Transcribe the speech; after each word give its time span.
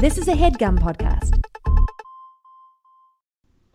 This 0.00 0.16
is 0.16 0.28
a 0.28 0.32
headgum 0.32 0.78
podcast. 0.78 1.38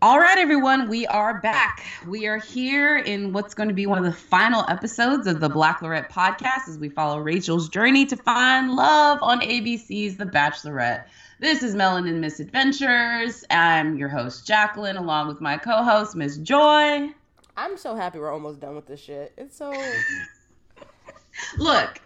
All 0.02 0.18
right, 0.18 0.36
everyone, 0.38 0.88
we 0.88 1.06
are 1.06 1.40
back. 1.40 1.84
We 2.04 2.26
are 2.26 2.38
here 2.38 2.98
in 2.98 3.32
what's 3.32 3.54
going 3.54 3.68
to 3.68 3.74
be 3.76 3.86
one 3.86 3.98
of 3.98 4.04
the 4.04 4.10
final 4.10 4.64
episodes 4.68 5.28
of 5.28 5.38
the 5.38 5.48
Blacklorette 5.48 6.10
podcast 6.10 6.68
as 6.68 6.78
we 6.78 6.88
follow 6.88 7.20
Rachel's 7.20 7.68
journey 7.68 8.06
to 8.06 8.16
find 8.16 8.72
love 8.72 9.20
on 9.22 9.40
ABC's 9.40 10.16
The 10.16 10.26
Bachelorette. 10.26 11.04
This 11.38 11.62
is 11.62 11.76
Melanin 11.76 12.18
Misadventures. 12.18 13.44
I'm 13.48 13.96
your 13.96 14.08
host, 14.08 14.44
Jacqueline, 14.44 14.96
along 14.96 15.28
with 15.28 15.40
my 15.40 15.56
co 15.56 15.84
host, 15.84 16.16
Miss 16.16 16.38
Joi. 16.38 17.08
I'm 17.56 17.76
so 17.76 17.94
happy 17.94 18.18
we're 18.18 18.32
almost 18.32 18.58
done 18.58 18.74
with 18.74 18.88
this 18.88 18.98
shit. 18.98 19.32
It's 19.36 19.56
so. 19.56 19.72
Look, 21.56 22.00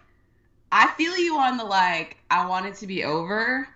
I 0.71 0.91
feel 0.91 1.17
you 1.17 1.39
on 1.39 1.57
the 1.57 1.65
like, 1.65 2.17
I 2.29 2.45
want 2.45 2.67
it 2.67 2.75
to 2.75 2.85
be 2.85 3.03
over, 3.03 3.67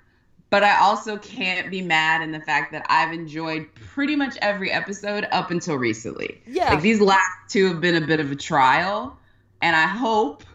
but 0.55 0.63
I 0.63 0.79
also 0.79 1.17
can't 1.17 1.69
be 1.69 1.81
mad 1.81 2.21
in 2.21 2.31
the 2.31 2.39
fact 2.39 2.71
that 2.71 2.85
I've 2.87 3.11
enjoyed 3.11 3.67
pretty 3.75 4.15
much 4.15 4.37
every 4.41 4.71
episode 4.71 5.27
up 5.33 5.51
until 5.51 5.75
recently. 5.75 6.41
Yeah. 6.47 6.69
Like 6.75 6.81
these 6.81 7.01
last 7.01 7.27
two 7.49 7.67
have 7.67 7.81
been 7.81 8.01
a 8.01 8.07
bit 8.07 8.21
of 8.21 8.31
a 8.31 8.37
trial, 8.37 9.19
and 9.61 9.75
I 9.75 9.85
hope 9.85 10.45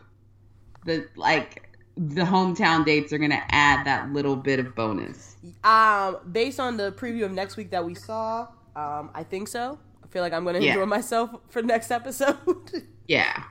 that 0.87 1.15
like 1.19 1.69
the 1.99 2.23
hometown 2.23 2.87
dates 2.87 3.13
are 3.13 3.19
gonna 3.19 3.45
add 3.51 3.85
that 3.85 4.11
little 4.11 4.37
bit 4.37 4.59
of 4.59 4.75
bonus. 4.75 5.37
Um, 5.65 6.17
based 6.33 6.59
on 6.59 6.79
the 6.79 6.93
preview 6.93 7.27
of 7.27 7.33
next 7.33 7.59
week 7.59 7.71
that 7.73 7.85
we 7.85 7.95
saw, 7.95 8.48
um, 8.75 9.11
I 9.15 9.23
think 9.29 9.48
so. 9.48 9.79
I 10.03 10.07
feel 10.07 10.23
like 10.23 10.33
I'm 10.33 10.47
gonna 10.47 10.61
Yeah. 10.61 10.73
enjoy 10.73 10.87
myself 10.87 11.31
for 11.51 11.61
next 11.61 11.91
episode. 11.91 12.37
Yeah. 13.07 13.43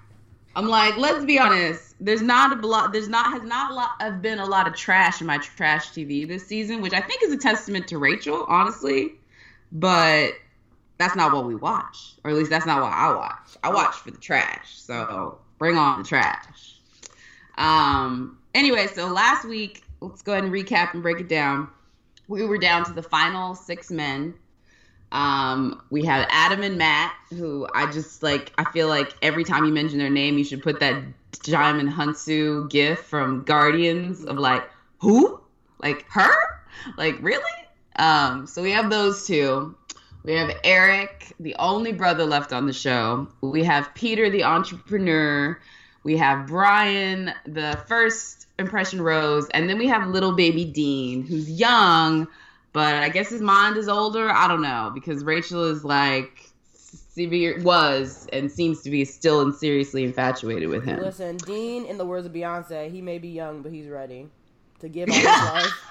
I'm 0.59 0.67
like, 0.67 0.97
let's 0.97 1.23
be 1.23 1.39
honest. 1.39 1.95
There's 2.01 2.21
not 2.21 2.61
a 2.61 2.67
lot. 2.67 2.91
There's 2.91 3.07
not 3.07 3.31
has 3.31 3.43
not 3.43 3.73
lot, 3.73 3.91
have 4.01 4.21
been 4.21 4.39
a 4.39 4.45
lot 4.45 4.67
of 4.67 4.75
trash 4.75 5.21
in 5.21 5.27
my 5.27 5.37
trash 5.37 5.91
TV 5.91 6.27
this 6.27 6.45
season, 6.45 6.81
which 6.81 6.91
I 6.91 6.99
think 6.99 7.23
is 7.23 7.31
a 7.31 7.37
testament 7.37 7.87
to 7.87 7.97
Rachel, 7.97 8.43
honestly. 8.45 9.13
But 9.71 10.33
that's 10.97 11.16
not 11.16 11.31
what 11.31 11.45
we 11.45 11.55
watch, 11.55 12.16
or 12.25 12.31
at 12.31 12.35
least 12.35 12.49
that's 12.49 12.66
not 12.66 12.81
what 12.81 12.91
I 12.91 13.13
watch. 13.13 13.55
I 13.63 13.73
watch 13.73 13.95
for 13.95 14.11
the 14.11 14.17
trash. 14.17 14.77
So 14.77 15.39
bring 15.59 15.77
on 15.77 16.03
the 16.03 16.07
trash. 16.07 16.75
Um. 17.57 18.38
Anyway, 18.53 18.88
so 18.88 19.07
last 19.07 19.47
week, 19.47 19.85
let's 20.01 20.21
go 20.23 20.33
ahead 20.33 20.44
and 20.44 20.51
recap 20.51 20.94
and 20.94 21.01
break 21.01 21.21
it 21.21 21.29
down. 21.29 21.69
We 22.27 22.44
were 22.44 22.57
down 22.57 22.83
to 22.83 22.91
the 22.91 23.03
final 23.03 23.55
six 23.55 23.89
men. 23.89 24.33
Um, 25.11 25.81
we 25.89 26.05
have 26.05 26.27
Adam 26.29 26.61
and 26.61 26.77
Matt, 26.77 27.13
who 27.29 27.67
I 27.73 27.91
just 27.91 28.21
like. 28.21 28.53
I 28.57 28.63
feel 28.71 28.88
like 28.88 29.13
every 29.21 29.43
time 29.43 29.66
you 29.66 29.73
mention 29.73 29.97
their 29.97 30.09
name, 30.09 30.38
you 30.38 30.43
should 30.43 30.61
put 30.61 30.79
that 30.81 31.03
Djimon 31.31 31.91
Hounsou 31.91 32.69
gif 32.69 32.99
from 32.99 33.43
Guardians 33.43 34.23
of 34.25 34.38
like, 34.38 34.69
who? 34.99 35.41
Like 35.81 36.05
her? 36.09 36.35
Like 36.97 37.17
really? 37.21 37.43
Um, 37.95 38.47
so 38.47 38.61
we 38.61 38.71
have 38.71 38.89
those 38.89 39.25
two. 39.25 39.75
We 40.23 40.33
have 40.33 40.51
Eric, 40.63 41.33
the 41.39 41.55
only 41.57 41.94
brother 41.94 42.25
left 42.25 42.51
on 42.51 42.66
the 42.67 42.73
show. 42.73 43.27
We 43.41 43.63
have 43.63 43.94
Peter, 43.95 44.29
the 44.29 44.44
entrepreneur. 44.44 45.59
We 46.03 46.17
have 46.17 46.47
Brian, 46.47 47.33
the 47.45 47.79
first 47.88 48.47
impression 48.57 49.01
rose, 49.01 49.47
and 49.49 49.69
then 49.69 49.77
we 49.77 49.88
have 49.88 50.07
little 50.07 50.33
baby 50.33 50.66
Dean, 50.66 51.25
who's 51.25 51.49
young, 51.49 52.27
but 52.80 52.95
I 53.03 53.09
guess 53.09 53.27
his 53.27 53.41
mind 53.41 53.75
is 53.75 53.89
older. 53.89 54.30
I 54.30 54.47
don't 54.47 54.61
know 54.61 54.89
because 54.94 55.25
Rachel 55.25 55.66
is 55.66 55.83
like 55.83 56.49
severe 56.72 57.61
was 57.61 58.25
and 58.31 58.49
seems 58.49 58.83
to 58.83 58.89
be 58.89 59.03
still 59.03 59.41
and 59.41 59.53
seriously 59.53 60.05
infatuated 60.05 60.69
with 60.69 60.85
him. 60.85 61.02
Listen, 61.02 61.35
Dean, 61.35 61.83
in 61.83 61.97
the 61.97 62.05
words 62.05 62.25
of 62.25 62.31
Beyonce, 62.31 62.89
he 62.89 63.02
may 63.02 63.17
be 63.17 63.27
young, 63.27 63.61
but 63.61 63.73
he's 63.73 63.89
ready 63.89 64.30
to 64.80 64.88
give 64.88 65.09
all 65.09 65.16
his 65.16 65.25
life. 65.25 65.85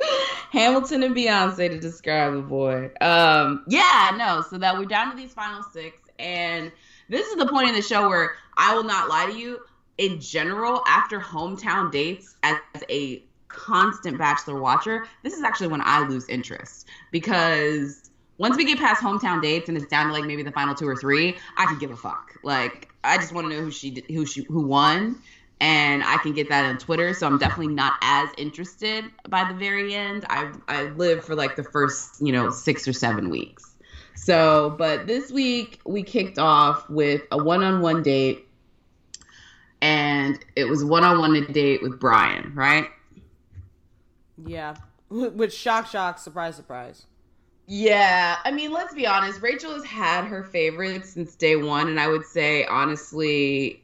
Hamilton 0.50 1.04
and 1.04 1.14
Beyonce 1.14 1.68
to 1.68 1.78
describe 1.78 2.34
the 2.34 2.40
boy. 2.40 2.90
Um, 3.00 3.62
yeah, 3.68 4.16
no. 4.16 4.42
So 4.50 4.58
that 4.58 4.76
we're 4.76 4.86
down 4.86 5.12
to 5.12 5.16
these 5.16 5.32
final 5.32 5.62
six, 5.62 5.96
and 6.18 6.72
this 7.08 7.28
is 7.28 7.36
the 7.36 7.46
point 7.46 7.68
in 7.68 7.76
the 7.76 7.82
show 7.82 8.08
where 8.08 8.32
I 8.56 8.74
will 8.74 8.82
not 8.82 9.08
lie 9.08 9.26
to 9.26 9.38
you. 9.38 9.60
In 9.98 10.18
general, 10.18 10.82
after 10.88 11.20
hometown 11.20 11.92
dates, 11.92 12.34
as 12.42 12.58
a 12.90 13.22
constant 13.52 14.18
Bachelor 14.18 14.60
watcher, 14.60 15.06
this 15.22 15.34
is 15.34 15.42
actually 15.42 15.68
when 15.68 15.82
I 15.84 16.06
lose 16.06 16.28
interest 16.28 16.88
because 17.10 18.10
once 18.38 18.56
we 18.56 18.64
get 18.64 18.78
past 18.78 19.02
hometown 19.02 19.40
dates 19.40 19.68
and 19.68 19.76
it's 19.76 19.86
down 19.86 20.08
to 20.08 20.12
like 20.12 20.24
maybe 20.24 20.42
the 20.42 20.52
final 20.52 20.74
two 20.74 20.88
or 20.88 20.96
three, 20.96 21.36
I 21.56 21.66
can 21.66 21.78
give 21.78 21.90
a 21.90 21.96
fuck. 21.96 22.32
Like 22.42 22.88
I 23.04 23.16
just 23.18 23.32
want 23.32 23.48
to 23.48 23.54
know 23.54 23.62
who 23.62 23.70
she 23.70 24.04
who 24.08 24.26
she 24.26 24.42
who 24.44 24.62
won, 24.62 25.20
and 25.60 26.02
I 26.02 26.16
can 26.18 26.32
get 26.32 26.48
that 26.48 26.64
on 26.64 26.78
Twitter. 26.78 27.14
So 27.14 27.26
I'm 27.26 27.38
definitely 27.38 27.74
not 27.74 27.94
as 28.02 28.28
interested 28.36 29.04
by 29.28 29.46
the 29.50 29.54
very 29.54 29.94
end. 29.94 30.24
I 30.28 30.52
I 30.66 30.84
live 30.84 31.24
for 31.24 31.34
like 31.34 31.56
the 31.56 31.64
first 31.64 32.20
you 32.20 32.32
know 32.32 32.50
six 32.50 32.88
or 32.88 32.92
seven 32.92 33.30
weeks. 33.30 33.68
So, 34.14 34.74
but 34.76 35.06
this 35.06 35.30
week 35.30 35.80
we 35.84 36.02
kicked 36.02 36.38
off 36.38 36.88
with 36.90 37.22
a 37.30 37.42
one-on-one 37.42 38.02
date, 38.02 38.46
and 39.80 40.38
it 40.54 40.64
was 40.64 40.84
one-on-one 40.84 41.52
date 41.52 41.82
with 41.82 41.98
Brian, 41.98 42.52
right? 42.54 42.88
Yeah. 44.46 44.74
With 45.10 45.52
shock, 45.52 45.86
shock, 45.86 46.18
surprise, 46.18 46.56
surprise. 46.56 47.06
Yeah, 47.66 48.36
I 48.44 48.50
mean, 48.50 48.72
let's 48.72 48.92
be 48.94 49.06
honest. 49.06 49.40
Rachel 49.40 49.72
has 49.74 49.84
had 49.84 50.24
her 50.24 50.42
favorites 50.42 51.10
since 51.10 51.34
day 51.36 51.56
one, 51.56 51.88
and 51.88 51.98
I 52.00 52.08
would 52.08 52.24
say 52.26 52.64
honestly, 52.64 53.82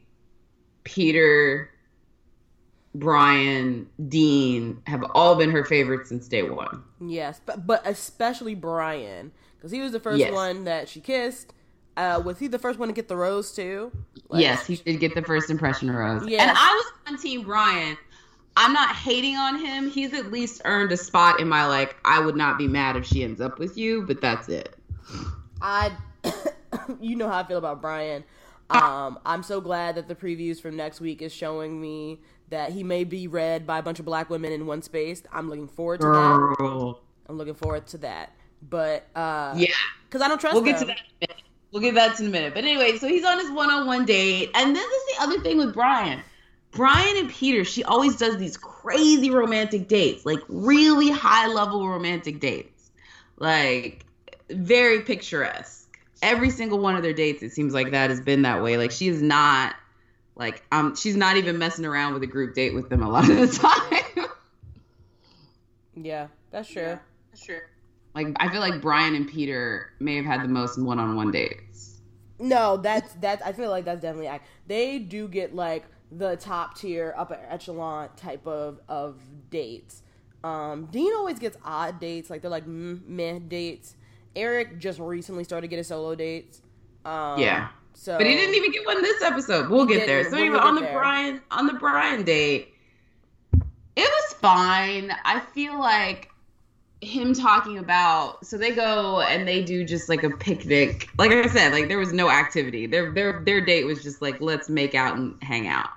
Peter, 0.83 1.71
Brian, 2.95 3.87
Dean 4.09 4.81
have 4.85 5.03
all 5.13 5.35
been 5.35 5.51
her 5.51 5.63
favorites 5.63 6.09
since 6.09 6.27
day 6.27 6.43
one. 6.43 6.83
Yes, 6.99 7.39
but, 7.45 7.65
but 7.65 7.85
especially 7.87 8.55
Brian, 8.55 9.31
because 9.55 9.71
he 9.71 9.79
was 9.81 9.91
the 9.91 9.99
first 9.99 10.19
Yes. 10.19 10.33
one 10.33 10.65
that 10.65 10.89
she 10.89 10.99
kissed. 10.99 11.53
Uh, 11.95 12.21
was 12.23 12.39
he 12.39 12.47
the 12.47 12.59
first 12.59 12.79
one 12.79 12.87
to 12.87 12.93
get 12.93 13.07
the 13.07 13.17
rose 13.17 13.51
too? 13.51 13.91
Like, 14.29 14.41
yes, 14.41 14.65
he 14.65 14.75
did 14.77 14.99
get 14.99 15.15
the 15.15 15.21
first 15.21 15.49
impression 15.49 15.91
rose. 15.91 16.27
Yeah. 16.27 16.43
And 16.43 16.51
I 16.57 16.73
was 16.73 17.13
on 17.13 17.21
Team 17.21 17.43
Brian. 17.43 17.97
I'm 18.57 18.73
not 18.73 18.95
hating 18.95 19.35
on 19.35 19.57
him. 19.63 19.89
He's 19.89 20.13
at 20.13 20.31
least 20.31 20.61
earned 20.65 20.91
a 20.91 20.97
spot 20.97 21.39
in 21.39 21.47
my 21.47 21.65
like. 21.65 21.95
I 22.03 22.19
would 22.19 22.35
not 22.35 22.57
be 22.57 22.67
mad 22.67 22.95
if 22.95 23.05
she 23.05 23.23
ends 23.23 23.39
up 23.39 23.57
with 23.59 23.77
you, 23.77 24.03
but 24.05 24.21
that's 24.21 24.49
it. 24.49 24.75
I, 25.61 25.91
you 26.99 27.15
know 27.15 27.29
how 27.29 27.39
I 27.39 27.43
feel 27.43 27.57
about 27.57 27.81
Brian. 27.81 28.23
Um, 28.69 29.17
I'm 29.25 29.43
so 29.43 29.61
glad 29.61 29.95
that 29.95 30.07
the 30.07 30.15
previews 30.15 30.61
from 30.61 30.75
next 30.75 31.01
week 31.01 31.21
is 31.21 31.33
showing 31.33 31.79
me 31.81 32.19
that 32.49 32.71
he 32.71 32.83
may 32.83 33.03
be 33.03 33.27
read 33.27 33.65
by 33.65 33.79
a 33.79 33.81
bunch 33.81 33.99
of 33.99 34.05
black 34.05 34.29
women 34.29 34.51
in 34.51 34.65
one 34.65 34.81
space. 34.81 35.23
I'm 35.31 35.49
looking 35.49 35.67
forward 35.67 36.01
to 36.01 36.07
that. 36.07 36.35
Girl. 36.57 37.01
I'm 37.27 37.37
looking 37.37 37.55
forward 37.55 37.87
to 37.87 37.97
that. 37.99 38.33
But 38.67 39.07
uh, 39.15 39.53
Yeah. 39.57 39.67
because 40.07 40.21
I 40.21 40.27
don't 40.27 40.39
trust 40.39 40.53
We'll 40.55 40.63
get 40.63 40.79
to 40.79 40.85
that 40.85 40.97
in 40.97 41.05
a 41.05 41.27
minute. 41.27 41.43
We'll 41.71 41.81
get 41.81 41.95
that 41.95 42.19
in 42.19 42.27
a 42.27 42.29
minute. 42.29 42.53
But 42.53 42.63
anyway, 42.63 42.97
so 42.97 43.07
he's 43.07 43.23
on 43.23 43.39
his 43.39 43.51
one-on-one 43.51 44.05
date, 44.05 44.49
and 44.55 44.75
this 44.75 44.85
is 44.85 45.15
the 45.15 45.23
other 45.23 45.39
thing 45.41 45.57
with 45.57 45.73
Brian. 45.73 46.21
Brian 46.71 47.17
and 47.17 47.29
Peter, 47.29 47.63
she 47.63 47.83
always 47.83 48.15
does 48.15 48.37
these 48.37 48.57
crazy 48.57 49.31
romantic 49.31 49.87
dates, 49.87 50.25
like 50.25 50.39
really 50.47 51.09
high-level 51.09 51.87
romantic 51.87 52.39
dates, 52.39 52.91
like 53.37 54.05
very 54.49 55.01
picturesque. 55.01 55.87
Every 56.21 56.49
single 56.49 56.79
one 56.79 56.95
of 56.95 57.01
their 57.03 57.13
dates, 57.13 57.41
it 57.43 57.51
seems 57.51 57.73
like 57.73 57.91
that 57.91 58.09
has 58.09 58.19
been 58.21 58.41
that 58.43 58.61
way. 58.61 58.77
Like 58.77 58.91
she 58.91 59.07
is 59.07 59.21
not, 59.21 59.75
like 60.35 60.63
um, 60.71 60.95
she's 60.95 61.15
not 61.15 61.37
even 61.37 61.57
messing 61.57 61.85
around 61.85 62.13
with 62.13 62.23
a 62.23 62.27
group 62.27 62.53
date 62.55 62.73
with 62.73 62.89
them 62.89 63.01
a 63.01 63.09
lot 63.09 63.29
of 63.29 63.37
the 63.37 63.47
time. 64.15 64.27
Yeah, 65.95 66.27
that's 66.51 66.69
true. 66.69 66.99
That's 67.31 67.43
true. 67.43 67.59
Like 68.15 68.27
I 68.39 68.49
feel 68.49 68.61
like 68.61 68.81
Brian 68.81 69.15
and 69.15 69.27
Peter 69.27 69.93
may 69.99 70.15
have 70.17 70.25
had 70.25 70.43
the 70.43 70.47
most 70.47 70.79
one-on-one 70.81 71.31
dates. 71.31 71.99
No, 72.39 72.77
that's 72.77 73.13
that's. 73.15 73.41
I 73.43 73.53
feel 73.53 73.69
like 73.69 73.85
that's 73.85 74.01
definitely. 74.01 74.27
act- 74.27 74.47
They 74.67 74.99
do 74.99 75.27
get 75.27 75.53
like 75.55 75.85
the 76.11 76.35
top 76.37 76.77
tier, 76.77 77.13
upper 77.17 77.39
echelon 77.49 78.09
type 78.15 78.45
of 78.47 78.79
of 78.87 79.19
dates. 79.49 80.01
Um, 80.43 80.85
Dean 80.91 81.13
always 81.13 81.39
gets 81.39 81.57
odd 81.63 81.99
dates, 81.99 82.29
like 82.29 82.41
they're 82.41 82.51
like 82.51 82.65
mm, 82.65 83.05
meh 83.07 83.39
dates. 83.39 83.95
Eric 84.35 84.79
just 84.79 84.99
recently 84.99 85.43
started 85.43 85.67
getting 85.67 85.83
solo 85.83 86.15
dates. 86.15 86.61
Um, 87.05 87.39
Yeah. 87.39 87.69
So, 87.93 88.17
But 88.17 88.27
he 88.27 88.35
didn't 88.35 88.55
even 88.55 88.71
get 88.71 88.85
one 88.85 89.01
this 89.01 89.21
episode. 89.21 89.69
We'll 89.69 89.85
get 89.85 90.07
there. 90.07 90.23
So 90.23 90.31
We'll 90.31 90.39
anyway, 90.39 90.59
on 90.59 90.75
the 90.75 90.81
there. 90.81 90.93
Brian 90.93 91.41
on 91.51 91.67
the 91.67 91.73
Brian 91.73 92.23
date, 92.23 92.73
it 93.53 93.61
was 93.97 94.33
fine. 94.35 95.11
I 95.25 95.41
feel 95.53 95.77
like 95.77 96.29
him 97.01 97.33
talking 97.33 97.77
about 97.77 98.45
so 98.45 98.57
they 98.57 98.71
go 98.71 99.21
and 99.21 99.47
they 99.47 99.63
do 99.63 99.83
just 99.83 100.07
like 100.09 100.23
a 100.23 100.29
picnic. 100.29 101.09
Like 101.17 101.31
I 101.31 101.47
said, 101.47 101.73
like 101.73 101.89
there 101.89 101.97
was 101.97 102.13
no 102.13 102.29
activity. 102.29 102.85
Their 102.85 103.11
their 103.11 103.41
their 103.43 103.59
date 103.59 103.85
was 103.85 104.01
just 104.01 104.21
like 104.21 104.39
let's 104.39 104.69
make 104.69 104.95
out 104.95 105.17
and 105.17 105.41
hang 105.43 105.67
out. 105.67 105.89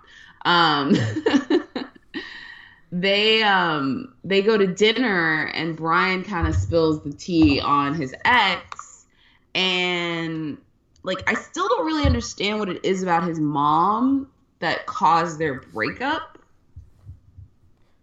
Um 0.44 0.94
they 2.92 3.42
um 3.42 4.14
they 4.24 4.42
go 4.42 4.58
to 4.58 4.66
dinner 4.66 5.50
and 5.54 5.76
Brian 5.76 6.22
kind 6.24 6.46
of 6.46 6.54
spills 6.54 7.02
the 7.02 7.12
tea 7.12 7.60
on 7.60 7.94
his 7.94 8.14
ex 8.24 9.06
and 9.54 10.58
like 11.02 11.22
I 11.28 11.34
still 11.34 11.68
don't 11.68 11.86
really 11.86 12.04
understand 12.04 12.58
what 12.58 12.68
it 12.68 12.84
is 12.84 13.02
about 13.02 13.24
his 13.26 13.38
mom 13.40 14.28
that 14.60 14.86
caused 14.86 15.38
their 15.38 15.60
breakup. 15.60 16.38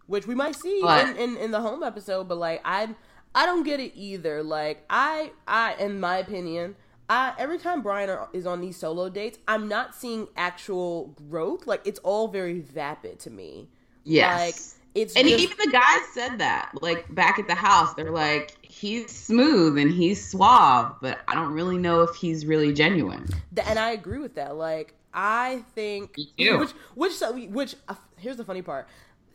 which 0.06 0.26
we 0.26 0.34
might 0.34 0.56
see 0.56 0.80
But- 0.82 1.08
in, 1.10 1.16
in 1.16 1.36
in 1.36 1.50
the 1.52 1.60
home 1.60 1.82
episode. 1.82 2.26
But 2.28 2.38
like 2.38 2.60
I 2.64 2.88
I 3.34 3.46
don't 3.46 3.62
get 3.62 3.78
it 3.80 3.92
either. 3.94 4.42
Like 4.42 4.84
I 4.90 5.30
I 5.46 5.74
in 5.74 6.00
my 6.00 6.18
opinion. 6.18 6.74
I, 7.10 7.34
every 7.38 7.58
time 7.58 7.82
Brian 7.82 8.08
are, 8.08 8.28
is 8.32 8.46
on 8.46 8.60
these 8.60 8.76
solo 8.76 9.10
dates, 9.10 9.38
I'm 9.48 9.66
not 9.68 9.96
seeing 9.96 10.28
actual 10.36 11.08
growth. 11.28 11.66
Like 11.66 11.82
it's 11.84 11.98
all 12.00 12.28
very 12.28 12.60
vapid 12.60 13.18
to 13.20 13.30
me. 13.30 13.68
Yes. 14.04 14.38
Like 14.38 14.54
it's 14.94 15.16
and 15.16 15.28
just, 15.28 15.42
even 15.42 15.56
the 15.58 15.72
guys 15.72 16.00
said 16.14 16.38
that, 16.38 16.70
like 16.80 17.12
back 17.12 17.38
at 17.40 17.48
the 17.48 17.54
house, 17.54 17.94
they're 17.94 18.12
like, 18.12 18.56
he's 18.62 19.10
smooth 19.10 19.76
and 19.76 19.90
he's 19.90 20.24
suave, 20.24 20.94
but 21.02 21.18
I 21.26 21.34
don't 21.34 21.52
really 21.52 21.78
know 21.78 22.02
if 22.02 22.14
he's 22.14 22.46
really 22.46 22.72
genuine. 22.72 23.26
And 23.66 23.78
I 23.78 23.90
agree 23.90 24.18
with 24.18 24.36
that. 24.36 24.56
Like 24.56 24.94
I 25.12 25.64
think 25.74 26.16
Me 26.16 26.32
too. 26.38 26.58
which 26.58 26.70
which 26.94 27.12
so 27.12 27.36
which 27.36 27.74
uh, 27.88 27.94
here's 28.18 28.36
the 28.36 28.44
funny 28.44 28.62
part. 28.62 28.86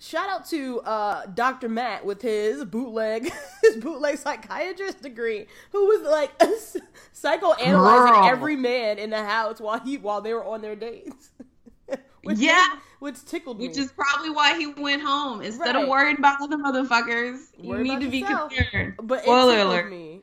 Shout 0.05 0.29
out 0.29 0.45
to 0.49 0.81
uh, 0.81 1.25
Dr. 1.33 1.67
Matt 1.67 2.05
with 2.05 2.21
his 2.21 2.63
bootleg 2.63 3.31
his 3.63 3.77
bootleg 3.77 4.17
psychiatrist 4.17 5.01
degree, 5.01 5.47
who 5.71 5.85
was 5.87 6.01
like 6.01 6.37
psychoanalyzing 7.13 8.11
Girl. 8.13 8.25
every 8.25 8.55
man 8.55 8.99
in 8.99 9.09
the 9.09 9.23
house 9.23 9.59
while 9.59 9.79
he 9.79 9.97
while 9.97 10.21
they 10.21 10.33
were 10.33 10.43
on 10.45 10.61
their 10.61 10.75
dates. 10.75 11.31
which 12.23 12.37
Yeah. 12.37 12.63
which 12.99 13.23
tickled 13.25 13.59
me. 13.59 13.67
Which 13.67 13.77
is 13.77 13.91
probably 13.91 14.29
why 14.31 14.57
he 14.57 14.67
went 14.67 15.01
home 15.01 15.41
instead 15.41 15.75
Right. 15.75 15.83
of 15.83 15.89
worrying 15.89 16.17
about 16.17 16.41
other 16.41 16.57
motherfuckers. 16.57 17.39
You 17.59 17.77
need 17.79 18.01
to 18.01 18.09
be 18.09 18.19
yourself. 18.19 18.51
concerned. 18.51 18.93
But 19.01 19.23
Spoiler 19.23 19.59
alert. 19.59 19.89
me. 19.89 20.21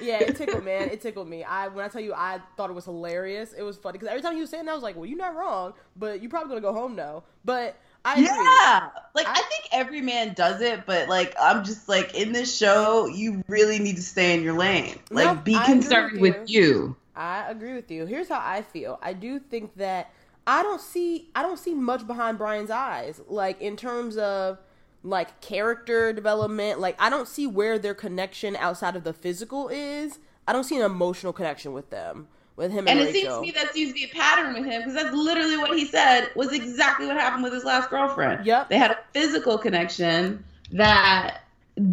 Yeah, 0.00 0.18
it 0.20 0.36
tickled, 0.36 0.64
man. 0.64 0.88
It 0.90 1.00
tickled 1.00 1.28
me. 1.28 1.44
I 1.44 1.68
when 1.68 1.84
I 1.84 1.88
tell 1.88 2.00
you, 2.02 2.12
I 2.14 2.40
thought 2.56 2.68
it 2.70 2.74
was 2.74 2.84
hilarious. 2.84 3.52
It 3.52 3.62
was 3.62 3.76
funny 3.78 3.94
because 3.94 4.08
every 4.08 4.22
time 4.22 4.34
he 4.34 4.40
was 4.40 4.50
saying 4.50 4.66
that, 4.66 4.72
I 4.72 4.74
was 4.74 4.82
like, 4.82 4.96
"Well, 4.96 5.06
you're 5.06 5.18
not 5.18 5.34
wrong, 5.34 5.74
but 5.96 6.20
you're 6.22 6.30
probably 6.30 6.48
gonna 6.50 6.60
go 6.60 6.72
home 6.72 6.94
now." 6.94 7.24
But 7.44 7.76
I 8.04 8.12
agree. 8.14 8.24
Yeah, 8.26 8.88
like 9.14 9.26
I- 9.26 9.32
I 9.32 9.42
think 9.42 9.68
every 9.72 10.00
man 10.00 10.34
does 10.34 10.60
it, 10.60 10.84
but 10.86 11.08
like 11.08 11.34
I'm 11.40 11.64
just 11.64 11.88
like 11.88 12.14
in 12.14 12.32
this 12.32 12.54
show, 12.56 13.06
you 13.06 13.42
really 13.48 13.78
need 13.78 13.96
to 13.96 14.02
stay 14.02 14.34
in 14.34 14.42
your 14.42 14.54
lane. 14.54 14.98
Like 15.10 15.34
Nope, 15.36 15.44
be 15.44 15.54
I 15.56 15.64
concerned 15.64 16.20
with 16.20 16.36
with 16.38 16.50
you. 16.50 16.96
I 17.16 17.48
agree 17.48 17.74
with 17.74 17.90
you. 17.90 18.06
Here's 18.06 18.28
how 18.28 18.40
I 18.42 18.62
feel. 18.62 18.98
I 19.02 19.12
do 19.12 19.38
think 19.38 19.76
that 19.76 20.10
I 20.46 20.62
don't 20.62 20.80
see 20.80 21.30
I 21.34 21.42
don't 21.42 21.58
see 21.58 21.74
much 21.74 22.06
behind 22.06 22.38
Brian's 22.38 22.70
eyes, 22.70 23.20
like 23.28 23.60
in 23.60 23.76
terms 23.76 24.16
of 24.16 24.58
like 25.02 25.40
character 25.40 26.12
development. 26.12 26.80
Like 26.80 26.96
I 27.00 27.08
don't 27.10 27.28
see 27.28 27.46
where 27.46 27.78
their 27.78 27.94
connection 27.94 28.56
outside 28.56 28.96
of 28.96 29.04
the 29.04 29.12
physical 29.12 29.68
is. 29.68 30.18
I 30.46 30.52
don't 30.52 30.64
see 30.64 30.76
an 30.76 30.82
emotional 30.84 31.32
connection 31.32 31.72
with 31.72 31.88
them, 31.90 32.28
with 32.56 32.70
him 32.70 32.86
and, 32.88 33.00
And 33.00 33.08
it 33.08 33.12
seems 33.12 33.34
to 33.34 33.40
me 33.40 33.50
that 33.52 33.72
seems 33.72 33.90
to 33.90 33.94
be 33.94 34.04
a 34.04 34.08
pattern 34.08 34.54
with 34.54 34.64
him 34.64 34.82
because 34.82 34.94
that's 34.94 35.14
literally 35.14 35.56
what 35.56 35.76
he 35.76 35.86
said 35.86 36.30
was 36.34 36.52
exactly 36.52 37.06
what 37.06 37.16
happened 37.16 37.42
with 37.42 37.52
his 37.52 37.64
last 37.64 37.90
girlfriend. 37.90 38.46
Yep. 38.46 38.68
They 38.68 38.78
had 38.78 38.92
a 38.92 38.98
physical 39.12 39.58
connection 39.58 40.44
that 40.72 41.40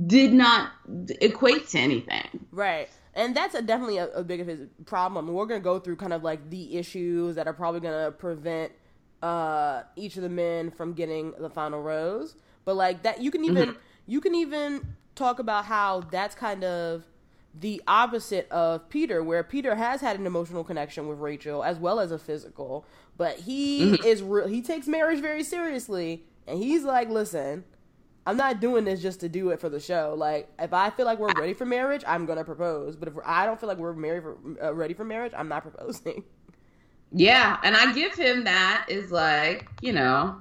did 0.08 0.34
not 0.34 0.72
equate 1.22 1.68
to 1.70 1.80
anything. 1.80 2.46
Right. 2.52 2.90
And 3.14 3.36
that's 3.36 3.56
a, 3.56 3.62
definitely 3.62 3.98
a, 3.98 4.08
a 4.10 4.24
big 4.24 4.40
of 4.40 4.48
his 4.48 4.62
problem. 4.86 5.28
We're 5.28 5.46
going 5.46 5.60
to 5.60 5.64
go 5.64 5.80
through 5.80 5.98
kind 5.98 6.14
of 6.14 6.24
like 6.24 6.50
the 6.50 6.78
issues 6.78 7.36
that 7.36 7.48
are 7.48 7.54
probably 7.54 7.82
going 7.82 8.06
to 8.06 8.12
prevent 8.12 8.72
uh, 9.22 9.84
each 9.96 10.16
of 10.16 10.24
the 10.24 10.30
men 10.30 10.72
from 10.72 10.94
getting 10.94 11.34
the 11.40 11.50
final 11.50 11.82
rose. 11.82 12.36
But 12.64 12.76
like 12.76 13.04
that, 13.04 13.22
you 13.22 13.32
can 13.32 13.44
even 13.44 13.76
you 14.08 14.22
can 14.22 14.36
even 14.36 14.96
talk 15.16 15.40
about 15.40 15.66
how 15.66 16.02
that's 16.12 16.36
kind 16.36 16.64
of 16.64 17.04
the 17.54 17.82
opposite 17.88 18.50
of 18.50 18.90
Peter, 18.90 19.24
where 19.24 19.44
Peter 19.44 19.76
has 19.76 20.02
had 20.02 20.20
an 20.20 20.26
emotional 20.26 20.64
connection 20.64 21.08
with 21.08 21.20
Rachel 21.20 21.64
as 21.64 21.78
well 21.78 22.00
as 22.00 22.12
a 22.12 22.20
physical, 22.20 22.86
but 23.18 23.38
he 23.40 23.96
is 24.06 24.24
real. 24.24 24.48
He 24.48 24.62
takes 24.62 24.88
marriage 24.88 25.20
very 25.20 25.44
seriously, 25.44 26.24
and 26.48 26.58
he's 26.58 26.84
like, 26.84 27.10
"Listen, 27.10 27.66
I'm 28.26 28.38
not 28.38 28.60
doing 28.60 28.86
this 28.86 29.02
just 29.02 29.20
to 29.22 29.30
do 29.30 29.50
it 29.50 29.60
for 29.60 29.70
the 29.70 29.80
show. 29.80 30.14
Like, 30.18 30.50
if 30.60 30.74
I 30.74 30.90
feel 30.92 31.06
like 31.06 31.20
we're 31.20 31.34
ready 31.34 31.54
for 31.54 31.66
marriage, 31.66 32.04
I'm 32.08 32.26
gonna 32.26 32.44
propose. 32.44 32.96
But 32.96 33.10
if 33.10 33.16
I 33.26 33.46
don't 33.46 33.60
feel 33.60 33.70
like 33.70 33.80
we're 33.80 33.94
married 33.94 34.24
for, 34.24 34.38
uh, 34.64 34.74
ready 34.74 34.94
for 34.94 35.04
marriage, 35.04 35.34
I'm 35.36 35.48
not 35.48 35.64
proposing. 35.64 36.24
Yeah, 37.14 37.58
and 37.64 37.76
I 37.76 37.92
give 37.94 38.16
him 38.16 38.46
that 38.46 38.86
is 38.88 39.12
like, 39.12 39.68
you 39.82 39.92
know, 39.92 40.38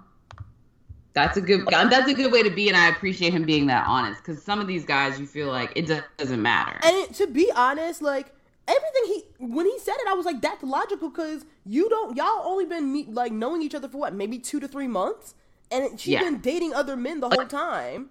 that's 1.12 1.37
a 1.37 1.41
good 1.41 1.73
um, 1.75 1.91
that's 1.91 2.09
a 2.11 2.15
good 2.15 2.31
way 2.33 2.43
to 2.43 2.51
be 2.51 2.69
and 2.69 2.77
I 2.77 2.89
appreciate 2.89 3.33
him 3.33 3.45
being 3.45 3.67
that 3.67 3.87
honest 3.87 4.23
cuz 4.25 4.43
some 4.43 4.61
of 4.61 4.67
these 4.67 4.85
guys 4.85 5.19
you 5.19 5.27
feel 5.27 5.49
like 5.49 5.73
it 5.77 5.91
doesn't 6.19 6.41
matter. 6.43 6.79
And 6.85 7.12
to 7.15 7.27
be 7.27 7.51
honest, 7.55 8.01
like 8.03 8.33
everything 8.69 9.03
he 9.07 9.25
when 9.39 9.67
he 9.67 9.79
said 9.81 9.97
it, 9.99 10.07
I 10.09 10.15
was 10.15 10.25
like, 10.27 10.41
that's 10.41 10.62
logical 10.62 11.11
because 11.11 11.45
you 11.67 11.89
don't 11.89 12.17
y'all 12.17 12.43
only 12.45 12.65
been 12.67 12.93
meet, 12.93 13.12
like 13.12 13.33
knowing 13.33 13.62
each 13.62 13.75
other 13.75 13.89
for 13.89 13.99
what 13.99 14.15
maybe 14.15 14.39
two 14.39 14.61
to 14.61 14.69
three 14.69 14.87
months, 14.87 15.35
and 15.71 15.99
she's 15.99 16.12
Yeah. 16.12 16.21
been 16.21 16.41
dating 16.41 16.73
other 16.75 16.97
men 16.97 17.21
the 17.21 17.29
whole 17.29 17.47
time. 17.47 18.11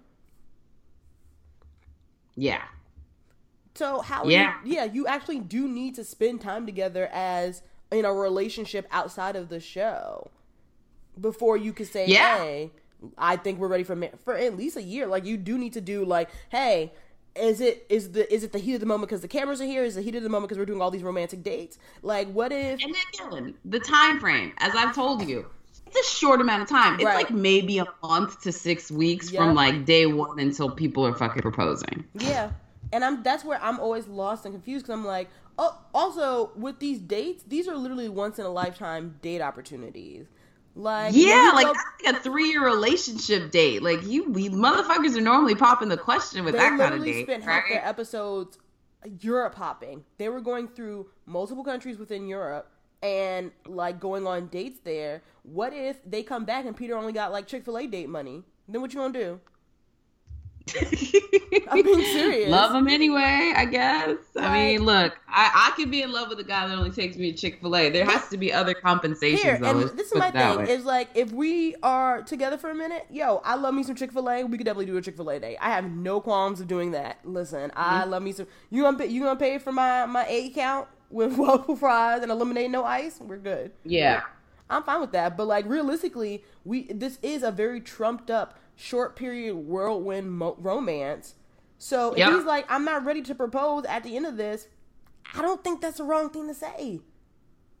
yeah. 2.36 2.62
So 3.74 4.00
how? 4.02 4.26
Yeah. 4.26 4.56
you, 4.64 4.74
yeah, 4.74 4.84
you 4.84 5.06
actually 5.06 5.40
do 5.40 5.66
need 5.68 5.94
to 5.94 6.04
spend 6.04 6.40
time 6.40 6.66
together 6.66 7.08
as 7.12 7.62
in 7.90 8.04
a 8.04 8.12
relationship 8.12 8.86
outside 8.90 9.36
of 9.36 9.48
the 9.48 9.60
show 9.60 10.30
before 11.18 11.56
you 11.56 11.72
can 11.72 11.86
say, 11.86 12.06
Yeah. 12.06 12.38
"Hey, 12.38 12.70
I 13.18 13.36
think 13.36 13.58
we're 13.58 13.68
ready 13.68 13.84
for 13.84 13.96
ma- 13.96 14.16
for 14.24 14.34
at 14.36 14.56
least 14.56 14.76
a 14.76 14.82
year." 14.82 15.06
Like 15.06 15.24
you 15.24 15.36
do 15.36 15.56
need 15.58 15.72
to 15.74 15.80
do 15.80 16.04
like, 16.04 16.30
"Hey." 16.50 16.92
Is 17.36 17.60
it 17.60 17.86
is 17.88 18.10
the 18.10 18.30
is 18.34 18.42
it 18.42 18.50
the 18.50 18.58
heat 18.58 18.74
of 18.74 18.80
the 18.80 18.86
moment 18.86 19.08
because 19.08 19.20
the 19.20 19.28
cameras 19.28 19.60
are 19.60 19.64
here? 19.64 19.84
Is 19.84 19.94
the 19.94 20.02
heat 20.02 20.16
of 20.16 20.24
the 20.24 20.28
moment 20.28 20.48
because 20.48 20.58
we're 20.58 20.64
doing 20.66 20.82
all 20.82 20.90
these 20.90 21.04
romantic 21.04 21.44
dates? 21.44 21.78
Like, 22.02 22.28
what 22.32 22.50
if? 22.50 22.82
And 22.82 22.92
again, 23.14 23.54
the 23.64 23.78
time 23.78 24.18
frame, 24.18 24.52
as 24.58 24.74
I've 24.74 24.96
told 24.96 25.24
you, 25.24 25.46
it's 25.86 25.96
a 25.96 26.12
short 26.12 26.40
amount 26.40 26.62
of 26.64 26.68
time. 26.68 26.94
It's 26.96 27.04
Right. 27.04 27.14
like 27.14 27.30
maybe 27.30 27.78
a 27.78 27.86
month 28.02 28.40
to 28.42 28.50
6 28.50 28.90
weeks 28.90 29.30
Yeah. 29.30 29.44
from 29.44 29.54
like 29.54 29.84
day 29.84 30.06
1 30.06 30.40
until 30.40 30.70
people 30.70 31.06
are 31.06 31.14
fucking 31.14 31.40
proposing. 31.40 32.04
Yeah, 32.14 32.50
and 32.92 33.04
I'm 33.04 33.22
that's 33.22 33.44
where 33.44 33.62
I'm 33.62 33.78
always 33.78 34.08
lost 34.08 34.44
and 34.44 34.52
confused 34.52 34.86
because 34.86 34.98
I'm 34.98 35.06
like, 35.06 35.30
oh, 35.56 35.78
also 35.94 36.50
with 36.56 36.80
these 36.80 36.98
dates, 36.98 37.44
these 37.46 37.68
are 37.68 37.76
literally 37.76 38.08
once 38.08 38.40
in 38.40 38.44
a 38.44 38.50
lifetime 38.50 39.14
date 39.22 39.40
opportunities. 39.40 40.26
Like, 40.74 41.14
Yeah, 41.14 41.52
like 41.54 41.66
go- 41.66 41.72
like 42.04 42.16
a 42.16 42.28
3-year 42.28 42.64
relationship 42.64 43.50
date. 43.50 43.82
Like 43.82 44.04
you 44.04 44.30
we 44.30 44.48
motherfuckers 44.48 45.16
are 45.16 45.20
normally 45.20 45.54
popping 45.54 45.88
the 45.88 45.96
question 45.96 46.44
with 46.44 46.54
they 46.54 46.58
that 46.60 46.78
kind 46.78 46.94
of 46.94 47.04
date, 47.04 47.26
spent 47.26 47.42
half 47.42 47.64
their 47.68 47.84
episodes 47.84 48.58
uh, 49.04 49.08
Europe 49.20 49.54
hopping. 49.56 50.04
They 50.18 50.28
were 50.28 50.40
going 50.40 50.68
through 50.68 51.08
multiple 51.26 51.64
countries 51.64 51.98
within 51.98 52.28
Europe 52.28 52.70
and 53.02 53.50
like 53.66 53.98
going 53.98 54.26
on 54.26 54.46
dates 54.48 54.78
there. 54.84 55.22
What 55.42 55.72
if 55.72 55.96
they 56.04 56.22
come 56.22 56.44
back 56.44 56.64
and 56.66 56.76
Peter 56.76 56.96
only 56.96 57.12
got 57.12 57.32
like 57.32 57.46
Chick 57.46 57.64
Fil 57.64 57.78
A 57.78 57.86
date 57.86 58.08
money? 58.08 58.42
Then 58.68 58.80
what 58.80 58.92
you 58.94 59.00
gonna 59.00 59.12
do? 59.12 59.40
I'm 61.68 61.82
being 61.82 62.02
serious. 62.04 62.50
Love 62.50 62.74
him 62.74 62.88
anyway, 62.88 63.52
I 63.56 63.64
guess. 63.64 64.16
I 64.36 64.52
mean, 64.52 64.84
look, 64.84 65.18
I, 65.28 65.70
I 65.72 65.76
could 65.76 65.90
be 65.90 66.02
in 66.02 66.12
love 66.12 66.28
with 66.28 66.38
a 66.40 66.44
guy 66.44 66.66
that 66.68 66.76
only 66.76 66.90
takes 66.90 67.16
me 67.16 67.32
to 67.32 67.38
Chick 67.38 67.60
Fil 67.60 67.74
A. 67.76 67.90
There 67.90 68.04
has 68.04 68.28
to 68.28 68.36
be 68.36 68.52
other 68.52 68.74
compensations, 68.74 69.42
Here, 69.42 69.58
though. 69.58 69.80
and 69.80 69.98
this 69.98 70.12
is 70.12 70.14
my 70.18 70.30
thing: 70.30 70.58
way. 70.58 70.70
is 70.70 70.84
like 70.84 71.08
if 71.14 71.32
we 71.32 71.74
are 71.82 72.22
together 72.22 72.56
for 72.58 72.70
a 72.70 72.74
minute, 72.74 73.06
yo, 73.10 73.40
I 73.44 73.56
love 73.56 73.74
me 73.74 73.82
some 73.82 73.94
Chick 73.96 74.12
Fil 74.12 74.28
A. 74.28 74.44
We 74.44 74.58
could 74.58 74.64
definitely 74.64 74.86
do 74.86 74.96
a 74.96 75.02
Chick 75.02 75.16
Fil 75.16 75.30
A 75.30 75.40
day. 75.40 75.56
I 75.60 75.70
have 75.70 75.90
no 75.90 76.20
qualms 76.20 76.60
of 76.60 76.68
doing 76.68 76.92
that. 76.92 77.18
Listen, 77.24 77.70
I 77.74 78.00
Mm-hmm. 78.02 78.10
love 78.10 78.22
me 78.22 78.32
some. 78.32 78.46
You 78.70 78.82
gonna 78.82 78.98
pay, 78.98 79.06
you 79.06 79.22
gonna 79.22 79.38
pay 79.38 79.58
for 79.58 79.72
my 79.72 80.06
my 80.06 80.26
A 80.28 80.50
count 80.50 80.88
with 81.10 81.32
waffle 81.36 81.76
fries 81.76 82.22
and 82.22 82.30
a 82.30 82.34
lemonade, 82.34 82.70
no 82.70 82.84
ice? 82.84 83.18
We're 83.20 83.38
good. 83.38 83.72
yeah. 83.84 84.22
I'm 84.72 84.84
fine 84.84 85.00
with 85.00 85.10
that. 85.12 85.36
But 85.36 85.46
like 85.48 85.66
realistically, 85.66 86.44
we 86.64 86.84
this 86.92 87.18
is 87.22 87.42
a 87.42 87.50
very 87.50 87.80
trumped 87.80 88.30
up 88.30 88.56
short 88.80 89.14
period 89.14 89.54
whirlwind 89.56 90.32
mo- 90.32 90.56
romance. 90.58 91.34
So 91.78 92.12
if 92.12 92.18
Yeah. 92.18 92.34
he's 92.34 92.44
like, 92.44 92.64
I'm 92.68 92.84
not 92.84 93.04
ready 93.04 93.22
to 93.22 93.34
propose 93.34 93.84
at 93.84 94.02
the 94.02 94.16
end 94.16 94.26
of 94.26 94.36
this, 94.36 94.68
I 95.34 95.42
don't 95.42 95.62
think 95.62 95.80
that's 95.80 95.98
the 95.98 96.04
wrong 96.04 96.30
thing 96.30 96.48
to 96.48 96.54
say. 96.54 97.00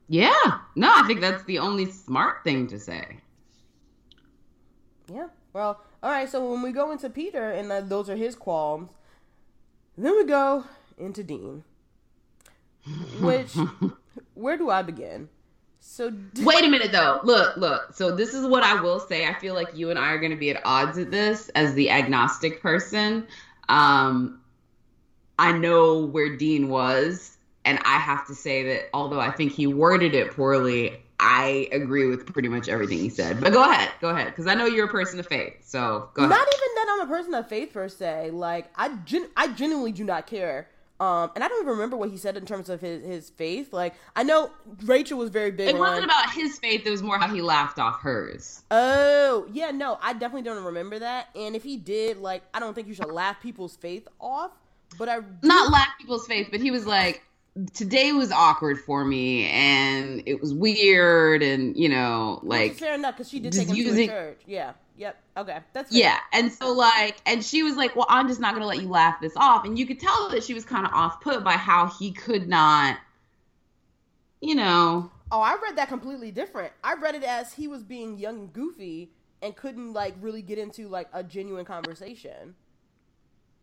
Yeah. 0.08 0.32
No, 0.76 0.92
I 0.94 1.06
think 1.06 1.20
that's 1.20 1.44
the 1.44 1.58
only 1.58 1.90
smart 1.90 2.44
thing 2.44 2.66
to 2.68 2.78
say. 2.78 3.18
Yeah. 5.12 5.28
Well, 5.52 5.80
all 6.02 6.10
right. 6.10 6.28
So 6.28 6.50
when 6.50 6.62
we 6.62 6.72
go 6.72 6.90
into 6.90 7.08
Peter, 7.10 7.50
and 7.50 7.70
uh, 7.72 7.80
those 7.80 8.08
are 8.10 8.16
his 8.16 8.34
qualms, 8.36 8.90
then 9.96 10.16
we 10.16 10.24
go 10.24 10.64
into 10.98 11.22
Dean. 11.24 11.64
Which, 13.20 13.56
where 14.34 14.56
do 14.56 14.70
I 14.70 14.82
begin? 14.82 15.28
So 15.80 16.10
D- 16.10 16.44
Wait 16.44 16.64
a 16.64 16.68
minute 16.68 16.92
though. 16.92 17.20
Look, 17.24 17.56
look. 17.56 17.94
So 17.94 18.14
this 18.14 18.34
is 18.34 18.46
what 18.46 18.62
I 18.62 18.80
will 18.80 19.00
say. 19.00 19.26
I 19.26 19.34
feel 19.34 19.54
like 19.54 19.76
you 19.76 19.90
and 19.90 19.98
I 19.98 20.12
are 20.12 20.18
going 20.18 20.30
to 20.30 20.36
be 20.36 20.50
at 20.50 20.60
odds 20.64 20.98
at 20.98 21.10
this 21.10 21.48
as 21.50 21.74
the 21.74 21.90
agnostic 21.90 22.62
person. 22.62 23.26
Um 23.68 24.40
I 25.38 25.52
know 25.52 26.04
where 26.04 26.36
Dean 26.36 26.68
was 26.68 27.36
and 27.64 27.78
I 27.84 27.98
have 27.98 28.26
to 28.26 28.34
say 28.34 28.62
that 28.74 28.90
although 28.92 29.20
I 29.20 29.30
think 29.30 29.52
he 29.52 29.66
worded 29.66 30.14
it 30.14 30.32
poorly, 30.32 31.02
I 31.18 31.68
agree 31.72 32.06
with 32.06 32.26
pretty 32.26 32.48
much 32.48 32.68
everything 32.68 32.98
he 32.98 33.08
said. 33.08 33.40
But 33.40 33.52
go 33.52 33.62
ahead. 33.68 33.90
Go 34.00 34.10
ahead 34.10 34.34
cuz 34.36 34.46
I 34.46 34.54
know 34.54 34.66
you're 34.66 34.86
a 34.86 34.90
person 34.90 35.18
of 35.18 35.26
faith. 35.26 35.54
So 35.62 36.08
go 36.14 36.22
ahead. 36.22 36.30
not 36.30 36.46
even 36.46 36.68
that 36.74 36.86
I'm 36.90 37.00
a 37.00 37.06
person 37.06 37.34
of 37.34 37.48
faith 37.48 37.72
per 37.72 37.88
se. 37.88 38.30
Like 38.32 38.70
I, 38.76 38.94
gen- 39.04 39.30
I 39.36 39.48
genuinely 39.48 39.92
do 39.92 40.04
not 40.04 40.26
care 40.26 40.68
Um, 41.00 41.30
and 41.34 41.42
I 41.42 41.48
don't 41.48 41.62
even 41.62 41.72
remember 41.72 41.96
what 41.96 42.10
he 42.10 42.18
said 42.18 42.36
in 42.36 42.44
terms 42.44 42.68
of 42.68 42.82
his, 42.82 43.02
his 43.02 43.30
faith. 43.30 43.72
Like 43.72 43.94
I 44.14 44.22
know 44.22 44.50
Rachel 44.84 45.18
was 45.18 45.30
very 45.30 45.50
big. 45.50 45.70
It 45.70 45.74
on, 45.74 45.80
wasn't 45.80 46.04
about 46.04 46.30
his 46.30 46.58
faith. 46.58 46.86
It 46.86 46.90
was 46.90 47.02
more 47.02 47.18
how 47.18 47.32
he 47.32 47.40
laughed 47.40 47.78
off 47.78 48.00
hers. 48.00 48.62
Oh 48.70 49.46
yeah, 49.50 49.70
no, 49.70 49.98
I 50.02 50.12
definitely 50.12 50.42
don't 50.42 50.62
remember 50.62 50.98
that. 50.98 51.28
And 51.34 51.56
if 51.56 51.62
he 51.62 51.78
did, 51.78 52.18
like, 52.18 52.42
I 52.52 52.60
don't 52.60 52.74
think 52.74 52.86
you 52.86 52.94
should 52.94 53.10
laugh 53.10 53.40
people's 53.40 53.76
faith 53.76 54.06
off. 54.20 54.52
But 54.98 55.08
I 55.08 55.20
Not 55.42 55.70
laugh 55.72 55.88
people's 55.98 56.26
faith, 56.26 56.48
but 56.50 56.60
he 56.60 56.70
was 56.70 56.84
like, 56.86 57.22
today 57.74 58.12
was 58.12 58.30
awkward 58.32 58.78
for 58.80 59.04
me, 59.04 59.46
and 59.46 60.22
it 60.26 60.40
was 60.40 60.54
weird, 60.54 61.42
and 61.42 61.76
you 61.76 61.88
know, 61.88 62.40
like 62.42 62.74
fair 62.74 62.94
enough 62.94 63.16
because 63.16 63.28
she 63.30 63.40
did 63.40 63.52
take 63.52 63.68
him 63.68 63.76
using- 63.76 64.08
to 64.08 64.14
a 64.14 64.16
church. 64.16 64.40
Yeah. 64.46 64.72
Yep. 64.96 65.16
Okay. 65.38 65.58
That's 65.72 65.90
fair. 65.90 65.98
Yeah, 65.98 66.18
and 66.32 66.52
so 66.52 66.72
like, 66.72 67.16
and 67.24 67.42
she 67.42 67.62
was 67.62 67.74
like, 67.76 67.96
"Well, 67.96 68.06
I'm 68.08 68.28
just 68.28 68.38
not 68.38 68.52
gonna 68.52 68.66
let 68.66 68.82
you 68.82 68.88
laugh 68.88 69.18
this 69.20 69.32
off," 69.36 69.64
and 69.64 69.78
you 69.78 69.86
could 69.86 69.98
tell 69.98 70.28
that 70.30 70.44
she 70.44 70.52
was 70.52 70.64
kind 70.64 70.86
of 70.86 70.92
off 70.92 71.22
put 71.22 71.42
by 71.42 71.52
how 71.52 71.86
he 71.86 72.12
could 72.12 72.48
not, 72.48 72.98
you 74.40 74.54
know, 74.54 75.10
Oh, 75.32 75.40
I 75.40 75.56
read 75.62 75.76
that 75.76 75.88
completely 75.88 76.32
different. 76.32 76.72
I 76.82 76.94
read 76.94 77.14
it 77.14 77.22
as 77.22 77.52
he 77.52 77.68
was 77.68 77.84
being 77.84 78.18
young 78.18 78.40
and 78.40 78.52
goofy 78.52 79.12
and 79.40 79.54
couldn't 79.54 79.92
like 79.92 80.14
really 80.20 80.42
get 80.42 80.58
into 80.58 80.88
like 80.88 81.08
a 81.12 81.22
genuine 81.22 81.64
conversation. 81.64 82.54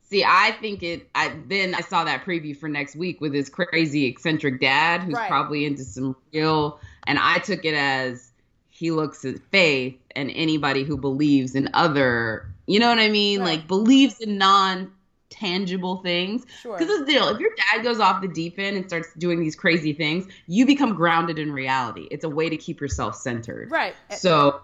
See. 0.09 0.23
I 0.23 0.55
think 0.59 0.83
it. 0.83 1.07
I 1.15 1.35
then 1.47 1.75
I 1.75 1.81
saw 1.81 2.03
that 2.03 2.25
preview 2.25 2.55
for 2.57 2.69
next 2.69 2.95
week 2.95 3.21
with 3.21 3.33
his 3.33 3.49
crazy 3.49 4.05
eccentric 4.05 4.59
dad, 4.59 5.03
who's 5.03 5.15
Right. 5.15 5.27
probably 5.29 5.65
into 5.65 5.83
some 5.83 6.15
real, 6.33 6.79
and 7.05 7.19
I 7.19 7.39
took 7.39 7.65
it 7.65 7.73
as 7.75 8.31
he 8.69 8.91
looks 8.91 9.25
at 9.25 9.39
faith 9.51 9.95
and 10.15 10.31
anybody 10.31 10.83
who 10.83 10.97
believes 10.97 11.55
in 11.55 11.69
other, 11.73 12.45
you 12.67 12.79
know 12.79 12.89
what 12.89 12.99
I 12.99 13.09
mean, 13.09 13.39
Right. 13.39 13.59
like 13.59 13.67
believes 13.67 14.19
in 14.19 14.37
non 14.37 14.91
tangible 15.29 15.97
things 15.97 16.45
Because 16.63 16.99
the 16.99 17.05
deal. 17.05 17.27
If 17.27 17.39
your 17.39 17.51
dad 17.55 17.83
goes 17.83 17.99
off 17.99 18.21
the 18.21 18.27
deep 18.27 18.57
end 18.57 18.77
and 18.77 18.85
starts 18.85 19.13
doing 19.17 19.39
these 19.39 19.55
crazy 19.55 19.93
things, 19.93 20.25
you 20.47 20.65
become 20.65 20.93
grounded 20.95 21.37
in 21.37 21.51
reality. 21.51 22.07
It's 22.11 22.23
a 22.23 22.29
way 22.29 22.49
to 22.49 22.57
keep 22.57 22.79
yourself 22.79 23.15
centered. 23.15 23.69
Right. 23.69 23.95
So 24.11 24.61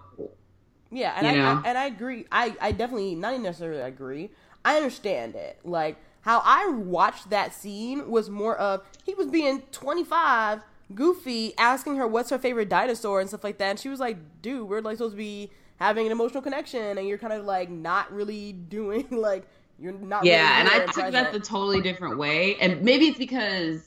Yeah, 0.90 1.12
and 1.16 1.26
I. 1.26 1.52
I 1.52 1.62
and 1.68 1.78
I 1.78 1.86
agree. 1.86 2.26
I 2.30 2.56
I 2.60 2.72
definitely 2.72 3.14
not 3.14 3.38
necessarily 3.40 3.82
agree. 3.82 4.30
I 4.64 4.76
understand 4.76 5.34
it. 5.34 5.58
Like 5.64 5.96
how 6.22 6.40
I 6.44 6.68
watched 6.68 7.30
that 7.30 7.52
scene 7.52 8.10
was 8.10 8.30
more 8.30 8.56
of 8.56 8.82
he 9.04 9.14
was 9.14 9.26
being 9.26 9.62
25, 9.72 10.62
goofy, 10.94 11.52
asking 11.58 11.96
her 11.96 12.06
what's 12.06 12.30
her 12.30 12.38
favorite 12.38 12.68
dinosaur 12.68 13.20
and 13.20 13.28
stuff 13.28 13.44
like 13.44 13.58
that, 13.58 13.70
and 13.70 13.78
she 13.78 13.88
was 13.88 14.00
like, 14.00 14.16
"Dude, 14.40 14.68
we're 14.68 14.80
like 14.80 14.96
supposed 14.96 15.12
to 15.12 15.18
be 15.18 15.50
having 15.76 16.06
an 16.06 16.12
emotional 16.12 16.42
connection, 16.42 16.96
and 16.96 17.06
you're 17.06 17.18
kind 17.18 17.32
of 17.32 17.44
like 17.44 17.68
not 17.68 18.10
really 18.12 18.52
doing 18.70 19.06
like 19.10 19.46
you're 19.78 19.92
not." 19.92 20.24
yeah, 20.24 20.62
really 20.62 20.72
and 20.72 20.82
I 20.82 20.92
took 20.92 21.12
that 21.12 21.32
the 21.32 21.40
totally 21.40 21.82
different 21.82 22.16
way. 22.16 22.56
And 22.56 22.82
maybe 22.82 23.06
it's 23.08 23.18
because, 23.18 23.86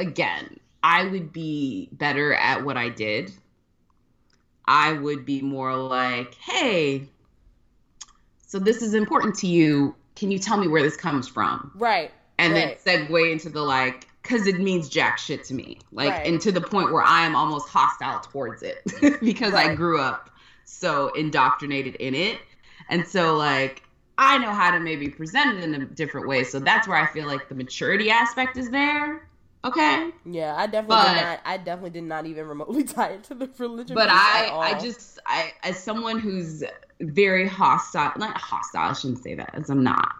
again, 0.00 0.58
I 0.82 1.06
would 1.06 1.32
be 1.32 1.88
better 1.92 2.34
at 2.34 2.64
what 2.64 2.76
I 2.76 2.88
did. 2.88 3.32
I 4.66 4.94
would 4.94 5.24
be 5.24 5.42
more 5.42 5.76
like, 5.76 6.34
hey, 6.34 7.08
so 8.46 8.58
this 8.58 8.82
is 8.82 8.94
important 8.94 9.34
to 9.36 9.46
you. 9.46 9.94
Can 10.16 10.30
you 10.30 10.38
tell 10.38 10.56
me 10.56 10.68
where 10.68 10.82
this 10.82 10.96
comes 10.96 11.26
from? 11.28 11.72
right. 11.74 12.10
and 12.38 12.52
right. 12.52 12.78
then 12.84 13.06
segue 13.08 13.32
into 13.32 13.48
the 13.48 13.60
like 13.62 14.08
because 14.22 14.46
it 14.46 14.58
means 14.60 14.88
jack 14.88 15.18
shit 15.18 15.44
to 15.44 15.54
me 15.54 15.78
like 15.92 16.10
Right. 16.10 16.26
and 16.26 16.40
to 16.40 16.50
the 16.50 16.60
point 16.60 16.92
where 16.92 17.02
i 17.02 17.24
am 17.26 17.36
almost 17.36 17.68
hostile 17.68 18.20
towards 18.20 18.62
it 18.62 18.78
because 19.20 19.54
i 19.54 19.72
grew 19.74 20.00
up 20.00 20.30
so 20.64 21.08
indoctrinated 21.14 21.94
in 21.96 22.14
it 22.14 22.38
and 22.88 23.06
so 23.06 23.36
like 23.36 23.82
i 24.18 24.38
know 24.38 24.50
how 24.50 24.70
to 24.72 24.80
maybe 24.80 25.08
present 25.08 25.58
it 25.58 25.62
in 25.64 25.74
a 25.74 25.84
different 25.84 26.26
way 26.26 26.42
so 26.42 26.58
that's 26.58 26.88
where 26.88 26.96
i 26.96 27.06
feel 27.12 27.26
like 27.26 27.48
the 27.48 27.54
maturity 27.54 28.10
aspect 28.10 28.56
is 28.56 28.70
there 28.70 29.28
okay 29.64 30.10
Yeah, 30.26 30.54
I 30.56 30.66
definitely 30.66 30.96
But- 30.96 31.14
did 31.14 31.20
not. 31.22 31.40
I 31.44 31.56
definitely 31.58 31.90
did 31.90 32.04
not 32.04 32.26
even 32.26 32.46
remotely 32.48 32.82
tie 32.96 33.10
it 33.10 33.24
to 33.24 33.34
the 33.34 33.48
religion. 33.58 33.94
but 33.94 34.08
i 34.10 34.48
i 34.52 34.78
just 34.80 35.18
i 35.26 35.52
as 35.62 35.78
someone 35.78 36.18
who's 36.18 36.62
very 37.12 37.46
hostile 37.46 38.12
not 38.16 38.36
hostile 38.40 38.90
i 38.90 38.92
shouldn't 38.92 39.22
say 39.22 39.34
that 39.34 39.50
as 39.54 39.70
i'm 39.70 39.82
not 39.82 40.12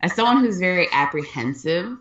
as 0.00 0.14
someone 0.14 0.38
who's 0.38 0.58
very 0.58 0.88
apprehensive 0.92 1.96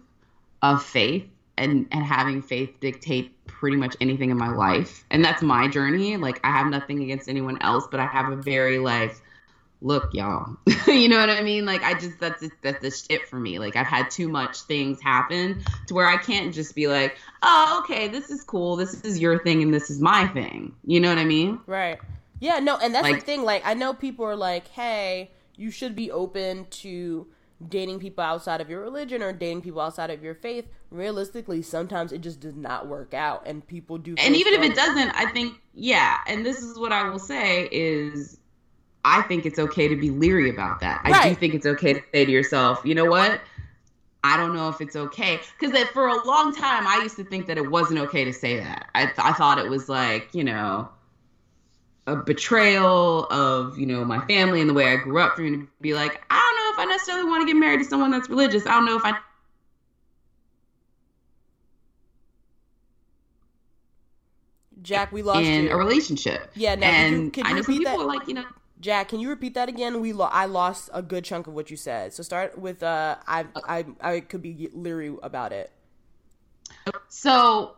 of 0.61 0.83
faith 0.83 1.27
and 1.57 1.87
and 1.91 2.03
having 2.03 2.41
faith 2.41 2.71
dictate 2.79 3.33
pretty 3.45 3.77
much 3.77 3.95
anything 4.01 4.31
in 4.31 4.37
my 4.37 4.49
life. 4.49 5.05
And 5.11 5.23
that's 5.23 5.41
my 5.41 5.67
journey. 5.67 6.17
Like 6.17 6.39
i 6.43 6.51
have 6.51 6.67
nothing 6.67 7.03
against 7.03 7.29
anyone 7.29 7.61
else 7.61 7.87
but 7.89 7.99
i 7.99 8.05
have 8.05 8.31
a 8.31 8.35
very 8.35 8.79
like 8.79 9.15
look 9.83 10.13
y'all 10.13 10.55
you 10.87 11.09
know 11.09 11.19
what 11.19 11.29
i 11.29 11.41
mean? 11.41 11.65
Like 11.65 11.83
i 11.83 11.93
just 11.93 12.19
that's 12.19 12.43
that's 12.61 12.81
the 12.81 12.91
shit 12.91 13.27
for 13.27 13.39
me. 13.39 13.59
Like 13.59 13.75
i've 13.75 13.87
had 13.87 14.09
too 14.09 14.27
much 14.27 14.61
things 14.61 14.99
happen 15.01 15.63
to 15.87 15.93
where 15.93 16.07
i 16.07 16.17
can't 16.17 16.53
just 16.53 16.75
be 16.75 16.87
like 16.87 17.17
oh 17.43 17.81
okay 17.83 18.07
this 18.07 18.29
is 18.31 18.43
cool. 18.43 18.75
This 18.75 19.01
is 19.01 19.19
your 19.19 19.43
thing 19.43 19.61
and 19.61 19.73
this 19.73 19.89
is 19.89 20.01
my 20.01 20.27
thing. 20.27 20.73
You 20.85 20.99
know 20.99 21.09
what 21.09 21.19
i 21.19 21.25
mean? 21.25 21.59
Right. 21.67 21.99
Yeah, 22.41 22.59
no, 22.59 22.77
and 22.77 22.93
that's 22.93 23.07
the 23.07 23.21
thing. 23.21 23.43
Like, 23.43 23.61
I 23.65 23.73
know 23.75 23.93
people 23.93 24.25
are 24.25 24.35
like, 24.35 24.67
hey, 24.67 25.31
you 25.55 25.71
should 25.71 25.95
be 25.95 26.11
open 26.11 26.65
to 26.71 27.27
dating 27.69 27.99
people 27.99 28.23
outside 28.23 28.59
of 28.59 28.69
your 28.69 28.81
religion 28.81 29.21
or 29.21 29.31
dating 29.31 29.61
people 29.61 29.79
outside 29.79 30.09
of 30.09 30.23
your 30.23 30.33
faith. 30.33 30.65
Realistically, 30.89 31.61
sometimes 31.61 32.11
it 32.11 32.19
just 32.21 32.39
does 32.39 32.55
not 32.55 32.87
work 32.87 33.13
out, 33.13 33.43
and 33.45 33.65
people 33.65 33.97
do. 33.99 34.15
and 34.17 34.35
even 34.35 34.53
if 34.53 34.61
it 34.61 34.75
doesn't 34.75 35.09
i 35.15 35.25
think 35.31 35.55
yeah 35.73 36.17
and 36.27 36.45
this 36.45 36.61
is 36.61 36.77
what 36.77 36.91
i 36.91 37.07
will 37.07 37.19
say 37.19 37.69
is 37.71 38.39
i 39.05 39.21
think 39.21 39.45
it's 39.45 39.57
okay 39.57 39.87
to 39.87 39.95
be 39.95 40.09
leery 40.09 40.49
about 40.49 40.81
that 40.81 40.99
i 41.05 41.29
do 41.29 41.35
think 41.35 41.53
it's 41.53 41.65
okay 41.65 41.93
to 41.93 42.01
say 42.13 42.25
to 42.25 42.31
yourself 42.31 42.81
you 42.83 42.93
know 42.93 43.05
what 43.05 43.39
i 44.25 44.35
don't 44.35 44.53
know 44.53 44.67
if 44.67 44.81
it's 44.81 44.97
okay 44.97 45.39
because 45.57 45.77
for 45.89 46.07
a 46.07 46.25
long 46.27 46.53
time 46.53 46.85
i 46.87 46.99
used 47.01 47.15
to 47.15 47.23
think 47.23 47.47
that 47.47 47.57
it 47.57 47.69
wasn't 47.71 47.97
okay 47.97 48.25
to 48.25 48.33
say 48.33 48.57
that 48.59 48.89
i, 48.95 49.05
th- 49.05 49.17
I 49.17 49.31
thought 49.31 49.57
it 49.59 49.69
was 49.69 49.87
like 49.87 50.27
you 50.33 50.43
know 50.43 50.89
a 52.07 52.15
betrayal 52.15 53.25
of 53.31 53.77
you 53.77 53.85
know 53.85 54.03
my 54.03 54.25
family 54.25 54.59
and 54.59 54.69
the 54.69 54.73
way 54.73 54.87
i 54.91 54.95
grew 54.95 55.19
up 55.19 55.35
for 55.35 55.41
me 55.41 55.51
to 55.51 55.67
be 55.81 55.93
like 55.93 56.21
i 56.29 56.35
don't 56.37 56.55
know 56.77 56.83
if 56.83 56.87
i 56.87 56.91
necessarily 56.91 57.29
want 57.29 57.41
to 57.41 57.45
get 57.53 57.59
married 57.59 57.77
to 57.79 57.85
someone 57.85 58.09
that's 58.11 58.29
religious 58.29 58.65
i 58.65 58.71
don't 58.71 58.85
know 58.85 58.97
if 58.97 59.05
i 59.05 59.13
Jack, 64.81 65.11
we 65.11 65.21
lost 65.21 65.45
in 65.45 65.65
you. 65.65 65.71
a 65.71 65.77
relationship 65.77 66.51
Yeah, 66.55 66.75
now, 66.75 66.89
can 66.89 67.11
you- 67.11 67.15
and 67.23 67.33
can 67.33 67.45
you 67.45 67.51
i 67.51 67.55
know 67.55 67.61
some 67.61 67.77
people 67.77 67.97
that? 67.99 68.07
like 68.07 68.27
you 68.27 68.33
know 68.33 68.45
Jack, 68.79 69.09
can 69.09 69.19
you 69.19 69.29
repeat 69.29 69.53
that 69.53 69.69
again? 69.69 70.01
We 70.01 70.11
lo- 70.11 70.25
I 70.31 70.45
lost 70.45 70.89
a 70.91 71.03
good 71.03 71.23
chunk 71.23 71.45
of 71.45 71.53
what 71.53 71.69
you 71.69 71.77
said. 71.77 72.13
So 72.13 72.23
start 72.23 72.57
with 72.57 72.81
uh, 72.81 73.17
I 73.27 73.45
I 73.67 73.85
I 74.01 74.19
could 74.21 74.41
be 74.41 74.69
leery 74.73 75.15
about 75.21 75.51
it. 75.51 75.71
So 77.07 77.75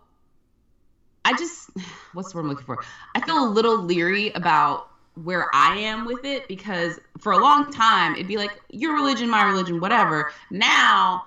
I 1.25 1.33
just 1.33 1.69
what's 2.13 2.31
the 2.31 2.37
word 2.37 2.43
I'm 2.43 2.49
looking 2.49 2.65
for? 2.65 2.83
I 3.15 3.21
feel 3.21 3.43
a 3.43 3.49
little 3.49 3.77
leery 3.77 4.31
about 4.31 4.89
where 5.15 5.47
I 5.53 5.77
am 5.77 6.05
with 6.05 6.25
it 6.25 6.47
because 6.47 6.99
for 7.19 7.33
a 7.33 7.37
long 7.37 7.71
time 7.71 8.15
it'd 8.15 8.27
be 8.27 8.37
like 8.37 8.59
your 8.69 8.95
religion, 8.95 9.29
my 9.29 9.43
religion, 9.43 9.79
whatever. 9.79 10.31
Now 10.49 11.25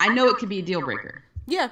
I 0.00 0.08
know 0.08 0.28
it 0.28 0.36
could 0.36 0.48
be 0.48 0.58
a 0.58 0.62
deal 0.62 0.80
breaker. 0.80 1.24
Yeah. 1.46 1.70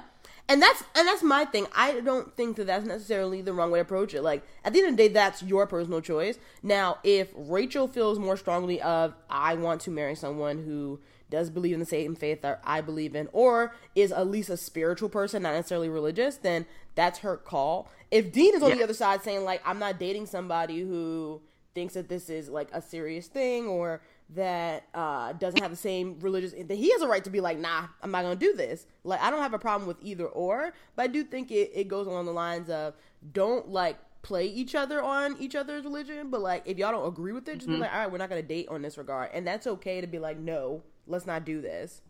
And 0.49 0.61
that's 0.61 0.83
and 0.93 1.07
that's 1.07 1.23
my 1.23 1.45
thing. 1.45 1.67
I 1.73 2.01
don't 2.01 2.35
think 2.35 2.57
that 2.57 2.67
that's 2.67 2.85
necessarily 2.85 3.41
the 3.41 3.53
wrong 3.53 3.71
way 3.71 3.79
to 3.79 3.81
approach 3.81 4.13
it. 4.13 4.21
Like 4.21 4.43
at 4.65 4.73
the 4.73 4.79
end 4.79 4.89
of 4.89 4.97
the 4.97 5.07
day, 5.07 5.13
that's 5.13 5.41
your 5.41 5.65
personal 5.67 6.01
choice. 6.01 6.37
Now, 6.61 6.97
if 7.03 7.29
Rachel 7.35 7.87
feels 7.87 8.19
more 8.19 8.35
strongly 8.35 8.81
of 8.81 9.13
I 9.29 9.55
want 9.55 9.81
to 9.81 9.91
marry 9.91 10.15
someone 10.15 10.63
who 10.63 10.99
does 11.29 11.49
believe 11.49 11.73
in 11.73 11.79
the 11.79 11.85
same 11.85 12.15
faith 12.15 12.41
that 12.41 12.61
I 12.63 12.81
believe 12.81 13.15
in, 13.15 13.27
or 13.33 13.73
is 13.95 14.11
at 14.11 14.27
least 14.27 14.49
a 14.49 14.57
spiritual 14.57 15.09
person, 15.09 15.43
not 15.43 15.53
necessarily 15.53 15.89
religious, 15.89 16.37
then 16.37 16.65
that's 16.95 17.19
her 17.19 17.37
call. 17.37 17.89
If 18.11 18.31
Dean 18.31 18.53
is 18.55 18.61
on 18.61 18.71
the 18.71 18.83
other 18.83 18.93
side 18.93 19.23
saying 19.23 19.43
like 19.43 19.61
I'm 19.65 19.79
not 19.79 19.99
dating 19.99 20.27
somebody 20.27 20.81
who 20.81 21.41
thinks 21.73 21.95
that 21.95 22.09
this 22.09 22.29
is 22.29 22.49
like 22.49 22.69
a 22.71 22.81
serious 22.81 23.27
thing 23.27 23.67
or 23.67 24.01
that 24.29 24.87
uh, 24.93 25.33
doesn't 25.33 25.61
have 25.61 25.71
the 25.71 25.77
same 25.77 26.17
religious 26.19 26.53
that 26.53 26.75
he 26.75 26.91
has 26.91 27.01
a 27.01 27.07
right 27.07 27.23
to 27.23 27.29
be 27.29 27.41
like 27.41 27.57
nah 27.57 27.87
i'm 28.01 28.11
not 28.11 28.23
gonna 28.23 28.35
do 28.35 28.53
this. 28.53 28.85
Like 29.03 29.21
i 29.21 29.29
don't 29.29 29.41
have 29.41 29.53
a 29.53 29.59
problem 29.59 29.87
with 29.87 29.97
either 30.01 30.25
or 30.25 30.73
but 30.95 31.03
i 31.03 31.07
do 31.07 31.23
think 31.23 31.51
it, 31.51 31.71
it 31.73 31.87
goes 31.87 32.07
along 32.07 32.25
the 32.25 32.31
lines 32.31 32.69
of 32.69 32.95
don't 33.31 33.69
like 33.69 33.97
play 34.21 34.45
each 34.45 34.75
other 34.75 35.03
on 35.03 35.35
each 35.39 35.55
other's 35.55 35.83
religion 35.83 36.29
but 36.29 36.41
like 36.41 36.63
if 36.65 36.77
y'all 36.77 36.91
don't 36.91 37.07
agree 37.07 37.33
with 37.33 37.47
it 37.49 37.57
just 37.57 37.67
be 37.67 37.75
like 37.75 37.91
all 37.91 37.99
right 37.99 38.11
we're 38.11 38.17
not 38.17 38.29
gonna 38.29 38.41
date 38.41 38.67
on 38.69 38.81
this 38.81 38.97
regard. 38.97 39.29
And 39.33 39.45
that's 39.45 39.67
okay 39.67 39.99
to 39.99 40.07
be 40.07 40.19
like 40.19 40.37
no 40.37 40.81
let's 41.07 41.25
not 41.25 41.45
do 41.45 41.61
this 41.61 42.01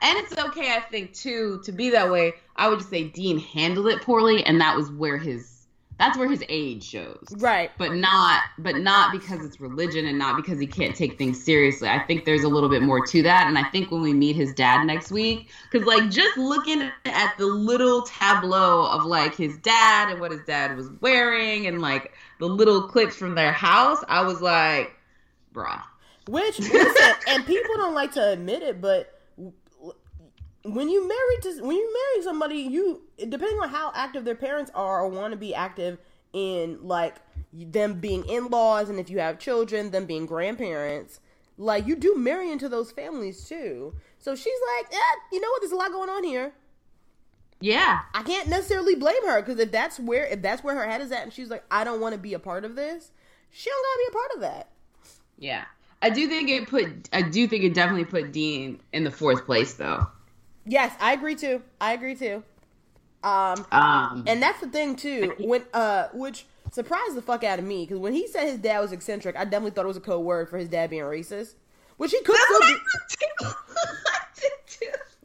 And 0.00 0.18
it's 0.18 0.38
okay, 0.38 0.74
I 0.74 0.80
think, 0.80 1.12
too, 1.12 1.60
to 1.64 1.72
be 1.72 1.90
that 1.90 2.10
way. 2.10 2.34
I 2.56 2.68
would 2.68 2.78
just 2.78 2.90
say 2.90 3.04
Dean 3.04 3.38
handled 3.38 3.88
it 3.88 4.02
poorly, 4.02 4.44
and 4.44 4.60
that 4.60 4.76
was 4.76 4.90
where 4.90 5.18
his 5.18 5.62
that's 5.98 6.18
where 6.18 6.28
his 6.28 6.42
age 6.48 6.82
shows. 6.82 7.24
right 7.36 7.70
But 7.78 7.94
not 7.94 8.42
but 8.58 8.76
not 8.76 9.12
because 9.12 9.44
it's 9.44 9.60
religion 9.60 10.06
and 10.06 10.18
not 10.18 10.36
because 10.36 10.58
he 10.58 10.66
can't 10.66 10.96
take 10.96 11.16
things 11.16 11.42
seriously. 11.42 11.88
I 11.88 12.00
think 12.00 12.24
there's 12.24 12.42
a 12.42 12.48
little 12.48 12.68
bit 12.68 12.82
more 12.82 13.04
to 13.06 13.22
that. 13.22 13.46
And 13.46 13.56
I 13.56 13.64
think 13.70 13.90
when 13.92 14.02
we 14.02 14.12
meet 14.12 14.34
his 14.34 14.52
dad 14.54 14.84
next 14.84 15.12
week, 15.12 15.50
because 15.70 15.86
like 15.86 16.10
just 16.10 16.36
looking 16.36 16.90
at 17.04 17.34
the 17.38 17.46
little 17.46 18.02
tableau 18.02 18.86
of 18.86 19.04
like 19.04 19.36
his 19.36 19.58
dad 19.58 20.10
and 20.10 20.20
what 20.20 20.32
his 20.32 20.42
dad 20.44 20.76
was 20.76 20.90
wearing 21.00 21.66
and 21.68 21.80
like 21.80 22.12
the 22.40 22.46
little 22.46 22.82
clips 22.88 23.14
from 23.14 23.34
their 23.36 23.52
house, 23.52 24.02
I 24.08 24.22
was 24.22 24.40
like, 24.40 24.96
bruh. 25.54 25.82
Which 26.26 26.58
listen, 26.58 27.14
and 27.28 27.46
people 27.46 27.74
don't 27.76 27.94
like 27.94 28.12
to 28.12 28.30
admit 28.32 28.62
it, 28.62 28.80
but 28.80 29.18
when 30.64 30.88
you 30.88 31.08
marry 31.08 31.40
to 31.42 31.62
when 31.64 31.76
you 31.76 31.92
marry 31.92 32.24
somebody, 32.24 32.56
you 32.58 33.02
depending 33.16 33.58
on 33.60 33.68
how 33.68 33.92
active 33.94 34.24
their 34.24 34.36
parents 34.36 34.70
are 34.74 35.00
or 35.00 35.08
want 35.08 35.32
to 35.32 35.36
be 35.36 35.54
active 35.54 35.98
in 36.32 36.78
like 36.82 37.16
them 37.52 38.00
being 38.00 38.24
in 38.26 38.48
laws 38.48 38.88
and 38.88 38.98
if 38.98 39.10
you 39.10 39.18
have 39.18 39.38
children, 39.38 39.90
them 39.90 40.06
being 40.06 40.26
grandparents, 40.26 41.20
like 41.58 41.86
you 41.86 41.96
do 41.96 42.16
marry 42.16 42.50
into 42.50 42.68
those 42.68 42.92
families 42.92 43.44
too. 43.48 43.94
So 44.18 44.34
she's 44.36 44.58
like, 44.76 44.92
eh, 44.92 45.18
you 45.32 45.40
know 45.40 45.48
what? 45.50 45.60
There's 45.60 45.72
a 45.72 45.76
lot 45.76 45.90
going 45.90 46.08
on 46.08 46.24
here. 46.24 46.52
Yeah. 47.60 48.00
I 48.14 48.22
can't 48.22 48.48
necessarily 48.48 48.94
blame 48.94 49.26
her 49.26 49.40
because 49.40 49.58
if 49.58 49.72
that's 49.72 49.98
where 49.98 50.26
if 50.26 50.42
that's 50.42 50.62
where 50.62 50.74
her 50.76 50.88
head 50.88 51.00
is 51.00 51.12
at, 51.12 51.24
and 51.24 51.32
she's 51.32 51.50
like, 51.50 51.64
I 51.70 51.84
don't 51.84 52.00
want 52.00 52.14
to 52.14 52.20
be 52.20 52.34
a 52.34 52.38
part 52.38 52.64
of 52.64 52.76
this, 52.76 53.10
she 53.50 53.68
don't 53.68 53.82
gotta 53.82 53.98
be 53.98 54.08
a 54.08 54.18
part 54.18 54.34
of 54.34 54.40
that. 54.40 54.68
Yeah. 55.38 55.64
I 56.02 56.10
do 56.10 56.28
think 56.28 56.50
it 56.50 56.68
put 56.68 57.08
I 57.12 57.22
do 57.22 57.46
think 57.46 57.64
it 57.64 57.74
definitely 57.74 58.04
put 58.04 58.32
Dean 58.32 58.80
in 58.92 59.04
the 59.04 59.10
fourth 59.10 59.46
place 59.46 59.74
though. 59.74 60.06
Yes, 60.66 60.94
I 61.00 61.12
agree 61.12 61.36
too. 61.36 61.62
I 61.80 61.92
agree 61.92 62.14
too. 62.14 62.42
Um, 63.22 63.64
Um 63.70 64.24
and 64.26 64.42
that's 64.42 64.60
the 64.60 64.68
thing 64.68 64.96
too. 64.96 65.34
When 65.38 65.62
uh, 65.72 66.08
which 66.12 66.44
surprised 66.72 67.14
the 67.14 67.22
fuck 67.22 67.44
out 67.44 67.58
of 67.58 67.64
me 67.64 67.84
because 67.84 67.98
when 67.98 68.12
he 68.12 68.26
said 68.26 68.48
his 68.48 68.58
dad 68.58 68.80
was 68.80 68.92
eccentric, 68.92 69.36
I 69.36 69.44
definitely 69.44 69.70
thought 69.70 69.84
it 69.84 69.88
was 69.88 69.96
a 69.96 70.00
code 70.00 70.24
word 70.24 70.48
for 70.48 70.58
his 70.58 70.68
dad 70.68 70.90
being 70.90 71.02
racist, 71.02 71.54
which 71.96 72.10
he 72.10 72.20
could 72.22 72.36
still 72.36 72.60
be. 72.60 72.76
I. 73.44 73.54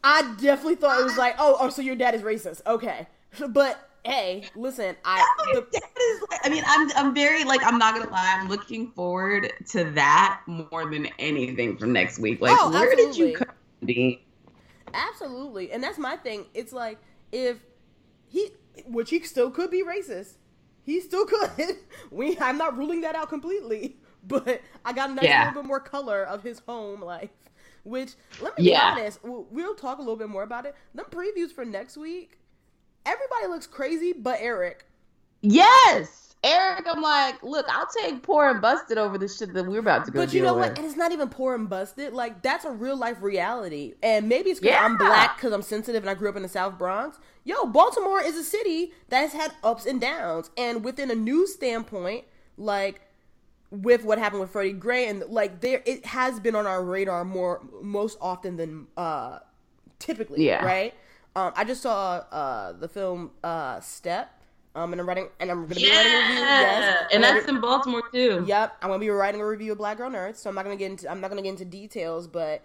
I 0.04 0.22
definitely 0.40 0.76
thought 0.76 1.02
it 1.02 1.04
was 1.04 1.18
like, 1.18 1.36
oh, 1.38 1.58
oh, 1.60 1.70
so 1.70 1.82
your 1.82 1.96
dad 1.96 2.16
is 2.16 2.22
racist. 2.22 2.62
Okay, 2.66 3.08
but 3.50 3.90
hey, 4.08 4.44
listen, 4.56 4.96
I 5.04 5.26
the, 5.54 5.68
That 5.72 5.84
is 6.00 6.22
like- 6.32 6.40
I 6.44 6.50
mean, 6.50 6.64
I'm 6.66 6.90
I'm 6.96 7.14
very 7.14 7.44
like 7.44 7.62
I'm 7.64 7.78
not 7.78 7.96
gonna 7.96 8.10
lie. 8.10 8.38
I'm 8.40 8.48
looking 8.48 8.92
forward 8.92 9.52
to 9.72 9.84
that 9.92 10.42
more 10.48 10.90
than 10.90 11.08
anything 11.20 11.78
from 11.78 11.92
next 11.94 12.18
week. 12.20 12.40
Like, 12.42 12.58
Oh, 12.60 12.72
where 12.72 12.96
did 12.96 13.16
you 13.18 13.36
come, 13.36 13.54
Dean? 13.84 14.20
Absolutely. 14.94 15.72
And 15.72 15.84
that's 15.84 15.98
my 15.98 16.16
thing. 16.16 16.46
It's 16.54 16.72
like 16.74 16.98
if 17.32 17.58
he 18.28 18.50
which 18.86 19.10
he 19.10 19.20
still 19.24 19.52
could 19.52 19.72
be 19.72 19.84
racist. 19.84 20.36
He 20.84 21.02
still 21.02 21.26
could. 21.34 21.78
We 22.12 22.38
I'm 22.40 22.58
not 22.58 22.78
ruling 22.78 23.02
that 23.02 23.16
out 23.16 23.30
completely. 23.30 23.98
But 24.28 24.60
I 24.84 24.92
got 24.92 25.10
a 25.12 25.14
nice 25.14 25.24
Yeah. 25.24 25.48
little 25.48 25.62
bit 25.62 25.68
more 25.70 25.80
color 25.80 26.24
of 26.26 26.44
his 26.44 26.60
home 26.68 27.02
life. 27.02 27.30
Which 27.84 28.16
let 28.42 28.58
me 28.58 28.66
Yeah. 28.66 28.96
be 28.96 29.00
honest, 29.02 29.20
we'll, 29.24 29.48
we'll 29.50 29.76
talk 29.76 30.00
a 30.00 30.02
little 30.02 30.18
bit 30.18 30.28
more 30.28 30.44
about 30.44 30.66
it. 30.66 30.76
The 30.96 31.04
previews 31.04 31.52
for 31.54 31.64
next 31.64 31.96
week, 31.96 32.38
everybody 33.08 33.48
looks 33.48 33.66
crazy 33.68 34.14
but 34.14 34.38
Eric. 34.42 34.86
Yes, 35.42 36.36
Eric. 36.44 36.86
I'm 36.92 37.02
like, 37.02 37.42
look, 37.44 37.66
I'll 37.70 37.88
take 37.88 38.22
poor 38.24 38.50
and 38.50 38.62
busted 38.62 38.98
over 38.98 39.18
the 39.18 39.28
shit 39.28 39.54
that 39.54 39.64
we're 39.66 39.80
about 39.80 40.06
to 40.06 40.12
go 40.12 40.22
But 40.26 40.34
you 40.34 40.42
know 40.42 40.54
what? 40.54 40.70
with. 40.72 40.78
And 40.80 40.88
it's 40.88 40.96
not 40.98 41.12
even 41.12 41.30
poor 41.30 41.56
and 41.56 41.70
busted. 41.70 42.14
Like 42.14 42.42
that's 42.42 42.66
a 42.66 42.72
real 42.72 42.98
life 42.98 43.22
reality. 43.22 43.94
And 44.04 44.28
maybe 44.28 44.50
it's 44.50 44.60
because 44.60 44.74
Yeah. 44.76 44.84
I'm 44.86 44.98
black, 44.98 45.38
because 45.38 45.54
I'm 45.54 45.62
sensitive, 45.62 46.04
and 46.04 46.10
I 46.10 46.16
grew 46.16 46.30
up 46.30 46.36
in 46.36 46.42
the 46.44 46.50
South 46.50 46.78
Bronx. 46.78 47.18
Yo, 47.44 47.66
Baltimore 47.66 48.22
is 48.22 48.36
a 48.36 48.44
city 48.44 48.92
that 49.10 49.22
has 49.22 49.34
had 49.34 49.52
ups 49.64 49.86
and 49.86 50.02
downs. 50.02 50.50
And 50.58 50.84
within 50.84 51.10
a 51.12 51.16
news 51.16 51.54
standpoint, 51.54 52.26
like 52.58 53.02
with 53.70 54.04
what 54.04 54.18
happened 54.18 54.42
with 54.42 54.50
Freddie 54.50 54.74
Gray, 54.74 55.08
and 55.08 55.24
like 55.30 55.62
there, 55.62 55.82
it 55.86 56.06
has 56.08 56.40
been 56.40 56.56
on 56.56 56.66
our 56.66 56.84
radar 56.84 57.24
more 57.26 57.62
most 57.82 58.18
often 58.22 58.58
than 58.58 58.88
uh 58.98 59.40
typically. 60.00 60.46
Yeah. 60.46 60.66
Right. 60.66 60.94
Um, 61.38 61.54
I 61.56 61.66
just 61.66 61.84
saw 61.84 62.24
uh 62.32 62.74
the 62.74 62.88
film 62.88 63.32
uh 63.44 63.80
Step. 63.80 64.34
Um, 64.74 64.92
and 64.92 65.02
I'm 65.02 65.08
writing, 65.08 65.30
and 65.40 65.50
I'm 65.50 65.64
gonna 65.64 65.74
be 65.74 65.90
writing 65.90 66.14
a 66.14 66.20
review. 66.20 66.36
Yes, 66.36 67.08
and 67.12 67.24
that's 67.24 67.48
in 67.48 67.60
Baltimore 67.62 68.04
too. 68.12 68.44
Yep, 68.48 68.78
I'm 68.82 68.90
gonna 68.90 69.00
be 69.00 69.10
writing 69.10 69.42
a 69.42 69.48
review 69.48 69.72
of 69.72 69.80
Black 69.80 69.98
Girl 69.98 70.10
Nerds, 70.10 70.36
so 70.38 70.50
I'm 70.50 70.56
not 70.56 70.66
gonna 70.66 70.76
get 70.76 70.92
into 70.92 71.10
I'm 71.10 71.20
not 71.20 71.30
gonna 71.30 71.42
get 71.42 71.50
into 71.50 71.66
details, 71.66 72.28
but 72.28 72.64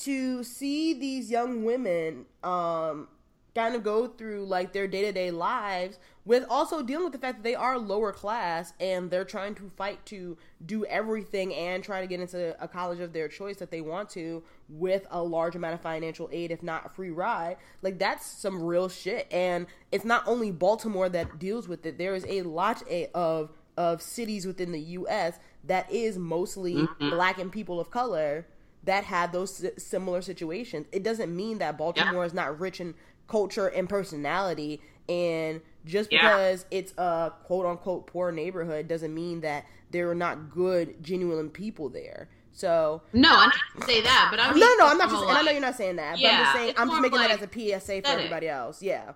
to 0.00 0.42
see 0.44 0.92
these 0.92 1.30
young 1.30 1.64
women 1.64 2.26
um 2.42 3.08
kind 3.54 3.74
of 3.74 3.82
go 3.82 4.08
through 4.08 4.44
like 4.44 4.72
their 4.72 4.88
day 4.88 5.02
to 5.02 5.12
day 5.12 5.30
lives 5.30 5.98
with 6.24 6.44
also 6.48 6.82
dealing 6.82 7.04
with 7.04 7.12
the 7.12 7.18
fact 7.18 7.38
that 7.38 7.42
they 7.42 7.54
are 7.54 7.78
lower 7.78 8.12
class 8.12 8.72
and 8.80 9.10
they're 9.10 9.24
trying 9.24 9.54
to 9.54 9.70
fight 9.76 10.04
to 10.06 10.38
do 10.64 10.84
everything 10.86 11.54
and 11.54 11.84
try 11.84 12.00
to 12.00 12.06
get 12.06 12.20
into 12.20 12.62
a 12.62 12.66
college 12.66 13.00
of 13.00 13.12
their 13.12 13.28
choice 13.28 13.56
that 13.56 13.70
they 13.70 13.80
want 13.80 14.08
to 14.10 14.42
with 14.68 15.06
a 15.10 15.22
large 15.22 15.54
amount 15.54 15.74
of 15.74 15.80
financial 15.80 16.28
aid, 16.32 16.50
if 16.50 16.62
not 16.62 16.86
a 16.86 16.88
free 16.88 17.10
ride. 17.10 17.56
Like 17.82 17.98
that's 17.98 18.26
some 18.26 18.62
real 18.62 18.88
shit. 18.88 19.26
And 19.30 19.66
it's 19.92 20.04
not 20.04 20.26
only 20.26 20.50
Baltimore 20.50 21.08
that 21.10 21.38
deals 21.38 21.68
with 21.68 21.84
it. 21.84 21.98
There 21.98 22.14
is 22.14 22.24
a 22.28 22.42
lot 22.42 22.82
of 23.14 23.50
of 23.76 24.00
cities 24.00 24.46
within 24.46 24.70
the 24.70 24.80
U.S. 24.80 25.38
that 25.64 25.90
is 25.90 26.16
mostly 26.16 26.74
mm-hmm. 26.74 27.10
black 27.10 27.38
and 27.38 27.50
people 27.50 27.80
of 27.80 27.90
color 27.90 28.46
that 28.84 29.04
have 29.04 29.32
those 29.32 29.64
similar 29.78 30.22
situations. 30.22 30.86
It 30.92 31.02
doesn't 31.02 31.34
mean 31.34 31.58
that 31.58 31.76
Baltimore 31.76 32.24
is 32.24 32.34
not 32.34 32.60
rich 32.60 32.80
in 32.80 32.94
culture 33.26 33.66
and 33.68 33.88
personality. 33.88 34.80
And 35.08 35.60
just 35.84 36.12
Yeah. 36.12 36.22
because 36.22 36.66
it's 36.70 36.92
a 36.98 37.32
quote 37.44 37.66
unquote 37.66 38.06
poor 38.06 38.32
neighborhood 38.32 38.88
doesn't 38.88 39.14
mean 39.14 39.40
that 39.42 39.64
there 39.90 40.10
are 40.10 40.14
not 40.14 40.50
good, 40.50 41.02
genuine 41.02 41.50
people 41.50 41.88
there. 41.88 42.28
So 42.52 43.02
No, 43.12 43.30
I'm 43.30 43.48
not 43.48 43.80
to 43.80 43.86
say 43.86 44.00
that, 44.02 44.28
but 44.30 44.38
I 44.40 44.50
mean, 44.50 44.60
no, 44.60 44.66
no, 44.66 44.76
no, 44.84 44.86
I'm 44.86 44.98
not 44.98 45.10
just. 45.10 45.22
a, 45.24 45.26
And 45.28 45.38
I 45.38 45.42
know 45.42 45.50
you're 45.50 45.60
not 45.60 45.76
saying 45.76 45.96
that, 45.96 46.12
but 46.12 46.18
I'm 46.18 46.20
Yeah, 46.24 46.40
just 46.44 46.52
saying 46.54 46.68
it's 46.70 46.80
I'm 46.80 46.86
more 46.88 46.96
just 46.96 47.02
making 47.02 47.18
of 47.18 47.28
that 47.28 47.42
as 47.42 47.42
a 47.42 47.52
PSA 47.52 47.86
for 47.86 47.92
aesthetic. 47.98 48.06
everybody 48.24 48.48
else. 48.48 48.82
Yeah. 48.82 49.12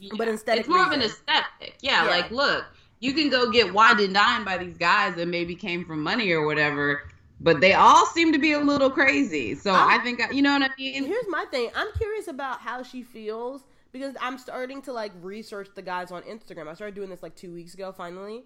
Yeah. 0.00 0.12
But 0.18 0.28
instead 0.28 0.58
it's 0.58 0.68
more 0.68 0.84
of 0.84 0.92
an 0.92 1.02
aesthetic. 1.02 1.76
Yeah, 1.80 2.04
Yeah. 2.04 2.10
like 2.10 2.30
look, 2.30 2.64
you 3.00 3.12
can 3.14 3.30
go 3.30 3.50
get 3.50 3.72
wined 3.72 4.00
and 4.00 4.12
dined 4.14 4.44
by 4.44 4.58
these 4.58 4.76
guys 4.76 5.14
that 5.16 5.28
maybe 5.28 5.54
came 5.54 5.84
from 5.84 6.02
money 6.02 6.30
or 6.32 6.44
whatever, 6.46 7.02
but 7.40 7.60
they 7.60 7.72
all 7.74 8.06
seem 8.06 8.32
to 8.32 8.38
be 8.38 8.52
a 8.52 8.60
little 8.60 8.90
crazy. 8.90 9.54
So 9.54 9.72
I'm- 9.72 9.88
I 10.00 10.02
think 10.02 10.20
you 10.32 10.42
know 10.42 10.52
what 10.58 10.62
I 10.70 10.74
mean. 10.78 11.04
Here's 11.04 11.28
my 11.28 11.44
thing. 11.50 11.70
I'm 11.74 11.92
curious 11.96 12.28
about 12.28 12.60
how 12.60 12.82
she 12.82 13.02
feels 13.02 13.64
because 13.94 14.14
I'm 14.20 14.36
starting 14.36 14.82
to 14.82 14.92
like 14.92 15.12
research 15.22 15.68
the 15.74 15.80
guys 15.80 16.10
on 16.12 16.20
Instagram. 16.24 16.68
I 16.68 16.74
started 16.74 16.94
doing 16.94 17.08
this 17.08 17.22
like 17.22 17.34
two 17.36 17.54
weeks 17.54 17.72
ago. 17.72 17.92
Finally, 17.92 18.44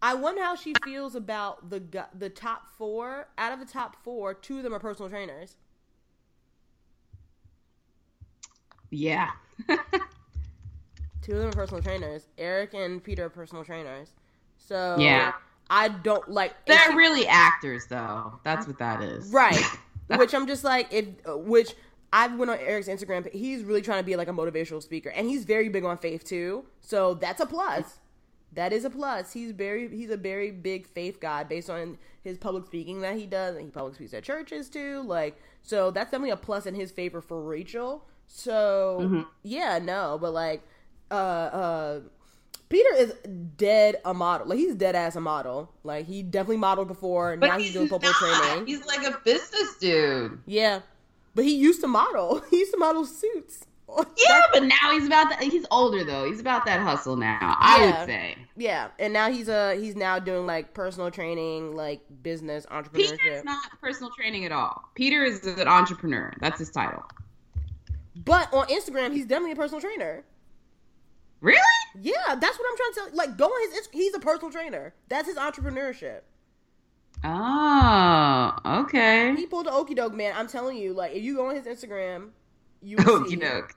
I 0.00 0.14
wonder 0.14 0.42
how 0.42 0.54
she 0.54 0.74
feels 0.84 1.16
about 1.16 1.70
the 1.70 1.80
gu- 1.80 2.02
the 2.16 2.28
top 2.28 2.68
four. 2.78 3.26
Out 3.38 3.52
of 3.52 3.58
the 3.58 3.64
top 3.66 3.96
four, 4.04 4.34
two 4.34 4.58
of 4.58 4.62
them 4.62 4.72
are 4.74 4.78
personal 4.78 5.08
trainers. 5.10 5.56
Yeah. 8.90 9.30
Two 11.22 11.32
of 11.34 11.38
them 11.38 11.48
are 11.48 11.52
personal 11.52 11.80
trainers. 11.82 12.26
Eric 12.36 12.74
and 12.74 13.02
Peter 13.02 13.26
are 13.26 13.30
personal 13.30 13.64
trainers. 13.64 14.10
So 14.58 14.96
Yeah. 14.98 15.32
I 15.70 15.88
don't 15.88 16.28
like. 16.28 16.52
They're 16.66 16.90
she- 16.90 16.96
really 16.96 17.26
actors, 17.26 17.86
though. 17.86 18.38
That's 18.44 18.66
what 18.66 18.78
that 18.80 19.02
is. 19.02 19.30
Right. 19.32 19.62
which 20.16 20.34
I'm 20.34 20.46
just 20.46 20.62
like 20.64 20.92
if 20.92 21.06
which 21.26 21.74
I 22.12 22.26
went 22.26 22.50
on 22.50 22.58
Eric's 22.58 22.88
Instagram. 22.88 23.32
He's 23.32 23.64
really 23.64 23.80
trying 23.82 24.00
to 24.00 24.04
be 24.04 24.16
like 24.16 24.28
a 24.28 24.32
motivational 24.32 24.82
speaker, 24.82 25.08
and 25.10 25.28
he's 25.28 25.44
very 25.44 25.68
big 25.68 25.84
on 25.84 25.96
faith 25.98 26.24
too. 26.24 26.66
So 26.80 27.14
that's 27.14 27.40
a 27.40 27.46
plus. 27.46 27.98
That 28.54 28.72
is 28.72 28.84
a 28.84 28.90
plus. 28.90 29.32
He's 29.32 29.52
very 29.52 29.88
he's 29.88 30.10
a 30.10 30.16
very 30.16 30.50
big 30.50 30.86
faith 30.86 31.20
guy 31.20 31.42
based 31.44 31.70
on 31.70 31.96
his 32.22 32.36
public 32.36 32.66
speaking 32.66 33.00
that 33.00 33.16
he 33.16 33.26
does, 33.26 33.56
and 33.56 33.64
he 33.64 33.70
public 33.70 33.94
speaks 33.94 34.12
at 34.12 34.24
churches 34.24 34.68
too. 34.68 35.02
Like 35.02 35.40
so, 35.62 35.90
that's 35.90 36.10
definitely 36.10 36.30
a 36.30 36.36
plus 36.36 36.66
in 36.66 36.74
his 36.74 36.90
favor 36.90 37.20
for 37.20 37.42
Rachel. 37.42 38.04
So 38.26 39.26
yeah, 39.42 39.78
no, 39.78 40.18
but 40.20 40.32
like 40.32 40.62
uh 41.10 41.14
uh 41.14 42.00
Peter 42.68 42.94
is 42.96 43.12
dead 43.56 43.96
a 44.04 44.14
model. 44.14 44.46
Like 44.48 44.58
he's 44.58 44.74
dead 44.74 44.96
as 44.96 45.16
a 45.16 45.20
model. 45.20 45.70
Like 45.84 46.06
he 46.06 46.22
definitely 46.22 46.56
modeled 46.56 46.88
before. 46.88 47.36
But 47.36 47.48
now 47.48 47.56
he's, 47.58 47.66
he's, 47.66 47.74
doing 47.74 47.88
football 47.88 48.12
not. 48.20 48.42
training. 48.42 48.66
He's 48.66 48.84
like 48.86 49.06
a 49.06 49.18
business 49.24 49.76
dude. 49.78 50.40
Yeah, 50.46 50.80
but 51.34 51.44
he 51.44 51.54
used 51.56 51.80
to 51.82 51.86
model. 51.88 52.42
He 52.50 52.58
used 52.58 52.72
to 52.72 52.78
model 52.78 53.04
suits. 53.06 53.64
Yeah, 54.16 54.40
but 54.54 54.62
now 54.62 54.90
he's 54.92 55.06
about 55.06 55.28
that. 55.28 55.42
He's 55.42 55.66
older 55.70 56.02
though. 56.02 56.24
He's 56.24 56.40
about 56.40 56.64
that 56.64 56.80
hustle 56.80 57.14
now. 57.16 57.38
I 57.60 57.78
Yeah. 57.80 57.98
would 57.98 58.06
say. 58.06 58.36
yeah, 58.56 58.88
and 58.98 59.12
now 59.12 59.30
he's 59.30 59.50
uh 59.50 59.76
he's 59.78 59.94
now 59.96 60.18
doing 60.18 60.46
like 60.46 60.72
personal 60.72 61.10
training, 61.10 61.76
like 61.76 62.00
business 62.22 62.64
Peter's 62.94 63.12
entrepreneurship. 63.12 63.44
not 63.44 63.58
personal 63.82 64.10
training 64.16 64.46
at 64.46 64.52
all. 64.52 64.88
Peter 64.94 65.22
is 65.24 65.44
an 65.46 65.68
entrepreneur. 65.68 66.32
That's 66.40 66.58
his 66.58 66.70
title. 66.70 67.02
But 68.24 68.52
on 68.54 68.66
Instagram, 68.68 69.12
he's 69.12 69.26
definitely 69.26 69.52
a 69.52 69.56
personal 69.56 69.80
trainer. 69.82 70.24
Really? 71.42 71.58
Yeah, 72.00 72.14
that's 72.40 72.58
what 72.58 72.66
I'm 72.70 72.76
trying 72.76 72.92
to 72.92 73.00
tell. 73.10 73.16
Like, 73.16 73.36
go 73.36 73.46
on 73.46 73.70
his. 73.72 73.88
He's 73.92 74.14
a 74.14 74.20
personal 74.20 74.50
trainer. 74.52 74.94
That's 75.08 75.28
his 75.28 75.36
entrepreneurship. 75.36 76.20
Oh, 77.24 78.52
okay. 78.64 79.34
He 79.36 79.46
pulled 79.46 79.66
the 79.66 79.72
okey 79.72 79.94
doke, 79.94 80.14
man. 80.14 80.34
I'm 80.36 80.48
telling 80.48 80.76
you. 80.76 80.92
Like, 80.92 81.12
if 81.12 81.22
you 81.22 81.36
go 81.36 81.48
on 81.48 81.54
his 81.54 81.66
Instagram, 81.66 82.30
you 82.82 82.96
will 82.96 83.24
see. 83.26 83.36
Okie 83.36 83.40
doke. 83.40 83.74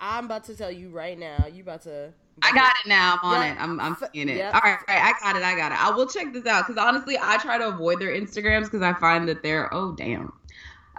I'm 0.00 0.24
about 0.24 0.44
to 0.44 0.56
tell 0.56 0.70
you 0.70 0.88
right 0.90 1.18
now. 1.18 1.46
You 1.52 1.62
about 1.62 1.82
to. 1.82 2.12
I 2.42 2.52
got 2.52 2.74
it 2.82 2.88
now. 2.88 3.18
I'm 3.22 3.30
on 3.30 3.46
it. 3.46 3.60
I'm, 3.60 3.80
I'm 3.80 3.96
seeing 3.96 4.28
it. 4.30 4.38
Yep. 4.38 4.54
All 4.54 4.60
right, 4.62 4.78
all 4.88 4.94
right, 4.94 5.14
I 5.14 5.14
got 5.20 5.36
it. 5.36 5.42
I 5.42 5.54
got 5.54 5.72
it. 5.72 5.78
I 5.78 5.90
will 5.90 6.06
check 6.06 6.32
this 6.32 6.46
out 6.46 6.66
because 6.66 6.82
honestly, 6.82 7.18
I 7.20 7.36
try 7.36 7.58
to 7.58 7.68
avoid 7.68 8.00
their 8.00 8.18
Instagrams 8.18 8.64
because 8.64 8.82
I 8.82 8.94
find 8.94 9.28
that 9.28 9.42
they're 9.42 9.72
oh 9.74 9.92
damn. 9.92 10.32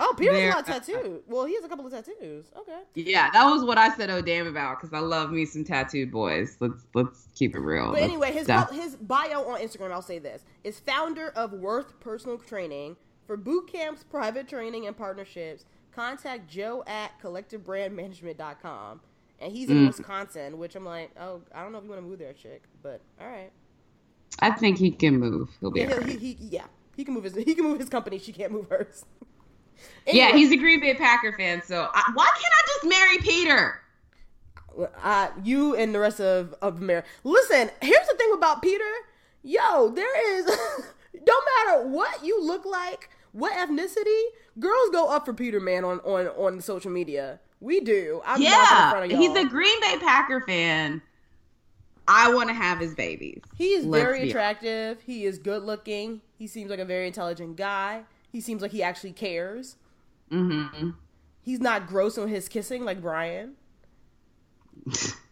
Oh, 0.00 0.14
Peter's 0.18 0.34
They're- 0.34 0.50
not 0.50 0.66
tattooed. 0.66 1.22
Well, 1.28 1.44
he 1.44 1.54
has 1.54 1.64
a 1.64 1.68
couple 1.68 1.86
of 1.86 1.92
tattoos. 1.92 2.46
Okay. 2.56 2.80
Yeah, 2.94 3.30
that 3.32 3.44
was 3.48 3.62
what 3.64 3.78
I 3.78 3.94
said. 3.94 4.10
Oh 4.10 4.20
damn 4.20 4.46
about 4.46 4.78
because 4.80 4.92
I 4.92 4.98
love 4.98 5.30
me 5.30 5.44
some 5.44 5.64
tattooed 5.64 6.10
boys. 6.10 6.56
Let's 6.60 6.86
let's 6.94 7.28
keep 7.34 7.54
it 7.54 7.60
real. 7.60 7.92
But 7.92 8.02
anyway, 8.02 8.32
his 8.32 8.48
his 8.72 8.96
bio 8.96 9.44
on 9.48 9.60
Instagram, 9.60 9.92
I'll 9.92 10.02
say 10.02 10.18
this, 10.18 10.44
is 10.64 10.80
founder 10.80 11.30
of 11.36 11.52
Worth 11.52 11.98
Personal 12.00 12.38
Training, 12.38 12.96
For 13.26 13.36
boot 13.36 13.68
camps, 13.72 14.02
private 14.04 14.48
training, 14.48 14.86
and 14.86 14.96
partnerships, 14.96 15.64
contact 15.94 16.48
Joe 16.50 16.82
at 16.86 17.12
collectivebrandmanagement.com. 17.22 19.00
And 19.40 19.52
he's 19.52 19.68
in 19.70 19.78
Mm. 19.78 19.86
Wisconsin, 19.88 20.58
which 20.58 20.76
I'm 20.76 20.84
like, 20.84 21.10
oh, 21.20 21.40
I 21.54 21.62
don't 21.62 21.72
know 21.72 21.78
if 21.78 21.84
you 21.84 21.90
want 21.90 22.00
to 22.02 22.08
move 22.08 22.18
there, 22.20 22.32
chick, 22.32 22.62
but 22.82 23.00
all 23.20 23.26
right. 23.26 23.50
I 24.38 24.50
think 24.52 24.78
he 24.78 24.90
can 24.92 25.18
move. 25.18 25.50
He'll 25.60 25.70
be 25.72 25.80
Yeah, 25.80 26.00
he, 26.04 26.16
he, 26.16 26.36
yeah, 26.40 26.64
he 26.96 27.04
can 27.04 27.12
move 27.14 27.24
his 27.24 27.34
he 27.34 27.54
can 27.54 27.64
move 27.64 27.78
his 27.80 27.88
company. 27.88 28.18
She 28.18 28.32
can't 28.32 28.52
move 28.52 28.68
hers. 28.68 29.04
Yeah, 30.06 30.32
he's 30.32 30.50
a 30.50 30.56
Green 30.56 30.80
Bay 30.80 30.94
Packer 30.94 31.32
fan, 31.36 31.62
so 31.64 31.88
I, 31.94 32.10
why 32.14 32.26
can't 32.26 32.52
I 32.52 32.62
just 32.66 32.88
marry 32.88 33.18
Peter? 33.18 33.82
uh, 35.02 35.28
you 35.42 35.76
and 35.76 35.94
the 35.94 35.98
rest 35.98 36.20
of 36.20 36.54
of 36.62 36.80
America. 36.80 37.08
Listen, 37.24 37.70
here's 37.80 38.06
the 38.08 38.16
thing 38.16 38.32
about 38.34 38.62
Peter. 38.62 38.90
Yo, 39.42 39.90
there 39.90 40.38
is 40.38 40.46
don't 41.24 41.44
matter 41.66 41.88
what 41.88 42.24
you 42.24 42.42
look 42.44 42.64
like, 42.64 43.10
what 43.32 43.52
ethnicity, 43.52 44.22
girls 44.58 44.90
go 44.90 45.08
up 45.08 45.24
for 45.24 45.34
Peter 45.34 45.60
man 45.60 45.84
on 45.84 46.00
on 46.00 46.28
on 46.28 46.60
social 46.60 46.90
media. 46.90 47.40
We 47.60 47.80
do. 47.80 48.20
I'm 48.26 48.42
yeah, 48.42 48.90
front 48.90 49.04
of 49.04 49.10
y'all. 49.12 49.20
he's 49.20 49.36
a 49.36 49.48
Green 49.48 49.80
Bay 49.80 49.96
Packer 50.00 50.40
fan. 50.40 51.02
I 52.08 52.34
want 52.34 52.48
to 52.48 52.54
have 52.54 52.80
his 52.80 52.96
babies. 52.96 53.40
He 53.56 53.74
is 53.74 53.86
Let's 53.86 54.02
very 54.02 54.28
attractive. 54.28 55.00
He 55.02 55.24
is 55.24 55.38
good 55.38 55.62
looking. 55.62 56.20
He 56.36 56.48
seems 56.48 56.68
like 56.68 56.80
a 56.80 56.84
very 56.84 57.06
intelligent 57.06 57.56
guy. 57.56 58.02
He 58.32 58.40
seems 58.40 58.62
like 58.62 58.72
he 58.72 58.82
actually 58.82 59.12
cares. 59.12 59.76
Mm-hmm. 60.32 60.90
He's 61.42 61.60
not 61.60 61.86
gross 61.86 62.16
on 62.18 62.28
his 62.28 62.48
kissing 62.48 62.84
like 62.84 63.00
Brian. 63.00 63.54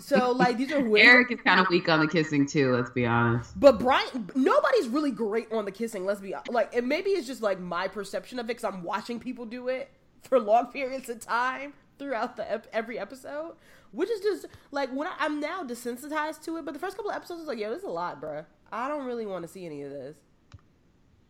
So 0.00 0.32
like 0.32 0.56
these 0.56 0.72
are 0.72 0.82
weird. 0.82 1.06
Eric 1.06 1.32
is 1.32 1.40
kind 1.42 1.60
of 1.60 1.68
weak 1.68 1.88
on 1.88 2.00
the 2.00 2.08
kissing 2.08 2.46
too. 2.46 2.74
Let's 2.74 2.90
be 2.90 3.04
honest. 3.04 3.58
But 3.58 3.78
Brian, 3.78 4.30
nobody's 4.34 4.88
really 4.88 5.10
great 5.10 5.52
on 5.52 5.64
the 5.64 5.70
kissing. 5.70 6.06
Let's 6.06 6.20
be 6.20 6.34
like, 6.50 6.74
and 6.74 6.88
maybe 6.88 7.10
it's 7.10 7.26
just 7.26 7.42
like 7.42 7.60
my 7.60 7.86
perception 7.86 8.38
of 8.38 8.46
it 8.46 8.56
because 8.56 8.64
I'm 8.64 8.82
watching 8.82 9.20
people 9.20 9.44
do 9.44 9.68
it 9.68 9.90
for 10.22 10.40
long 10.40 10.66
periods 10.72 11.08
of 11.08 11.20
time 11.20 11.74
throughout 11.98 12.36
the 12.36 12.50
ep- 12.50 12.66
every 12.72 12.98
episode, 12.98 13.54
which 13.92 14.10
is 14.10 14.20
just 14.20 14.46
like 14.70 14.90
when 14.90 15.06
I, 15.06 15.12
I'm 15.18 15.40
now 15.40 15.62
desensitized 15.62 16.42
to 16.44 16.56
it. 16.56 16.64
But 16.64 16.72
the 16.72 16.80
first 16.80 16.96
couple 16.96 17.10
of 17.10 17.16
episodes 17.16 17.40
was 17.40 17.48
like, 17.48 17.58
yo, 17.58 17.68
this 17.68 17.80
is 17.80 17.84
a 17.84 17.90
lot, 17.90 18.20
bruh. 18.20 18.46
I 18.72 18.88
don't 18.88 19.04
really 19.04 19.26
want 19.26 19.42
to 19.42 19.48
see 19.48 19.66
any 19.66 19.82
of 19.82 19.90
this. 19.90 20.16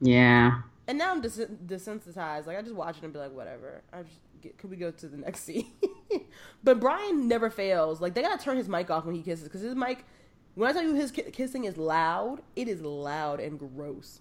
Yeah. 0.01 0.61
And 0.91 0.99
now 0.99 1.13
I'm 1.13 1.21
des- 1.21 1.47
desensitized. 1.67 2.49
Like 2.49 2.59
I 2.59 2.63
just 2.63 2.75
watch 2.75 2.99
it 2.99 3.05
and 3.05 3.13
be 3.13 3.21
like, 3.21 3.33
whatever. 3.33 3.83
I 3.93 4.03
just 4.03 4.19
get, 4.43 4.59
could 4.59 4.71
we 4.71 4.77
go 4.77 4.91
to 4.91 5.07
the 5.07 5.17
next 5.17 5.45
scene? 5.45 5.71
but 6.65 6.81
Brian 6.81 7.29
never 7.29 7.49
fails. 7.49 8.01
Like 8.01 8.15
they 8.15 8.23
gotta 8.23 8.43
turn 8.43 8.57
his 8.57 8.69
mic 8.69 8.91
off 8.91 9.05
when 9.05 9.15
he 9.15 9.23
kisses 9.23 9.45
because 9.45 9.61
his 9.61 9.77
mic. 9.77 10.05
When 10.57 10.69
I 10.69 10.73
tell 10.73 10.83
you 10.83 10.95
his 10.95 11.13
ki- 11.13 11.31
kissing 11.31 11.63
is 11.65 11.77
loud, 11.77 12.43
it 12.57 12.67
is 12.67 12.81
loud 12.83 13.39
and 13.39 13.57
gross. 13.57 14.21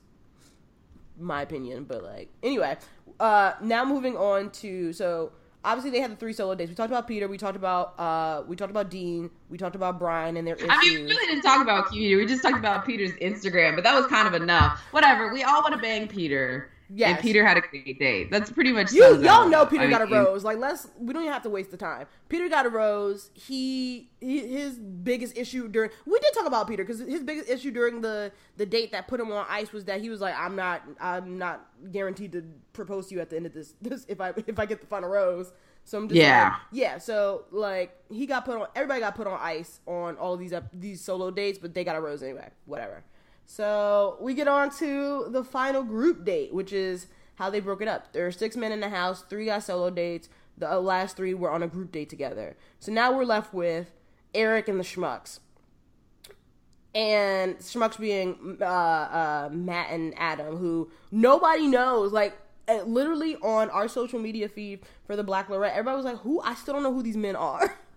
My 1.17 1.41
opinion, 1.41 1.85
but 1.85 2.03
like 2.03 2.29
anyway. 2.43 2.77
Uh, 3.19 3.53
now 3.63 3.83
moving 3.83 4.15
on 4.15 4.51
to 4.51 4.93
so 4.93 5.31
obviously 5.63 5.91
they 5.91 5.99
had 5.99 6.11
the 6.11 6.15
three 6.15 6.33
solo 6.33 6.55
days. 6.55 6.69
We 6.69 6.75
talked 6.75 6.91
about 6.91 7.07
Peter. 7.07 7.27
We 7.27 7.37
talked 7.37 7.55
about 7.55 7.99
uh, 7.99 8.43
we 8.47 8.55
talked 8.55 8.71
about 8.71 8.89
Dean. 8.89 9.29
We 9.49 9.57
talked 9.57 9.75
about 9.75 9.99
Brian 9.99 10.37
and 10.37 10.47
their 10.47 10.55
issues. 10.55 10.69
I 10.71 10.79
mean, 10.81 11.05
we 11.05 11.11
really 11.11 11.27
didn't 11.27 11.43
talk 11.43 11.61
about 11.61 11.89
Peter. 11.91 12.17
We 12.17 12.25
just 12.25 12.41
talked 12.41 12.57
about 12.57 12.85
Peter's 12.85 13.11
Instagram, 13.13 13.75
but 13.75 13.83
that 13.83 13.95
was 13.95 14.07
kind 14.07 14.27
of 14.27 14.39
enough. 14.39 14.81
Whatever. 14.91 15.33
We 15.33 15.43
all 15.43 15.61
want 15.61 15.73
to 15.73 15.81
bang 15.81 16.07
Peter. 16.07 16.69
Yes. 16.91 17.11
And 17.11 17.19
Peter 17.19 17.45
had 17.45 17.55
a 17.57 17.61
great 17.61 17.99
date. 17.99 18.31
That's 18.31 18.51
pretty 18.51 18.71
much. 18.71 18.91
you. 18.91 19.03
Y'all 19.03 19.29
all 19.29 19.49
know. 19.49 19.65
Peter 19.65 19.83
I 19.83 19.89
got 19.89 20.01
a 20.01 20.05
rose. 20.05 20.43
Like 20.43 20.57
let's 20.57 20.87
we 20.99 21.13
don't 21.13 21.21
even 21.21 21.31
have 21.33 21.43
to 21.43 21.49
waste 21.49 21.69
the 21.71 21.77
time. 21.77 22.07
Peter 22.29 22.49
got 22.49 22.65
a 22.65 22.69
rose. 22.69 23.29
He, 23.35 24.09
he 24.19 24.39
his 24.47 24.79
biggest 24.79 25.37
issue 25.37 25.67
during 25.67 25.91
we 26.05 26.19
did 26.19 26.33
talk 26.33 26.47
about 26.47 26.67
Peter 26.67 26.83
because 26.83 26.99
his 26.99 27.21
biggest 27.21 27.47
issue 27.49 27.69
during 27.71 28.01
the 28.01 28.31
the 28.57 28.65
date 28.65 28.91
that 28.91 29.07
put 29.07 29.19
him 29.19 29.31
on 29.31 29.45
ice 29.49 29.71
was 29.71 29.85
that 29.85 30.01
he 30.01 30.09
was 30.09 30.19
like 30.19 30.33
I'm 30.35 30.55
not 30.55 30.81
I'm 30.99 31.37
not 31.37 31.67
guaranteed 31.91 32.31
to 32.31 32.43
propose 32.73 33.07
to 33.07 33.15
you 33.15 33.21
at 33.21 33.29
the 33.29 33.35
end 33.35 33.45
of 33.45 33.53
this 33.53 33.75
this 33.81 34.05
if 34.07 34.19
I 34.19 34.33
if 34.47 34.57
I 34.57 34.65
get 34.65 34.81
the 34.81 34.87
final 34.87 35.09
rose. 35.09 35.51
So 35.85 35.97
I'm 35.97 36.07
just 36.07 36.17
Yeah. 36.19 36.49
like, 36.49 36.53
yeah. 36.71 36.97
So 36.97 37.45
like 37.51 37.95
he 38.11 38.25
got 38.25 38.45
put 38.45 38.59
on 38.59 38.67
everybody 38.75 38.99
got 38.99 39.15
put 39.15 39.27
on 39.27 39.39
ice 39.41 39.79
on 39.85 40.17
all 40.17 40.33
of 40.33 40.39
these 40.39 40.53
ep- 40.53 40.69
these 40.73 41.01
solo 41.01 41.29
dates, 41.31 41.59
but 41.59 41.73
they 41.73 41.83
got 41.83 41.95
a 41.95 42.01
rose 42.01 42.23
anyway. 42.23 42.49
Whatever. 42.65 43.03
So 43.51 44.15
we 44.21 44.35
get 44.35 44.47
on 44.47 44.69
to 44.77 45.25
the 45.29 45.43
final 45.43 45.81
group 45.81 46.23
date, 46.23 46.53
which 46.53 46.71
is 46.71 47.07
how 47.33 47.49
they 47.49 47.59
broke 47.59 47.81
it 47.81 47.87
up. 47.87 48.13
There 48.13 48.27
are 48.27 48.31
six 48.31 48.55
men 48.55 48.71
in 48.71 48.79
the 48.79 48.89
house, 48.89 49.23
three 49.23 49.45
got 49.45 49.63
solo 49.63 49.89
dates. 49.89 50.29
The 50.59 50.73
uh, 50.73 50.79
last 50.79 51.17
three 51.17 51.33
were 51.33 51.49
on 51.49 51.63
a 51.63 51.67
group 51.67 51.91
date 51.91 52.11
together. 52.11 52.55
So 52.79 52.91
now 52.91 53.11
we're 53.11 53.25
left 53.25 53.51
with 53.51 53.91
Eric 54.35 54.67
and 54.67 54.79
the 54.79 54.83
Schmucks. 54.83 55.39
And 56.93 57.57
Schmucks 57.57 57.99
being 57.99 58.59
uh, 58.61 58.65
uh, 58.65 59.49
Matt 59.51 59.89
and 59.89 60.13
Adam, 60.15 60.57
who 60.57 60.91
nobody 61.09 61.65
knows. 61.65 62.13
Like, 62.13 62.37
uh, 62.67 62.83
literally 62.83 63.35
on 63.37 63.71
our 63.71 63.87
social 63.87 64.19
media 64.19 64.47
feed 64.47 64.81
for 65.07 65.15
the 65.15 65.23
Blacklorette, 65.23 65.71
everybody 65.71 65.97
was 65.97 66.05
like, 66.05 66.19
who? 66.19 66.39
I 66.41 66.53
still 66.53 66.75
don't 66.75 66.83
know 66.83 66.93
who 66.93 67.01
these 67.01 67.17
men 67.17 67.35
are. 67.35 67.79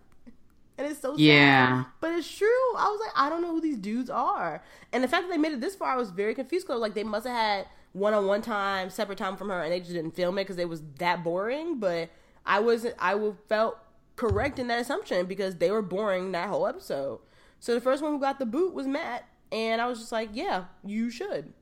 and 0.78 0.86
it's 0.86 1.00
so 1.00 1.12
sad. 1.12 1.20
Yeah. 1.20 1.84
But 2.00 2.12
it's 2.12 2.30
true. 2.30 2.48
I 2.76 2.88
was 2.88 3.00
like, 3.00 3.12
I 3.16 3.28
don't 3.28 3.42
know 3.42 3.50
who 3.52 3.60
these 3.60 3.78
dudes 3.78 4.10
are. 4.10 4.62
And 4.92 5.02
the 5.04 5.08
fact 5.08 5.24
that 5.24 5.30
they 5.30 5.38
made 5.38 5.52
it 5.52 5.60
this 5.60 5.74
far, 5.74 5.90
I 5.90 5.96
was 5.96 6.10
very 6.10 6.34
confused 6.34 6.66
because 6.66 6.80
like 6.80 6.94
they 6.94 7.04
must 7.04 7.26
have 7.26 7.36
had 7.36 7.66
one 7.92 8.14
on 8.14 8.26
one 8.26 8.42
time, 8.42 8.90
separate 8.90 9.18
time 9.18 9.36
from 9.36 9.48
her, 9.50 9.62
and 9.62 9.72
they 9.72 9.80
just 9.80 9.92
didn't 9.92 10.12
film 10.12 10.38
it 10.38 10.44
because 10.44 10.58
it 10.58 10.68
was 10.68 10.82
that 10.98 11.22
boring. 11.22 11.78
But 11.78 12.10
I 12.46 12.60
wasn't. 12.60 12.94
I 12.98 13.18
felt 13.48 13.78
correct 14.16 14.58
in 14.58 14.68
that 14.68 14.80
assumption 14.80 15.26
because 15.26 15.56
they 15.56 15.70
were 15.70 15.82
boring 15.82 16.32
that 16.32 16.48
whole 16.48 16.66
episode. 16.66 17.20
So 17.60 17.74
the 17.74 17.80
first 17.80 18.02
one 18.02 18.12
who 18.12 18.18
got 18.20 18.38
the 18.38 18.46
boot 18.46 18.74
was 18.74 18.86
Matt, 18.86 19.24
and 19.50 19.80
I 19.80 19.86
was 19.86 19.98
just 20.00 20.12
like, 20.12 20.30
yeah, 20.32 20.64
you 20.84 21.10
should. 21.10 21.52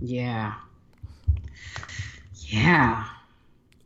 Yeah. 0.00 0.54
Yeah. 2.46 3.04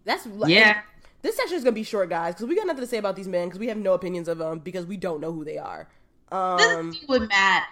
That's 0.04 0.26
like, 0.26 0.50
Yeah. 0.50 0.80
This 1.22 1.36
section 1.36 1.56
is 1.56 1.64
gonna 1.64 1.74
be 1.74 1.82
short, 1.82 2.08
guys, 2.08 2.34
because 2.34 2.46
we 2.46 2.56
got 2.56 2.66
nothing 2.66 2.82
to 2.82 2.86
say 2.86 2.98
about 2.98 3.16
these 3.16 3.28
men 3.28 3.48
because 3.48 3.58
we 3.58 3.68
have 3.68 3.76
no 3.76 3.94
opinions 3.94 4.28
of 4.28 4.38
them 4.38 4.58
because 4.60 4.86
we 4.86 4.96
don't 4.96 5.20
know 5.20 5.32
who 5.32 5.44
they 5.44 5.58
are. 5.58 5.88
Um, 6.30 6.90
This 6.90 7.04
with 7.08 7.28
Matt. 7.28 7.64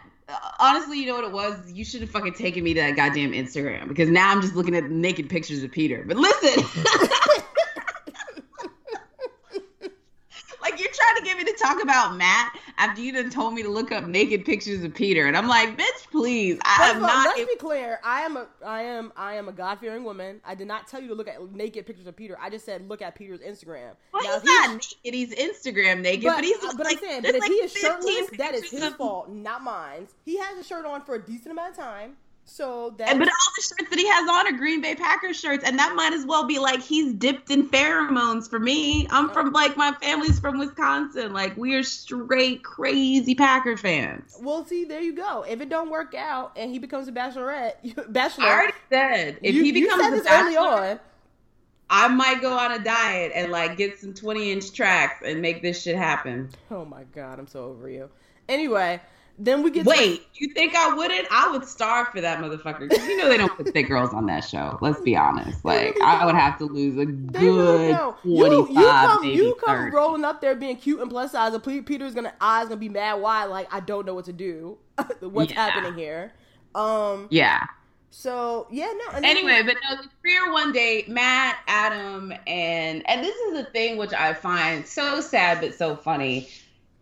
Honestly, 0.58 0.98
you 0.98 1.06
know 1.06 1.14
what 1.16 1.24
it 1.24 1.32
was? 1.32 1.70
You 1.70 1.84
should 1.84 2.00
have 2.00 2.10
fucking 2.10 2.32
taken 2.32 2.64
me 2.64 2.72
to 2.74 2.80
that 2.80 2.96
goddamn 2.96 3.32
Instagram 3.32 3.88
because 3.88 4.08
now 4.08 4.30
I'm 4.30 4.40
just 4.40 4.54
looking 4.54 4.74
at 4.74 4.90
naked 4.90 5.28
pictures 5.28 5.62
of 5.62 5.70
Peter. 5.70 6.02
But 6.06 6.16
listen, 6.16 6.64
like 10.62 10.80
you're 10.80 10.92
trying 10.92 11.16
to 11.18 11.22
get 11.24 11.36
me 11.36 11.44
to 11.44 11.52
talk 11.62 11.82
about 11.82 12.16
Matt 12.16 12.58
after 12.78 13.00
you 13.00 13.12
done 13.12 13.30
told 13.30 13.54
me 13.54 13.62
to 13.62 13.68
look 13.68 13.92
up 13.92 14.06
naked 14.06 14.44
pictures 14.44 14.82
of 14.84 14.94
Peter, 14.94 15.26
and 15.26 15.36
I'm 15.36 15.46
like, 15.48 15.76
bitch, 15.78 16.10
please, 16.10 16.58
I 16.64 16.76
First 16.78 16.96
am 16.96 17.02
all, 17.02 17.08
not. 17.08 17.36
let's 17.36 17.50
be 17.50 17.56
clear. 17.56 18.00
I 18.04 18.20
am 18.22 18.36
a 18.36 18.46
I 18.64 18.82
am 18.82 19.12
I 19.16 19.34
am 19.34 19.48
a 19.48 19.52
God 19.52 19.78
fearing 19.80 20.04
woman. 20.04 20.40
I 20.44 20.54
did 20.54 20.66
not 20.68 20.86
tell 20.88 21.00
you 21.00 21.08
to 21.08 21.14
look 21.14 21.28
at 21.28 21.52
naked 21.52 21.86
pictures 21.86 22.06
of 22.06 22.16
Peter. 22.16 22.36
I 22.40 22.50
just 22.50 22.64
said 22.64 22.88
look 22.88 23.02
at 23.02 23.14
Peter's 23.14 23.40
Instagram. 23.40 23.92
well, 24.12 24.22
Now, 24.24 24.32
he's 24.32 24.38
if 24.38 24.44
not 24.44 24.70
naked. 25.04 25.14
He's 25.14 25.34
Instagram 25.34 26.00
naked, 26.00 26.24
but, 26.24 26.36
but, 26.36 26.44
he's. 26.44 26.58
but 26.58 26.78
like, 26.78 26.96
I'm 26.96 27.02
saying, 27.02 27.22
but 27.22 27.34
if 27.34 27.40
like 27.40 27.50
he 27.50 27.56
is 27.56 27.72
15 27.72 27.90
shirtless, 27.90 28.38
that 28.38 28.54
is 28.54 28.70
his 28.70 28.84
fault, 28.94 29.30
not 29.30 29.62
mine. 29.62 30.08
He 30.24 30.38
has 30.38 30.58
a 30.58 30.64
shirt 30.64 30.84
on 30.86 31.02
for 31.02 31.14
a 31.14 31.24
decent 31.24 31.52
amount 31.52 31.72
of 31.72 31.76
time, 31.76 32.16
so 32.44 32.94
that. 32.98 33.08
And, 33.08 33.18
but 33.18 33.28
all 33.28 33.52
the 33.56 33.62
shirts 33.62 33.90
that 33.90 33.98
he 33.98 34.06
has 34.06 34.28
on 34.28 34.54
are 34.54 34.56
Green 34.56 34.80
Bay 34.80 34.94
Packers 34.94 35.38
shirts, 35.38 35.64
and 35.64 35.78
that 35.78 35.94
might 35.94 36.12
as 36.12 36.26
well 36.26 36.46
be 36.46 36.58
like 36.58 36.82
he's 36.82 37.12
dipped 37.12 37.50
in 37.50 37.68
pheromones 37.68 38.48
for 38.48 38.58
me. 38.58 39.06
I'm 39.10 39.30
from 39.30 39.48
oh. 39.48 39.52
like 39.52 39.76
my 39.76 39.92
family's 40.00 40.38
from 40.38 40.58
Wisconsin. 40.58 41.32
Like 41.32 41.56
we 41.56 41.74
are 41.74 41.82
straight 41.82 42.62
crazy 42.62 43.34
Packer 43.34 43.76
fans. 43.76 44.38
well, 44.40 44.64
see, 44.64 44.84
there 44.84 45.00
you 45.00 45.14
go. 45.14 45.44
If 45.48 45.60
it 45.60 45.68
don't 45.68 45.90
work 45.90 46.14
out 46.14 46.52
and 46.56 46.70
he 46.70 46.78
becomes 46.78 47.08
a 47.08 47.12
bachelorette, 47.12 48.12
bachelor, 48.12 48.44
I 48.44 48.52
already 48.52 48.74
said 48.90 49.38
if 49.42 49.54
you, 49.54 49.64
he 49.64 49.72
becomes 49.72 50.02
said 50.02 50.12
a 50.12 50.16
this 50.16 50.26
early 50.26 50.54
bachelor, 50.54 50.90
on. 50.90 51.00
I 51.90 52.08
might 52.08 52.40
go 52.40 52.56
on 52.56 52.72
a 52.72 52.78
diet 52.82 53.32
and 53.34 53.52
like 53.52 53.76
get 53.76 53.98
some 53.98 54.14
20 54.14 54.52
inch 54.52 54.72
tracks 54.72 55.22
and 55.24 55.40
make 55.40 55.62
this 55.62 55.82
shit 55.82 55.96
happen. 55.96 56.50
Oh 56.70 56.84
my 56.84 57.04
god, 57.14 57.38
I'm 57.38 57.46
so 57.46 57.64
over 57.64 57.88
you. 57.88 58.10
Anyway, 58.48 59.00
then 59.38 59.62
we 59.62 59.70
get 59.70 59.84
Wait, 59.84 60.26
you 60.34 60.52
think 60.54 60.74
I 60.76 60.94
wouldn't? 60.94 61.26
I 61.30 61.50
would 61.50 61.64
starve 61.66 62.08
for 62.08 62.20
that 62.20 62.38
motherfucker. 62.38 62.90
you 62.92 63.16
know 63.16 63.28
they 63.28 63.36
don't 63.36 63.54
put 63.56 63.72
thick 63.72 63.88
girls 63.88 64.14
on 64.14 64.26
that 64.26 64.40
show. 64.44 64.78
Let's 64.80 65.00
be 65.00 65.16
honest. 65.16 65.64
Like 65.64 66.00
I 66.00 66.24
would 66.24 66.34
have 66.36 66.56
to 66.58 66.66
lose 66.66 66.94
a 66.94 67.06
They 67.06 67.46
really 67.46 67.88
good 67.88 67.90
don't. 67.96 68.16
25, 68.22 68.68
You, 68.74 68.80
you 68.80 68.86
come, 68.86 69.22
maybe 69.22 69.36
you 69.42 69.54
come 69.64 69.76
30. 69.76 69.96
rolling 69.96 70.24
up 70.24 70.40
there 70.40 70.54
being 70.54 70.76
cute 70.76 71.00
and 71.00 71.10
plus 71.10 71.32
size, 71.32 71.52
and 71.52 71.62
Pe- 71.62 71.80
Peter's 71.80 72.14
gonna 72.14 72.32
eyes 72.40 72.68
gonna 72.68 72.76
be 72.76 72.88
mad 72.88 73.14
wide, 73.14 73.46
like 73.46 73.72
I 73.74 73.80
don't 73.80 74.06
know 74.06 74.14
what 74.14 74.26
to 74.26 74.32
do. 74.32 74.78
What's 75.20 75.50
Yeah. 75.52 75.66
happening 75.70 75.94
here? 75.98 76.32
Um. 76.74 77.26
Yeah. 77.30 77.64
So 78.10 78.68
yeah, 78.70 78.92
no. 79.10 79.18
Anyway, 79.24 79.62
but 79.64 79.74
no, 79.90 79.96
the 80.00 80.08
career 80.22 80.52
one 80.52 80.70
day, 80.70 81.04
Matt, 81.08 81.58
Adam, 81.66 82.32
and 82.46 83.02
and 83.08 83.24
this 83.24 83.34
is 83.34 83.54
the 83.54 83.64
thing 83.64 83.96
which 83.96 84.12
I 84.12 84.32
find 84.34 84.86
so 84.86 85.20
sad 85.20 85.60
but 85.60 85.74
so 85.74 85.96
funny. 85.96 86.48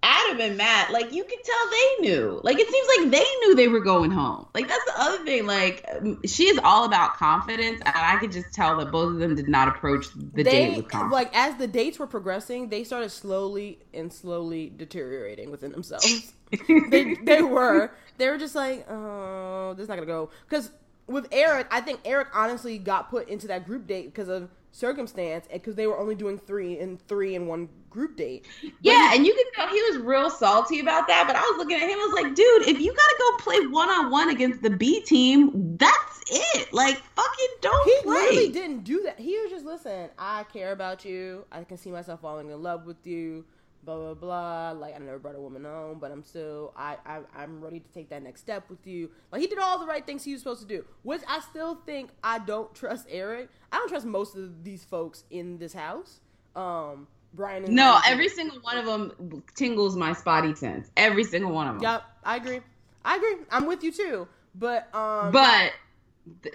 Adam 0.03 0.41
and 0.41 0.57
Matt, 0.57 0.91
like 0.91 1.12
you 1.12 1.23
could 1.23 1.38
tell 1.45 1.71
they 1.71 2.09
knew. 2.09 2.41
Like 2.43 2.59
it 2.59 2.69
seems 2.69 2.88
like 2.99 3.11
they 3.11 3.25
knew 3.41 3.55
they 3.55 3.69
were 3.69 3.81
going 3.81 4.11
home. 4.11 4.47
Like 4.55 4.67
that's 4.67 4.85
the 4.85 5.01
other 5.01 5.25
thing. 5.25 5.47
Like 5.47 5.85
um, 5.97 6.21
she 6.27 6.45
is 6.49 6.59
all 6.65 6.85
about 6.85 7.17
confidence, 7.17 7.81
and 7.85 7.95
I 7.95 8.17
could 8.19 8.33
just 8.33 8.53
tell 8.53 8.77
that 8.79 8.91
both 8.91 9.12
of 9.12 9.19
them 9.19 9.37
did 9.37 9.49
not 9.49 9.69
approach 9.69 10.07
the 10.15 10.43
they 10.43 10.51
date 10.51 10.77
with 10.77 10.88
confidence. 10.88 11.12
like 11.12 11.37
as 11.37 11.57
the 11.57 11.69
dates 11.69 11.99
were 11.99 12.09
progressing, 12.09 12.69
they 12.69 12.83
started 12.83 13.11
slowly 13.11 13.79
and 13.95 14.12
slowly 14.12 14.73
deteriorating 14.77 15.51
within 15.51 15.71
themselves. 15.71 16.33
they 16.69 17.15
they 17.23 17.43
were 17.43 17.93
they 18.19 18.29
were 18.29 18.38
just 18.38 18.57
like, 18.57 18.85
oh, 18.91 19.75
this 19.75 19.85
is 19.85 19.88
not 19.88 19.95
gonna 19.95 20.07
go 20.07 20.31
because 20.49 20.71
with 21.07 21.29
Eric, 21.31 21.67
I 21.71 21.81
think 21.81 22.01
Eric 22.05 22.29
honestly 22.35 22.79
got 22.79 23.11
put 23.11 23.29
into 23.29 23.47
that 23.49 23.67
group 23.67 23.87
date 23.87 24.07
because 24.07 24.29
of 24.29 24.49
circumstance 24.72 25.46
and 25.50 25.61
because 25.61 25.76
they 25.76 25.87
were 25.87 25.98
only 25.98 26.14
doing 26.14 26.38
three 26.38 26.78
and 26.78 27.00
three 27.06 27.35
in 27.35 27.46
one 27.46 27.68
group 27.90 28.16
date. 28.16 28.46
Yeah, 28.80 29.14
and 29.14 29.24
you 29.26 29.35
can 29.35 29.44
tell 29.54 29.68
he 29.74 29.80
was 29.82 29.98
real 29.98 30.30
salty 30.30 30.80
about 30.80 31.06
that. 31.08 31.24
But 31.26 31.37
I 31.37 31.40
was 31.42 31.58
looking 31.58 31.76
at 31.76 31.82
him, 31.82 31.98
I 31.98 32.11
was 32.12 32.22
like, 32.22 32.35
dude, 32.35 32.66
if 32.68 32.80
you 32.80 32.90
gotta 32.92 33.16
go 33.18 33.37
play 33.38 33.66
one 33.68 33.88
on 33.90 34.11
one 34.11 34.30
against 34.30 34.62
the 34.62 34.70
B 34.70 35.02
team, 35.02 35.76
that's 35.76 36.20
it. 36.30 36.72
Like, 36.72 36.96
fucking 36.96 37.46
don't 37.61 37.85
He 37.85 37.96
play. 38.02 38.14
literally 38.14 38.48
didn't 38.48 38.85
do 38.85 39.02
that. 39.04 39.20
He 39.20 39.38
was 39.40 39.50
just 39.50 39.64
listen. 39.66 40.08
I 40.18 40.44
care 40.44 40.72
about 40.72 41.04
you. 41.04 41.44
I 41.52 41.62
can 41.64 41.76
see 41.76 41.90
myself 41.90 42.20
falling 42.22 42.50
in 42.50 42.62
love 42.62 42.87
with 42.87 43.06
you. 43.06 43.44
Blah 43.85 43.97
blah 43.97 44.14
blah. 44.14 44.71
Like 44.73 44.95
I 44.95 44.99
never 44.99 45.18
brought 45.18 45.35
a 45.35 45.40
woman 45.40 45.64
home, 45.64 45.99
but 45.99 46.12
I'm 46.12 46.23
still 46.23 46.73
I, 46.77 46.97
I 47.05 47.21
I'm 47.37 47.61
ready 47.61 47.81
to 47.81 47.88
take 47.92 48.11
that 48.11 48.23
next 48.23 48.40
step 48.40 48.71
with 48.71 48.87
you. 48.87 49.11
Like 49.33 49.40
he 49.40 49.49
did 49.49 49.59
all 49.59 49.79
the 49.79 49.87
right 49.87 50.07
things 50.07 50.25
he 50.25 50.33
was 50.33 50.40
supposed 50.40 50.61
to 50.62 50.68
do, 50.68 50.85
which 51.03 51.23
I 51.27 51.40
still 51.40 51.81
think 51.85 52.11
I 52.23 52.38
don't 52.38 52.73
trust 52.75 53.07
Eric. 53.11 53.49
I 53.73 53.79
don't 53.79 53.88
trust 53.88 54.07
most 54.07 54.37
of 54.37 54.62
these 54.62 54.85
folks 54.85 55.25
in 55.31 55.59
this 55.59 55.73
house. 55.73 56.21
Um, 56.55 57.09
Brian. 57.35 57.64
And 57.64 57.75
No, 57.75 57.99
every 58.07 58.29
single 58.29 58.59
one 58.61 58.79
of 58.79 58.87
them 58.87 59.42
tingles 59.57 59.97
my 59.97 60.12
spotty 60.12 60.55
sense. 60.55 60.90
Every 60.97 61.25
single 61.25 61.53
one 61.53 61.66
of 61.66 61.75
them. 61.75 61.83
Yep, 61.83 62.03
I 62.25 62.37
agree. 62.37 62.61
I 63.05 63.16
agree. 63.16 63.37
I'm 63.51 63.66
with 63.66 63.83
you 63.83 63.90
too. 63.90 64.29
But 64.55 64.95
um, 64.95 65.33
But 65.33 65.73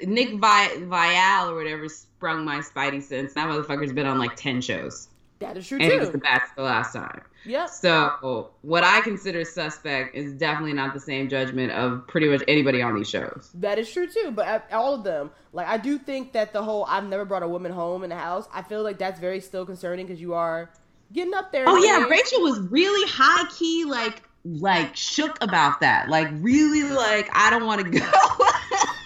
Nick 0.04 0.36
Vi- 0.36 0.76
Viall 0.78 1.52
or 1.52 1.56
whatever 1.56 1.90
sprung 1.90 2.46
my 2.46 2.60
spidey 2.60 3.02
sense. 3.02 3.34
That 3.34 3.48
motherfucker's 3.50 3.92
been 3.92 4.06
on 4.06 4.18
like 4.18 4.36
ten 4.36 4.62
shows, 4.62 5.10
that 5.40 5.58
is 5.58 5.68
true 5.68 5.78
too. 5.78 5.84
and 5.84 5.94
he 5.94 6.00
was 6.00 6.12
the 6.12 6.18
best 6.18 6.56
the 6.56 6.64
last 6.64 6.94
time. 6.94 7.22
Yep. 7.46 7.70
So 7.70 8.50
what 8.62 8.84
I 8.84 9.02
consider 9.02 9.46
suspect 9.46 10.16
is 10.16 10.34
definitely 10.34 10.74
not 10.74 10.94
the 10.94 11.00
same 11.00 11.30
judgment 11.30 11.72
of 11.72 12.06
pretty 12.08 12.28
much 12.28 12.44
anybody 12.48 12.82
on 12.82 12.96
these 12.96 13.10
shows. 13.10 13.52
That 13.56 13.80
is 13.80 13.92
true 13.92 14.08
too, 14.08 14.32
but 14.36 14.48
uh, 14.48 14.60
all 14.72 14.94
of 14.94 15.04
them, 15.04 15.32
like 15.54 15.68
I 15.68 15.78
do 15.78 15.98
think 15.98 16.34
that 16.34 16.54
the 16.54 16.64
whole 16.64 16.86
"I've 16.86 17.06
never 17.06 17.26
brought 17.26 17.44
a 17.44 17.48
woman 17.48 17.72
home 17.72 18.04
in 18.04 18.10
the 18.10 18.18
house," 18.18 18.48
I 18.54 18.62
feel 18.64 18.84
like 18.84 18.98
that's 18.98 19.20
very 19.20 19.40
still 19.40 19.66
concerning 19.66 20.08
because 20.08 20.20
you 20.22 20.34
are 20.34 20.70
getting 21.14 21.34
up 21.34 21.52
there. 21.52 21.66
Oh 21.68 21.78
yeah. 21.78 22.06
Rachel 22.08 22.42
was 22.42 22.60
really 22.60 23.10
high 23.10 23.50
key, 23.58 23.86
like 23.86 24.24
like 24.60 24.96
shook 24.96 25.38
about 25.42 25.82
that. 25.82 26.10
Like 26.10 26.30
really, 26.34 26.84
like 26.84 27.30
I 27.34 27.50
don't 27.50 27.66
want 27.66 27.84
to 27.86 28.00
go. 28.00 28.06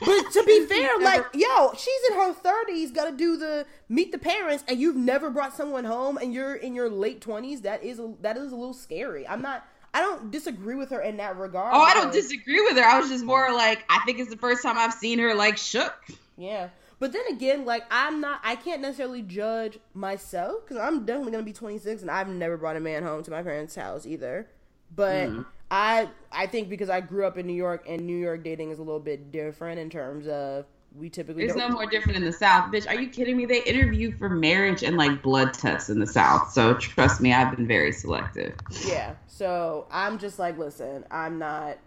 But 0.04 0.32
to 0.32 0.44
be 0.48 0.66
fair, 0.66 0.98
like 1.00 1.28
yo, 1.36 1.74
she's 1.74 2.10
in 2.10 2.16
her 2.16 2.34
thirties, 2.34 2.90
got 2.90 3.06
to 3.06 3.16
do 3.16 3.38
the 3.38 3.68
meet 3.88 4.12
the 4.12 4.18
parents, 4.18 4.64
and 4.68 4.80
you've 4.80 4.96
never 4.96 5.30
brought 5.30 5.56
someone 5.56 5.86
home, 5.86 6.18
and 6.18 6.34
you're 6.34 6.56
in 6.56 6.74
your 6.74 6.90
late 6.90 7.22
twenties. 7.22 7.62
That 7.62 7.84
is 7.84 8.00
a, 8.00 8.12
that 8.22 8.36
is 8.36 8.52
a 8.52 8.56
little 8.56 8.74
scary. 8.74 9.28
I'm 9.28 9.44
not. 9.44 9.64
I 9.94 10.02
don't 10.02 10.32
disagree 10.32 10.74
with 10.74 10.90
her 10.90 11.02
in 11.02 11.18
that 11.18 11.38
regard. 11.38 11.72
oh, 11.76 11.82
I 11.82 11.94
don't 11.94 12.12
disagree 12.12 12.62
with 12.62 12.78
her. 12.78 12.84
I 12.84 13.00
was 13.00 13.10
just 13.10 13.24
more 13.24 13.54
like 13.54 13.86
I 13.90 14.00
think 14.06 14.18
it's 14.18 14.32
the 14.32 14.38
first 14.38 14.64
time 14.64 14.76
I've 14.76 14.94
seen 14.94 15.20
her 15.20 15.36
like 15.36 15.58
shook. 15.58 15.94
Yeah. 16.36 16.70
But 17.02 17.14
then 17.14 17.24
again, 17.30 17.66
like 17.66 17.84
I'm 17.92 18.22
not, 18.22 18.42
I 18.44 18.56
can't 18.56 18.82
necessarily 18.82 19.22
judge 19.22 19.80
myself 19.94 20.64
because 20.64 20.78
I'm 20.78 21.06
definitely 21.06 21.32
gonna 21.32 21.44
be 21.44 21.54
26 21.54 22.02
and 22.04 22.12
I've 22.12 22.28
never 22.28 22.58
brought 22.58 22.76
a 22.76 22.80
man 22.80 23.04
home 23.04 23.24
to 23.24 23.32
my 23.32 23.44
parents' 23.44 23.76
house 23.76 24.06
either. 24.06 24.48
But 24.96 25.30
Mm. 25.30 25.46
I, 25.70 26.10
I 26.32 26.48
think 26.48 26.70
because 26.70 26.90
I 26.90 27.00
grew 27.02 27.26
up 27.26 27.38
in 27.38 27.48
New 27.48 27.54
York 27.54 27.86
and 27.88 28.06
New 28.06 28.18
York 28.18 28.44
dating 28.44 28.72
is 28.72 28.80
a 28.80 28.84
little 28.84 29.00
bit 29.00 29.32
different 29.32 29.80
in 29.80 29.90
terms 29.90 30.28
of 30.28 30.66
we 30.94 31.10
typically 31.10 31.46
It's 31.46 31.56
don't. 31.56 31.70
no 31.70 31.76
more 31.76 31.86
different 31.86 32.18
in 32.18 32.26
the 32.26 32.34
South, 32.34 32.70
bitch. 32.74 32.86
Are 32.90 33.00
you 33.00 33.08
kidding 33.10 33.38
me? 33.38 33.46
They 33.46 33.64
interview 33.64 34.12
for 34.18 34.28
marriage 34.28 34.84
and 34.84 34.98
like 34.98 35.22
blood 35.22 35.54
tests 35.54 35.90
in 35.90 36.00
the 36.00 36.06
South. 36.08 36.52
So 36.52 36.74
trust 36.74 37.22
me, 37.22 37.32
I've 37.32 37.56
been 37.56 37.66
very 37.66 37.94
selective. 37.94 38.54
Yeah. 38.86 39.14
So 39.28 39.88
I'm 39.90 40.18
just 40.20 40.38
like, 40.40 40.58
listen, 40.58 41.06
I'm 41.10 41.40
not. 41.40 41.78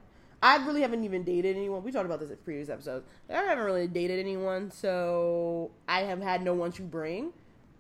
I 0.43 0.57
really 0.67 0.81
haven't 0.81 1.05
even 1.05 1.23
dated 1.23 1.55
anyone. 1.57 1.83
We 1.85 1.93
talked 1.93 2.07
about 2.07 2.21
this 2.21 2.31
in 2.31 2.37
previous 2.39 2.71
episodes. 2.71 3.07
I 3.29 3.35
haven't 3.35 3.65
really 3.65 3.87
dated 3.87 4.19
anyone, 4.19 4.71
so 4.71 5.71
I 5.89 6.01
have 6.05 6.23
had 6.23 6.43
no 6.43 6.55
one 6.55 6.73
to 6.73 6.83
bring. 6.83 7.33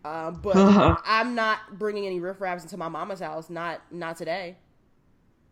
Uh, 0.04 0.30
but 0.32 0.56
I'm 1.06 1.34
not 1.34 1.78
bringing 1.78 2.04
any 2.04 2.20
riffraffs 2.20 2.62
into 2.62 2.76
my 2.76 2.88
mama's 2.88 3.20
house. 3.20 3.48
Not 3.48 3.80
not 3.90 4.18
today. 4.18 4.56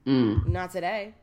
Mm. 0.06 0.46
Not 0.48 0.70
today. 0.72 1.14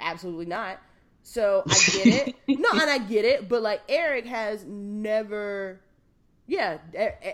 Absolutely 0.00 0.46
not. 0.46 0.78
So 1.22 1.62
I 1.66 1.74
get 1.92 2.28
it. 2.28 2.34
no, 2.48 2.68
and 2.72 2.90
I 2.90 2.98
get 2.98 3.24
it. 3.24 3.48
But 3.48 3.62
like 3.62 3.82
Eric 3.88 4.26
has 4.26 4.64
never, 4.64 5.80
yeah, 6.46 6.78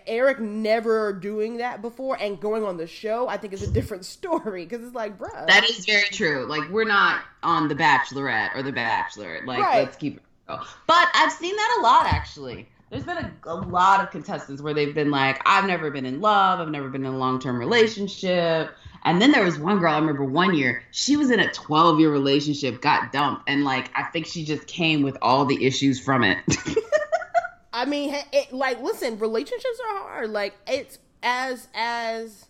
Eric 0.06 0.40
never 0.40 1.12
doing 1.12 1.58
that 1.58 1.80
before 1.80 2.16
and 2.20 2.40
going 2.40 2.64
on 2.64 2.76
the 2.76 2.86
show. 2.86 3.28
I 3.28 3.36
think 3.36 3.52
is 3.52 3.62
a 3.62 3.70
different 3.70 4.04
story 4.06 4.64
because 4.66 4.84
it's 4.84 4.94
like, 4.94 5.18
bruh. 5.18 5.46
That 5.46 5.68
is 5.68 5.84
very 5.86 6.08
true. 6.10 6.46
Like 6.48 6.68
we're 6.70 6.84
not 6.86 7.22
on 7.42 7.68
The 7.68 7.74
Bachelorette 7.74 8.54
or 8.56 8.62
The 8.62 8.72
Bachelor. 8.72 9.40
Like 9.46 9.60
Right. 9.60 9.84
let's 9.84 9.96
keep 9.96 10.16
it 10.16 10.22
real. 10.48 10.60
But 10.86 11.08
I've 11.14 11.32
seen 11.32 11.54
that 11.56 11.76
a 11.78 11.82
lot 11.82 12.06
actually. 12.06 12.68
There's 12.90 13.04
been 13.04 13.16
a, 13.16 13.32
a 13.46 13.54
lot 13.54 14.02
of 14.02 14.10
contestants 14.10 14.60
where 14.62 14.74
they've 14.74 14.94
been 14.94 15.10
like, 15.10 15.40
I've 15.46 15.64
never 15.66 15.90
been 15.90 16.04
in 16.06 16.20
love, 16.20 16.60
I've 16.60 16.70
never 16.70 16.88
been 16.90 17.04
in 17.04 17.12
a 17.12 17.16
long 17.18 17.40
term 17.40 17.58
relationship. 17.58 18.70
And 19.04 19.20
then 19.20 19.32
there 19.32 19.44
was 19.44 19.58
one 19.58 19.78
girl 19.78 19.92
I 19.92 19.98
remember 19.98 20.24
one 20.24 20.54
year, 20.54 20.82
she 20.90 21.16
was 21.16 21.30
in 21.30 21.38
a 21.38 21.52
12 21.52 22.00
year 22.00 22.10
relationship, 22.10 22.80
got 22.80 23.12
dumped, 23.12 23.48
and 23.48 23.64
like 23.64 23.90
I 23.94 24.04
think 24.04 24.26
she 24.26 24.44
just 24.44 24.66
came 24.66 25.02
with 25.02 25.18
all 25.20 25.44
the 25.44 25.64
issues 25.64 26.00
from 26.00 26.24
it. 26.24 26.38
I 27.72 27.86
mean, 27.86 28.14
it, 28.32 28.52
like, 28.52 28.80
listen, 28.80 29.18
relationships 29.18 29.80
are 29.90 29.98
hard. 29.98 30.30
Like, 30.30 30.54
it's 30.66 30.98
as 31.22 31.68
as 31.74 32.46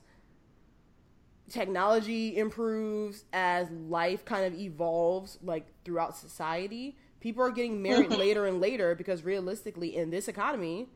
technology 1.49 2.37
improves, 2.37 3.25
as 3.33 3.71
life 3.71 4.25
kind 4.25 4.45
of 4.45 4.59
evolves, 4.59 5.39
like 5.43 5.67
throughout 5.85 6.17
society, 6.17 6.97
people 7.21 7.43
are 7.43 7.51
getting 7.51 7.83
married 7.83 8.11
later 8.11 8.47
and 8.47 8.61
later 8.61 8.95
because 8.95 9.25
realistically, 9.25 9.97
in 9.97 10.11
this 10.11 10.29
economy, 10.29 10.89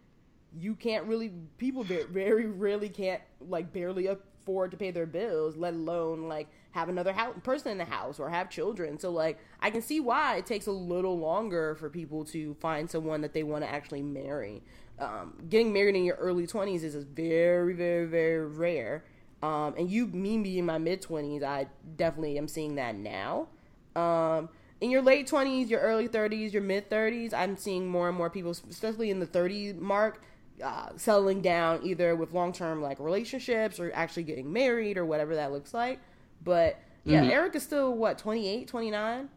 you 0.57 0.75
can't 0.75 1.05
really 1.07 1.33
people 1.57 1.83
very 1.83 2.47
rarely 2.47 2.89
can't 2.89 3.23
like 3.41 3.73
barely 3.73 4.09
afford 4.49 4.71
to 4.71 4.77
pay 4.79 4.91
their 4.91 5.05
bills, 5.05 5.57
let 5.57 5.75
alone 5.75 6.23
like 6.27 6.49
have 6.71 6.89
another 6.89 7.13
house, 7.13 7.35
person 7.43 7.71
in 7.71 7.79
the 7.79 7.85
house 7.85 8.19
or 8.19 8.31
have 8.31 8.49
children. 8.49 8.99
So 8.99 9.11
like 9.11 9.39
I 9.61 9.69
can 9.69 9.83
see 9.83 10.01
why 10.01 10.37
it 10.37 10.47
takes 10.47 10.67
a 10.67 10.73
little 10.73 11.19
longer 11.19 11.75
for 11.75 11.91
people 11.91 12.25
to 12.27 12.55
find 12.55 12.91
someone 12.91 13.21
that 13.21 13.35
they 13.35 13.43
want 13.43 13.65
to 13.65 13.71
actually 13.71 14.03
marry. 14.03 14.63
Um, 14.99 15.35
getting 15.51 15.73
married 15.73 15.97
in 15.97 16.05
your 16.05 16.17
early 16.17 16.47
twenties 16.47 16.83
is 16.83 16.95
very 17.05 17.75
very 17.75 18.07
very 18.07 18.47
rare. 18.47 19.05
Um, 19.43 19.75
and 19.79 19.89
you, 19.89 20.07
me 20.09 20.39
being 20.39 20.59
in 20.59 20.67
my 20.67 20.79
mid 20.79 21.03
twenties, 21.03 21.43
I 21.43 21.67
definitely 21.97 22.39
am 22.39 22.49
seeing 22.49 22.77
that 22.77 22.95
now. 22.95 23.49
Um, 23.95 24.49
in 24.81 24.91
your 24.91 25.03
late 25.03 25.29
20s, 25.29 25.69
your 25.69 25.81
early 25.81 26.09
30s, 26.09 26.53
your 26.53 26.63
mid 26.63 26.89
30s, 26.89 27.35
I'm 27.35 27.57
seeing 27.57 27.89
more 27.89 28.09
and 28.09 28.17
more 28.17 28.31
people, 28.31 28.53
especially 28.53 29.11
in 29.11 29.19
the 29.19 29.27
30 29.27 29.73
mark, 29.73 30.23
uh, 30.63 30.91
settling 30.97 31.41
down 31.41 31.81
either 31.85 32.15
with 32.17 32.33
long 32.33 32.53
term 32.53 32.83
like 32.83 32.99
relationships 33.01 33.79
or 33.79 33.91
actually 33.95 34.25
getting 34.25 34.53
married 34.53 34.97
or 34.97 35.05
whatever 35.05 35.35
that 35.37 35.53
looks 35.53 35.73
like. 35.75 36.01
But 36.43 36.79
yeah, 37.05 37.23
Mhm. 37.25 37.31
Eric 37.31 37.55
is 37.57 37.63
still 37.63 37.95
what 37.95 38.19
28, 38.19 38.69
29. 38.69 39.29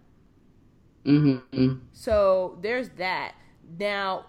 mm-hmm. 1.05 1.75
So 1.93 2.57
there's 2.62 2.89
that. 2.97 3.34
Now, 3.79 4.25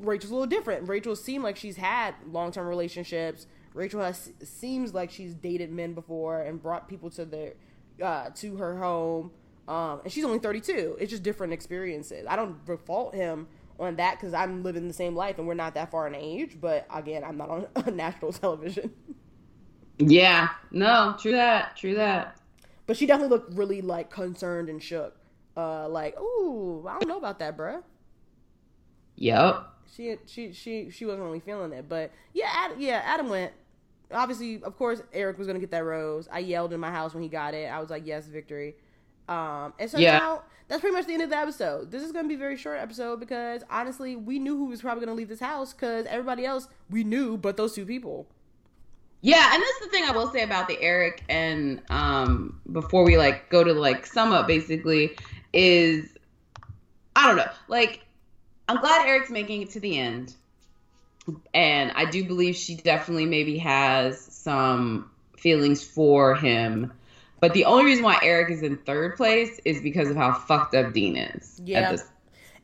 Rachel's 0.00 0.30
a 0.30 0.34
little 0.34 0.46
different. 0.46 0.88
Rachel 0.88 1.16
seemed 1.16 1.42
like 1.44 1.56
she's 1.56 1.76
had 1.76 2.14
long 2.30 2.52
term 2.52 2.66
relationships. 2.66 3.46
Rachel 3.74 4.00
has 4.02 4.30
seems 4.42 4.94
like 4.94 5.10
she's 5.10 5.34
dated 5.34 5.70
men 5.72 5.94
before 5.94 6.40
and 6.40 6.60
brought 6.62 6.88
people 6.88 7.10
to 7.10 7.24
their 7.24 7.54
uh, 8.02 8.30
to 8.36 8.56
her 8.56 8.78
home. 8.78 9.30
Um, 9.66 10.00
and 10.04 10.12
she's 10.12 10.24
only 10.24 10.38
32. 10.38 10.96
It's 10.98 11.10
just 11.10 11.22
different 11.22 11.52
experiences. 11.52 12.26
I 12.28 12.36
don't 12.36 12.56
fault 12.86 13.14
him 13.14 13.48
on 13.78 13.96
that 13.96 14.18
because 14.18 14.34
I'm 14.34 14.62
living 14.62 14.88
the 14.88 14.94
same 14.94 15.14
life 15.14 15.38
and 15.38 15.46
we're 15.46 15.54
not 15.54 15.74
that 15.74 15.90
far 15.90 16.06
in 16.06 16.14
age. 16.14 16.58
But 16.60 16.86
again, 16.92 17.24
I'm 17.24 17.36
not 17.36 17.50
on 17.50 17.68
national 17.96 18.32
television. 18.32 18.92
Yeah. 19.98 20.48
No, 20.70 21.16
true 21.18 21.32
that. 21.32 21.76
True 21.76 21.94
that. 21.96 22.38
But 22.86 22.96
she 22.96 23.06
definitely 23.06 23.36
looked 23.36 23.54
really 23.54 23.82
like 23.82 24.10
concerned 24.10 24.68
and 24.68 24.82
shook. 24.82 25.16
Uh, 25.56 25.88
like, 25.88 26.18
ooh, 26.18 26.86
I 26.88 26.98
don't 26.98 27.08
know 27.08 27.18
about 27.18 27.38
that, 27.40 27.56
bruh. 27.56 27.82
Yep. 29.16 29.64
she 29.92 30.16
she 30.26 30.52
she 30.52 30.90
she 30.90 31.04
wasn't 31.04 31.24
really 31.24 31.40
feeling 31.40 31.72
it. 31.72 31.88
But 31.88 32.12
yeah, 32.32 32.70
yeah, 32.78 33.02
Adam 33.04 33.28
went. 33.28 33.52
Obviously, 34.12 34.62
of 34.62 34.76
course, 34.76 35.02
Eric 35.12 35.36
was 35.36 35.46
gonna 35.46 35.58
get 35.58 35.72
that 35.72 35.84
rose. 35.84 36.28
I 36.30 36.38
yelled 36.38 36.72
in 36.72 36.80
my 36.80 36.90
house 36.90 37.12
when 37.12 37.22
he 37.22 37.28
got 37.28 37.52
it. 37.54 37.66
I 37.66 37.80
was 37.80 37.90
like, 37.90 38.06
"Yes, 38.06 38.26
victory!" 38.26 38.76
Um, 39.28 39.74
and 39.78 39.90
so 39.90 39.98
Yeah. 39.98 40.18
now 40.18 40.42
that's 40.68 40.80
pretty 40.80 40.94
much 40.94 41.06
the 41.06 41.14
end 41.14 41.22
of 41.22 41.30
the 41.30 41.36
episode. 41.36 41.90
This 41.90 42.02
is 42.02 42.12
gonna 42.12 42.28
be 42.28 42.34
a 42.34 42.38
very 42.38 42.56
short 42.56 42.78
episode 42.78 43.20
because 43.20 43.62
honestly, 43.70 44.16
we 44.16 44.38
knew 44.38 44.56
who 44.56 44.66
was 44.66 44.80
probably 44.82 45.04
gonna 45.04 45.16
leave 45.16 45.28
this 45.28 45.40
house 45.40 45.72
because 45.72 46.06
everybody 46.06 46.44
else 46.44 46.68
we 46.90 47.04
knew, 47.04 47.36
but 47.36 47.56
those 47.56 47.74
two 47.74 47.84
people. 47.86 48.26
Yeah, 49.20 49.52
and 49.52 49.62
that's 49.62 49.80
the 49.80 49.88
thing 49.88 50.04
I 50.04 50.12
will 50.12 50.30
say 50.30 50.42
about 50.42 50.68
the 50.68 50.80
Eric 50.80 51.24
and 51.28 51.82
um 51.90 52.60
before 52.70 53.04
we 53.04 53.16
like 53.18 53.48
go 53.50 53.64
to 53.64 53.72
like 53.72 54.06
sum 54.06 54.32
up 54.32 54.46
basically 54.46 55.16
is 55.52 56.14
I 57.16 57.26
don't 57.26 57.36
know. 57.36 57.50
Like 57.68 58.04
I'm 58.68 58.80
glad 58.80 59.06
Eric's 59.06 59.30
making 59.30 59.62
it 59.62 59.70
to 59.70 59.80
the 59.80 59.98
end. 59.98 60.34
And 61.52 61.92
I 61.92 62.04
do 62.06 62.24
believe 62.24 62.56
she 62.56 62.76
definitely 62.76 63.26
maybe 63.26 63.58
has 63.58 64.18
some 64.20 65.10
feelings 65.36 65.82
for 65.84 66.34
him. 66.34 66.92
But 67.40 67.54
the 67.54 67.64
only 67.64 67.84
reason 67.84 68.04
why 68.04 68.18
Eric 68.22 68.50
is 68.50 68.62
in 68.62 68.76
third 68.78 69.16
place 69.16 69.60
is 69.64 69.80
because 69.80 70.10
of 70.10 70.16
how 70.16 70.32
fucked 70.32 70.74
up 70.74 70.92
Dean 70.92 71.16
is. 71.16 71.60
Yeah. 71.64 71.80
At 71.80 71.92
this 71.92 72.04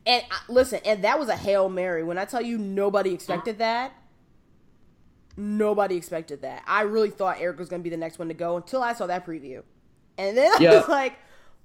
And 0.05 0.23
uh, 0.29 0.35
listen, 0.49 0.81
and 0.85 1.03
that 1.03 1.17
was 1.17 1.29
a 1.29 1.35
hail 1.35 1.69
mary. 1.69 2.03
When 2.03 2.17
I 2.17 2.25
tell 2.25 2.41
you, 2.41 2.57
nobody 2.57 3.13
expected 3.13 3.59
that. 3.59 3.93
Nobody 5.37 5.95
expected 5.95 6.41
that. 6.41 6.63
I 6.65 6.81
really 6.81 7.09
thought 7.09 7.37
Eric 7.39 7.59
was 7.59 7.69
gonna 7.69 7.83
be 7.83 7.89
the 7.89 7.97
next 7.97 8.19
one 8.19 8.27
to 8.29 8.33
go 8.33 8.57
until 8.57 8.81
I 8.81 8.93
saw 8.93 9.07
that 9.07 9.25
preview, 9.25 9.63
and 10.17 10.35
then 10.37 10.51
I 10.53 10.75
was 10.75 10.87
like, 10.87 11.13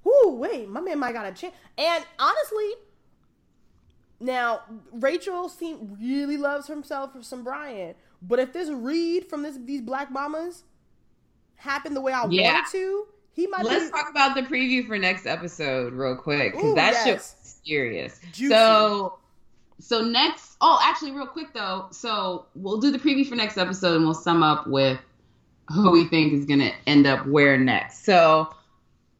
"Whoo, 0.03 0.35
wait, 0.35 0.67
my 0.67 0.81
man 0.81 0.99
might 0.99 1.13
got 1.13 1.25
a 1.25 1.31
chance." 1.31 1.55
And 1.77 2.05
honestly, 2.19 2.71
now 4.19 4.61
Rachel 4.91 5.47
seem 5.47 5.97
really 6.01 6.35
loves 6.35 6.67
himself 6.67 7.13
for 7.13 7.23
some 7.23 7.45
Brian, 7.45 7.95
but 8.21 8.39
if 8.39 8.51
this 8.51 8.69
read 8.69 9.29
from 9.29 9.43
this 9.43 9.57
these 9.63 9.81
black 9.81 10.11
mamas 10.11 10.63
happened 11.61 11.95
the 11.95 12.01
way 12.01 12.11
I 12.13 12.25
Yeah. 12.29 12.53
wanted 12.53 12.71
to, 12.71 13.07
he 13.33 13.47
might 13.47 13.63
Let's 13.63 13.85
be 13.85 13.91
talk 13.91 14.09
about 14.09 14.35
the 14.35 14.41
preview 14.43 14.85
for 14.85 14.97
next 14.97 15.25
episode 15.25 15.93
real 15.93 16.15
quick 16.15 16.53
because 16.53 16.75
that 16.75 16.93
yes. 16.93 17.05
shit's 17.05 17.55
serious. 17.63 18.19
Juicy. 18.33 18.53
So, 18.53 19.19
so 19.79 20.01
next. 20.01 20.57
Oh, 20.61 20.79
actually, 20.83 21.11
real 21.11 21.27
quick 21.27 21.53
though. 21.53 21.87
So 21.91 22.45
we'll 22.55 22.79
do 22.79 22.91
the 22.91 22.99
preview 22.99 23.25
for 23.27 23.35
next 23.35 23.57
episode 23.57 23.95
and 23.95 24.05
we'll 24.05 24.13
sum 24.13 24.43
up 24.43 24.67
with 24.67 24.99
who 25.69 25.91
we 25.91 26.05
think 26.07 26.33
is 26.33 26.45
gonna 26.45 26.71
end 26.87 27.07
up 27.07 27.25
where 27.27 27.57
next. 27.57 28.03
So 28.03 28.49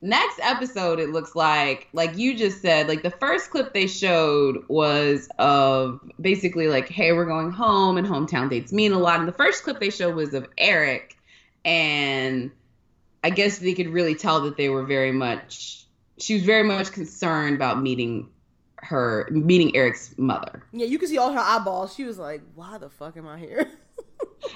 next 0.01 0.39
episode, 0.41 0.99
it 0.99 1.09
looks 1.09 1.35
like, 1.35 1.87
like 1.93 2.17
you 2.17 2.35
just 2.35 2.61
said, 2.61 2.87
like 2.87 3.03
the 3.03 3.11
first 3.11 3.49
clip 3.51 3.73
they 3.73 3.87
showed 3.87 4.65
was 4.67 5.29
of 5.39 6.01
basically 6.19 6.67
like, 6.67 6.89
hey, 6.89 7.13
we're 7.13 7.25
going 7.25 7.51
home 7.51 7.97
and 7.97 8.05
hometown 8.05 8.49
dates 8.49 8.73
mean 8.73 8.91
a 8.91 8.99
lot. 8.99 9.19
And 9.19 9.27
the 9.27 9.33
first 9.33 9.63
clip 9.63 9.79
they 9.79 9.89
showed 9.91 10.15
was 10.15 10.33
of 10.33 10.47
Eric 10.57 11.17
and 11.65 12.51
I 13.23 13.29
guess 13.29 13.59
they 13.59 13.73
could 13.73 13.89
really 13.89 14.15
tell 14.15 14.41
that 14.41 14.57
they 14.57 14.69
were 14.69 14.83
very 14.83 15.11
much 15.11 15.85
she 16.17 16.35
was 16.35 16.43
very 16.43 16.63
much 16.63 16.91
concerned 16.91 17.55
about 17.55 17.81
meeting 17.81 18.29
her 18.77 19.27
meeting 19.31 19.75
Eric's 19.75 20.15
mother. 20.17 20.63
Yeah, 20.71 20.87
you 20.87 20.97
can 20.97 21.07
see 21.07 21.17
all 21.17 21.31
her 21.31 21.39
eyeballs. 21.39 21.93
She 21.93 22.03
was 22.03 22.17
like, 22.17 22.41
"Why 22.55 22.77
the 22.77 22.89
fuck 22.89 23.17
am 23.17 23.27
I 23.27 23.37
here?" 23.37 23.69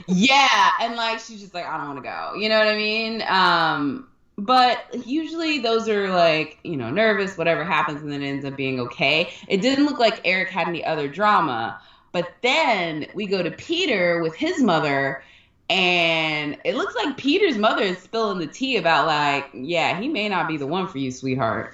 Yeah, 0.08 0.72
and 0.82 0.96
like 0.96 1.20
she's 1.20 1.40
just 1.42 1.54
like 1.54 1.66
I 1.66 1.78
don't 1.78 1.88
want 1.88 2.04
to 2.04 2.10
go. 2.10 2.34
You 2.36 2.50
know 2.50 2.58
what 2.58 2.68
I 2.68 2.76
mean? 2.76 3.24
Um 3.28 4.08
but 4.38 4.84
usually 5.06 5.60
those 5.60 5.88
are 5.88 6.10
like, 6.10 6.60
you 6.64 6.76
know, 6.76 6.90
nervous, 6.90 7.38
whatever 7.38 7.64
happens 7.64 8.02
and 8.02 8.12
then 8.12 8.22
it 8.22 8.28
ends 8.28 8.46
up 8.46 8.58
being 8.58 8.80
okay. 8.82 9.32
It 9.48 9.62
didn't 9.62 9.86
look 9.86 10.00
like 10.00 10.22
Eric 10.26 10.50
had 10.50 10.68
any 10.68 10.84
other 10.84 11.08
drama. 11.08 11.80
But 12.12 12.30
then 12.42 13.08
we 13.14 13.28
go 13.28 13.44
to 13.44 13.52
Peter 13.52 14.22
with 14.22 14.36
his 14.36 14.62
mother 14.62 15.24
and 15.70 16.58
it 16.64 16.76
looks 16.76 16.96
like 16.96 17.18
Peter's 17.18 17.58
mother 17.58 17.82
is 17.84 17.98
spilling 17.98 18.40
the 18.40 18.48
tea 18.48 18.78
about 18.78 19.08
like, 19.08 19.50
yeah, 19.54 20.00
he 20.00 20.08
may 20.08 20.30
not 20.30 20.48
be 20.48 20.58
the 20.58 20.68
one 20.68 20.88
for 20.88 21.00
you, 21.00 21.12
sweetheart. 21.12 21.74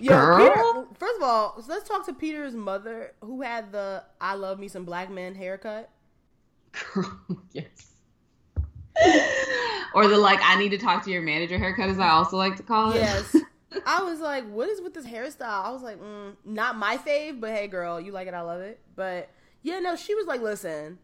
Yo, 0.00 0.10
Girl. 0.10 0.38
Peter, 0.38 0.86
first 0.98 1.16
of 1.16 1.22
all, 1.22 1.60
so 1.60 1.72
let's 1.72 1.88
talk 1.88 2.06
to 2.06 2.12
Peter's 2.12 2.54
mother, 2.54 3.12
who 3.20 3.42
had 3.42 3.72
the 3.72 4.04
"I 4.20 4.34
love 4.34 4.58
me 4.60 4.68
some 4.68 4.84
black 4.84 5.10
man" 5.10 5.34
haircut. 5.34 5.90
Girl, 6.72 7.20
yes. 7.52 7.86
or 9.94 10.06
the 10.06 10.16
like, 10.16 10.38
I 10.42 10.56
need 10.56 10.68
to 10.70 10.78
talk 10.78 11.04
to 11.04 11.10
your 11.10 11.22
manager 11.22 11.58
haircut, 11.58 11.88
as 11.88 11.98
I 11.98 12.10
also 12.10 12.36
like 12.36 12.56
to 12.56 12.62
call 12.62 12.92
it. 12.92 12.96
Yes, 12.96 13.34
I 13.86 14.02
was 14.04 14.20
like, 14.20 14.48
"What 14.48 14.68
is 14.68 14.80
with 14.80 14.94
this 14.94 15.04
hairstyle?" 15.04 15.64
I 15.64 15.70
was 15.70 15.82
like, 15.82 16.00
mm, 16.00 16.36
"Not 16.44 16.76
my 16.76 16.96
fave, 16.96 17.40
but 17.40 17.50
hey, 17.50 17.66
girl, 17.66 18.00
you 18.00 18.12
like 18.12 18.28
it, 18.28 18.34
I 18.34 18.42
love 18.42 18.60
it." 18.60 18.78
But 18.94 19.30
yeah, 19.62 19.80
no, 19.80 19.96
she 19.96 20.14
was 20.14 20.26
like, 20.28 20.40
"Listen, 20.40 20.98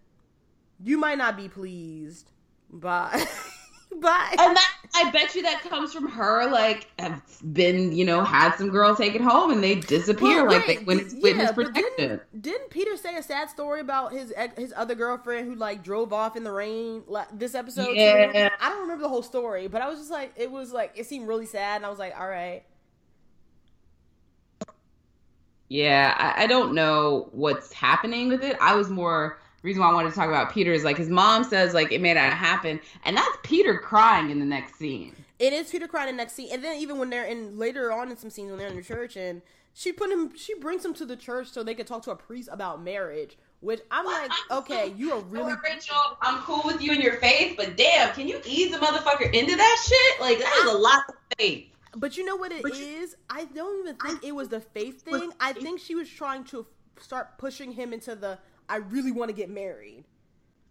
you 0.84 0.98
might 0.98 1.18
not 1.18 1.36
be 1.36 1.48
pleased, 1.48 2.30
but 2.70 3.12
but 4.00 4.38
And 4.38 4.56
that, 4.56 4.72
I 4.94 5.10
bet 5.12 5.34
you 5.34 5.42
that 5.42 5.62
comes 5.62 5.92
from 5.92 6.08
her, 6.08 6.50
like, 6.50 6.88
have 6.98 7.22
been, 7.52 7.92
you 7.92 8.04
know, 8.04 8.24
had 8.24 8.54
some 8.56 8.68
girl 8.70 8.94
take 8.96 9.14
it 9.14 9.20
home 9.20 9.50
and 9.52 9.62
they 9.62 9.76
disappear, 9.76 10.44
Well, 10.44 10.46
like, 10.46 10.66
they, 10.66 10.78
right, 10.78 10.86
when 10.86 10.98
it's 11.00 11.14
yeah, 11.14 11.20
witness 11.22 11.52
protection. 11.52 12.20
Didn't, 12.32 12.42
didn't 12.42 12.70
Peter 12.70 12.96
say 12.96 13.16
a 13.16 13.22
sad 13.22 13.50
story 13.50 13.80
about 13.80 14.12
his 14.12 14.32
his 14.56 14.72
other 14.76 14.94
girlfriend 14.94 15.48
who 15.48 15.54
like 15.56 15.82
drove 15.82 16.12
off 16.12 16.36
in 16.36 16.44
the 16.44 16.52
rain 16.52 17.02
like, 17.06 17.28
this 17.38 17.54
episode? 17.54 18.00
too? 18.00 18.32
Yeah. 18.34 18.50
I 18.60 18.68
don't 18.70 18.82
remember 18.82 19.02
the 19.02 19.08
whole 19.08 19.22
story, 19.22 19.68
but 19.68 19.82
I 19.82 19.88
was 19.88 19.98
just 19.98 20.10
like, 20.10 20.32
it 20.36 20.50
was 20.50 20.72
like 20.72 20.92
it 20.96 21.06
seemed 21.06 21.28
really 21.28 21.46
sad, 21.46 21.76
and 21.76 21.86
I 21.86 21.90
was 21.90 21.98
like, 21.98 22.14
all 22.18 22.28
right, 22.28 22.64
Yeah, 25.68 26.14
I, 26.18 26.44
I 26.44 26.46
don't 26.46 26.74
know 26.74 27.28
what's 27.32 27.72
happening 27.72 28.28
with 28.28 28.42
it. 28.44 28.56
I 28.60 28.74
was 28.76 28.90
more 28.90 29.40
reason 29.64 29.82
why 29.82 29.90
I 29.90 29.94
wanted 29.94 30.10
to 30.10 30.14
talk 30.14 30.28
about 30.28 30.52
Peter 30.52 30.72
is 30.72 30.84
like 30.84 30.96
his 30.98 31.08
mom 31.08 31.42
says 31.42 31.74
like 31.74 31.90
it 31.90 32.00
may 32.00 32.14
not 32.14 32.32
happen, 32.32 32.78
and 33.04 33.16
that's 33.16 33.36
Peter 33.42 33.78
crying 33.78 34.30
in 34.30 34.38
the 34.38 34.44
next 34.44 34.76
scene. 34.78 35.14
it 35.38 35.52
is 35.52 35.70
Peter 35.70 35.88
crying 35.88 36.10
in 36.10 36.16
the 36.16 36.22
next 36.22 36.34
scene, 36.34 36.50
and 36.52 36.62
then 36.62 36.76
even 36.78 36.98
when 36.98 37.10
they're 37.10 37.24
in 37.24 37.58
later 37.58 37.90
on 37.90 38.10
in 38.10 38.16
some 38.16 38.30
scenes 38.30 38.50
when 38.50 38.58
they're 38.58 38.68
in 38.68 38.76
the 38.76 38.82
church, 38.82 39.16
and 39.16 39.40
she 39.72 39.90
put 39.90 40.10
him, 40.10 40.36
she 40.36 40.54
brings 40.54 40.84
him 40.84 40.94
to 40.94 41.06
the 41.06 41.16
church 41.16 41.48
so 41.50 41.62
they 41.64 41.74
could 41.74 41.86
talk 41.86 42.02
to 42.02 42.10
a 42.12 42.16
priest 42.16 42.48
about 42.52 42.82
marriage. 42.84 43.36
Which 43.60 43.80
I'm 43.90 44.04
like, 44.04 44.30
okay, 44.50 44.92
you 44.94 45.12
are 45.12 45.20
really 45.20 45.54
Or, 45.54 45.60
Rachel, 45.64 45.96
I'm 46.20 46.42
cool 46.42 46.60
with 46.66 46.82
you 46.82 46.92
and 46.92 47.02
your 47.02 47.14
faith, 47.14 47.54
but 47.56 47.78
damn, 47.78 48.12
can 48.12 48.28
you 48.28 48.38
ease 48.44 48.74
a 48.74 48.78
motherfucker 48.78 49.32
into 49.32 49.56
that 49.56 49.84
shit? 49.88 50.20
Like 50.20 50.38
that 50.38 50.64
is 50.66 50.74
a 50.74 50.76
lot 50.76 51.04
of 51.08 51.14
faith. 51.38 51.68
But 51.96 52.18
you 52.18 52.26
know 52.26 52.36
what 52.36 52.52
it 52.52 52.62
But 52.62 52.72
is? 52.72 52.78
you- 52.80 53.08
I 53.30 53.46
don't 53.46 53.80
even 53.80 53.96
think 53.96 54.22
it 54.22 54.34
was 54.34 54.50
the 54.50 54.60
faith 54.60 55.00
thing. 55.00 55.32
I 55.40 55.54
think 55.54 55.80
she 55.80 55.94
was 55.94 56.10
trying 56.10 56.44
to 56.46 56.66
start 57.00 57.38
pushing 57.38 57.72
him 57.72 57.94
into 57.94 58.14
the 58.14 58.38
I 58.68 58.76
really 58.76 59.12
want 59.12 59.28
to 59.30 59.34
get 59.34 59.50
married. 59.50 60.04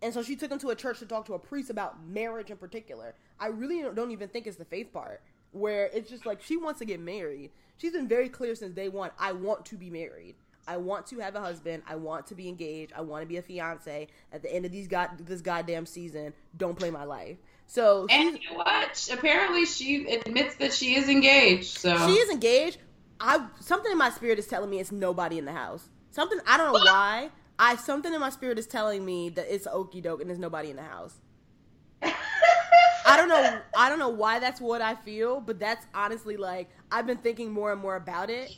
And 0.01 0.13
so 0.13 0.21
she 0.21 0.35
took 0.35 0.51
him 0.51 0.59
to 0.59 0.69
a 0.69 0.75
church 0.75 0.99
to 0.99 1.05
talk 1.05 1.25
to 1.27 1.33
a 1.33 1.39
priest 1.39 1.69
about 1.69 2.05
marriage 2.05 2.51
in 2.51 2.57
particular. 2.57 3.15
I 3.39 3.47
really 3.47 3.81
don't- 3.81 4.11
even 4.11 4.27
think 4.29 4.47
it's 4.47 4.57
the 4.57 4.65
faith 4.65 4.91
part 4.91 5.21
where 5.51 5.85
it's 5.93 6.09
just 6.09 6.25
like 6.25 6.41
she 6.41 6.57
wants 6.57 6.79
to 6.79 6.85
get 6.85 6.99
married. 6.99 7.51
She's 7.77 7.93
been 7.93 8.07
very 8.07 8.29
clear 8.29 8.55
since 8.55 8.73
day 8.75 8.89
one. 8.89 9.11
I 9.17 9.31
want 9.31 9.65
to 9.67 9.77
be 9.77 9.89
married. 9.89 10.35
I 10.67 10.77
want 10.77 11.07
to 11.07 11.19
have 11.19 11.35
a 11.35 11.41
husband. 11.41 11.83
I 11.87 11.95
want 11.95 12.27
to 12.27 12.35
be 12.35 12.47
engaged. 12.47 12.93
I 12.95 13.01
want 13.01 13.21
to 13.21 13.27
be 13.27 13.37
a 13.37 13.41
fiance. 13.41 14.07
At 14.31 14.41
the 14.41 14.53
end 14.53 14.65
of 14.65 14.71
these 14.71 14.87
god 14.87 15.09
this 15.19 15.41
goddamn 15.41 15.85
season, 15.85 16.33
don't 16.57 16.77
play 16.77 16.89
my 16.89 17.03
life. 17.03 17.37
So 17.67 18.07
And 18.09 18.39
you 18.41 18.51
know 18.51 18.57
what? 18.57 19.09
Apparently, 19.11 19.65
she 19.65 20.07
admits 20.07 20.55
that 20.55 20.73
she 20.73 20.95
is 20.95 21.09
engaged. 21.09 21.77
So 21.77 21.95
she 22.07 22.13
is 22.13 22.29
engaged. 22.29 22.77
I 23.19 23.45
something 23.59 23.91
in 23.91 23.97
my 23.97 24.09
spirit 24.09 24.39
is 24.39 24.47
telling 24.47 24.69
me 24.69 24.79
it's 24.79 24.91
nobody 24.91 25.37
in 25.37 25.45
the 25.45 25.53
house. 25.53 25.89
Something 26.11 26.39
I 26.47 26.57
don't 26.57 26.73
know 26.73 26.79
why. 26.79 27.29
I 27.59 27.75
something 27.75 28.13
in 28.13 28.19
my 28.19 28.29
spirit 28.29 28.57
is 28.57 28.67
telling 28.67 29.05
me 29.05 29.29
that 29.29 29.53
it's 29.53 29.67
okey 29.67 30.01
doke 30.01 30.21
and 30.21 30.29
there's 30.29 30.39
nobody 30.39 30.69
in 30.69 30.75
the 30.75 30.83
house. 30.83 31.19
I 32.01 33.17
don't 33.17 33.29
know. 33.29 33.61
I 33.77 33.89
don't 33.89 33.99
know 33.99 34.09
why 34.09 34.39
that's 34.39 34.59
what 34.61 34.81
I 34.81 34.95
feel, 34.95 35.39
but 35.39 35.59
that's 35.59 35.85
honestly 35.93 36.37
like 36.37 36.69
I've 36.91 37.05
been 37.05 37.17
thinking 37.17 37.51
more 37.51 37.71
and 37.71 37.81
more 37.81 37.95
about 37.95 38.29
it, 38.29 38.55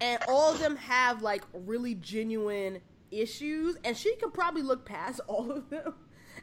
and 0.00 0.22
all 0.28 0.52
of 0.52 0.58
them 0.58 0.76
have 0.76 1.22
like 1.22 1.44
really 1.52 1.94
genuine 1.94 2.80
issues, 3.10 3.76
and 3.84 3.96
she 3.96 4.14
can 4.16 4.30
probably 4.30 4.62
look 4.62 4.84
past 4.84 5.20
all 5.28 5.50
of 5.50 5.70
them, 5.70 5.94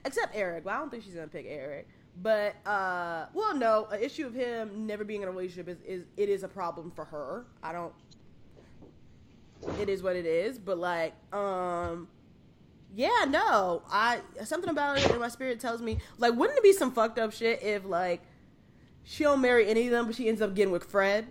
except 0.05 0.35
Eric. 0.35 0.65
Well, 0.65 0.75
I 0.75 0.79
don't 0.79 0.89
think 0.89 1.03
she's 1.03 1.13
gonna 1.13 1.27
pick 1.27 1.45
Eric. 1.47 1.87
But 2.21 2.55
uh, 2.67 3.27
well, 3.33 3.55
no, 3.55 3.87
an 3.91 4.01
issue 4.01 4.27
of 4.27 4.33
him 4.33 4.85
never 4.85 5.03
being 5.03 5.21
in 5.21 5.27
a 5.27 5.31
relationship 5.31 5.69
is, 5.69 5.77
is 5.81 6.03
it 6.17 6.29
is 6.29 6.43
a 6.43 6.47
problem 6.47 6.91
for 6.91 7.05
her. 7.05 7.45
I 7.63 7.71
don't. 7.71 7.93
It 9.79 9.89
is 9.89 10.01
what 10.01 10.15
it 10.15 10.25
is, 10.25 10.57
but 10.57 10.77
like, 10.77 11.13
um, 11.33 12.07
yeah, 12.95 13.25
no, 13.27 13.83
I 13.89 14.19
something 14.43 14.69
about 14.69 14.97
it 14.97 15.09
in 15.09 15.19
my 15.19 15.29
spirit 15.29 15.59
tells 15.59 15.81
me 15.81 15.99
like, 16.17 16.33
wouldn't 16.33 16.57
it 16.57 16.63
be 16.63 16.73
some 16.73 16.91
fucked 16.91 17.19
up 17.19 17.31
shit 17.31 17.61
if 17.63 17.85
like 17.85 18.21
she 19.03 19.23
don't 19.23 19.41
marry 19.41 19.67
any 19.67 19.85
of 19.85 19.91
them, 19.91 20.07
but 20.07 20.15
she 20.15 20.27
ends 20.27 20.41
up 20.41 20.55
getting 20.55 20.71
with 20.71 20.85
Fred? 20.85 21.27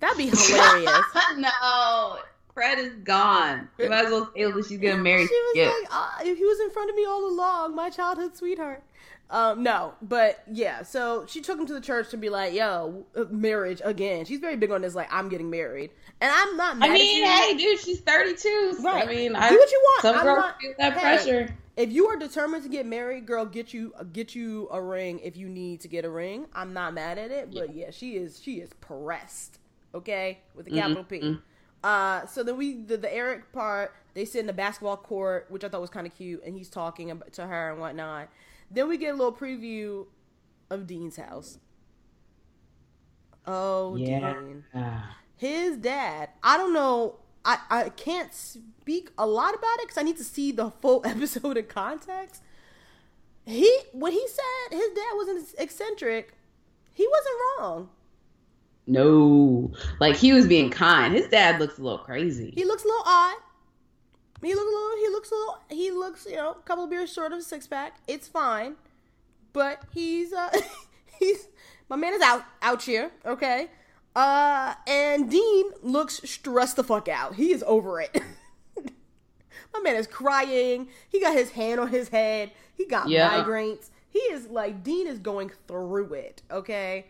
That'd 0.00 0.18
be 0.18 0.26
hilarious. 0.26 1.04
no, 1.36 2.18
Fred 2.52 2.78
is 2.78 2.94
gone. 3.02 3.68
You 3.78 3.88
might 3.90 4.06
as 4.06 4.12
well 4.12 4.30
say 4.34 4.44
that 4.44 4.66
she's 4.66 4.78
gonna 4.78 4.96
marry. 4.96 5.26
She 5.26 5.34
was 5.34 5.52
Skip. 5.54 5.92
like, 5.92 6.26
if 6.26 6.38
he 6.38 6.44
was 6.44 6.60
in 6.60 6.70
front 6.70 6.90
of 6.90 6.96
me 6.96 7.04
all 7.04 7.28
along, 7.28 7.74
my 7.74 7.90
childhood 7.90 8.36
sweetheart. 8.36 8.82
Um, 9.30 9.62
no, 9.62 9.94
but 10.02 10.42
yeah, 10.52 10.82
so 10.82 11.24
she 11.26 11.40
took 11.40 11.58
him 11.58 11.66
to 11.66 11.72
the 11.74 11.80
church 11.80 12.10
to 12.10 12.16
be 12.16 12.28
like, 12.28 12.52
yo, 12.54 13.06
marriage 13.30 13.80
again. 13.84 14.24
She's 14.26 14.38
very 14.38 14.56
big 14.56 14.70
on 14.70 14.82
this, 14.82 14.94
like, 14.94 15.12
I'm 15.12 15.28
getting 15.28 15.50
married. 15.50 15.90
And 16.20 16.30
I'm 16.32 16.56
not 16.56 16.76
mad 16.78 16.90
I 16.90 16.94
mean, 16.94 17.24
hey, 17.24 17.56
dude, 17.56 17.80
she's 17.80 18.00
32. 18.00 18.74
So, 18.76 18.82
Right. 18.84 19.02
I 19.02 19.10
mean, 19.10 19.32
Do 19.32 19.38
I, 19.38 19.50
what 19.50 19.70
you 19.72 19.80
want. 19.82 20.02
Some 20.02 20.16
I'm 20.18 20.24
girls 20.24 20.38
not- 20.38 20.60
feel 20.60 20.74
that 20.78 20.92
hey. 20.92 21.00
pressure. 21.00 21.56
If 21.76 21.90
you 21.92 22.06
are 22.06 22.16
determined 22.16 22.62
to 22.62 22.68
get 22.68 22.86
married, 22.86 23.26
girl, 23.26 23.44
get 23.44 23.74
you 23.74 23.92
get 24.12 24.36
you 24.36 24.68
a 24.70 24.80
ring 24.80 25.18
if 25.24 25.36
you 25.36 25.48
need 25.48 25.80
to 25.80 25.88
get 25.88 26.04
a 26.04 26.08
ring. 26.10 26.46
I'm 26.54 26.72
not 26.72 26.94
mad 26.94 27.18
at 27.18 27.32
it, 27.32 27.52
but 27.52 27.74
yeah, 27.74 27.90
she 27.90 28.14
is 28.16 28.40
she 28.40 28.60
is 28.60 28.70
pressed. 28.80 29.58
Okay, 29.92 30.38
with 30.54 30.68
a 30.68 30.70
capital 30.70 31.02
P. 31.02 31.18
Mhm. 31.20 31.40
Uh, 31.82 32.26
so 32.26 32.44
then 32.44 32.56
we 32.56 32.74
the, 32.74 32.96
the 32.96 33.12
Eric 33.12 33.50
part, 33.52 33.92
they 34.14 34.24
sit 34.24 34.38
in 34.38 34.46
the 34.46 34.52
basketball 34.52 34.96
court, 34.96 35.46
which 35.48 35.64
I 35.64 35.68
thought 35.68 35.80
was 35.80 35.90
kind 35.90 36.06
of 36.06 36.14
cute, 36.14 36.44
and 36.46 36.54
he's 36.56 36.68
talking 36.68 37.20
to 37.32 37.44
her 37.46 37.72
and 37.72 37.80
whatnot. 37.80 38.28
Then 38.74 38.88
we 38.88 38.98
get 38.98 39.14
a 39.14 39.16
little 39.16 39.32
preview 39.32 40.06
of 40.70 40.86
Dean's 40.86 41.16
house. 41.16 41.58
Oh, 43.46 43.96
Yeah. 43.96 44.34
Dean 44.34 44.64
his 45.36 45.76
dad 45.78 46.28
i 46.44 46.56
don't 46.56 46.72
know 46.72 47.16
i 47.44 47.58
i 47.68 47.88
can't 47.88 48.32
speak 48.32 49.10
a 49.18 49.26
lot 49.26 49.52
about 49.52 49.74
it 49.80 49.82
because 49.82 49.98
i 49.98 50.02
need 50.02 50.16
to 50.16 50.24
see 50.24 50.52
the 50.52 50.70
full 50.70 51.02
episode 51.04 51.56
in 51.56 51.64
context 51.66 52.40
he 53.44 53.80
when 53.92 54.12
he 54.12 54.26
said 54.28 54.78
his 54.78 54.88
dad 54.94 55.12
was 55.14 55.54
eccentric 55.58 56.34
he 56.92 57.06
wasn't 57.10 57.34
wrong 57.58 57.88
No, 58.86 59.72
like 59.98 60.14
he 60.16 60.32
was 60.32 60.46
being 60.46 60.70
kind. 60.70 61.14
His 61.14 61.28
dad 61.28 61.58
looks 61.60 61.78
a 61.78 61.82
little 61.82 61.98
crazy. 61.98 62.52
He 62.54 62.64
looks 62.64 62.84
a 62.84 62.86
little 62.86 63.04
odd. 63.06 63.36
He 64.44 64.54
looks 64.54 64.66
a 64.66 64.74
little. 64.74 64.96
He 64.98 65.08
looks 65.08 65.30
a 65.30 65.34
little. 65.34 65.58
He 65.70 65.90
looks, 65.90 66.26
you 66.26 66.36
know, 66.36 66.50
a 66.52 66.62
couple 66.62 66.84
of 66.84 66.90
beers 66.90 67.12
short 67.12 67.32
of 67.32 67.38
a 67.38 67.42
six 67.42 67.66
pack. 67.66 67.96
It's 68.06 68.28
fine, 68.28 68.74
but 69.52 69.82
he's 69.92 70.32
uh, 70.32 70.50
he's 71.18 71.48
my 71.88 71.96
man 71.96 72.12
is 72.14 72.22
out 72.22 72.44
out 72.62 72.82
here. 72.82 73.10
Okay, 73.24 73.68
uh, 74.16 74.74
and 74.86 75.30
Dean 75.30 75.66
looks 75.82 76.20
stressed 76.28 76.76
the 76.76 76.84
fuck 76.84 77.08
out. 77.08 77.34
He 77.34 77.52
is 77.52 77.62
over 77.66 78.00
it. 78.00 78.20
my 79.74 79.80
man 79.80 79.96
is 79.96 80.06
crying. 80.06 80.88
He 81.08 81.20
got 81.20 81.34
his 81.34 81.52
hand 81.52 81.80
on 81.80 81.88
his 81.88 82.08
head. 82.08 82.50
He 82.76 82.86
got 82.86 83.08
Yeah. 83.08 83.30
migraines. 83.42 83.90
He 84.08 84.18
is 84.20 84.46
like 84.46 84.82
Dean 84.84 85.06
is 85.06 85.18
going 85.18 85.50
through 85.66 86.14
it. 86.14 86.42
Okay. 86.50 87.06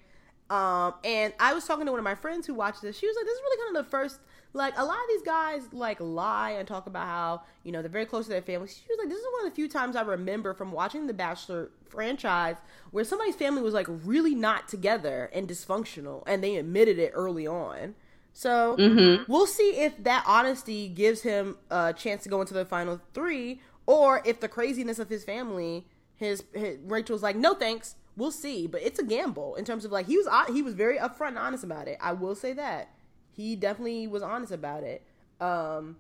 Um, 0.50 0.94
and 1.04 1.32
I 1.40 1.54
was 1.54 1.66
talking 1.66 1.86
to 1.86 1.92
one 1.92 1.98
of 1.98 2.04
my 2.04 2.14
friends 2.14 2.46
who 2.46 2.54
watched 2.54 2.82
this. 2.82 2.98
She 2.98 3.06
was 3.06 3.16
like, 3.16 3.24
"This 3.24 3.34
is 3.34 3.40
really 3.42 3.64
kind 3.64 3.76
of 3.78 3.84
the 3.84 3.90
first. 3.90 4.20
Like, 4.54 4.78
a 4.78 4.84
lot 4.84 4.96
of 4.96 5.08
these 5.08 5.22
guys 5.22 5.62
like 5.72 5.98
lie 6.00 6.52
and 6.52 6.66
talk 6.66 6.86
about 6.86 7.06
how 7.06 7.42
you 7.64 7.72
know 7.72 7.82
they're 7.82 7.90
very 7.90 8.06
close 8.06 8.24
to 8.26 8.30
their 8.30 8.40
family." 8.42 8.68
She 8.68 8.84
was 8.88 8.98
like, 8.98 9.08
"This 9.08 9.18
is 9.18 9.26
one 9.32 9.44
of 9.44 9.52
the 9.52 9.54
few 9.54 9.68
times 9.68 9.96
I 9.96 10.02
remember 10.02 10.54
from 10.54 10.72
watching 10.72 11.06
the 11.06 11.12
Bachelor 11.12 11.70
franchise 11.88 12.56
where 12.90 13.04
somebody's 13.04 13.36
family 13.36 13.62
was 13.62 13.74
like 13.74 13.86
really 13.88 14.34
not 14.34 14.68
together 14.68 15.28
and 15.34 15.48
dysfunctional, 15.48 16.22
and 16.26 16.42
they 16.42 16.56
admitted 16.56 16.98
it 16.98 17.12
early 17.14 17.46
on." 17.46 17.94
So 18.32 18.76
Mm-hmm. 18.76 19.30
we'll 19.30 19.46
see 19.46 19.76
if 19.76 20.02
that 20.02 20.24
honesty 20.26 20.88
gives 20.88 21.22
him 21.22 21.56
a 21.70 21.92
chance 21.92 22.22
to 22.24 22.28
go 22.28 22.40
into 22.40 22.54
the 22.54 22.64
final 22.64 23.00
three, 23.12 23.60
or 23.86 24.22
if 24.24 24.40
the 24.40 24.48
craziness 24.48 24.98
of 24.98 25.08
his 25.08 25.24
family, 25.24 25.86
his, 26.16 26.42
his 26.52 26.78
Rachel's 26.84 27.22
like, 27.22 27.36
no 27.36 27.54
thanks. 27.54 27.96
We'll 28.16 28.30
see, 28.30 28.68
but 28.68 28.80
it's 28.82 29.00
a 29.00 29.04
gamble 29.04 29.56
in 29.56 29.64
terms 29.64 29.84
of 29.84 29.90
like 29.90 30.06
he 30.06 30.16
was 30.16 30.28
he 30.52 30.62
was 30.62 30.74
very 30.74 30.98
upfront 30.98 31.28
and 31.28 31.38
honest 31.38 31.64
about 31.64 31.88
it. 31.88 31.98
I 32.00 32.12
will 32.12 32.36
say 32.36 32.52
that 32.52 32.90
he 33.34 33.56
definitely 33.56 34.06
was 34.06 34.22
honest 34.22 34.52
about 34.52 34.82
it. 34.82 35.02
Um, 35.40 35.96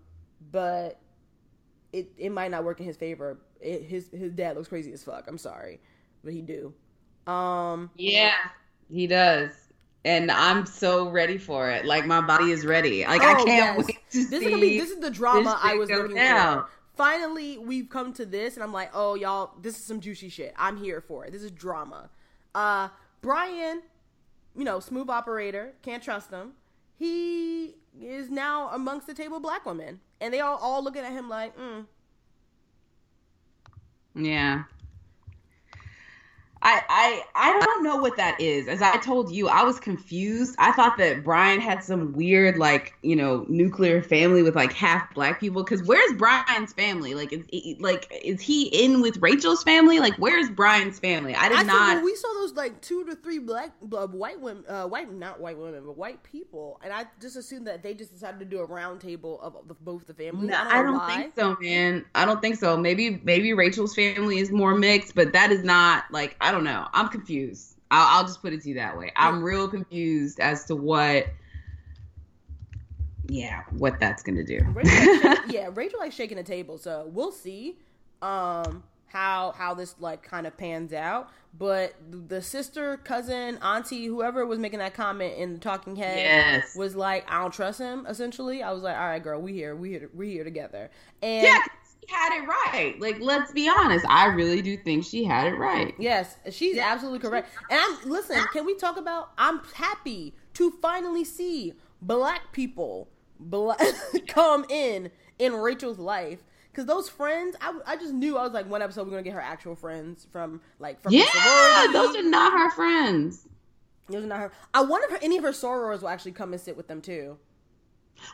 but 0.52 0.98
it 1.92 2.10
it 2.18 2.30
might 2.30 2.50
not 2.50 2.64
work 2.64 2.80
in 2.80 2.86
his 2.86 2.96
favor. 2.96 3.38
It, 3.60 3.82
his 3.82 4.08
his 4.10 4.32
dad 4.32 4.56
looks 4.56 4.68
crazy 4.68 4.92
as 4.92 5.02
fuck. 5.02 5.24
I'm 5.26 5.38
sorry, 5.38 5.80
but 6.22 6.32
he 6.32 6.42
do. 6.42 6.72
Um, 7.30 7.90
Yeah, 7.96 8.34
he 8.90 9.06
does. 9.06 9.50
And 10.04 10.30
I'm 10.30 10.66
so 10.66 11.08
ready 11.08 11.38
for 11.38 11.70
it. 11.70 11.86
Like 11.86 12.04
my 12.06 12.20
body 12.20 12.50
is 12.52 12.64
ready. 12.66 13.04
Like 13.06 13.22
I 13.22 13.32
Oh, 13.40 13.44
can't 13.44 13.78
yes. 13.78 13.86
wait 13.86 13.98
to 14.10 14.18
this 14.18 14.28
see. 14.28 14.36
is 14.36 14.44
gonna 14.44 14.60
be 14.60 14.78
this 14.78 14.90
is 14.90 15.00
the 15.00 15.10
drama 15.10 15.58
I 15.62 15.74
was 15.74 15.88
looking 15.90 16.16
down. 16.16 16.64
for. 16.64 16.68
Finally, 16.96 17.58
we've 17.58 17.88
come 17.88 18.12
to 18.12 18.24
this, 18.26 18.54
and 18.54 18.62
I'm 18.62 18.72
like, 18.72 18.90
oh 18.94 19.14
y'all, 19.14 19.52
this 19.60 19.76
is 19.78 19.82
some 19.84 20.00
juicy 20.00 20.28
shit. 20.28 20.54
I'm 20.56 20.76
here 20.76 21.00
for 21.00 21.24
it. 21.24 21.32
This 21.32 21.42
is 21.42 21.50
drama. 21.50 22.10
Uh, 22.54 22.88
Bryan, 23.22 23.82
you 24.54 24.62
know, 24.64 24.78
smooth 24.78 25.08
operator, 25.10 25.72
can't 25.82 26.02
trust 26.02 26.30
him. 26.30 26.52
He 26.96 27.76
is 28.00 28.30
now 28.30 28.68
amongst 28.70 29.06
the 29.06 29.14
table 29.14 29.40
black 29.40 29.66
women, 29.66 30.00
and 30.20 30.32
they 30.32 30.40
all 30.40 30.56
all 30.58 30.82
looking 30.82 31.02
at 31.04 31.12
him 31.12 31.28
like, 31.28 31.56
mm, 31.56 31.86
Yeah. 34.14 34.64
I, 36.64 36.82
I 36.88 37.22
I 37.34 37.60
don't 37.60 37.84
know 37.84 37.96
what 37.96 38.16
that 38.16 38.40
is. 38.40 38.68
As 38.68 38.80
I 38.80 38.96
told 38.96 39.30
you, 39.30 39.48
I 39.48 39.62
was 39.64 39.78
confused. 39.78 40.54
I 40.58 40.72
thought 40.72 40.96
that 40.96 41.22
Bryan 41.22 41.60
had 41.60 41.84
some 41.84 42.14
weird, 42.14 42.56
like 42.56 42.94
you 43.02 43.14
know, 43.14 43.44
nuclear 43.50 44.02
family 44.02 44.42
with 44.42 44.56
like 44.56 44.72
half 44.72 45.12
black 45.14 45.40
people. 45.40 45.62
Because 45.62 45.82
where's 45.82 46.16
Bryan's 46.16 46.72
family? 46.72 47.14
Like, 47.14 47.34
is 47.34 47.44
he- 47.48 47.76
like 47.80 48.10
is 48.24 48.40
he 48.40 48.68
in 48.68 49.02
with 49.02 49.18
Rachel's 49.18 49.62
family? 49.62 49.98
Like, 49.98 50.14
where's 50.16 50.48
Bryan's 50.48 50.98
family? 50.98 51.34
I 51.34 51.50
did 51.50 51.58
I 51.58 51.62
not. 51.64 51.96
when 51.96 52.04
we 52.04 52.14
saw 52.14 52.32
those 52.32 52.54
like 52.54 52.80
two 52.80 53.04
to 53.04 53.14
three 53.14 53.38
black 53.38 53.72
uh, 53.92 54.06
white 54.06 54.40
women, 54.40 54.64
uh, 54.66 54.86
white 54.86 55.12
not 55.12 55.40
white 55.40 55.58
women, 55.58 55.82
but 55.84 55.98
white 55.98 56.22
people, 56.22 56.80
and 56.82 56.94
I 56.94 57.04
just 57.20 57.36
assumed 57.36 57.66
that 57.66 57.82
they 57.82 57.92
just 57.92 58.12
decided 58.12 58.40
to 58.40 58.46
do 58.46 58.60
a 58.60 58.64
round 58.64 59.02
table 59.02 59.38
of, 59.42 59.54
of 59.56 59.84
both 59.84 60.06
the 60.06 60.14
families. 60.14 60.48
No, 60.48 60.56
I 60.56 60.82
don't, 60.82 60.96
I 60.96 61.16
don't 61.18 61.22
think 61.22 61.34
so, 61.36 61.56
man. 61.60 62.06
I 62.14 62.24
don't 62.24 62.40
think 62.40 62.56
so. 62.56 62.74
Maybe 62.78 63.20
maybe 63.22 63.52
Rachel's 63.52 63.94
family 63.94 64.38
is 64.38 64.50
more 64.50 64.74
mixed, 64.74 65.14
but 65.14 65.34
that 65.34 65.52
is 65.52 65.62
not 65.62 66.04
like 66.10 66.36
I 66.40 66.53
don't 66.54 66.64
know. 66.64 66.86
I'm 66.92 67.08
confused. 67.08 67.76
I'll, 67.90 68.18
I'll 68.20 68.26
just 68.26 68.40
put 68.42 68.52
it 68.52 68.62
to 68.62 68.68
you 68.68 68.74
that 68.76 68.96
way. 68.96 69.12
I'm 69.16 69.42
real 69.42 69.68
confused 69.68 70.40
as 70.40 70.64
to 70.66 70.76
what, 70.76 71.26
yeah, 73.28 73.62
what 73.70 73.98
that's 74.00 74.22
gonna 74.22 74.44
do. 74.44 74.60
Rachel 74.72 75.04
like 75.22 75.38
yeah, 75.46 75.70
Rachel 75.72 75.98
likes 75.98 76.14
shaking 76.14 76.36
the 76.36 76.42
table, 76.42 76.78
so 76.78 77.10
we'll 77.12 77.32
see 77.32 77.78
um 78.22 78.82
how 79.06 79.52
how 79.56 79.74
this 79.74 79.94
like 80.00 80.22
kind 80.22 80.46
of 80.46 80.56
pans 80.56 80.92
out. 80.92 81.30
But 81.56 81.94
the 82.10 82.42
sister, 82.42 82.96
cousin, 82.96 83.58
auntie, 83.62 84.06
whoever 84.06 84.44
was 84.44 84.58
making 84.58 84.80
that 84.80 84.92
comment 84.94 85.36
in 85.38 85.52
the 85.52 85.60
talking 85.60 85.94
head 85.94 86.18
Yes. 86.18 86.74
was 86.74 86.96
like, 86.96 87.30
I 87.30 87.40
don't 87.42 87.52
trust 87.52 87.78
him. 87.78 88.06
Essentially, 88.08 88.60
I 88.60 88.72
was 88.72 88.82
like, 88.82 88.96
all 88.96 89.04
right, 89.06 89.22
girl, 89.22 89.40
we 89.40 89.52
here, 89.52 89.76
we 89.76 89.90
here, 89.90 90.10
we 90.12 90.32
here 90.32 90.42
together. 90.42 90.90
And 91.22 91.44
yeah, 91.44 91.60
had 92.08 92.42
it 92.42 92.46
right. 92.46 92.96
Like, 92.98 93.18
let's 93.20 93.52
be 93.52 93.68
honest. 93.68 94.06
I 94.08 94.26
really 94.26 94.62
do 94.62 94.76
think 94.76 95.04
she 95.04 95.24
had 95.24 95.46
it 95.46 95.56
right. 95.56 95.94
Yes, 95.98 96.36
she's 96.50 96.78
absolutely 96.78 97.20
correct. 97.20 97.50
And 97.70 97.80
I'm 97.80 98.10
listen. 98.10 98.42
Can 98.52 98.66
we 98.66 98.74
talk 98.76 98.96
about? 98.96 99.32
I'm 99.38 99.60
happy 99.74 100.34
to 100.54 100.70
finally 100.82 101.24
see 101.24 101.74
black 102.00 102.52
people 102.52 103.08
black, 103.38 103.80
come 104.28 104.64
in 104.68 105.10
in 105.38 105.54
Rachel's 105.54 105.98
life 105.98 106.44
because 106.70 106.86
those 106.86 107.08
friends, 107.08 107.56
I, 107.60 107.78
I 107.86 107.96
just 107.96 108.12
knew 108.12 108.36
I 108.36 108.42
was 108.42 108.52
like 108.52 108.68
one 108.68 108.82
episode 108.82 109.04
we're 109.06 109.12
gonna 109.12 109.22
get 109.22 109.34
her 109.34 109.40
actual 109.40 109.76
friends 109.76 110.26
from 110.30 110.60
like 110.78 111.02
from 111.02 111.12
Yeah, 111.12 111.86
those 111.92 112.16
are 112.16 112.22
not 112.22 112.52
her 112.52 112.70
friends. 112.70 113.46
Those 114.08 114.24
are 114.24 114.28
not 114.28 114.38
her. 114.38 114.52
I 114.72 114.82
wonder 114.82 115.14
if 115.14 115.22
any 115.22 115.38
of 115.38 115.44
her 115.44 115.52
sorors 115.52 116.02
will 116.02 116.08
actually 116.08 116.32
come 116.32 116.52
and 116.52 116.60
sit 116.60 116.76
with 116.76 116.88
them 116.88 117.00
too. 117.00 117.38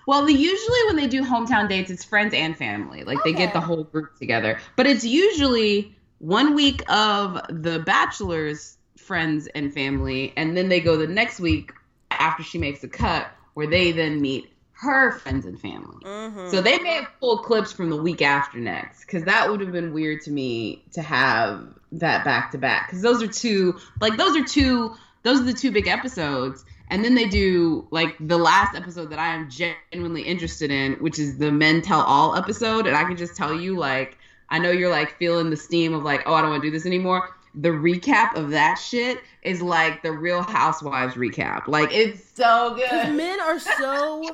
Well, 0.06 0.26
they 0.26 0.32
usually 0.32 0.78
when 0.86 0.96
they 0.96 1.06
do 1.06 1.22
hometown 1.22 1.68
dates, 1.68 1.90
it's 1.90 2.04
friends 2.04 2.34
and 2.34 2.56
family. 2.56 3.04
Like 3.04 3.22
they 3.24 3.32
get 3.32 3.52
the 3.52 3.60
whole 3.60 3.84
group 3.84 4.16
together. 4.18 4.58
But 4.76 4.86
it's 4.86 5.04
usually 5.04 5.94
one 6.18 6.54
week 6.54 6.82
of 6.90 7.40
the 7.48 7.78
bachelor's 7.78 8.76
friends 8.96 9.48
and 9.48 9.72
family, 9.72 10.32
and 10.36 10.56
then 10.56 10.68
they 10.68 10.80
go 10.80 10.96
the 10.96 11.06
next 11.06 11.40
week 11.40 11.72
after 12.10 12.42
she 12.42 12.58
makes 12.58 12.84
a 12.84 12.88
cut, 12.88 13.28
where 13.54 13.66
they 13.66 13.92
then 13.92 14.20
meet 14.20 14.52
her 14.72 15.12
friends 15.12 15.44
and 15.44 15.60
family. 15.60 15.98
Mm-hmm. 16.04 16.50
So 16.50 16.62
they 16.62 16.78
may 16.78 16.94
have 16.94 17.08
pulled 17.20 17.44
clips 17.44 17.72
from 17.72 17.90
the 17.90 17.96
week 17.96 18.22
after 18.22 18.58
next, 18.58 19.00
because 19.00 19.24
that 19.24 19.50
would 19.50 19.60
have 19.60 19.72
been 19.72 19.92
weird 19.92 20.22
to 20.22 20.30
me 20.30 20.84
to 20.92 21.02
have 21.02 21.66
that 21.92 22.24
back 22.24 22.52
to 22.52 22.58
back. 22.58 22.88
Because 22.88 23.02
those 23.02 23.22
are 23.22 23.26
two, 23.26 23.78
like 24.00 24.16
those 24.16 24.36
are 24.36 24.44
two, 24.44 24.94
those 25.22 25.40
are 25.40 25.44
the 25.44 25.52
two 25.52 25.70
big 25.70 25.86
episodes. 25.86 26.64
And 26.90 27.04
then 27.04 27.14
they 27.14 27.26
do 27.26 27.86
like 27.90 28.16
the 28.20 28.36
last 28.36 28.74
episode 28.76 29.10
that 29.10 29.18
I 29.18 29.34
am 29.34 29.48
genuinely 29.48 30.22
interested 30.22 30.70
in, 30.70 30.94
which 30.94 31.18
is 31.18 31.38
the 31.38 31.50
Men 31.52 31.80
Tell 31.82 32.00
All 32.02 32.34
episode. 32.36 32.86
And 32.86 32.96
I 32.96 33.04
can 33.04 33.16
just 33.16 33.36
tell 33.36 33.54
you, 33.58 33.76
like, 33.78 34.18
I 34.48 34.58
know 34.58 34.70
you're 34.72 34.90
like 34.90 35.16
feeling 35.16 35.50
the 35.50 35.56
steam 35.56 35.94
of 35.94 36.02
like, 36.02 36.22
oh, 36.26 36.34
I 36.34 36.42
don't 36.42 36.50
want 36.50 36.62
to 36.62 36.68
do 36.68 36.72
this 36.72 36.86
anymore. 36.86 37.30
The 37.54 37.68
recap 37.70 38.34
of 38.36 38.50
that 38.50 38.74
shit 38.74 39.20
is 39.42 39.62
like 39.62 40.02
the 40.02 40.12
Real 40.12 40.42
Housewives 40.42 41.14
recap. 41.14 41.66
Like, 41.68 41.92
it's 41.92 42.24
so 42.28 42.74
Because 42.74 43.06
good. 43.06 43.14
men 43.16 43.40
are 43.40 43.58
so 43.58 44.24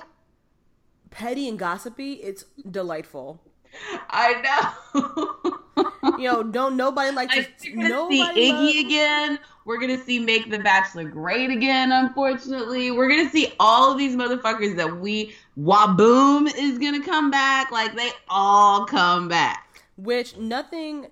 petty 1.11 1.48
and 1.48 1.59
gossipy. 1.59 2.14
It's 2.14 2.44
delightful. 2.70 3.40
I 4.10 4.72
know. 4.94 6.16
You 6.18 6.24
know, 6.30 6.42
don't 6.42 6.76
nobody 6.76 7.14
like 7.14 7.30
to 7.30 7.38
Like, 7.40 7.52
we're 7.64 7.74
gonna 7.76 7.88
nobody 7.88 8.16
see 8.34 8.52
loves- 8.52 8.72
Iggy 8.72 8.86
again. 8.86 9.38
We're 9.64 9.80
gonna 9.80 9.98
see 10.02 10.18
Make 10.20 10.50
the 10.50 10.58
Bachelor 10.60 11.04
great 11.04 11.50
again. 11.50 11.90
Unfortunately, 11.92 12.90
we're 12.92 13.08
gonna 13.08 13.28
see 13.28 13.52
all 13.58 13.92
of 13.92 13.98
these 13.98 14.14
motherfuckers 14.14 14.76
that 14.76 14.98
we 15.00 15.34
Whaboom 15.58 16.46
is 16.56 16.78
gonna 16.78 17.04
come 17.04 17.30
back. 17.30 17.70
Like 17.72 17.94
they 17.96 18.10
all 18.28 18.86
come 18.86 19.28
back. 19.28 19.82
which 19.96 20.36
nothing 20.36 21.08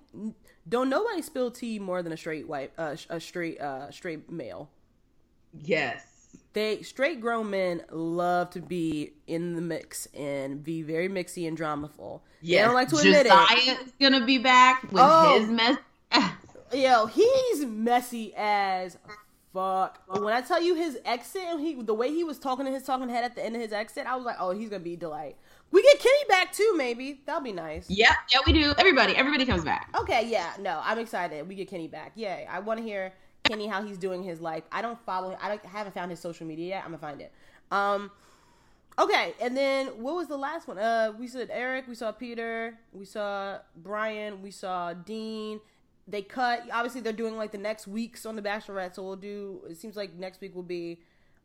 don't 0.69 0.89
nobody 0.89 1.21
spill 1.21 1.51
tea 1.51 1.79
more 1.79 2.03
than 2.03 2.13
a 2.13 2.17
straight 2.17 2.47
white 2.49 2.73
uh, 2.79 2.97
a 3.11 3.21
straight 3.21 3.61
uh 3.61 3.91
straight 3.91 4.31
male 4.31 4.71
Yes. 5.63 6.14
They 6.55 6.81
straight 6.83 7.21
grown 7.21 7.51
men 7.51 7.83
love 7.91 8.49
to 8.51 8.61
be 8.61 9.13
in 9.27 9.55
the 9.55 9.61
mix 9.61 10.07
and 10.15 10.65
be 10.65 10.81
very 10.83 11.09
mixy 11.09 11.47
and 11.47 11.59
dramaful 11.59 12.21
Yeah, 12.41 12.63
they 12.63 12.65
don't 12.67 12.75
like 12.75 12.89
to 12.89 12.97
admit 12.97 13.27
Josiah 13.27 13.77
is 13.85 13.93
gonna 14.01 14.25
be 14.25 14.39
back 14.39 14.83
with 14.85 14.93
Oh. 14.97 15.39
his 15.39 15.51
mess. 15.51 15.77
yo 16.73 17.07
he's 17.07 17.65
messy 17.67 18.33
as 18.37 18.97
fuck 19.53 20.01
when 20.09 20.35
i 20.35 20.41
tell 20.41 20.61
you 20.61 20.75
his 20.75 20.99
exit 21.05 21.43
he 21.61 21.75
the 21.83 21.95
way 21.95 22.09
he 22.13 22.25
was 22.25 22.39
talking 22.39 22.65
to 22.67 22.73
his 22.73 22.83
talking 22.83 23.09
head 23.09 23.23
at 23.23 23.37
the 23.37 23.45
end 23.45 23.55
of 23.55 23.63
his 23.63 23.73
exit 23.73 24.07
i 24.07 24.17
was 24.17 24.25
like 24.25 24.35
oh 24.41 24.51
he's 24.51 24.69
gonna 24.69 24.83
be 24.83 24.97
delight 24.97 25.37
we 25.71 25.81
get 25.83 26.01
kenny 26.01 26.25
back 26.29 26.53
too 26.53 26.75
maybe 26.77 27.21
that'll 27.27 27.41
be 27.43 27.53
nice 27.53 27.89
Yep, 27.89 28.11
yeah, 28.33 28.41
we 28.47 28.53
do. 28.53 28.75
Everybody, 28.79 29.15
everybody 29.17 29.45
comes 29.47 29.65
back. 29.65 29.89
Okay, 30.01 30.29
yeah, 30.29 30.53
no, 30.61 30.81
I'm 30.85 30.99
excited. 31.01 31.49
We 31.49 31.55
get 31.57 31.69
Kenny 31.69 31.89
back. 31.89 32.13
Yay! 32.15 32.47
I 32.49 32.61
want 32.61 32.79
to 32.79 32.85
hear 32.85 33.13
Kenny 33.45 33.67
how 33.67 33.83
he's 33.83 33.99
doing 33.99 34.23
his 34.23 34.41
life. 34.41 34.65
I 34.73 34.83
don't 34.83 34.99
follow. 35.05 35.37
I 35.41 35.49
don't, 35.49 35.65
haven't 35.67 35.93
found 35.95 36.11
his 36.11 36.21
social 36.21 36.47
media 36.47 36.67
yet. 36.69 36.83
I'm 36.85 36.91
gonna 36.91 36.99
find 36.99 37.21
it. 37.21 37.33
Um, 37.71 38.11
okay, 38.99 39.35
and 39.41 39.57
then 39.57 39.89
what 39.89 40.17
was 40.17 40.29
the 40.29 40.37
last 40.37 40.67
one? 40.67 40.79
Uh, 40.79 41.13
we 41.19 41.27
said 41.29 41.51
Eric. 41.53 41.87
We 41.87 41.95
saw 41.95 42.11
Peter. 42.13 42.79
We 42.93 43.05
saw 43.05 43.59
Bryan. 43.77 44.43
We 44.43 44.51
saw 44.51 44.95
Dean. 44.95 45.61
They 46.09 46.23
cut. 46.23 46.63
Obviously, 46.73 47.01
they're 47.03 47.13
doing 47.13 47.37
like 47.37 47.53
the 47.53 47.59
next 47.59 47.87
weeks 47.87 48.27
on 48.27 48.37
the 48.37 48.43
Bachelorette. 48.43 48.95
So 48.95 49.03
we'll 49.03 49.17
do. 49.17 49.61
It 49.69 49.77
seems 49.77 49.97
like 49.97 50.15
next 50.15 50.41
week 50.41 50.55
will 50.55 50.63
be 50.63 51.01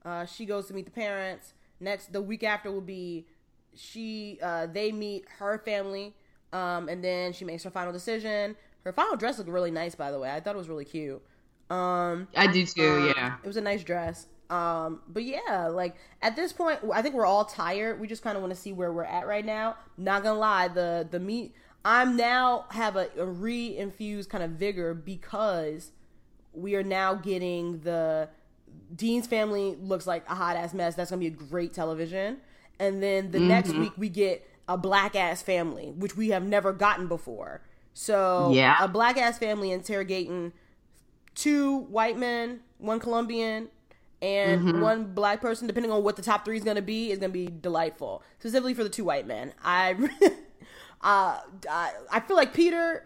Uh, 0.06 0.26
she 0.26 0.46
goes 0.46 0.68
to 0.68 0.74
meet 0.74 0.86
the 0.86 0.92
parents. 0.92 1.54
Next, 1.80 2.14
the 2.14 2.22
week 2.22 2.44
after 2.44 2.72
will 2.72 2.82
be 2.82 3.26
she. 3.76 4.40
Uh, 4.42 4.66
they 4.66 4.92
meet 4.92 5.26
her 5.40 5.58
family, 5.60 6.14
um, 6.54 6.90
and 6.90 7.04
then 7.04 7.34
she 7.34 7.46
makes 7.46 7.64
her 7.64 7.70
final 7.70 7.92
decision. 7.94 8.56
Her 8.86 8.94
final 8.94 9.18
dress 9.18 9.38
looked 9.38 9.50
really 9.50 9.72
nice, 9.72 9.96
by 9.96 10.12
the 10.12 10.20
way. 10.20 10.32
I 10.32 10.40
thought 10.40 10.56
it 10.56 10.58
was 10.58 10.70
really 10.70 10.86
cute. 10.86 11.22
Um, 11.70 12.28
I 12.36 12.48
do 12.48 12.66
too. 12.66 12.82
um, 12.90 13.06
Yeah. 13.16 13.36
it 13.44 13.48
was 13.48 13.58
a 13.58 13.62
nice 13.62 13.84
dress. 13.84 14.28
Um, 14.50 15.02
but 15.08 15.24
yeah, 15.24 15.68
like 15.68 15.96
at 16.24 16.36
this 16.36 16.52
point, 16.52 16.80
I 16.92 17.02
think 17.04 17.14
we're 17.14 17.26
all 17.26 17.46
tired. 17.46 18.00
We 18.00 18.08
just 18.08 18.24
kind 18.24 18.36
of 18.36 18.42
want 18.42 18.54
to 18.54 18.60
see 18.60 18.74
where 18.74 18.92
we're 18.92 19.04
at 19.04 19.28
right 19.28 19.46
now. 19.46 19.76
Not 19.98 20.24
gonna 20.24 20.40
lie, 20.40 20.68
the 20.68 21.08
the 21.10 21.20
meat. 21.20 21.54
I'm 21.86 22.18
now 22.18 22.66
have 22.72 22.96
a, 22.96 23.08
a 23.18 23.26
re-infused 23.26 24.30
kind 24.30 24.44
of 24.44 24.52
vigor 24.52 24.94
because 24.94 25.92
we 26.52 26.76
are 26.76 26.84
now 26.84 27.14
getting 27.14 27.80
the 27.82 28.30
Dean's 28.96 29.28
family 29.28 29.76
looks 29.80 30.08
like 30.08 30.28
a 30.30 30.34
hot 30.36 30.56
ass 30.56 30.74
mess. 30.74 30.96
That's 30.96 31.12
gonna 31.12 31.20
be 31.20 31.28
a 31.28 31.30
great 31.30 31.74
television. 31.74 32.38
And 32.80 33.04
then 33.04 33.30
the 33.32 33.40
next 33.40 33.74
week 33.74 33.92
we 33.98 34.10
get 34.10 34.48
a 34.68 34.78
black 34.78 35.16
ass 35.16 35.42
family, 35.44 35.92
which 35.96 36.18
we 36.18 36.30
have 36.30 36.44
never 36.44 36.74
gotten 36.74 37.08
before. 37.08 37.62
So 37.94 38.52
Yeah. 38.54 38.78
a 38.84 38.88
black 38.88 39.18
ass 39.18 39.38
family 39.38 39.72
interrogating 39.72 40.54
two 41.40 41.78
white 41.78 42.18
men, 42.18 42.60
one 42.78 43.00
Colombian, 43.00 43.70
and 44.22 44.82
one 44.82 45.14
black 45.14 45.40
person, 45.42 45.68
depending 45.68 45.92
on 45.92 46.04
what 46.04 46.16
the 46.16 46.22
top 46.22 46.44
three 46.44 46.58
is 46.58 46.64
going 46.64 46.76
to 46.76 46.82
be, 46.82 47.12
is 47.12 47.20
going 47.20 47.32
to 47.32 47.34
be 47.34 47.48
delightful. 47.62 48.22
Specifically 48.40 48.74
for 48.74 48.84
the 48.84 48.90
two 48.90 49.06
white 49.06 49.26
men, 49.26 49.54
I, 49.64 49.94
uh, 51.02 51.40
I, 51.70 51.92
I 52.12 52.20
feel 52.20 52.36
like 52.36 52.54
Peter, 52.54 53.06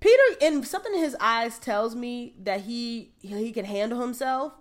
Peter, 0.00 0.22
and 0.42 0.66
something 0.66 0.92
in 0.92 1.00
his 1.00 1.16
eyes 1.20 1.58
tells 1.58 1.94
me 1.94 2.34
that 2.42 2.62
he 2.62 3.12
he 3.20 3.52
can 3.52 3.64
handle 3.64 4.00
himself. 4.00 4.52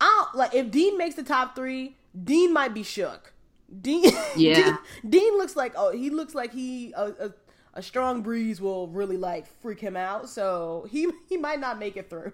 I 0.00 0.26
like 0.34 0.54
if 0.54 0.70
Dean 0.70 0.98
makes 0.98 1.14
the 1.14 1.22
top 1.22 1.56
three, 1.56 1.96
Dean 2.24 2.52
might 2.52 2.74
be 2.74 2.82
shook. 2.82 3.32
Dean, 3.80 4.04
Yeah. 4.36 4.54
Dean, 4.54 4.78
Dean 5.08 5.38
looks 5.38 5.56
like 5.56 5.72
oh 5.76 5.92
he 5.92 6.10
looks 6.10 6.34
like 6.34 6.52
he 6.52 6.92
a, 6.94 7.04
a, 7.04 7.34
a 7.74 7.82
strong 7.82 8.20
breeze 8.22 8.60
will 8.60 8.88
really 8.88 9.16
like 9.16 9.46
freak 9.46 9.80
him 9.80 9.96
out. 9.96 10.28
So 10.28 10.86
he 10.90 11.10
he 11.28 11.38
might 11.38 11.60
not 11.60 11.78
make 11.78 11.96
it 11.96 12.10
through 12.10 12.32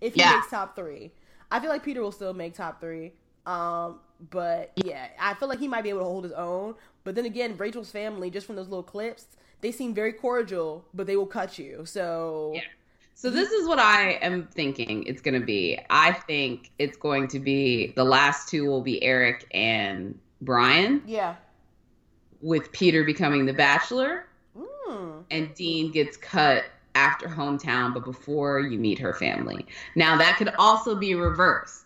if 0.00 0.14
he 0.14 0.20
Yeah. 0.20 0.34
makes 0.36 0.50
top 0.50 0.76
three. 0.76 1.12
I 1.50 1.60
feel 1.60 1.68
like 1.70 1.82
Peter 1.84 2.02
will 2.02 2.12
still 2.12 2.34
make 2.34 2.54
top 2.54 2.80
three. 2.80 3.12
Um, 3.46 4.00
but 4.30 4.72
yeah, 4.76 5.08
I 5.20 5.34
feel 5.34 5.48
like 5.48 5.58
he 5.60 5.68
might 5.68 5.82
be 5.82 5.90
able 5.90 6.00
to 6.00 6.04
hold 6.06 6.24
his 6.24 6.32
own. 6.32 6.74
But 7.04 7.14
then 7.14 7.24
again, 7.26 7.56
Rachel's 7.56 7.90
family, 7.90 8.30
just 8.30 8.46
from 8.46 8.56
those 8.56 8.68
little 8.68 8.82
clips, 8.82 9.26
they 9.60 9.70
seem 9.70 9.94
very 9.94 10.12
cordial, 10.12 10.84
but 10.92 11.06
they 11.06 11.16
will 11.16 11.26
cut 11.26 11.58
you. 11.58 11.86
So 11.86 12.52
Yeah. 12.54 12.62
So 13.14 13.30
this 13.30 13.50
is 13.50 13.66
what 13.66 13.78
I 13.78 14.12
am 14.20 14.46
thinking 14.48 15.04
it's 15.04 15.22
going 15.22 15.40
to 15.40 15.46
be. 15.46 15.78
I 15.88 16.12
think 16.12 16.70
it's 16.78 16.98
going 16.98 17.28
to 17.28 17.38
be 17.38 17.92
the 17.96 18.04
last 18.04 18.48
two 18.50 18.66
will 18.66 18.82
be 18.82 19.02
Eric 19.02 19.46
and 19.52 20.18
Bryan, 20.42 21.02
yeah. 21.06 21.36
with 22.42 22.70
Peter 22.72 23.04
becoming 23.04 23.46
the 23.46 23.54
bachelor, 23.54 24.26
Mm. 24.58 25.24
and 25.30 25.54
Dean 25.54 25.90
gets 25.92 26.16
cut 26.18 26.64
after 26.96 27.28
hometown, 27.28 27.92
but 27.92 28.04
before 28.04 28.58
you 28.60 28.78
meet 28.78 28.98
her 28.98 29.12
family. 29.12 29.66
Now 29.94 30.16
that 30.16 30.38
could 30.38 30.52
also 30.58 30.96
be 30.96 31.14
reversed. 31.14 31.84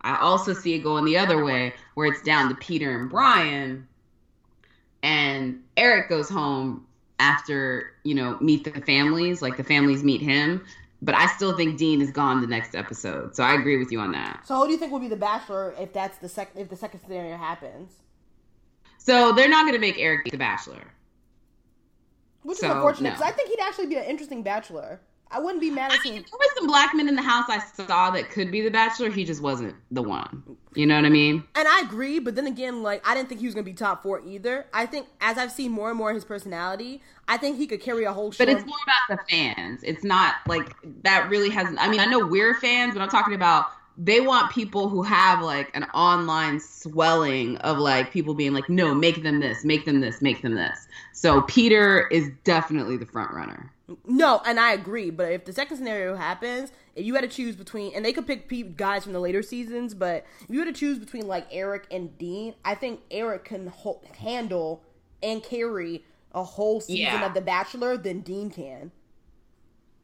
I 0.00 0.16
also 0.16 0.54
see 0.54 0.74
it 0.74 0.78
going 0.78 1.04
the 1.04 1.18
other 1.18 1.44
way, 1.44 1.74
where 1.94 2.10
it's 2.10 2.22
down 2.22 2.48
to 2.48 2.54
Peter 2.54 2.98
and 2.98 3.10
Bryan, 3.10 3.86
and 5.02 5.62
Eric 5.76 6.08
goes 6.08 6.28
home 6.28 6.86
after 7.20 7.92
you 8.04 8.14
know 8.14 8.38
meet 8.40 8.64
the 8.64 8.80
families, 8.80 9.42
like 9.42 9.56
the 9.56 9.64
families 9.64 10.02
meet 10.02 10.22
him. 10.22 10.64
But 11.00 11.14
I 11.14 11.26
still 11.26 11.56
think 11.56 11.78
Dean 11.78 12.00
is 12.00 12.10
gone 12.10 12.40
the 12.40 12.48
next 12.48 12.74
episode, 12.74 13.36
so 13.36 13.44
I 13.44 13.54
agree 13.54 13.76
with 13.76 13.92
you 13.92 14.00
on 14.00 14.12
that. 14.12 14.46
So 14.46 14.56
who 14.56 14.66
do 14.66 14.72
you 14.72 14.78
think 14.78 14.90
will 14.90 14.98
be 14.98 15.08
the 15.08 15.16
bachelor 15.16 15.74
if 15.78 15.92
that's 15.92 16.18
the 16.18 16.28
sec 16.28 16.50
if 16.56 16.70
the 16.70 16.76
second 16.76 17.00
scenario 17.00 17.36
happens? 17.36 17.92
So 18.96 19.32
they're 19.32 19.48
not 19.48 19.62
going 19.62 19.74
to 19.74 19.80
make 19.80 19.98
Eric 19.98 20.30
the 20.30 20.38
bachelor. 20.38 20.92
Which 22.48 22.56
So, 22.58 22.66
is 22.66 22.72
unfortunate 22.76 23.10
no. 23.10 23.14
because 23.16 23.30
I 23.30 23.32
think 23.32 23.50
he'd 23.50 23.60
actually 23.60 23.88
be 23.88 23.96
an 23.96 24.04
interesting 24.04 24.42
bachelor. 24.42 25.00
I 25.30 25.38
wouldn't 25.38 25.60
be 25.60 25.70
mad 25.70 25.92
at 25.92 25.98
I 26.00 26.02
mean, 26.02 26.02
seeing. 26.02 26.14
there 26.14 26.38
were 26.38 26.54
some 26.56 26.66
black 26.66 26.94
men 26.94 27.06
in 27.06 27.14
the 27.14 27.20
house 27.20 27.44
I 27.50 27.58
saw 27.58 28.08
that 28.12 28.30
could 28.30 28.50
be 28.50 28.62
the 28.62 28.70
bachelor. 28.70 29.10
He 29.10 29.26
just 29.26 29.42
wasn't 29.42 29.74
the 29.90 30.00
one. 30.00 30.42
You 30.74 30.86
know 30.86 30.96
what 30.96 31.04
I 31.04 31.10
mean? 31.10 31.44
And 31.54 31.68
I 31.68 31.82
agree, 31.82 32.18
but 32.20 32.34
then 32.36 32.46
again, 32.46 32.82
like 32.82 33.06
I 33.06 33.14
didn't 33.14 33.28
think 33.28 33.42
he 33.42 33.46
was 33.46 33.54
gonna 33.54 33.64
be 33.64 33.74
top 33.74 34.02
four 34.02 34.22
either. 34.26 34.64
I 34.72 34.86
think 34.86 35.08
as 35.20 35.36
I've 35.36 35.52
seen 35.52 35.70
more 35.72 35.90
and 35.90 35.98
more 35.98 36.08
of 36.08 36.14
his 36.14 36.24
personality, 36.24 37.02
I 37.28 37.36
think 37.36 37.58
he 37.58 37.66
could 37.66 37.82
carry 37.82 38.04
a 38.04 38.12
whole 38.14 38.32
show. 38.32 38.46
But 38.46 38.48
it's 38.54 38.64
more 38.64 38.78
about 38.86 39.18
the 39.18 39.30
fans. 39.30 39.82
It's 39.82 40.02
not 40.02 40.36
like 40.46 40.74
that 41.02 41.28
really 41.28 41.50
hasn't. 41.50 41.78
I 41.78 41.90
mean, 41.90 42.00
I 42.00 42.06
know 42.06 42.26
we're 42.26 42.54
fans, 42.54 42.94
but 42.94 43.02
I'm 43.02 43.10
talking 43.10 43.34
about 43.34 43.66
they 44.00 44.20
want 44.20 44.52
people 44.52 44.88
who 44.88 45.02
have 45.02 45.42
like 45.42 45.74
an 45.76 45.82
online 45.92 46.60
swelling 46.60 47.56
of 47.58 47.78
like 47.78 48.12
people 48.12 48.32
being 48.32 48.52
like, 48.54 48.68
no, 48.68 48.94
make 48.94 49.24
them 49.24 49.40
this, 49.40 49.64
make 49.64 49.84
them 49.84 50.00
this, 50.00 50.22
make 50.22 50.40
them 50.40 50.54
this. 50.54 50.86
So 51.12 51.42
Peter 51.42 52.06
is 52.08 52.30
definitely 52.44 52.96
the 52.96 53.06
front 53.06 53.32
runner. 53.32 53.72
No, 54.06 54.40
and 54.46 54.60
I 54.60 54.72
agree. 54.72 55.10
But 55.10 55.32
if 55.32 55.46
the 55.46 55.52
second 55.52 55.78
scenario 55.78 56.14
happens, 56.14 56.70
if 56.94 57.04
you 57.04 57.14
had 57.14 57.22
to 57.22 57.28
choose 57.28 57.56
between, 57.56 57.92
and 57.94 58.04
they 58.04 58.12
could 58.12 58.26
pick 58.26 58.46
pe- 58.48 58.62
guys 58.62 59.02
from 59.02 59.14
the 59.14 59.18
later 59.20 59.42
seasons, 59.42 59.94
but 59.94 60.24
if 60.42 60.50
you 60.50 60.60
had 60.60 60.72
to 60.72 60.78
choose 60.78 60.98
between 60.98 61.26
like 61.26 61.46
Eric 61.50 61.86
and 61.90 62.16
Dean, 62.18 62.54
I 62.64 62.76
think 62.76 63.00
Eric 63.10 63.46
can 63.46 63.66
ho- 63.66 64.00
handle 64.18 64.84
and 65.22 65.42
carry 65.42 66.04
a 66.32 66.44
whole 66.44 66.80
season 66.80 67.02
Yeah. 67.02 67.26
of 67.26 67.34
The 67.34 67.40
Bachelor 67.40 67.96
than 67.96 68.20
Dean 68.20 68.50
can. 68.50 68.92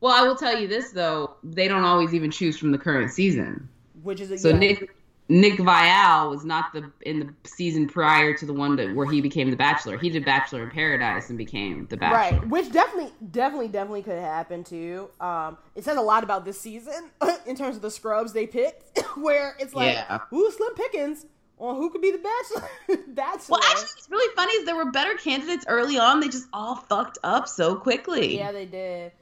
Well, 0.00 0.12
I 0.12 0.26
will 0.26 0.36
tell 0.36 0.58
you 0.58 0.66
this 0.66 0.90
though, 0.90 1.36
they 1.44 1.68
don't 1.68 1.84
always 1.84 2.12
even 2.12 2.30
choose 2.32 2.58
from 2.58 2.72
the 2.72 2.78
current 2.78 3.12
season. 3.12 3.68
Which 4.04 4.20
is 4.20 4.30
a 4.30 4.38
So 4.38 4.50
yeah. 4.50 4.58
Nick 4.58 4.90
Nick 5.28 5.54
Viall 5.54 6.30
was 6.30 6.44
not 6.44 6.72
the 6.74 6.90
in 7.00 7.18
the 7.20 7.48
season 7.48 7.88
prior 7.88 8.34
to 8.36 8.44
the 8.44 8.52
one 8.52 8.76
that 8.76 8.94
where 8.94 9.06
he 9.10 9.22
became 9.22 9.50
the 9.50 9.56
Bachelor. 9.56 9.96
He 9.96 10.10
did 10.10 10.24
Bachelor 10.24 10.64
in 10.64 10.70
Paradise 10.70 11.30
and 11.30 11.38
became 11.38 11.86
the 11.88 11.96
Bachelor. 11.96 12.38
Right, 12.40 12.48
which 12.48 12.70
definitely, 12.70 13.10
definitely, 13.30 13.68
definitely 13.68 14.02
could 14.02 14.18
happen 14.18 14.64
too. 14.64 15.08
Um, 15.20 15.56
it 15.74 15.82
says 15.82 15.96
a 15.96 16.02
lot 16.02 16.24
about 16.24 16.44
this 16.44 16.60
season 16.60 17.10
in 17.46 17.56
terms 17.56 17.76
of 17.76 17.82
the 17.82 17.90
scrubs 17.90 18.34
they 18.34 18.46
picked, 18.46 18.98
where 19.16 19.56
it's 19.58 19.72
like, 19.74 19.94
Yeah. 19.94 20.18
who's 20.28 20.56
Slim 20.56 20.74
Pickens 20.74 21.24
on 21.56 21.76
who 21.76 21.88
could 21.88 22.02
be 22.02 22.10
the 22.10 22.18
bachelor? 22.18 22.68
bachelor. 23.14 23.58
Well, 23.58 23.60
actually, 23.62 23.88
what's 23.96 24.10
really 24.10 24.34
funny 24.36 24.52
is 24.52 24.66
there 24.66 24.76
were 24.76 24.90
better 24.90 25.14
candidates 25.14 25.64
early 25.68 25.98
on. 25.98 26.20
They 26.20 26.28
just 26.28 26.48
all 26.52 26.76
fucked 26.76 27.16
up 27.24 27.48
so 27.48 27.76
quickly. 27.76 28.36
yeah, 28.36 28.52
they 28.52 28.66
did. 28.66 29.12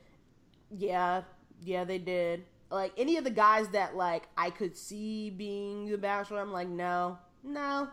Yeah, 0.77 1.23
yeah, 1.63 1.85
they 1.85 1.99
did. 1.99 2.45
Like 2.73 2.93
any 2.97 3.17
of 3.19 3.25
the 3.25 3.31
guys 3.31 3.69
that 3.69 3.97
like 3.97 4.25
I 4.37 4.51
could 4.51 4.77
see 4.77 5.31
being 5.31 5.87
the 5.91 5.99
bachelor, 5.99 6.41
I'm 6.41 6.53
like, 6.53 6.69
no, 6.69 7.19
no, 7.45 7.89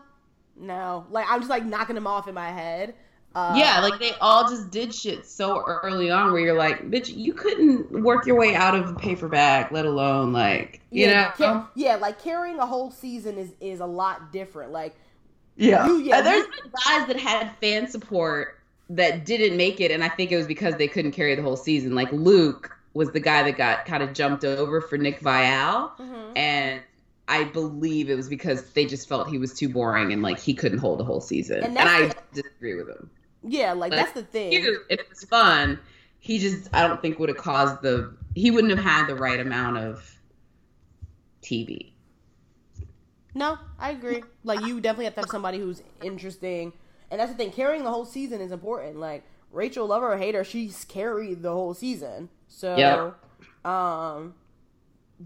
no. 0.56 1.06
Like 1.10 1.26
I'm 1.28 1.40
just 1.40 1.50
like 1.50 1.64
knocking 1.64 1.94
them 1.94 2.06
off 2.06 2.28
in 2.28 2.34
my 2.34 2.50
head. 2.50 2.94
Uh, 3.32 3.54
Yeah, 3.56 3.78
like 3.80 4.00
they 4.00 4.10
all 4.20 4.48
just 4.48 4.70
did 4.70 4.92
shit 4.92 5.24
so 5.24 5.62
early 5.64 6.10
on 6.10 6.32
where 6.32 6.40
you're 6.40 6.58
like, 6.58 6.90
bitch, 6.90 7.14
you 7.16 7.32
couldn't 7.32 8.02
work 8.02 8.26
your 8.26 8.36
way 8.36 8.56
out 8.56 8.74
of 8.74 8.88
a 8.88 8.94
paper 8.94 9.28
bag, 9.28 9.70
let 9.70 9.84
alone 9.86 10.32
like, 10.32 10.80
you 10.90 11.06
yeah, 11.06 11.26
know? 11.26 11.30
ca- 11.36 11.68
yeah, 11.76 11.94
like 11.94 12.20
carrying 12.20 12.58
a 12.58 12.66
whole 12.66 12.90
season 12.90 13.38
is 13.38 13.52
is 13.60 13.78
a 13.80 13.86
lot 13.86 14.32
different. 14.32 14.72
Like 14.72 14.96
Yeah. 15.56 15.86
You- 15.86 15.98
yeah, 15.98 16.22
there's 16.22 16.44
you- 16.46 16.62
been 16.62 16.72
guys 16.84 17.06
that 17.06 17.20
had 17.20 17.54
fan 17.60 17.86
support 17.86 18.56
that 18.88 19.24
didn't 19.24 19.56
make 19.56 19.80
it, 19.80 19.92
and 19.92 20.02
I 20.02 20.08
think 20.08 20.32
it 20.32 20.36
was 20.36 20.48
because 20.48 20.74
they 20.76 20.88
couldn't 20.88 21.12
carry 21.12 21.36
the 21.36 21.42
whole 21.42 21.56
season. 21.56 21.94
Like 21.94 22.10
Luke 22.10 22.76
was 22.94 23.10
the 23.12 23.20
guy 23.20 23.42
that 23.44 23.56
got 23.56 23.84
kind 23.86 24.02
of 24.02 24.12
jumped 24.12 24.44
over 24.44 24.80
for 24.80 24.98
Nick 24.98 25.20
Viall, 25.20 25.92
Mhm. 25.98 26.32
and 26.36 26.80
I 27.28 27.44
believe 27.44 28.10
it 28.10 28.16
was 28.16 28.28
because 28.28 28.72
they 28.72 28.84
just 28.86 29.08
felt 29.08 29.28
he 29.28 29.38
was 29.38 29.54
too 29.54 29.68
boring 29.68 30.12
and 30.12 30.20
like 30.22 30.38
he 30.40 30.52
couldn't 30.54 30.78
hold 30.78 31.00
a 31.00 31.04
whole 31.04 31.20
season. 31.20 31.62
And 31.62 31.78
And, 31.78 31.88
I 31.88 32.08
the- 32.08 32.42
disagree 32.42 32.74
with 32.74 32.88
him. 32.88 33.08
Yeah, 33.44 33.72
like 33.72 33.92
Like, 33.92 34.00
that's 34.00 34.12
the 34.12 34.24
thing. 34.24 34.52
If 34.52 34.64
it 34.88 35.08
was 35.08 35.24
fun, 35.24 35.78
he 36.18 36.38
just 36.38 36.68
I 36.74 36.86
don't 36.86 37.00
think 37.00 37.18
would 37.20 37.28
have 37.28 37.38
caused 37.38 37.80
the 37.82 38.12
he 38.34 38.50
wouldn't 38.50 38.70
have 38.76 38.84
had 38.84 39.06
the 39.06 39.14
right 39.14 39.38
amount 39.40 39.78
of 39.78 40.16
TV. 41.42 41.92
No, 43.34 43.58
I 43.78 43.90
agree. 43.90 44.22
Like 44.44 44.60
you 44.66 44.80
definitely 44.80 45.04
have 45.06 45.14
to 45.14 45.20
have 45.20 45.30
somebody 45.30 45.58
who's 45.58 45.82
interesting, 46.02 46.72
and 47.10 47.20
that's 47.20 47.30
the 47.30 47.36
thing. 47.38 47.52
Carrying 47.52 47.84
the 47.84 47.90
whole 47.90 48.04
season 48.04 48.40
is 48.40 48.50
important. 48.50 48.98
Like 48.98 49.22
Rachel, 49.52 49.86
love 49.86 50.02
her 50.02 50.12
or 50.12 50.18
hate 50.18 50.34
her, 50.34 50.44
she's 50.44 50.84
carried 50.84 51.42
the 51.42 51.50
whole 51.52 51.74
season. 51.74 52.28
So, 52.48 52.76
Yep. 52.76 53.66
um, 53.72 54.34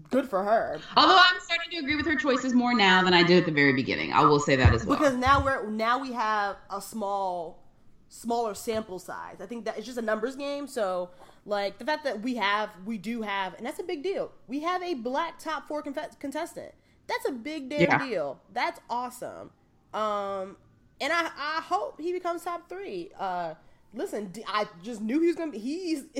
good 0.09 0.29
for 0.29 0.43
her. 0.43 0.79
Although 0.97 1.17
I'm 1.17 1.39
starting 1.41 1.71
to 1.71 1.77
agree 1.77 1.95
with 1.95 2.05
her 2.05 2.15
choices 2.15 2.53
more 2.53 2.73
now 2.73 3.03
than 3.03 3.13
I 3.13 3.23
did 3.23 3.37
at 3.39 3.45
the 3.45 3.51
very 3.51 3.73
beginning. 3.73 4.13
I 4.13 4.23
will 4.25 4.39
say 4.39 4.55
that 4.55 4.73
as 4.73 4.85
well. 4.85 4.97
Because 4.97 5.15
now 5.15 5.43
we're 5.43 5.69
now 5.69 5.99
we 5.99 6.11
have 6.13 6.57
a 6.69 6.81
small, 6.81 7.63
smaller 8.09 8.53
sample 8.53 8.99
size. 8.99 9.37
I 9.41 9.45
think 9.45 9.65
that 9.65 9.77
it's 9.77 9.85
just 9.85 9.97
a 9.97 10.01
numbers 10.01 10.35
game. 10.35 10.67
So, 10.67 11.09
like 11.45 11.77
the 11.77 11.85
fact 11.85 12.03
that 12.05 12.21
we 12.21 12.35
have, 12.35 12.69
we 12.85 12.97
do 12.97 13.21
have, 13.21 13.53
and 13.55 13.65
that's 13.65 13.79
a 13.79 13.83
big 13.83 14.01
deal. 14.03 14.31
We 14.47 14.61
have 14.61 14.81
a 14.83 14.95
black 14.95 15.37
top 15.39 15.67
four 15.67 15.81
conf- 15.81 16.19
contestant. 16.19 16.73
That's 17.07 17.27
a 17.27 17.31
big 17.31 17.69
damn 17.69 17.81
Yeah. 17.81 17.97
deal. 17.99 18.39
That's 18.53 18.79
awesome. 18.89 19.51
Um, 19.93 20.57
and 20.99 21.13
I 21.13 21.29
I 21.37 21.61
hope 21.61 22.01
he 22.01 22.11
becomes 22.11 22.43
top 22.43 22.67
three. 22.67 23.11
Uh, 23.19 23.53
listen, 23.95 24.31
I 24.47 24.67
just 24.83 25.01
knew 25.01 25.19
he 25.19 25.27
was 25.27 25.35
gonna 25.35 25.51
be. 25.51 25.59
He's 25.59 26.03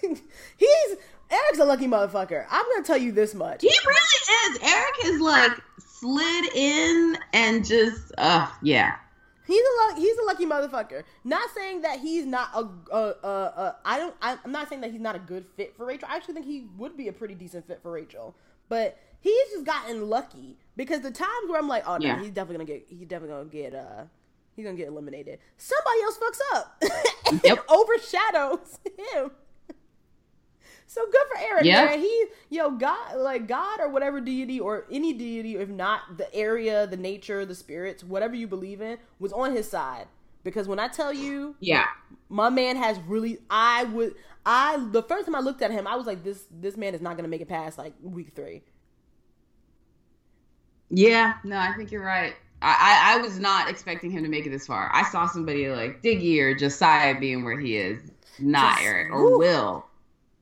he's 0.00 0.96
Eric's 1.30 1.58
a 1.58 1.64
lucky 1.64 1.86
motherfucker. 1.86 2.46
I'm 2.50 2.64
gonna 2.72 2.84
tell 2.84 2.98
you 2.98 3.12
this 3.12 3.34
much. 3.34 3.62
He 3.62 3.68
really 3.86 4.54
is. 4.54 4.58
Eric 4.62 4.94
is 5.04 5.20
like 5.20 5.52
slid 5.78 6.54
in 6.54 7.16
and 7.32 7.64
just 7.64 8.12
uh 8.18 8.48
yeah. 8.62 8.96
He's 9.46 9.60
a 9.62 9.86
luck, 9.88 9.98
he's 9.98 10.16
a 10.18 10.24
lucky 10.24 10.46
motherfucker. 10.46 11.02
Not 11.22 11.50
saying 11.54 11.82
that 11.82 12.00
he's 12.00 12.24
not 12.26 12.50
a 12.54 12.68
uh 12.92 13.14
uh, 13.22 13.26
uh 13.26 13.72
I 13.84 13.98
don't 13.98 14.14
I, 14.22 14.38
I'm 14.44 14.52
not 14.52 14.68
saying 14.68 14.80
that 14.82 14.90
he's 14.90 15.00
not 15.00 15.16
a 15.16 15.20
good 15.20 15.46
fit 15.56 15.76
for 15.76 15.86
Rachel. 15.86 16.08
I 16.10 16.16
actually 16.16 16.34
think 16.34 16.46
he 16.46 16.66
would 16.76 16.96
be 16.96 17.08
a 17.08 17.12
pretty 17.12 17.34
decent 17.34 17.66
fit 17.66 17.80
for 17.82 17.90
Rachel. 17.90 18.34
But 18.68 18.98
he's 19.20 19.48
just 19.52 19.64
gotten 19.64 20.08
lucky 20.08 20.56
because 20.76 21.00
the 21.00 21.10
times 21.10 21.48
where 21.48 21.58
I'm 21.58 21.68
like, 21.68 21.84
oh 21.86 21.96
no, 21.96 22.06
Yeah. 22.06 22.20
he's 22.20 22.30
definitely 22.30 22.66
gonna 22.66 22.78
get 22.78 22.86
he's 22.88 23.06
definitely 23.08 23.36
gonna 23.36 23.70
get 23.70 23.74
uh 23.74 24.04
he's 24.54 24.64
gonna 24.64 24.76
get 24.76 24.88
eliminated. 24.88 25.38
Somebody 25.56 26.02
else 26.02 26.18
fucks 26.18 26.56
up 26.56 26.82
and 27.26 27.40
Yep. 27.44 27.64
overshadows 27.68 28.78
him. 29.12 29.30
So 30.86 31.02
good 31.10 31.26
for 31.32 31.38
Eric, 31.40 31.64
Yeah. 31.64 31.86
man. 31.86 31.98
He, 32.00 32.26
yo, 32.50 32.70
God, 32.72 33.16
like 33.16 33.48
God 33.48 33.80
or 33.80 33.88
whatever 33.88 34.20
deity 34.20 34.60
or 34.60 34.86
any 34.90 35.12
deity, 35.12 35.56
if 35.56 35.68
not 35.68 36.18
the 36.18 36.32
area, 36.34 36.86
the 36.86 36.96
nature, 36.96 37.44
the 37.44 37.54
spirits, 37.54 38.04
whatever 38.04 38.34
you 38.36 38.46
believe 38.46 38.80
in, 38.80 38.98
was 39.18 39.32
on 39.32 39.52
his 39.56 39.68
side. 39.68 40.06
Because 40.44 40.68
when 40.68 40.78
I 40.78 40.88
tell 40.88 41.12
you, 41.12 41.56
Yeah. 41.60 41.86
my 42.28 42.50
man 42.50 42.76
has 42.76 42.98
really, 43.00 43.38
I 43.48 43.84
would, 43.84 44.14
I 44.44 44.76
the 44.92 45.02
first 45.02 45.24
time 45.26 45.34
I 45.34 45.40
looked 45.40 45.62
at 45.62 45.70
him, 45.70 45.86
I 45.86 45.96
was 45.96 46.06
like, 46.06 46.22
this, 46.22 46.44
this 46.50 46.76
man 46.76 46.94
is 46.94 47.00
not 47.00 47.16
gonna 47.16 47.28
make 47.28 47.40
it 47.40 47.48
past 47.48 47.78
like 47.78 47.94
week 48.02 48.32
three. 48.36 48.62
Yeah, 50.90 51.34
no, 51.44 51.56
I 51.58 51.72
think 51.76 51.90
you're 51.90 52.04
right. 52.04 52.34
I, 52.62 53.16
I, 53.16 53.18
was 53.18 53.38
not 53.38 53.68
expecting 53.68 54.10
him 54.10 54.22
to 54.22 54.28
make 54.28 54.46
it 54.46 54.50
this 54.50 54.66
far. 54.66 54.90
I 54.94 55.04
saw 55.10 55.26
somebody 55.26 55.68
like 55.68 56.02
Diggy 56.02 56.40
or 56.40 56.54
Josiah 56.54 57.18
being 57.18 57.44
where 57.44 57.58
he 57.58 57.76
is, 57.76 58.10
not 58.38 58.76
Just- 58.76 58.84
Eric 58.84 59.12
or 59.12 59.22
woo. 59.32 59.38
Will. 59.38 59.86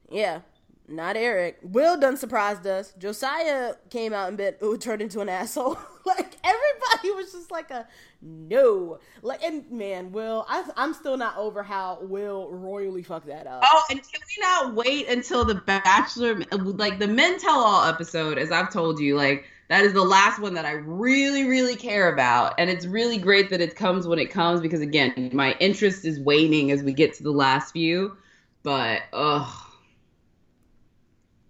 Yeah, 0.09 0.43
not 0.89 1.17
Eric. 1.17 1.59
Will 1.63 1.99
done 1.99 2.17
surprised 2.17 2.67
us. 2.67 2.93
Josiah 2.99 3.75
came 3.91 4.13
out 4.13 4.29
and 4.29 4.37
been 4.37 4.55
ooh, 4.63 4.77
turned 4.77 5.01
into 5.01 5.21
an 5.21 5.29
asshole. 5.29 5.79
like 6.05 6.37
everybody 6.45 7.11
was 7.13 7.33
just 7.33 7.51
like 7.51 7.71
a 7.71 7.87
no. 8.21 8.99
Like 9.23 9.43
and 9.43 9.71
man, 9.71 10.13
Will, 10.13 10.45
I, 10.49 10.65
I'm 10.77 10.93
still 10.93 11.17
not 11.17 11.37
over 11.37 11.63
how 11.63 11.99
Will 12.03 12.51
royally 12.51 13.03
fucked 13.03 13.27
that 13.27 13.47
up. 13.47 13.63
Oh, 13.65 13.83
and 13.91 14.01
can 14.01 14.21
we 14.21 14.43
not 14.43 14.75
wait 14.75 15.09
until 15.09 15.45
the 15.45 15.55
Bachelor, 15.55 16.43
like 16.53 16.99
the 16.99 17.09
Men 17.09 17.39
Tell 17.39 17.59
All 17.59 17.89
episode, 17.89 18.39
as 18.39 18.53
I've 18.53 18.73
told 18.73 19.01
you, 19.01 19.17
like 19.17 19.47
that 19.73 19.87
is 19.87 19.95
the 19.95 20.05
last 20.05 20.39
one 20.39 20.53
that 20.53 20.67
I 20.67 20.73
really, 20.73 21.45
really 21.45 21.77
care 21.77 22.13
about. 22.13 22.53
And 22.59 22.69
it's 22.69 22.85
really 22.85 23.17
great 23.17 23.49
that 23.49 23.63
it 23.63 23.75
comes 23.75 24.07
when 24.07 24.19
it 24.19 24.31
comes 24.31 24.61
because, 24.61 24.83
again, 24.83 25.31
my 25.33 25.57
interest 25.61 26.05
is 26.05 26.21
waning 26.21 26.71
as 26.71 26.83
we 26.83 26.93
get 26.93 27.15
to 27.15 27.23
the 27.23 27.31
last 27.31 27.73
few. 27.73 28.15
But, 28.63 29.01
ugh. 29.15 29.51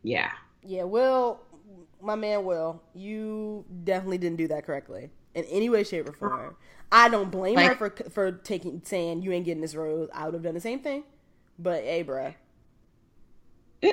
Yeah. 0.05 0.31
Yeah, 0.64 0.85
Will, 0.85 1.41
my 2.01 2.14
man 2.14 2.45
Will, 2.45 2.81
you 2.95 3.64
definitely 3.83 4.18
didn't 4.18 4.39
do 4.39 4.47
that 4.49 4.66
correctly 4.66 5.11
in 5.35 5.43
any 5.47 5.68
way, 5.68 5.83
shape, 5.83 6.09
or 6.09 6.12
form. 6.12 6.55
I 6.93 7.09
don't 7.09 7.33
blame 7.33 7.59
her 7.59 7.75
for 7.75 7.91
for 8.11 8.31
taking 8.31 8.83
saying 8.85 9.23
you 9.23 9.33
ain't 9.33 9.47
getting 9.47 9.62
this 9.62 9.75
rose. 9.75 10.11
I 10.14 10.27
would 10.27 10.35
have 10.35 10.45
done 10.45 10.55
the 10.55 10.61
same 10.61 10.79
thing. 10.79 11.03
But 11.59 11.83
hey, 11.83 12.05
bruh. 12.05 12.35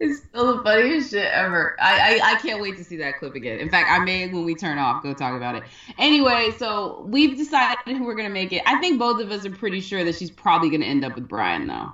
It's 0.00 0.20
still 0.20 0.56
the 0.56 0.62
funniest 0.64 1.10
shit 1.10 1.30
ever. 1.32 1.76
I, 1.80 2.18
I 2.20 2.32
I 2.32 2.34
can't 2.40 2.60
wait 2.60 2.76
to 2.78 2.84
see 2.84 2.96
that 2.96 3.18
clip 3.18 3.34
again. 3.36 3.60
In 3.60 3.70
fact, 3.70 3.88
I 3.90 4.00
may 4.04 4.26
when 4.26 4.44
we 4.44 4.54
turn 4.54 4.78
off 4.78 5.02
go 5.02 5.14
talk 5.14 5.36
about 5.36 5.54
it. 5.54 5.62
Anyway, 5.98 6.50
so 6.58 7.04
we've 7.08 7.36
decided 7.36 7.78
who 7.96 8.04
we're 8.04 8.16
gonna 8.16 8.28
make 8.28 8.52
it. 8.52 8.62
I 8.66 8.80
think 8.80 8.98
both 8.98 9.20
of 9.20 9.30
us 9.30 9.46
are 9.46 9.50
pretty 9.50 9.80
sure 9.80 10.02
that 10.04 10.16
she's 10.16 10.30
probably 10.30 10.68
gonna 10.70 10.86
end 10.86 11.04
up 11.04 11.14
with 11.14 11.28
Bryan 11.28 11.66
though. 11.68 11.92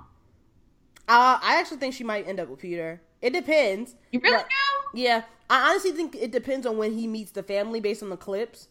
Uh, 1.07 1.37
I 1.41 1.57
actually 1.59 1.77
think 1.77 1.93
she 1.93 2.03
might 2.03 2.27
end 2.27 2.39
up 2.39 2.49
with 2.49 2.59
Peter. 2.59 3.01
It 3.21 3.33
depends. 3.33 3.95
You 4.11 4.19
really 4.21 4.37
But- 4.37 4.47
do? 4.49 4.99
Yeah, 5.01 5.23
I 5.49 5.69
honestly 5.69 5.91
think 5.91 6.15
it 6.15 6.31
depends 6.31 6.65
on 6.65 6.77
when 6.77 6.93
he 6.93 7.07
meets 7.07 7.31
the 7.31 7.43
family 7.43 7.79
based 7.79 8.01
on 8.01 8.09
the 8.09 8.17
clips. 8.17 8.67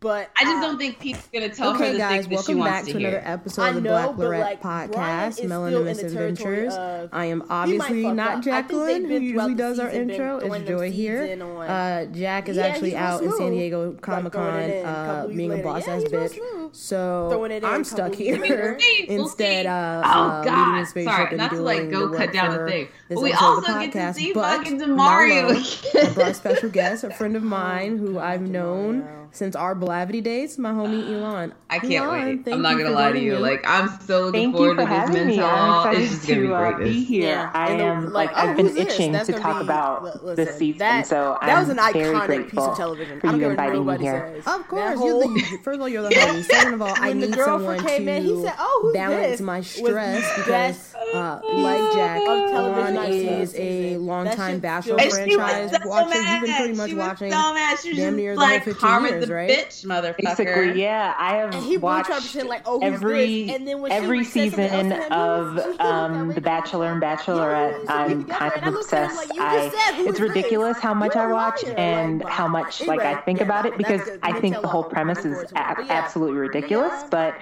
But 0.00 0.30
I 0.38 0.44
just 0.44 0.58
uh, 0.58 0.60
don't 0.62 0.78
think 0.78 0.98
Pete's 1.00 1.26
gonna 1.32 1.48
tell 1.48 1.72
her 1.72 1.76
Okay, 1.76 1.92
the 1.92 1.98
guys, 1.98 2.26
things 2.26 2.28
that 2.28 2.30
she 2.46 2.54
welcome 2.54 2.58
wants 2.58 2.72
back 2.72 2.84
to, 2.86 2.92
to, 2.92 2.98
hear. 2.98 3.08
another 3.08 3.22
episode 3.26 3.62
I 3.62 3.68
of 3.70 3.74
the 3.76 3.80
know, 3.80 3.90
Black 3.90 4.06
but, 4.16 4.18
Lorette 4.18 4.40
like, 4.40 4.62
podcast, 4.62 5.28
is 5.28 5.34
still 5.36 5.50
Melanin 5.50 5.66
and 5.66 5.76
the 5.76 5.84
Miss 5.84 5.98
territory 6.12 6.26
Adventures. 6.66 6.74
of- 6.74 7.08
I 7.12 7.24
am 7.26 7.42
obviously 7.50 8.02
not 8.12 8.18
up. 8.18 8.28
I 8.28 8.32
think 8.34 8.44
they've 8.44 8.52
Jacqueline, 8.52 9.04
who 9.06 9.18
usually 9.18 9.54
does 9.54 9.78
our 9.80 9.88
intro. 9.90 10.16
throwing 10.40 10.44
It's 10.62 10.68
them 10.68 10.78
Joi 10.78 10.90
here. 10.90 11.38
on- 11.42 11.68
Uh, 11.68 12.04
Jack 12.06 12.48
is 12.48 12.56
Yeah, 12.56 12.66
actually 12.66 12.90
he's 12.90 12.94
real 12.98 13.02
out 13.06 13.22
in 13.22 13.32
San. 13.32 13.50
Diego 13.52 13.92
Comic 14.00 14.32
throwing 14.32 14.50
Con, 14.50 14.60
it 14.60 14.76
in 14.80 14.86
a 14.86 14.88
uh, 14.88 15.06
couple 15.22 15.36
being 15.36 15.52
a 15.52 15.62
boss 15.62 15.86
later. 15.88 15.92
ass 16.20 16.32
Yeah, 16.34 16.38
bitch. 16.38 16.76
So 16.76 17.28
Throwing 17.30 17.50
it 17.50 17.56
in 17.56 17.64
a 17.64 17.66
I'm 17.68 17.84
stuck 17.84 18.14
here 18.14 18.78
instead 19.08 19.66
of 19.66 20.04
Oh, 20.04 20.08
uh, 20.08 20.44
God. 20.44 20.84
Sorry, 20.86 21.28
and 21.28 21.38
not 21.38 21.50
to, 21.52 21.60
like, 21.62 21.90
go 21.90 22.10
cut 22.10 22.32
down 22.32 22.56
the 22.56 22.70
thing. 22.70 22.88
But 23.08 23.22
we 23.22 23.32
also 23.32 23.72
the 23.72 23.78
get 23.86 23.92
to 23.92 24.14
see 24.14 24.32
fucking 24.32 24.78
not 24.78 24.88
Demario 24.88 26.04
I 26.10 26.12
brought 26.12 26.28
a 26.30 26.34
special 26.34 26.68
guest, 26.68 27.04
a 27.04 27.10
friend 27.10 27.36
of 27.36 27.42
mine 27.42 27.96
who 27.98 28.18
I've 28.18 28.42
known 28.42 29.02
Demario. 29.02 29.17
Since 29.32 29.54
our 29.56 29.74
Blavity 29.74 30.22
days, 30.22 30.58
my 30.58 30.70
homie 30.72 31.08
Elon. 31.14 31.52
I 31.70 31.78
can't 31.78 32.06
Elon, 32.06 32.10
wait. 32.26 32.44
thank 32.44 32.54
I'm 32.56 32.62
not 32.62 32.76
gonna 32.78 32.90
lie 32.90 33.12
to 33.12 33.18
you. 33.20 33.32
me. 33.32 33.38
Like 33.38 33.64
I'm 33.66 33.88
so 34.00 34.22
looking 34.26 34.52
Thank 34.52 34.56
forward 34.56 34.68
you 34.70 34.74
for 34.76 34.80
to 34.82 34.86
this 34.86 34.96
having 34.98 35.26
me. 35.28 35.36
mental. 35.36 35.44
I'm 35.50 35.78
excited 35.96 36.02
It's 36.02 36.12
just 36.14 36.28
gonna 36.28 36.40
be 36.40 36.46
to 36.48 36.54
uh, 36.54 36.78
be 36.78 37.04
here. 37.04 37.28
Yeah, 37.28 37.50
I 37.54 37.70
and 37.70 37.80
the- 37.80 37.84
am 37.84 38.12
like, 38.12 38.32
like, 38.32 38.36
oh, 38.44 38.48
I've 38.50 38.56
been 38.56 38.66
this? 38.66 38.76
itching 38.76 39.12
That's 39.12 39.26
to 39.26 39.32
talk 39.34 39.58
be- 39.58 39.64
about 39.64 40.24
li- 40.24 40.34
this 40.36 40.56
season, 40.56 40.78
that- 40.78 41.06
so 41.06 41.36
that 41.42 41.58
was 41.60 41.68
I'm 41.70 41.78
an 41.78 41.92
very 41.92 42.14
iconic 42.14 42.26
grateful 42.26 42.62
piece 42.62 42.70
of 42.70 42.76
television. 42.76 43.20
for 43.20 43.26
I 43.26 43.30
don't 43.32 43.40
you 43.40 43.50
inviting 43.50 43.86
me 43.86 43.98
here. 43.98 44.32
says. 44.42 44.54
Of 44.54 44.68
course, 44.68 44.98
whole- 44.98 45.24
you're 45.24 45.34
the 45.34 45.58
first 45.62 45.74
of 45.76 45.80
all 45.82 45.88
you're 45.88 46.02
the 46.02 46.08
homie. 46.10 46.44
Second 46.50 46.74
of 46.74 46.82
all, 46.82 46.94
I 46.96 47.08
When 47.08 47.20
the 47.20 47.26
need 47.28 47.36
girlfriend 47.36 47.80
someone 47.80 47.80
came 47.80 48.06
to 48.06 48.12
in, 48.16 48.22
he 48.24 48.42
said, 48.42 48.54
"Oh, 48.58 48.78
who's 48.82 48.92
balance 48.94 49.26
this?" 49.32 49.40
my 49.40 49.60
stress 49.60 50.22
because, 50.36 50.48
best 50.48 50.94
uh, 51.14 51.40
like 51.44 51.92
Jack, 51.92 52.20
of 52.22 52.50
television 52.50 52.96
Elon 52.96 53.12
is 53.12 53.54
a 53.54 53.56
season. 53.56 53.92
That 53.92 54.00
longtime 54.00 54.58
Bachelor 54.60 54.98
still- 55.00 55.20
And 55.20 55.30
she 55.30 55.36
was 55.36 55.46
franchise 55.46 55.82
so 55.82 55.88
watcher. 55.88 56.20
You've 56.22 56.42
been 56.42 56.54
pretty 56.56 56.74
much 56.74 56.94
watching 56.94 57.30
so 57.32 57.54
mad. 57.54 57.78
She 57.78 57.88
was 57.90 57.98
damn 57.98 58.16
near 58.16 58.34
the 58.34 58.40
like 58.40 58.64
whole 58.64 58.72
15 58.74 59.02
years, 59.04 59.17
the 59.26 59.34
right? 59.34 59.50
bitch, 59.50 59.84
motherfucker. 59.84 60.16
Basically, 60.24 60.80
yeah, 60.80 61.14
I 61.18 61.36
have 61.36 61.54
And 61.54 61.62
he 61.62 61.70
really 61.70 61.76
watched 61.78 62.06
tried 62.08 62.16
to 62.20 62.22
pretend 62.28 62.48
like, 62.48 62.62
oh, 62.66 62.78
every? 62.80 63.50
And 63.50 63.66
then 63.66 63.80
when 63.80 63.90
every 63.92 64.24
said 64.24 64.52
something 64.52 64.68
season 64.68 64.90
him, 64.92 65.12
of 65.12 65.54
was- 65.56 65.76
um, 65.80 66.32
The 66.34 66.40
Bachelor 66.40 66.92
and 66.92 67.02
Bachelorette. 67.02 67.84
Yeah, 67.84 67.92
I'm 67.94 68.24
kind 68.24 68.52
of 68.54 68.62
I 68.64 68.68
looked 68.70 68.92
at 68.92 69.10
him 69.10 69.10
obsessed. 69.10 69.16
like, 69.30 69.40
I 69.40 69.68
said, 69.70 69.98
it's 70.00 70.08
is 70.08 70.18
this? 70.18 70.20
ridiculous 70.20 70.78
how 70.78 70.94
much 70.94 71.14
You're 71.14 71.24
I 71.26 71.30
a 71.30 71.34
watch 71.34 71.64
liar. 71.64 71.74
and 71.76 72.20
Like, 72.22 72.32
how 72.32 72.48
much 72.48 72.80
like 72.86 73.00
I 73.00 73.16
think 73.22 73.38
yeah, 73.38 73.44
about 73.46 73.66
it 73.66 73.76
because. 73.76 74.00
I 74.22 74.38
think 74.40 74.60
the 74.60 74.68
whole 74.68 74.84
premise 74.84 75.18
is 75.18 75.24
forward 75.32 75.48
to 75.48 75.54
it. 75.54 75.60
a- 75.60 75.74
But 75.76 75.86
yeah, 75.86 75.92
absolutely 75.92 76.36
ridiculous. 76.38 77.04
But 77.10 77.34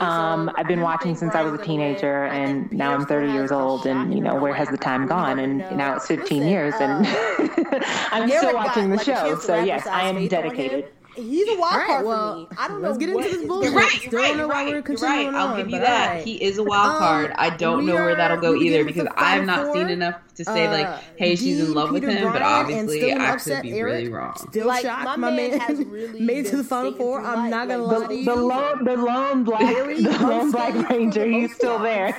um, 0.00 0.50
I've 0.56 0.68
been 0.68 0.80
watching 0.82 1.16
since 1.16 1.34
I 1.34 1.42
was 1.42 1.52
a 1.52 1.56
Bryan's 1.56 1.68
gonna 1.68 1.78
win. 1.78 1.94
teenager, 1.94 2.24
and 2.26 2.72
now 2.72 2.94
I'm 2.94 3.06
30 3.06 3.32
years 3.32 3.50
old, 3.52 3.86
and 3.86 4.14
you 4.14 4.20
know 4.20 4.36
where 4.36 4.54
has 4.54 4.68
the 4.68 4.76
time 4.78 5.06
gone? 5.06 5.38
And 5.38 5.58
now 5.76 5.96
it's 5.96 6.06
15 6.06 6.46
years, 6.46 6.74
and 6.80 7.06
uh, 7.06 7.80
I'm 8.12 8.28
still 8.28 8.54
watching 8.54 8.90
the 8.90 8.98
show. 9.02 9.38
So 9.38 9.62
yes, 9.62 9.86
I 9.86 10.08
am 10.08 10.16
faith 10.16 10.32
on 10.32 10.44
him. 10.44 10.48
dedicated. 10.48 10.88
He's 11.18 11.48
a 11.48 11.58
wild 11.58 11.72
All 11.72 11.78
right, 11.78 11.86
card 11.88 12.06
well, 12.06 12.32
for 12.34 12.40
me. 12.40 12.46
I 12.58 12.68
don't 12.68 12.80
know. 12.82 12.88
let's 12.88 12.98
get 12.98 13.08
into 13.10 13.22
this 13.22 13.32
is 13.34 13.46
bullshit. 13.46 13.72
going 13.72 13.72
You're 13.72 13.82
right. 13.82 13.92
You're 14.02 14.08
Still 14.10 14.20
right. 14.20 14.28
don't 14.28 14.36
know 14.36 14.42
You're 14.44 14.48
why 14.48 14.64
we're 14.64 14.70
You're 14.70 14.82
continuing 14.82 15.26
right. 15.26 15.40
I'll 15.40 15.48
on, 15.48 15.56
give 15.58 15.70
you 15.70 15.78
that. 15.80 16.08
alright. 16.08 16.24
He 16.24 16.42
is 16.42 16.58
a 16.58 16.64
wild 16.64 16.92
Um, 16.92 16.98
card. 16.98 17.32
I 17.36 17.50
don't 17.50 17.78
we 17.78 17.86
know 17.86 17.94
where 17.94 18.14
that'll 18.16 18.40
go 18.40 18.54
either 18.54 18.84
because 18.84 19.08
I 19.16 19.30
have 19.36 19.44
not 19.44 19.72
seen 19.72 19.88
enough 19.88 20.16
to 20.36 20.44
say 20.44 20.68
like, 20.68 20.86
Uh, 20.86 20.98
hey, 21.16 21.34
she's 21.34 21.58
in 21.58 21.66
Dean, 21.66 21.74
love 21.74 21.90
with 21.90 22.02
Peter 22.04 22.16
him. 22.16 22.32
But 22.32 22.42
obviously, 22.42 23.12
I 23.12 23.32
upset 23.32 23.62
could 23.62 23.70
be 23.72 23.78
Eric. 23.78 23.92
really 23.94 24.08
wrong. 24.08 24.34
Still 24.50 24.66
Like, 24.68 24.82
shocked. 24.84 25.04
my 25.04 25.16
My, 25.16 25.30
man 25.32 25.50
man, 25.50 25.60
has 25.60 25.78
really 25.84 26.20
made 26.20 26.46
it 26.46 26.50
to 26.50 26.56
the 26.58 26.64
final 26.64 26.92
four. 26.92 27.20
I'm 27.20 27.50
not 27.50 27.66
gonna 27.68 27.82
lie 27.82 28.02
to 28.02 28.06
The, 28.08 28.14
you. 28.16 28.24
the 28.24 28.36
lone, 28.36 28.84
the 28.84 28.96
lone 28.96 29.44
black, 29.44 29.60
the 29.74 30.18
lone 30.22 30.50
black 30.52 30.88
ranger. 30.88 31.24
He's 31.26 31.54
still 31.54 31.78
there. 31.80 32.12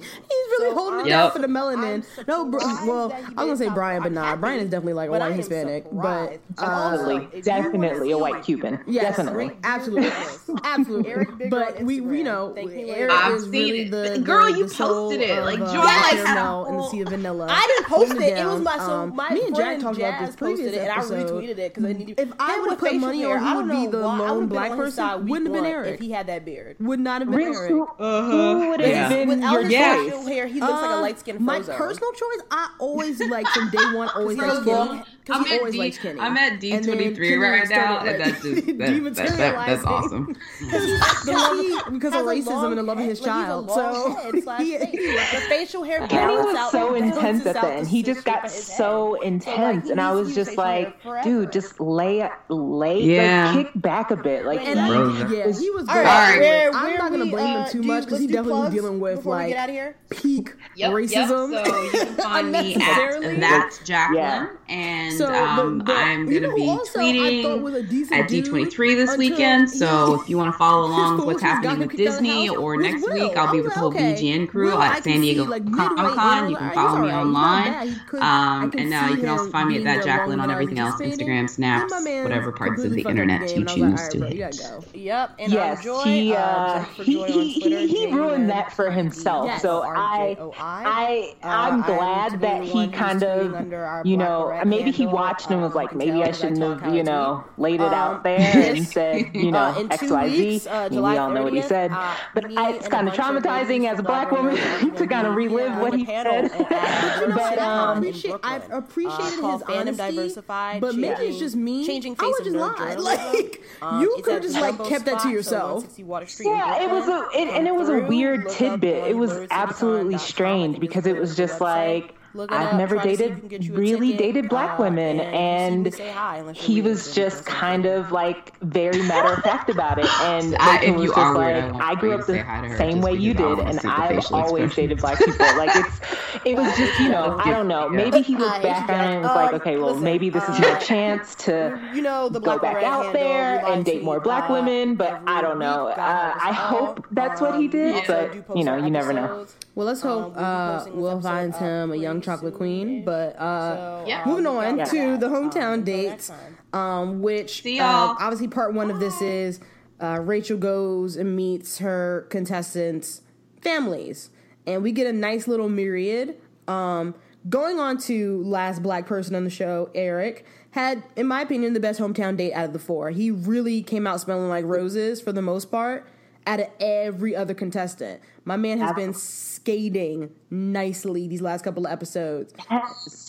He's 0.00 0.48
really 0.58 0.74
holding 0.74 1.06
it 1.06 1.08
down 1.10 1.30
for 1.30 1.38
the 1.38 1.46
melanin. 1.46 2.04
No, 2.26 2.44
well, 2.46 3.12
I'm 3.12 3.34
gonna 3.34 3.56
say 3.56 3.68
Bryan, 3.68 4.02
but 4.02 4.12
nah, 4.12 4.22
Captain. 4.22 4.40
Bryan 4.40 4.60
is 4.60 4.70
definitely 4.70 4.94
like 4.94 5.08
a 5.08 5.12
white 5.12 5.32
Hispanic. 5.34 5.84
But 5.92 6.32
surprised. 6.32 6.40
uh, 6.58 6.64
Absolutely, 6.64 7.38
if 7.38 7.46
you 7.46 7.52
wanna 7.52 7.62
definitely 7.62 8.10
a 8.12 8.18
white 8.18 8.39
like- 8.40 8.46
Cuban. 8.46 8.80
Yes, 8.86 9.16
Definitely. 9.16 9.50
absolutely, 9.64 10.10
absolutely. 10.64 11.10
Eric 11.10 11.28
but 11.50 11.82
we, 11.82 12.00
we 12.00 12.18
Instagram. 12.20 12.24
know 12.24 12.52
Thank 12.54 12.70
Eric. 12.72 13.10
I've 13.10 13.34
is 13.34 13.42
seen 13.44 13.50
really 13.52 13.80
it. 13.82 13.90
the, 13.90 14.10
The 14.10 14.18
girl, 14.20 14.52
the, 14.52 14.58
you 14.58 14.66
the 14.66 14.74
posted 14.74 15.20
it. 15.20 15.38
of, 15.38 15.44
Like, 15.44 15.60
uh, 15.60 15.72
Joi, 15.72 15.78
like, 15.80 16.10
caramel 16.10 16.64
had 16.64 16.70
in 16.72 16.76
the 16.78 16.88
sea 16.88 17.00
of 17.02 17.08
vanilla. 17.08 17.46
I 17.50 17.66
didn't 17.66 17.86
post 17.86 18.12
Holding 18.12 18.28
it. 18.28 18.38
It 18.38 18.44
was 18.46 18.60
my 18.62 18.76
so 18.78 18.90
Um, 18.90 19.16
my 19.16 19.30
me 19.30 19.42
and 19.46 19.56
Jack 19.56 19.80
talked 19.80 19.98
Jazz 19.98 20.08
about 20.08 20.26
this 20.26 20.36
posted 20.36 20.56
previous 20.56 20.74
it, 20.74 20.80
and 20.80 20.90
I 20.90 20.96
episode. 20.96 21.30
retweeted 21.30 21.58
it 21.58 21.74
because 21.74 21.84
I 21.84 21.92
needed. 21.92 22.20
If 22.20 22.32
I 22.38 22.58
would've 22.60 22.78
put 22.78 22.94
money 22.96 23.20
hair, 23.20 23.38
on 23.38 23.40
who 23.40 23.46
I 23.46 23.54
would 23.56 23.70
be 23.70 23.86
the 23.90 24.02
why- 24.02 24.04
I 24.14 24.16
lone 24.18 24.20
would've 24.34 24.40
been 24.40 24.48
black 24.48 24.70
on 24.72 24.78
his 24.78 24.84
person, 24.86 24.96
side 24.96 25.20
week 25.20 25.30
wouldn't 25.30 25.46
have 25.48 25.54
been 25.54 25.64
one 25.72 25.72
Eric. 25.84 25.94
if 25.94 26.00
he 26.00 26.10
had 26.10 26.26
that 26.28 26.44
beard. 26.44 26.76
Would 26.80 27.00
not 27.00 27.20
have 27.22 27.30
been 27.30 27.38
Reese, 27.38 27.56
Eric. 27.56 27.70
who, 27.70 27.82
Uh-huh. 27.98 28.68
would 28.70 28.80
have 28.80 29.08
been 29.10 29.28
Without 29.28 29.52
your 29.52 29.62
his 29.62 29.72
facial 29.72 30.26
hair, 30.26 30.46
he 30.46 30.60
looks 30.60 30.72
like 30.72 30.90
a 30.90 30.94
Uh, 30.94 31.00
light 31.00 31.18
skinned 31.20 31.40
My 31.40 31.60
personal 31.60 32.12
choice, 32.12 32.40
I 32.50 32.68
always 32.78 33.20
like 33.20 33.46
from 33.48 33.70
day 33.70 33.94
one, 33.94 34.08
always 34.14 34.36
He's 34.38 34.46
like 34.46 34.58
a 34.58 34.62
skinny 34.62 35.02
because 35.24 35.46
I'm 35.46 35.52
at 35.52 35.58
always 35.58 35.72
D- 35.74 35.78
likes 35.78 35.96
skinny. 35.96 36.20
I'm 36.20 36.36
at 36.36 36.52
And 36.52 36.62
then 36.62 36.82
D23 36.82 37.16
Kenny 37.16 37.36
right 37.36 37.68
now, 37.68 37.96
like, 38.04 38.20
and 38.20 38.29
that 38.32 38.42
just 39.14 39.16
that, 39.16 39.28
that, 39.28 39.36
that, 39.36 39.66
that's 39.66 39.84
awesome. 39.84 40.36
The 40.60 41.32
love, 41.32 41.92
because 41.92 42.14
of 42.14 42.22
racism 42.26 42.46
long 42.46 42.66
and 42.72 42.78
the 42.78 42.82
love 42.82 42.98
of 42.98 43.04
his 43.04 43.20
like, 43.20 43.30
he's 43.30 43.44
a 43.44 43.46
child. 43.46 43.70
So 43.70 44.14
head 44.32 44.34
he- 44.64 45.06
the 45.06 45.40
facial 45.48 45.82
hair 45.84 46.00
And 46.02 46.10
he 46.10 46.16
was 46.18 46.70
so 46.70 46.94
intense 46.94 47.44
at 47.46 47.56
out 47.56 47.62
the 47.62 47.72
end. 47.72 47.88
He 47.88 48.02
just 48.02 48.24
got 48.24 48.38
of 48.38 48.42
head. 48.42 48.50
so 48.50 48.80
So, 48.80 49.10
like, 49.12 49.22
intense, 49.24 49.90
and 49.90 50.00
I 50.00 50.12
was 50.12 50.34
just 50.34 50.56
like, 50.56 50.96
dude, 51.22 51.52
just 51.52 51.80
lay, 51.80 52.28
lay, 52.48 53.02
Yeah. 53.02 53.52
like, 53.54 53.66
kick 53.72 53.82
back 53.82 54.10
a 54.10 54.16
bit. 54.16 54.44
Like, 54.46 54.60
and 54.60 54.78
he- 54.80 54.88
Bro, 54.90 55.16
yeah, 55.30 55.52
he 55.52 55.70
was 55.70 55.88
All 55.88 55.94
good. 55.94 56.04
right, 56.04 56.32
Alright. 56.34 56.40
where, 56.40 56.70
I'm 56.74 56.96
not 56.98 57.10
gonna 57.10 57.26
blame 57.26 57.56
uh, 57.56 57.64
him 57.64 57.70
too 57.72 57.82
much 57.82 58.04
because 58.04 58.20
he 58.20 58.26
definitely 58.26 58.70
dealing 58.70 59.00
with 59.00 59.26
like 59.26 59.48
get 59.50 59.58
out 59.58 59.68
of 59.68 59.74
here. 59.74 59.96
peak 60.10 60.54
racism. 60.76 61.52
Yep. 61.52 61.66
So 61.66 61.82
you 61.82 61.90
can 61.90 62.14
find 62.16 62.52
me 62.52 62.74
at 62.76 62.80
Unnecessarily. 62.80 63.36
that 63.40 63.78
Jacqueline, 63.84 64.22
Yeah. 64.22 64.46
And 64.70 65.12
So, 65.16 65.32
um, 65.32 65.78
but 65.78 65.96
I'm 65.96 66.26
gonna 66.30 66.54
be 66.54 66.68
also 66.68 66.98
tweeting 67.00 67.42
thought 67.42 67.60
was 67.60 67.74
a 67.74 67.82
decent 67.82 68.20
at 68.20 68.28
D23 68.30 68.94
this 68.94 69.16
weekend. 69.16 69.68
So 69.70 70.14
he- 70.16 70.22
if 70.22 70.28
you 70.30 70.38
want 70.38 70.52
to 70.54 70.58
follow 70.58 70.86
along 70.86 71.16
with 71.18 71.26
what's 71.26 71.42
happening 71.42 71.80
with 71.80 71.90
kicked 71.90 72.00
out 72.02 72.06
of 72.18 72.20
the 72.20 72.22
Disney, 72.26 72.46
house 72.46 72.56
or 72.56 72.76
was 72.76 72.86
next 72.86 73.02
Will. 73.02 73.12
week 73.14 73.36
I'll 73.36 73.48
I 73.48 73.52
be 73.52 73.56
was 73.58 73.64
with 73.66 73.74
the 73.74 73.80
whole 73.80 73.88
okay, 73.90 74.12
BGN 74.14 74.46
crew 74.48 74.66
Will, 74.70 74.80
at 74.82 74.94
can 74.94 75.02
San 75.02 75.20
Diego 75.20 75.44
see, 75.44 75.48
like, 75.50 75.72
Comic 75.72 76.14
Con. 76.14 76.50
You 76.50 76.56
can 76.56 76.70
follow 76.72 76.98
me 77.00 77.10
alright, 77.10 77.10
he's 77.10 77.14
not 77.14 77.26
online. 77.26 78.00
could- 78.08 78.20
Um, 78.22 78.70
can 78.70 78.80
and 78.80 78.94
uh, 78.94 79.08
you 79.10 79.16
can 79.18 79.28
also 79.28 79.50
find 79.50 79.68
me 79.68 79.78
at 79.78 79.84
that 79.84 79.94
there 79.94 80.02
Jacqueline 80.04 80.40
on 80.40 80.50
everything 80.50 80.78
else. 80.78 81.00
Instagram, 81.00 81.48
Snaps, 81.50 81.92
And 81.92 82.04
my 82.04 82.10
man 82.10 82.22
whatever 82.24 82.52
parts 82.52 82.84
of 82.84 82.92
the 82.92 83.02
internet 83.02 83.40
you 83.50 83.56
and 83.62 83.68
I 83.68 83.72
was 83.74 83.80
like, 83.82 83.90
choose 84.00 84.08
to 84.10 84.18
bro, 84.18 84.28
hit. 84.28 84.36
you 84.36 84.42
gotta 84.42 84.58
go. 84.58 84.84
Yep, 84.94 85.30
and 85.40 85.52
yes, 85.52 85.82
he, 86.04 86.32
uh, 86.34 86.38
uh, 86.40 86.78
Jack 86.78 86.88
for 86.96 87.02
he, 87.02 87.24
he, 87.24 87.52
he, 87.52 87.86
he 87.88 88.12
ruined 88.12 88.48
that 88.50 88.72
for 88.72 88.90
himself. 88.90 89.60
So 89.60 89.82
I, 89.82 90.36
I, 90.58 91.34
I'm 91.42 91.82
glad 91.82 92.40
that 92.40 92.62
he 92.62 92.88
kind 92.88 93.22
of, 93.22 94.06
you 94.06 94.16
know, 94.16 94.59
maybe 94.64 94.90
he 94.90 95.06
watched 95.06 95.50
and 95.50 95.60
was 95.60 95.74
like, 95.74 95.94
maybe 95.94 96.22
I 96.22 96.32
shouldn't 96.32 96.58
have, 96.82 96.94
you 96.94 97.02
know, 97.02 97.44
laid 97.58 97.80
it 97.80 97.88
Um, 97.88 97.94
out 97.94 98.22
there 98.24 98.38
and 98.40 98.86
said, 98.96 99.30
you 99.34 99.50
know, 99.50 99.58
uh, 99.58 99.78
in 99.80 99.92
X, 99.92 100.10
Y, 100.10 100.28
Z. 100.28 100.68
uh, 100.68 100.88
we 100.90 100.98
all 101.18 101.30
know 101.30 101.42
what 101.42 101.52
he 101.52 101.62
said. 101.62 101.90
uh, 101.92 102.14
But 102.34 102.56
I, 102.56 102.72
it's 102.72 102.88
kind 102.88 103.08
of 103.08 103.14
traumatizing 103.14 103.90
as 103.90 103.98
a 103.98 104.02
black 104.02 104.30
Black 104.30 104.32
woman 104.32 104.56
to 104.96 105.06
kind 105.06 105.26
of 105.26 105.34
relive 105.34 105.78
what 105.78 105.94
he 105.94 106.04
said. 106.04 106.50
But 106.50 106.58
you 106.60 107.28
know? 107.28 107.34
But, 107.36 107.58
um, 107.58 107.96
I 107.96 107.98
appreciate, 107.98 108.34
I've 108.42 108.70
appreciated 108.70 109.44
uh, 109.44 109.52
his 109.52 109.62
Fandom 109.62 109.80
honesty, 109.80 109.96
Diversified, 110.16 110.80
but 110.80 110.94
maybe 110.94 111.14
changing- 111.14 111.30
it's 111.30 111.38
just 111.38 111.56
me. 111.56 111.86
changing 111.86 112.16
I 112.18 112.22
face 112.24 112.34
would 112.38 112.44
just 112.44 112.56
lie. 112.56 112.74
journalism. 112.76 113.04
Like 113.04 113.62
Um, 113.82 114.00
you 114.02 114.14
it's 114.16 114.24
could 114.24 114.34
have 114.34 114.42
just 114.42 114.60
like 114.60 114.84
kept 114.88 115.04
that 115.06 115.20
to 115.20 115.28
yourself. 115.30 115.84
160 115.84 116.04
Water 116.04 116.26
Street 116.26 116.46
in 116.48 116.52
Yeah, 116.56 116.82
it 116.82 116.90
was 116.90 117.08
a 117.08 117.28
and 117.56 117.66
it 117.66 117.74
was 117.74 117.88
a 117.88 117.98
weird 118.00 118.48
tidbit. 118.50 119.08
It 119.08 119.16
was 119.16 119.46
absolutely 119.50 120.18
strange 120.18 120.78
because 120.80 121.06
it 121.06 121.16
was 121.18 121.36
just 121.36 121.60
like 121.60 122.02
Look 122.02 122.10
it 122.10 122.19
I've 122.34 122.50
up, 122.50 122.74
never 122.76 122.94
try 122.96 123.04
to 123.04 123.16
see 123.16 123.24
if 123.24 123.30
dated 123.30 123.34
you 123.36 123.40
can 123.40 123.48
get 123.48 123.62
you 123.62 123.74
a 123.74 123.78
really 123.78 124.12
ticket, 124.12 124.18
dated 124.18 124.48
black 124.50 124.78
uh, 124.78 124.82
women, 124.82 125.20
and 125.20 125.34
and 125.34 125.74
seem 125.74 125.84
to 125.84 125.96
say 125.96 126.12
hi 126.12 126.52
he 126.52 126.80
was 126.82 127.14
just 127.14 127.44
kind 127.44 127.86
of 127.86 128.12
like 128.12 128.58
very 128.60 129.02
matter 129.02 129.34
of 129.34 129.42
fact 129.44 129.68
about 129.70 129.98
it. 129.98 130.06
And 130.22 130.56
I- 130.60 130.80
Rachel 130.80 130.94
if 130.94 131.02
you 131.02 131.08
was 131.08 131.10
are 131.12 131.14
just 131.24 131.38
weird, 131.38 131.56
I 131.64 131.68
like, 131.70 131.82
I 131.82 131.94
grew 132.00 132.12
up 132.14 132.26
the 132.26 132.38
her 132.38 132.76
same 132.76 133.00
way 133.00 133.14
you 133.14 133.34
did, 133.34 133.58
and 133.58 133.80
I've 133.80 134.32
always 134.32 134.74
dated 134.74 134.98
black 134.98 135.18
people. 135.18 135.46
Like 135.56 135.70
it's, 135.74 136.00
it 136.44 136.56
was 136.56 136.76
just 136.76 137.00
you 137.00 137.08
know, 137.08 137.36
I 137.44 137.50
don't 137.50 137.68
know. 137.68 137.88
Maybe 137.88 138.22
he 138.22 138.36
looked 138.36 138.62
back 138.62 138.88
on 138.88 138.94
it 139.00 139.14
and 139.16 139.22
was 139.22 139.34
like, 139.34 139.50
Um, 139.50 139.54
okay, 139.56 139.76
well 139.76 139.96
maybe 139.96 140.30
this 140.30 140.44
is 140.48 140.58
uh, 140.58 140.60
my 140.62 140.74
chance 140.78 141.34
to 141.46 141.90
you 141.94 142.02
know 142.02 142.30
go 142.30 142.58
back 142.58 142.82
out 142.84 143.12
there 143.12 143.64
and 143.66 143.84
date 143.84 144.02
more 144.02 144.20
black 144.20 144.48
uh, 144.48 144.54
women, 144.54 144.94
but 144.94 145.20
I 145.26 145.40
don't 145.42 145.58
know. 145.58 145.88
Uh, 145.88 146.34
I 146.40 146.52
hope 146.52 147.06
that's 147.10 147.40
what 147.40 147.58
he 147.58 147.64
Um, 147.66 147.70
did, 147.70 148.06
but 148.06 148.56
you 148.56 148.64
know, 148.64 148.76
you 148.76 148.90
never 148.90 149.12
know. 149.12 149.46
Well, 149.74 149.86
let's 149.86 150.04
Um, 150.04 150.10
hope 150.10 150.36
we'll 150.36 150.84
be 150.84 150.90
uh, 150.90 150.94
Will 150.94 151.20
finds 151.20 151.56
him 151.58 151.92
a 151.92 151.96
young 151.96 152.19
pretty 152.20 152.36
chocolate 152.38 152.54
queen. 152.54 153.04
But 153.04 153.36
uh, 153.38 153.76
So, 153.76 154.04
Yeah. 154.08 154.22
um, 154.24 154.28
moving 154.30 154.46
on 154.46 154.80
out 154.80 154.88
for 154.88 154.94
to 154.94 155.16
the 155.18 155.26
Um, 155.26 155.50
hometown 155.50 155.74
until 155.74 155.84
dates, 155.96 156.30
um, 156.72 157.20
which 157.22 157.66
uh, 157.66 158.14
obviously 158.18 158.48
part 158.48 158.74
one 158.74 158.90
of 158.90 159.00
this 159.00 159.20
is 159.22 159.60
uh, 160.00 160.18
Rachel 160.22 160.56
goes 160.58 161.16
and 161.16 161.36
meets 161.36 161.78
her 161.78 162.26
contestants' 162.30 163.22
families, 163.60 164.30
and 164.66 164.82
we 164.82 164.92
get 164.92 165.06
a 165.06 165.12
nice 165.12 165.46
little 165.48 165.68
myriad. 165.68 166.36
Um, 166.68 167.14
going 167.48 167.78
on 167.80 167.98
to 167.98 168.42
last 168.44 168.82
black 168.82 169.06
person 169.06 169.34
on 169.34 169.44
the 169.44 169.50
show, 169.50 169.90
Eric 169.94 170.44
had, 170.72 171.02
in 171.16 171.26
my 171.26 171.40
opinion, 171.42 171.72
the 171.74 171.80
best 171.80 171.98
hometown 172.00 172.36
date 172.36 172.52
out 172.52 172.66
of 172.66 172.72
the 172.72 172.78
four. 172.78 173.10
He 173.10 173.30
really 173.30 173.82
came 173.82 174.06
out 174.06 174.20
smelling 174.20 174.48
like 174.48 174.64
roses 174.64 175.20
for 175.20 175.32
the 175.32 175.42
most 175.42 175.70
part. 175.70 176.06
Out 176.50 176.58
of 176.58 176.66
every 176.80 177.36
other 177.36 177.54
contestant, 177.54 178.20
my 178.44 178.56
man 178.56 178.78
has 178.80 178.92
been 178.94 179.14
skating 179.14 180.30
nicely 180.50 181.28
these 181.28 181.40
last 181.40 181.62
couple 181.62 181.86
of 181.86 181.92
episodes. 181.92 182.52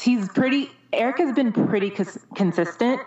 he's 0.01 0.27
pretty 0.29 0.71
eric 0.91 1.19
has 1.19 1.31
been 1.35 1.51
pretty 1.53 1.91
cons- 1.91 2.17
consistent. 2.33 2.99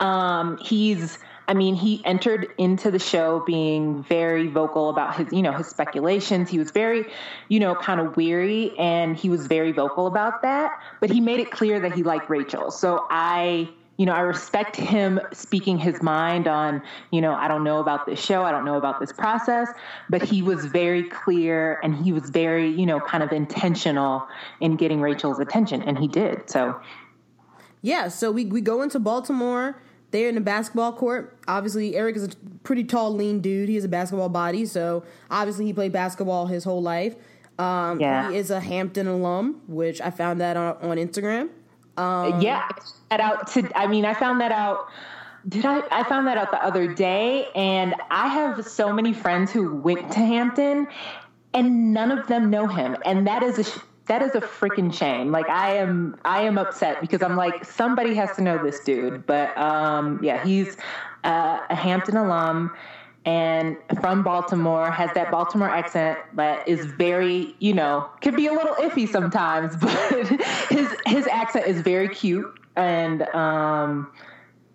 Um 0.00 0.56
he's 0.56 1.18
i 1.48 1.52
mean 1.54 1.74
he 1.74 2.00
entered 2.06 2.46
into 2.56 2.90
the 2.90 2.98
show 2.98 3.42
being 3.46 4.02
very 4.04 4.46
vocal 4.46 4.88
about 4.88 5.16
his 5.16 5.30
you 5.34 5.42
know 5.42 5.52
his 5.52 5.66
speculations. 5.66 6.48
He 6.48 6.58
was 6.58 6.70
very 6.70 7.04
you 7.48 7.60
know 7.60 7.74
kind 7.74 8.00
of 8.00 8.16
weary 8.16 8.72
and 8.78 9.18
he 9.18 9.28
was 9.28 9.46
very 9.46 9.72
vocal 9.72 10.06
about 10.06 10.40
that 10.42 10.80
but 11.00 11.10
he 11.10 11.20
made 11.20 11.40
it 11.40 11.50
clear 11.50 11.78
that 11.80 11.92
he 11.92 12.02
liked 12.02 12.30
rachel. 12.30 12.70
So 12.70 13.06
i 13.10 13.68
you 13.98 14.06
know, 14.06 14.12
I 14.12 14.20
respect 14.20 14.76
him 14.76 15.20
speaking 15.32 15.76
his 15.76 16.00
mind 16.02 16.46
on, 16.46 16.80
you 17.10 17.20
know, 17.20 17.34
I 17.34 17.48
don't 17.48 17.64
know 17.64 17.80
about 17.80 18.06
this 18.06 18.24
show, 18.24 18.44
I 18.44 18.52
don't 18.52 18.64
know 18.64 18.76
about 18.76 19.00
this 19.00 19.12
process, 19.12 19.68
but 20.08 20.22
he 20.22 20.40
was 20.40 20.66
very 20.66 21.02
clear 21.02 21.80
and 21.82 21.94
he 21.96 22.12
was 22.12 22.30
very, 22.30 22.70
you 22.70 22.86
know, 22.86 23.00
kind 23.00 23.24
of 23.24 23.32
intentional 23.32 24.26
in 24.60 24.76
getting 24.76 25.00
Rachel's 25.00 25.40
attention, 25.40 25.82
and 25.82 25.98
he 25.98 26.06
did. 26.06 26.48
So, 26.48 26.80
Yeah, 27.82 28.06
so 28.06 28.30
we, 28.30 28.44
we 28.46 28.60
go 28.60 28.82
into 28.82 29.00
Baltimore. 29.00 29.82
They're 30.12 30.28
in 30.28 30.36
the 30.36 30.40
basketball 30.40 30.92
court. 30.92 31.36
Obviously, 31.48 31.96
Eric 31.96 32.16
is 32.16 32.24
a 32.24 32.28
pretty 32.62 32.84
tall, 32.84 33.12
lean 33.12 33.40
dude. 33.40 33.68
He 33.68 33.74
has 33.74 33.84
a 33.84 33.88
basketball 33.88 34.28
body, 34.28 34.64
so 34.64 35.04
obviously 35.28 35.64
he 35.66 35.72
played 35.72 35.92
basketball 35.92 36.46
his 36.46 36.62
whole 36.62 36.80
life. 36.80 37.16
Um, 37.58 38.00
Yeah. 38.00 38.30
He 38.30 38.36
is 38.36 38.50
a 38.52 38.60
Hampton 38.60 39.08
alum, 39.08 39.60
which 39.66 40.00
I 40.00 40.10
found 40.10 40.40
that 40.40 40.56
on, 40.56 40.76
on 40.76 40.96
Instagram. 40.98 41.50
Yeah, 42.40 42.68
that 43.10 43.20
out 43.20 43.48
to, 43.48 43.70
I 43.76 43.86
mean, 43.86 44.04
I 44.04 44.14
found 44.14 44.40
that 44.40 44.52
out. 44.52 44.88
Did 45.48 45.64
I? 45.64 45.82
I 45.90 46.02
found 46.04 46.26
that 46.26 46.36
out 46.36 46.50
the 46.50 46.62
other 46.62 46.92
day, 46.92 47.46
and 47.54 47.94
I 48.10 48.28
have 48.28 48.66
so 48.66 48.92
many 48.92 49.12
friends 49.12 49.52
who 49.52 49.76
went 49.76 50.12
to 50.12 50.18
Hampton, 50.18 50.88
and 51.54 51.92
none 51.94 52.10
of 52.10 52.26
them 52.26 52.50
know 52.50 52.66
him, 52.66 52.96
and 53.04 53.26
that 53.26 53.42
is 53.42 53.58
a 53.58 53.80
that 54.08 54.22
is 54.22 54.34
a 54.34 54.40
freaking 54.40 54.92
shame. 54.92 55.30
Like 55.30 55.48
I 55.48 55.76
am, 55.76 56.16
I 56.24 56.42
am 56.42 56.58
upset 56.58 57.00
because 57.00 57.22
I'm 57.22 57.36
like 57.36 57.64
somebody 57.64 58.14
has 58.14 58.34
to 58.36 58.42
know 58.42 58.62
this 58.62 58.80
dude, 58.80 59.26
but 59.26 59.56
um, 59.56 60.18
yeah, 60.22 60.44
he's 60.44 60.76
uh, 61.24 61.60
a 61.70 61.74
Hampton 61.74 62.16
alum 62.16 62.72
and 63.28 63.76
from 64.00 64.22
Baltimore, 64.22 64.90
has 64.90 65.12
that 65.12 65.30
Baltimore 65.30 65.68
accent 65.68 66.18
that 66.36 66.66
is 66.66 66.86
very, 66.86 67.54
you 67.58 67.74
know, 67.74 68.08
can 68.22 68.34
be 68.34 68.46
a 68.46 68.52
little 68.54 68.74
iffy 68.76 69.06
sometimes, 69.06 69.76
but 69.80 70.26
his 70.70 70.88
his 71.04 71.26
accent 71.26 71.66
is 71.66 71.82
very 71.82 72.08
cute 72.08 72.58
and 72.74 73.22
um 73.34 74.10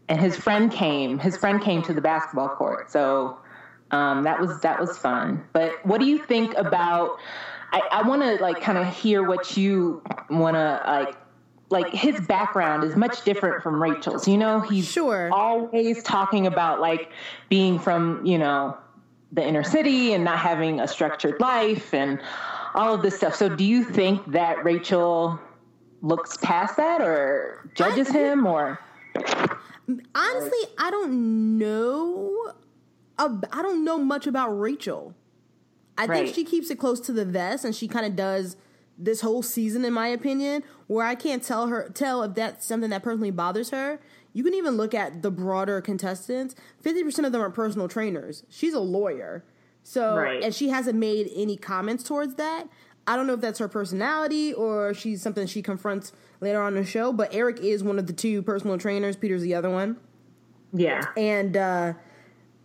and 0.07 0.21
his 0.21 0.37
friend 0.37 0.71
came, 0.71 1.17
his 1.17 1.35
friend 1.35 1.63
came 1.63 1.81
to 1.81 1.95
the 1.95 2.01
basketball 2.01 2.49
court. 2.49 2.91
So 2.91 3.39
um 3.89 4.21
that 4.21 4.39
was 4.39 4.59
that 4.59 4.79
was 4.79 4.99
fun. 4.99 5.43
But 5.51 5.83
what 5.83 5.99
do 5.99 6.05
you 6.05 6.19
think 6.19 6.53
about 6.55 7.17
I, 7.71 7.81
I 7.91 8.07
wanna 8.07 8.35
like 8.39 8.61
kind 8.61 8.77
of 8.77 8.85
hear 8.95 9.23
what 9.23 9.57
you 9.57 10.03
wanna 10.29 10.79
like 10.85 11.15
like 11.73 11.91
his 11.91 12.21
background 12.21 12.83
is 12.85 12.95
much 12.95 13.23
different 13.25 13.61
from 13.63 13.81
Rachel's. 13.81 14.27
You 14.27 14.37
know, 14.37 14.61
he's 14.61 14.89
Sure. 14.89 15.29
always 15.33 16.01
talking 16.03 16.47
about 16.47 16.79
like 16.79 17.11
being 17.49 17.79
from, 17.79 18.23
you 18.25 18.37
know, 18.37 18.77
the 19.33 19.45
inner 19.45 19.63
city 19.63 20.13
and 20.13 20.23
not 20.23 20.37
having 20.37 20.79
a 20.79 20.87
structured 20.87 21.39
life 21.41 21.93
and 21.93 22.21
all 22.75 22.93
of 22.93 23.01
this 23.01 23.17
stuff. 23.17 23.33
So 23.35 23.49
do 23.49 23.63
you 23.63 23.83
think 23.83 24.23
that 24.31 24.63
Rachel 24.63 25.39
looks 26.03 26.37
past 26.37 26.77
that 26.77 27.01
or 27.01 27.69
judges 27.75 28.07
him 28.09 28.45
or 28.45 28.79
Honestly, 30.15 30.59
I 30.77 30.89
don't 30.91 31.57
know. 31.57 32.53
ab- 33.19 33.47
I 33.51 33.61
don't 33.61 33.83
know 33.83 33.97
much 33.97 34.27
about 34.27 34.49
Rachel. 34.57 35.13
I 35.97 36.05
Right. 36.05 36.23
think 36.25 36.35
she 36.35 36.43
keeps 36.43 36.69
it 36.71 36.79
close 36.79 36.99
to 37.01 37.11
the 37.11 37.25
vest, 37.25 37.65
and 37.65 37.75
she 37.75 37.87
kind 37.87 38.05
of 38.05 38.15
does 38.15 38.55
this 38.97 39.21
whole 39.21 39.41
season, 39.43 39.85
in 39.85 39.93
my 39.93 40.07
opinion, 40.07 40.63
where 40.87 41.05
I 41.05 41.15
can't 41.15 41.43
tell 41.43 41.67
her 41.67 41.89
tell 41.93 42.23
if 42.23 42.35
that's 42.35 42.65
something 42.65 42.89
that 42.91 43.03
personally 43.03 43.31
bothers 43.31 43.69
her. 43.71 43.99
You 44.33 44.43
can 44.43 44.53
even 44.53 44.77
look 44.77 44.93
at 44.93 45.21
the 45.21 45.31
broader 45.31 45.81
contestants. 45.81 46.55
Fifty 46.81 47.03
percent 47.03 47.25
of 47.25 47.31
them 47.31 47.41
are 47.41 47.49
personal 47.49 47.87
trainers. 47.87 48.43
She's 48.49 48.73
a 48.73 48.79
lawyer, 48.79 49.43
so 49.83 50.15
Right. 50.15 50.43
and 50.43 50.53
she 50.53 50.69
hasn't 50.69 50.97
made 50.97 51.29
any 51.35 51.57
comments 51.57 52.03
towards 52.03 52.35
that. 52.35 52.67
I 53.05 53.15
don't 53.15 53.27
know 53.27 53.33
if 53.33 53.41
that's 53.41 53.59
her 53.59 53.67
personality 53.67 54.53
or 54.53 54.93
she's 54.93 55.21
something 55.21 55.45
she 55.45 55.61
confronts 55.61 56.13
later 56.39 56.61
on 56.61 56.77
in 56.77 56.83
the 56.83 56.89
show. 56.89 57.11
But 57.11 57.33
Eric 57.33 57.59
is 57.59 57.83
one 57.83 57.99
of 57.99 58.07
the 58.07 58.13
two 58.13 58.41
personal 58.41 58.77
trainers. 58.77 59.15
Peter's 59.17 59.41
the 59.41 59.53
other 59.55 59.69
one 59.69 59.97
yeah. 60.73 61.05
and 61.17 61.55
uh, 61.55 61.93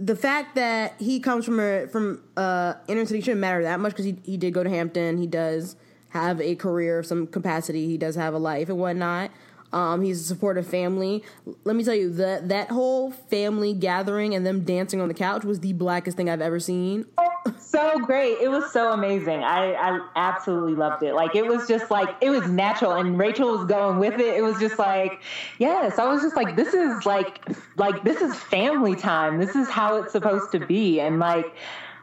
the 0.00 0.16
fact 0.16 0.54
that 0.54 0.94
he 0.98 1.20
comes 1.20 1.44
from 1.44 1.60
a 1.60 1.86
from 1.88 2.22
uh, 2.36 2.74
inner 2.86 3.04
city 3.04 3.20
shouldn't 3.20 3.40
matter 3.40 3.62
that 3.62 3.80
much 3.80 3.92
because 3.92 4.04
he 4.04 4.16
he 4.24 4.36
did 4.36 4.54
go 4.54 4.62
to 4.62 4.70
Hampton. 4.70 5.18
He 5.18 5.26
does 5.26 5.76
have 6.10 6.40
a 6.40 6.54
career 6.54 6.98
of 6.98 7.06
some 7.06 7.26
capacity. 7.26 7.86
He 7.86 7.98
does 7.98 8.16
have 8.16 8.34
a 8.34 8.38
life 8.38 8.68
and 8.68 8.78
whatnot. 8.78 9.30
Um, 9.72 10.02
he's 10.02 10.20
a 10.20 10.24
supportive 10.24 10.66
family. 10.66 11.22
Let 11.64 11.76
me 11.76 11.84
tell 11.84 11.94
you 11.94 12.10
that 12.14 12.48
that 12.48 12.70
whole 12.70 13.10
family 13.10 13.74
gathering 13.74 14.34
and 14.34 14.46
them 14.46 14.64
dancing 14.64 15.00
on 15.00 15.08
the 15.08 15.14
couch 15.14 15.44
was 15.44 15.60
the 15.60 15.74
blackest 15.74 16.16
thing 16.16 16.30
I've 16.30 16.40
ever 16.40 16.58
seen. 16.58 17.04
so 17.58 17.98
great. 17.98 18.38
It 18.40 18.48
was 18.48 18.72
so 18.72 18.92
amazing. 18.92 19.44
I, 19.44 19.74
I 19.74 20.00
absolutely 20.16 20.74
loved 20.74 21.02
it. 21.02 21.14
Like 21.14 21.36
it 21.36 21.46
was 21.46 21.68
just 21.68 21.90
like 21.90 22.08
it 22.22 22.30
was 22.30 22.48
natural 22.48 22.92
and 22.92 23.18
Rachel 23.18 23.58
was 23.58 23.66
going 23.66 23.98
with 23.98 24.14
it. 24.14 24.36
It 24.36 24.42
was 24.42 24.58
just 24.58 24.78
like, 24.78 25.20
yes, 25.58 25.98
I 25.98 26.06
was 26.06 26.22
just 26.22 26.34
like, 26.34 26.56
this 26.56 26.72
is 26.72 27.04
like 27.04 27.46
like 27.76 28.02
this 28.04 28.22
is 28.22 28.34
family 28.34 28.96
time. 28.96 29.38
This 29.38 29.54
is 29.54 29.68
how 29.68 29.96
it's 29.96 30.12
supposed 30.12 30.50
to 30.52 30.60
be. 30.64 30.98
And 31.00 31.18
like 31.18 31.54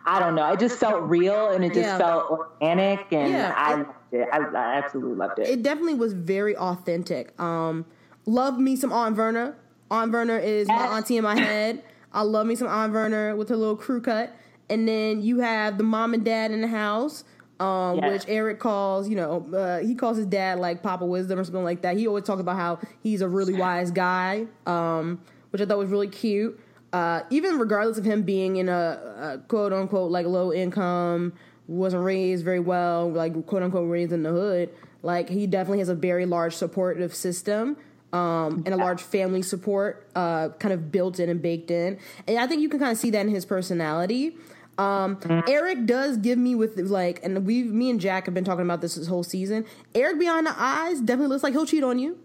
I 0.07 0.19
don't 0.19 0.35
know. 0.35 0.51
It 0.53 0.59
just 0.59 0.77
felt 0.79 1.01
real 1.03 1.49
and 1.49 1.63
it 1.65 1.69
just 1.73 1.79
Yeah. 1.87 1.97
felt 1.97 2.29
organic 2.29 3.11
and 3.11 3.31
Yeah, 3.31 3.53
I 3.55 3.73
it- 3.73 3.77
loved 3.77 3.89
it. 4.11 4.27
I, 4.31 4.37
I 4.37 4.75
absolutely 4.77 5.15
loved 5.15 5.39
it. 5.39 5.47
it 5.49 5.63
definitely 5.63 5.95
was 5.95 6.13
very 6.13 6.55
authentic. 6.55 7.39
Um, 7.41 7.85
love 8.25 8.59
me 8.59 8.75
some 8.75 8.91
Aunt 8.93 9.15
Verna. 9.15 9.55
Aunt 9.91 10.11
Verna 10.11 10.35
is 10.37 10.67
my 10.67 10.87
auntie 10.97 11.17
in 11.17 11.23
my 11.23 11.35
head. 11.39 11.83
I 12.13 12.21
love 12.21 12.45
me 12.47 12.55
some 12.55 12.67
Aunt 12.67 12.93
Verna 12.93 13.35
with 13.35 13.49
her 13.49 13.55
little 13.57 13.75
crew 13.75 13.99
cut. 14.01 14.33
And 14.69 14.87
then 14.87 15.21
you 15.21 15.39
have 15.39 15.77
the 15.77 15.83
mom 15.83 16.13
and 16.13 16.23
dad 16.23 16.49
in 16.51 16.61
the 16.61 16.67
house, 16.67 17.23
um, 17.59 17.97
Yes. 17.99 18.11
which 18.11 18.25
Eric 18.29 18.59
calls, 18.59 19.07
you 19.09 19.15
know, 19.15 19.45
uh, 19.53 19.79
he 19.79 19.95
calls 19.95 20.17
his 20.17 20.25
dad 20.25 20.59
like 20.59 20.81
Papa 20.81 21.05
Wisdom 21.05 21.37
or 21.39 21.43
something 21.43 21.63
like 21.63 21.81
that. 21.81 21.97
He 21.97 22.07
always 22.07 22.23
talks 22.23 22.41
about 22.41 22.55
how 22.57 22.79
he's 23.01 23.21
a 23.21 23.27
really 23.29 23.53
wise 23.53 23.91
guy, 23.91 24.47
um, 24.65 25.19
which 25.51 25.61
I 25.61 25.65
thought 25.65 25.77
was 25.77 25.89
really 25.89 26.07
cute. 26.07 26.59
Uh, 26.95 27.25
even 27.29 27.59
regardless 27.59 27.97
of 27.97 28.05
him 28.05 28.21
being 28.21 28.55
in 28.55 28.69
a, 28.69 29.33
a 29.33 29.37
quote 29.49 29.73
unquote 29.73 30.09
like 30.11 30.25
low 30.25 30.53
income, 30.53 31.33
wasn't 31.67 32.01
raised 32.01 32.45
very 32.45 32.61
well, 32.61 33.11
like 33.11 33.33
quote 33.47 33.63
unquote 33.63 33.89
raised 33.89 34.13
in 34.13 34.23
the 34.23 34.29
hood, 34.31 34.69
like 35.03 35.27
he 35.27 35.45
definitely 35.45 35.79
has 35.79 35.89
a 35.89 35.95
very 35.95 36.25
large 36.25 36.53
supportive 36.55 37.13
system. 37.13 37.75
Um, 38.13 38.63
and 38.65 38.73
a 38.73 38.77
large 38.77 39.01
family 39.01 39.41
support, 39.41 40.07
uh, 40.15 40.47
kind 40.59 40.73
of 40.73 40.89
built 40.89 41.19
in 41.19 41.27
and 41.27 41.41
baked 41.41 41.69
in, 41.69 41.99
and 42.27 42.37
I 42.37 42.47
think 42.47 42.61
you 42.61 42.69
can 42.69 42.79
kind 42.79 42.93
of 42.93 42.97
see 42.97 43.09
that 43.09 43.19
in 43.19 43.29
his 43.29 43.45
personality. 43.45 44.37
Um, 44.77 45.19
Eric 45.49 45.85
does 45.85 46.15
give 46.15 46.37
me 46.37 46.55
with 46.55 46.77
like, 46.79 47.19
and 47.25 47.45
we, 47.45 47.63
me 47.63 47.89
and 47.89 47.99
Jack 47.99 48.25
have 48.27 48.33
been 48.33 48.45
talking 48.45 48.63
about 48.63 48.79
this 48.79 48.95
this 48.95 49.07
whole 49.07 49.23
season. 49.23 49.65
Eric 49.93 50.17
behind 50.17 50.47
the 50.47 50.55
eyes 50.57 51.01
definitely 51.01 51.27
looks 51.27 51.43
like 51.43 51.51
he'll 51.51 51.65
cheat 51.65 51.83
on 51.83 51.99
you, 51.99 52.17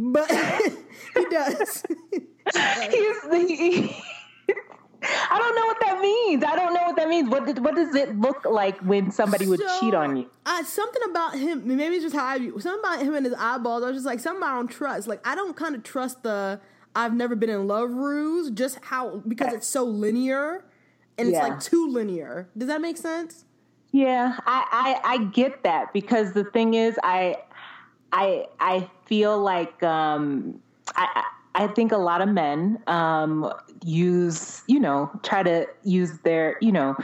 but 0.00 0.30
he 1.16 1.24
does. 1.30 1.82
He's 2.90 3.22
he, 3.32 3.96
I 5.02 5.38
don't 5.38 5.54
know 5.56 5.66
what 5.66 5.80
that 5.80 5.98
means. 6.00 6.42
I 6.44 6.56
don't 6.56 6.74
know 6.74 6.82
what 6.84 6.96
that 6.96 7.08
means. 7.08 7.30
What 7.30 7.46
did, 7.46 7.64
what 7.64 7.74
does 7.74 7.94
it 7.94 8.18
look 8.18 8.44
like 8.44 8.78
when 8.80 9.10
somebody 9.10 9.46
would 9.46 9.60
So, 9.60 9.80
cheat 9.80 9.94
on 9.94 10.16
you? 10.16 10.30
Uh, 10.44 10.62
something 10.64 11.02
about 11.08 11.38
him, 11.38 11.62
maybe 11.66 11.94
it's 11.96 12.04
just 12.04 12.14
how 12.16 12.24
I 12.26 12.38
view 12.38 12.58
something 12.60 12.80
about 12.80 13.02
him 13.02 13.14
and 13.14 13.24
his 13.24 13.34
eyeballs. 13.38 13.82
I 13.82 13.86
was 13.86 13.96
just 13.96 14.06
like, 14.06 14.20
something 14.20 14.42
I 14.42 14.54
don't 14.56 14.68
trust. 14.68 15.06
Like, 15.08 15.26
I 15.26 15.34
don't 15.34 15.56
kind 15.56 15.74
of 15.74 15.82
trust 15.82 16.22
the 16.22 16.60
I've 16.94 17.14
never 17.14 17.36
been 17.36 17.50
in 17.50 17.66
love 17.68 17.90
ruse, 17.90 18.50
just 18.50 18.78
how, 18.84 19.22
because 19.28 19.54
it's 19.54 19.66
so 19.68 19.84
linear 19.84 20.64
and 21.16 21.28
it's 21.28 21.36
Yeah. 21.36 21.46
like 21.48 21.60
too 21.60 21.88
linear. 21.88 22.48
Does 22.58 22.66
that 22.68 22.80
make 22.80 22.96
sense? 22.96 23.44
Yeah, 23.92 24.36
I, 24.46 25.00
I 25.04 25.14
I 25.14 25.18
get 25.24 25.62
that 25.64 25.92
because 25.92 26.32
the 26.32 26.44
thing 26.44 26.74
is, 26.74 26.96
I 27.02 27.36
I 28.12 28.46
I 28.60 28.88
feel 29.10 29.38
like 29.42 29.82
um, 29.82 30.58
I 30.94 31.24
I 31.56 31.66
think 31.66 31.90
a 31.90 31.98
lot 31.98 32.22
of 32.22 32.28
men 32.28 32.80
um, 32.86 33.52
use 33.84 34.62
you 34.68 34.80
know 34.80 35.10
try 35.22 35.42
to 35.42 35.66
use 35.84 36.20
their 36.20 36.56
you 36.62 36.72
know 36.72 36.96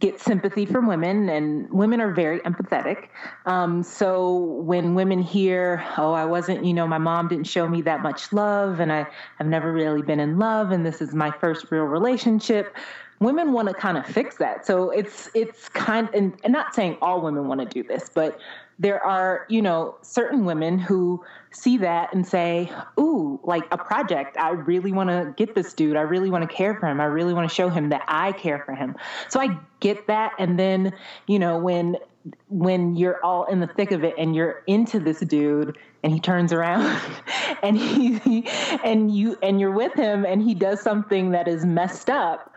get 0.00 0.20
sympathy 0.20 0.64
from 0.64 0.86
women 0.86 1.28
and 1.28 1.68
women 1.72 2.00
are 2.00 2.14
very 2.14 2.38
empathetic. 2.40 3.08
Um, 3.46 3.82
so 3.82 4.36
when 4.36 4.94
women 4.94 5.20
hear 5.20 5.84
oh 5.98 6.12
i 6.12 6.24
wasn't 6.24 6.64
you 6.64 6.72
know 6.72 6.86
my 6.86 6.98
mom 6.98 7.26
didn't 7.26 7.48
show 7.48 7.68
me 7.68 7.82
that 7.82 8.00
much 8.00 8.32
love 8.32 8.78
and 8.78 8.92
i 8.92 9.04
have 9.38 9.48
never 9.48 9.72
really 9.72 10.02
been 10.02 10.20
in 10.20 10.38
love 10.38 10.70
and 10.70 10.86
this 10.86 11.00
is 11.00 11.14
my 11.14 11.32
first 11.40 11.66
real 11.72 11.84
relationship 11.84 12.76
women 13.20 13.52
want 13.52 13.68
to 13.68 13.74
kind 13.74 13.98
of 13.98 14.06
fix 14.06 14.36
that. 14.36 14.66
So 14.66 14.90
it's 14.90 15.28
it's 15.34 15.68
kind 15.70 16.08
and, 16.14 16.34
and 16.44 16.52
not 16.52 16.74
saying 16.74 16.98
all 17.02 17.20
women 17.20 17.48
want 17.48 17.60
to 17.60 17.66
do 17.66 17.82
this 17.86 18.10
but 18.14 18.38
there 18.78 19.04
are 19.04 19.46
you 19.48 19.60
know 19.60 19.96
certain 20.02 20.44
women 20.44 20.78
who 20.78 21.24
see 21.50 21.78
that 21.78 22.12
and 22.14 22.26
say 22.26 22.70
ooh 22.98 23.40
like 23.42 23.64
a 23.70 23.78
project. 23.78 24.36
I 24.36 24.50
really 24.50 24.92
want 24.92 25.10
to 25.10 25.34
get 25.36 25.54
this 25.54 25.72
dude. 25.74 25.96
I 25.96 26.02
really 26.02 26.30
want 26.30 26.48
to 26.48 26.54
care 26.54 26.74
for 26.74 26.86
him. 26.86 27.00
I 27.00 27.06
really 27.06 27.34
want 27.34 27.48
to 27.48 27.54
show 27.54 27.68
him 27.68 27.88
that 27.88 28.04
i 28.08 28.32
care 28.32 28.62
for 28.64 28.74
him. 28.74 28.94
So 29.28 29.40
i 29.40 29.58
get 29.80 30.06
that. 30.06 30.32
And 30.38 30.58
then 30.58 30.92
you 31.26 31.38
know 31.38 31.58
when 31.58 31.96
when 32.48 32.96
you're 32.96 33.24
all 33.24 33.44
in 33.44 33.60
the 33.60 33.66
thick 33.66 33.90
of 33.90 34.04
it 34.04 34.14
and 34.18 34.34
you're 34.34 34.62
into 34.66 34.98
this 34.98 35.20
dude 35.20 35.78
and 36.02 36.12
he 36.12 36.20
turns 36.20 36.52
around 36.52 37.00
and 37.62 37.76
he 37.76 38.46
and 38.84 39.14
you 39.14 39.36
and 39.42 39.60
you're 39.60 39.72
with 39.72 39.94
him 39.94 40.24
and 40.24 40.42
he 40.42 40.54
does 40.54 40.80
something 40.80 41.30
that 41.30 41.48
is 41.48 41.64
messed 41.64 42.10
up 42.10 42.52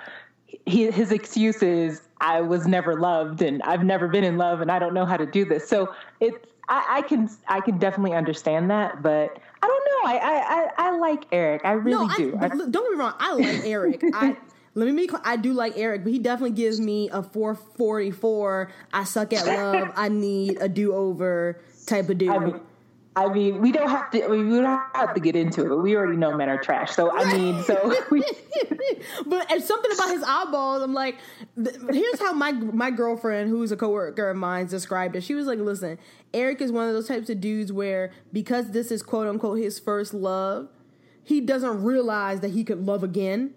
he, 0.66 0.92
his 0.92 1.12
excuse 1.12 1.62
is 1.62 2.02
I 2.20 2.42
was 2.42 2.68
never 2.68 3.00
loved 3.00 3.42
and 3.42 3.62
I've 3.64 3.84
never 3.84 4.08
been 4.08 4.24
in 4.24 4.38
love 4.38 4.62
and 4.62 4.72
I 4.72 4.80
don't 4.80 4.94
know 4.94 5.06
how 5.06 5.18
to 5.18 5.26
do 5.26 5.46
this. 5.46 5.68
So 5.68 5.94
it's 6.20 6.46
I, 6.70 6.86
I 6.90 7.02
can 7.02 7.30
I 7.48 7.60
can 7.62 7.78
definitely 7.78 8.16
understand 8.16 8.70
that, 8.72 9.02
but 9.02 9.40
I 9.62 9.68
don't 9.68 9.86
know. 9.86 10.10
I 10.10 10.18
I, 10.18 10.40
I, 10.40 10.70
I 10.78 10.98
like 10.98 11.26
Eric. 11.32 11.64
I 11.66 11.72
really 11.74 12.08
no, 12.08 12.16
do. 12.16 12.38
I, 12.40 12.48
look, 12.54 12.72
don't 12.72 12.84
get 12.86 12.92
me 12.92 12.98
wrong. 12.98 13.14
I 13.20 13.34
like 13.34 13.66
Eric. 13.66 14.04
I 14.14 14.38
let 14.76 14.88
me 14.88 15.08
be. 15.08 15.14
I 15.24 15.36
do 15.36 15.54
like 15.54 15.74
Eric, 15.78 16.04
but 16.04 16.14
he 16.14 16.20
definitely 16.20 16.56
gives 16.56 16.80
me 16.80 17.10
a 17.10 17.22
444. 17.24 18.72
I 18.94 19.04
suck 19.04 19.34
at 19.34 19.46
love. 19.46 19.92
I 19.96 20.10
need 20.10 20.62
a 20.62 20.70
do 20.70 20.94
over 20.94 21.62
type 21.86 22.10
of 22.10 22.18
dude. 22.18 22.30
I 22.30 22.40
mean, 22.40 22.62
I 23.14 23.28
mean, 23.28 23.60
we 23.60 23.74
don't 23.74 23.90
have 23.90 24.10
to. 24.12 24.24
I 24.24 24.28
mean, 24.30 24.50
we 24.50 24.62
don't 24.62 24.82
have 24.96 25.14
to 25.14 25.20
get 25.20 25.36
into 25.36 25.66
it. 25.66 25.70
But 25.70 25.80
we 25.80 25.98
already 25.98 26.16
know 26.16 26.36
men 26.36 26.48
are 26.48 26.58
trash. 26.58 26.92
So 26.92 27.12
I 27.12 27.26
mean, 27.34 27.62
so 27.64 27.94
we, 28.10 28.24
but 29.26 29.52
it's 29.52 29.68
something 29.68 29.92
about 29.92 30.10
his 30.12 30.24
eyeballs. 30.24 30.82
I'm 30.82 30.94
like, 30.94 31.18
th- 31.62 31.76
here's 31.90 32.20
how 32.22 32.32
my 32.32 32.54
my 32.54 32.90
girlfriend, 32.90 33.50
who's 33.50 33.74
a 33.74 33.76
coworker 33.76 34.30
of 34.30 34.38
mine, 34.38 34.68
described 34.68 35.18
it. 35.18 35.24
She 35.24 35.36
was 35.36 35.46
like, 35.46 35.60
"Listen, 35.60 36.00
Eric 36.34 36.62
is 36.62 36.72
one 36.72 36.88
of 36.88 36.94
those 36.94 37.10
types 37.10 37.30
of 37.30 37.42
dudes 37.42 37.74
where 37.74 38.12
because 38.32 38.72
this 38.72 38.92
is 38.92 39.04
quote 39.04 39.28
unquote 39.28 39.60
his 39.60 39.78
first 39.78 40.14
love, 40.14 40.70
he 41.22 41.42
doesn't 41.42 41.84
realize 41.84 42.40
that 42.40 42.52
he 42.52 42.64
could 42.64 42.86
love 42.86 43.04
again, 43.04 43.54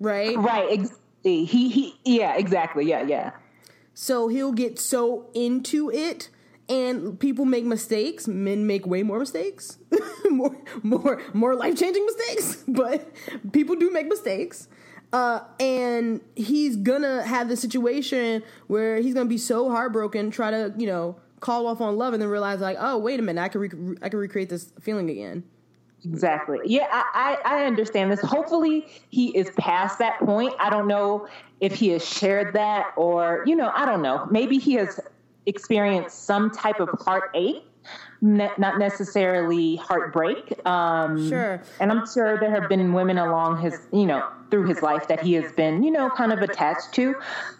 right? 0.00 0.34
right? 0.38 0.80
Ex- 0.80 0.98
he 1.22 1.44
he. 1.44 1.94
Yeah, 2.06 2.36
exactly. 2.38 2.86
Yeah, 2.86 3.02
yeah. 3.02 3.32
So 3.92 4.28
he'll 4.28 4.52
get 4.52 4.78
so 4.78 5.28
into 5.34 5.90
it." 5.90 6.30
And 6.68 7.18
people 7.18 7.46
make 7.46 7.64
mistakes. 7.64 8.28
Men 8.28 8.66
make 8.66 8.86
way 8.86 9.02
more 9.02 9.18
mistakes, 9.18 9.78
more, 10.30 10.54
more, 10.82 11.22
more 11.32 11.54
life 11.54 11.78
changing 11.78 12.04
mistakes. 12.04 12.64
But 12.68 13.10
people 13.52 13.76
do 13.76 13.90
make 13.90 14.06
mistakes. 14.06 14.68
Uh, 15.10 15.40
and 15.58 16.20
he's 16.36 16.76
gonna 16.76 17.22
have 17.22 17.48
the 17.48 17.56
situation 17.56 18.42
where 18.66 18.98
he's 19.00 19.14
gonna 19.14 19.28
be 19.28 19.38
so 19.38 19.70
heartbroken, 19.70 20.30
try 20.30 20.50
to 20.50 20.74
you 20.76 20.86
know 20.86 21.16
call 21.40 21.66
off 21.66 21.80
on 21.80 21.96
love, 21.96 22.12
and 22.12 22.20
then 22.20 22.28
realize 22.28 22.60
like, 22.60 22.76
oh 22.78 22.98
wait 22.98 23.18
a 23.18 23.22
minute, 23.22 23.40
I 23.40 23.48
can 23.48 23.60
rec- 23.62 24.02
I 24.02 24.10
can 24.10 24.18
recreate 24.18 24.50
this 24.50 24.70
feeling 24.80 25.08
again. 25.08 25.44
Exactly. 26.04 26.58
Yeah, 26.64 26.86
I, 26.90 27.38
I, 27.44 27.62
I 27.62 27.66
understand 27.66 28.12
this. 28.12 28.20
Hopefully, 28.20 28.86
he 29.08 29.36
is 29.36 29.50
past 29.58 29.98
that 29.98 30.18
point. 30.20 30.54
I 30.60 30.70
don't 30.70 30.86
know 30.86 31.26
if 31.60 31.74
he 31.74 31.88
has 31.88 32.06
shared 32.06 32.54
that 32.54 32.92
or, 32.96 33.42
you 33.46 33.56
know, 33.56 33.72
I 33.74 33.84
don't 33.84 34.02
know. 34.02 34.26
Maybe 34.30 34.58
he 34.58 34.74
has 34.74 35.00
experienced 35.48 36.24
some 36.24 36.50
type 36.50 36.78
of 36.78 36.88
heartache, 37.00 37.64
ne- 38.20 38.50
not 38.58 38.78
necessarily 38.78 39.76
heartbreak. 39.76 40.54
Um, 40.66 41.28
Sure. 41.28 41.60
And 41.80 41.90
I'm 41.90 42.06
sure 42.06 42.38
there 42.38 42.50
have 42.50 42.68
been 42.68 42.92
women 42.92 43.18
along 43.18 43.60
his, 43.60 43.80
you 43.92 44.06
know, 44.06 44.24
through 44.50 44.66
his 44.66 44.80
life 44.80 45.08
that 45.08 45.20
he 45.20 45.34
has 45.34 45.52
been, 45.52 45.82
you 45.82 45.90
know, 45.90 46.08
kind 46.10 46.32
of 46.32 46.38
attached 46.40 46.92
to. 46.94 47.14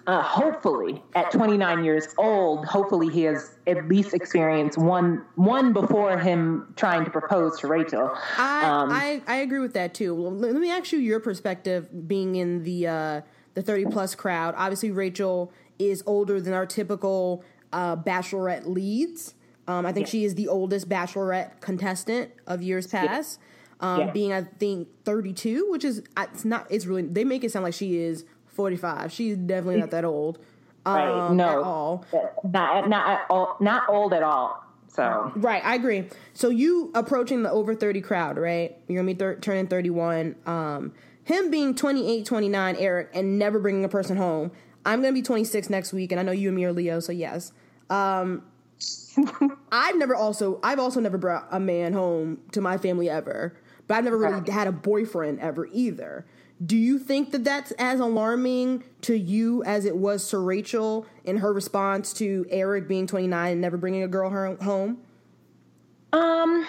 Uh, 0.07 0.23
hopefully, 0.23 1.03
at 1.15 1.31
29 1.31 1.85
years 1.85 2.09
old, 2.17 2.65
hopefully 2.65 3.09
he 3.11 3.23
has 3.25 3.57
at 3.67 3.87
least 3.89 4.15
experienced 4.15 4.79
one 4.79 5.23
one 5.35 5.73
before 5.75 6.17
him 6.19 6.73
trying 6.77 7.05
to 7.05 7.11
propose 7.11 7.59
to 7.61 7.67
Rachel. 7.67 8.11
I, 8.39 8.65
Um, 8.65 8.91
I 8.91 9.21
I 9.27 9.37
agree 9.37 9.59
with 9.59 9.75
that 9.75 9.93
too. 9.93 10.15
Well, 10.15 10.33
let 10.33 10.55
me 10.55 10.71
ask 10.71 10.93
you 10.93 10.99
your 10.99 11.21
perspective, 11.21 12.09
being 12.09 12.37
in 12.37 12.63
the 12.65 12.87
uh, 12.87 13.21
the 13.53 13.61
thirty 13.61 13.85
plus 13.85 14.15
crowd. 14.15 14.55
Obviously, 14.57 14.91
Rachel 14.91 15.53
is 15.79 16.03
older 16.07 16.41
than 16.41 16.55
our 16.55 16.65
typical 16.67 17.45
uh, 17.73 17.97
bachelorette 17.97 18.67
leads. 18.67 19.35
Um, 19.67 19.85
I 19.85 19.93
think 19.93 20.07
she 20.07 20.25
is 20.25 20.35
the 20.35 20.49
oldest 20.49 20.89
bachelorette 20.89 21.61
contestant 21.61 22.31
of 22.47 22.63
years 22.63 22.87
past. 22.87 23.39
Um. 23.81 24.11
Being, 24.13 24.33
I 24.33 24.43
think, 24.43 24.89
thirty 25.05 25.33
two, 25.33 25.69
which 25.71 25.85
is 25.85 26.03
it's 26.17 26.45
not. 26.45 26.67
It's 26.71 26.87
really 26.87 27.03
they 27.03 27.25
make 27.25 27.45
it 27.45 27.53
sound 27.53 27.63
like 27.65 27.75
she 27.75 27.99
is 27.99 28.25
forty 28.47 28.77
five. 28.77 29.13
She's 29.13 29.37
definitely 29.37 29.79
not 29.81 29.91
that 29.93 30.05
old. 30.05 30.39
right? 30.85 31.09
um, 31.29 31.37
no, 31.37 31.49
at 31.49 31.59
all. 31.59 32.05
not 32.43 32.89
not 32.89 33.09
at 33.09 33.27
all, 33.31 33.57
not 33.61 33.89
old 33.89 34.13
at 34.13 34.23
all. 34.25 34.65
So 34.89 35.31
Right, 35.37 35.65
I 35.65 35.77
agree. 35.77 36.09
So 36.33 36.49
you 36.49 36.91
approaching 36.95 37.43
the 37.43 37.51
over 37.51 37.75
30 37.75 38.01
crowd, 38.01 38.37
right? 38.37 38.77
You're 38.89 39.03
going 39.03 39.07
to 39.07 39.15
be 39.15 39.19
thir- 39.19 39.39
turning 39.39 39.69
31. 39.69 40.35
Um, 40.47 40.93
him 41.23 41.51
being 41.51 41.75
28, 41.75 42.25
29, 42.25 42.77
Eric, 42.77 43.11
and 43.13 43.39
never 43.39 43.59
bringing 43.61 43.85
a 43.85 43.89
person 43.89 44.17
home. 44.17 44.51
I'm 44.85 45.03
going 45.03 45.13
to 45.13 45.19
be 45.21 45.23
26 45.23 45.69
next 45.71 45.93
week, 45.93 46.11
and 46.11 46.19
I 46.19 46.25
know 46.25 46.33
you 46.33 46.49
and 46.49 46.57
me 46.57 46.65
are 46.65 46.73
Leo, 46.73 47.01
so 47.01 47.13
yes. 47.13 47.53
Um, 47.91 48.43
I've 49.73 49.97
never 49.97 50.15
also 50.15 50.61
I've 50.63 50.79
also 50.79 51.01
never 51.01 51.19
brought 51.19 51.49
a 51.51 51.59
man 51.59 51.93
home 51.93 52.39
to 52.53 52.61
my 52.61 52.79
family 52.79 53.11
ever, 53.11 53.57
but 53.87 53.97
I've 53.97 54.05
never 54.05 54.19
really 54.19 54.51
had 54.51 54.67
a 54.67 54.73
boyfriend 54.73 55.41
ever 55.41 55.67
either. 55.73 56.27
Do 56.65 56.77
you 56.77 56.99
think 56.99 57.31
that 57.31 57.45
that's 57.45 57.71
as 57.73 58.01
alarming 58.01 58.83
to 59.03 59.17
you 59.17 59.63
as 59.63 59.85
it 59.85 59.97
was 59.97 60.29
to 60.31 60.39
Rachel 60.39 61.07
in 61.25 61.37
her 61.37 61.53
response 61.53 62.13
to 62.15 62.47
Eric 62.51 62.89
being 62.89 63.07
29 63.07 63.53
and 63.53 63.61
never 63.61 63.77
bringing 63.77 64.03
a 64.03 64.09
girl 64.09 64.29
home? 64.61 64.99
Um, 66.13 66.67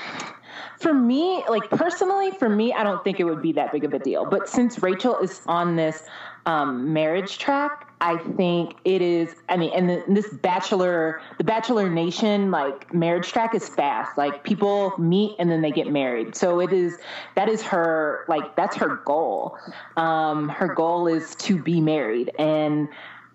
for 0.79 0.93
me, 0.93 1.43
like 1.49 1.69
personally, 1.71 2.31
for 2.31 2.49
me, 2.49 2.71
I 2.73 2.83
don't 2.83 3.03
think 3.03 3.19
it 3.19 3.23
would 3.23 3.41
be 3.41 3.53
that 3.53 3.71
big 3.71 3.83
of 3.83 3.93
a 3.93 3.99
deal. 3.99 4.25
But 4.25 4.47
since 4.47 4.81
Rachel 4.83 5.17
is 5.19 5.41
on 5.47 5.75
this 5.75 6.03
um, 6.45 6.93
marriage 6.93 7.39
track, 7.39 7.88
I 8.01 8.17
think 8.17 8.75
it 8.85 9.01
is. 9.01 9.35
I 9.49 9.57
mean, 9.57 9.71
and 9.73 10.15
this 10.15 10.29
bachelor, 10.35 11.21
the 11.37 11.43
Bachelor 11.43 11.89
Nation, 11.89 12.49
like 12.49 12.93
marriage 12.93 13.27
track 13.27 13.53
is 13.53 13.67
fast. 13.67 14.17
Like 14.17 14.43
people 14.43 14.93
meet 14.97 15.35
and 15.37 15.51
then 15.51 15.61
they 15.61 15.71
get 15.71 15.91
married. 15.91 16.35
So 16.35 16.61
it 16.61 16.71
is. 16.71 16.97
That 17.35 17.49
is 17.49 17.61
her. 17.63 18.23
Like 18.29 18.55
that's 18.55 18.77
her 18.77 18.97
goal. 19.05 19.57
Um, 19.97 20.47
her 20.47 20.73
goal 20.73 21.07
is 21.07 21.35
to 21.35 21.61
be 21.61 21.81
married, 21.81 22.31
and 22.39 22.87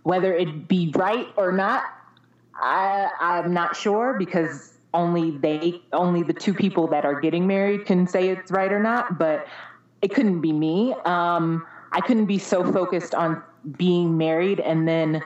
whether 0.02 0.32
it 0.34 0.66
be 0.66 0.92
right 0.96 1.28
or 1.36 1.52
not, 1.52 1.84
I 2.54 3.10
I'm 3.20 3.52
not 3.52 3.76
sure 3.76 4.14
because 4.18 4.74
only 4.94 5.32
they 5.32 5.82
only 5.92 6.22
the 6.22 6.32
two 6.32 6.54
people 6.54 6.86
that 6.86 7.04
are 7.04 7.20
getting 7.20 7.46
married 7.46 7.84
can 7.84 8.06
say 8.06 8.28
it's 8.28 8.52
right 8.52 8.72
or 8.72 8.78
not 8.78 9.18
but 9.18 9.46
it 10.00 10.14
couldn't 10.14 10.40
be 10.40 10.52
me 10.52 10.94
um, 11.04 11.66
i 11.90 12.00
couldn't 12.00 12.26
be 12.26 12.38
so 12.38 12.72
focused 12.72 13.12
on 13.12 13.42
being 13.76 14.16
married 14.16 14.60
and 14.60 14.86
then 14.86 15.22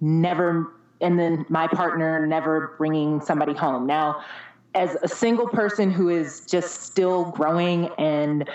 never 0.00 0.72
and 1.00 1.18
then 1.18 1.46
my 1.48 1.68
partner 1.68 2.26
never 2.26 2.74
bringing 2.78 3.20
somebody 3.20 3.54
home. 3.54 3.86
Now 3.86 4.22
as 4.74 4.96
a 5.02 5.08
single 5.08 5.48
person 5.48 5.90
who 5.90 6.08
is 6.08 6.40
just 6.46 6.82
still 6.82 7.30
growing 7.30 7.88
and 7.98 8.48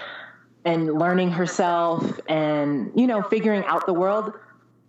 and 0.66 0.94
learning 0.94 1.32
herself 1.32 2.20
and 2.28 2.92
you 2.96 3.08
know 3.08 3.22
figuring 3.24 3.64
out 3.66 3.86
the 3.86 3.94
world 3.94 4.34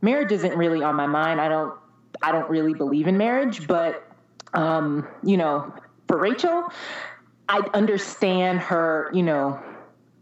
marriage 0.02 0.30
isn't 0.32 0.56
really 0.56 0.82
on 0.82 0.94
my 0.94 1.06
mind. 1.06 1.40
I 1.40 1.48
don't 1.48 1.74
i 2.22 2.30
don't 2.30 2.48
really 2.48 2.74
believe 2.74 3.08
in 3.08 3.18
marriage 3.18 3.66
but 3.66 4.08
um, 4.54 5.06
you 5.22 5.36
know, 5.36 5.72
for 6.06 6.18
Rachel, 6.18 6.72
I 7.48 7.58
understand 7.74 8.60
her, 8.60 9.10
you 9.12 9.22
know, 9.22 9.60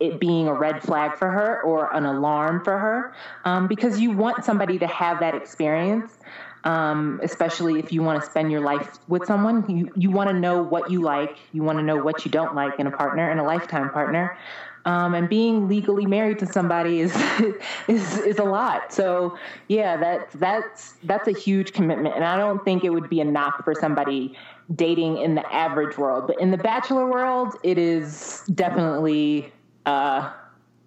it 0.03 0.18
being 0.18 0.48
a 0.48 0.55
red 0.55 0.82
flag 0.82 1.16
for 1.16 1.30
her 1.30 1.62
or 1.62 1.94
an 1.94 2.05
alarm 2.05 2.62
for 2.64 2.78
her 2.78 3.14
um, 3.44 3.68
because 3.68 4.00
you 4.00 4.11
want 4.11 4.44
somebody 4.44 4.78
to 4.78 4.86
have 4.86 5.20
that 5.20 5.34
experience. 5.34 6.18
Um, 6.64 7.18
especially 7.24 7.80
if 7.80 7.92
you 7.92 8.05
want 8.05 8.22
to 8.22 8.30
spend 8.30 8.53
your 8.53 8.61
life 8.61 9.00
with 9.09 9.26
someone, 9.26 9.68
you, 9.68 9.90
you 9.96 10.12
want 10.12 10.30
to 10.30 10.32
know 10.32 10.62
what 10.62 10.92
you 10.92 11.00
like, 11.03 11.36
you 11.53 11.64
want 11.64 11.80
to 11.80 11.82
know 11.82 11.96
what 11.96 12.24
you 12.24 12.30
don't 12.30 12.55
like 12.55 12.78
in 12.78 12.86
a 12.86 12.90
partner 12.92 13.32
in 13.32 13.40
a 13.40 13.44
lifetime 13.44 13.90
partner. 13.90 14.38
Um, 14.84 15.14
and 15.14 15.28
being 15.28 15.68
legally 15.68 16.07
married 16.07 16.38
to 16.40 16.46
somebody 16.46 17.00
is 17.00 17.12
is 17.88 18.18
is 18.18 18.38
a 18.38 18.44
lot. 18.44 18.92
So 18.92 19.36
yeah, 19.68 19.96
that's 19.96 20.34
that's 20.34 20.94
that's 21.03 21.28
a 21.28 21.32
huge 21.32 21.72
commitment, 21.72 22.14
and 22.14 22.24
I 22.24 22.36
don't 22.36 22.64
think 22.64 22.84
it 22.84 22.90
would 22.90 23.09
be 23.09 23.22
knock 23.24 23.64
for 23.64 23.74
somebody 23.74 24.36
dating 24.74 25.18
in 25.18 25.34
the 25.34 25.53
average 25.53 25.98
world, 25.98 26.26
but 26.26 26.40
in 26.40 26.50
the 26.50 26.59
bachelor 26.59 27.07
world, 27.07 27.57
it 27.62 27.78
is 27.78 28.44
definitely. 28.55 29.53
Uh, 29.87 30.33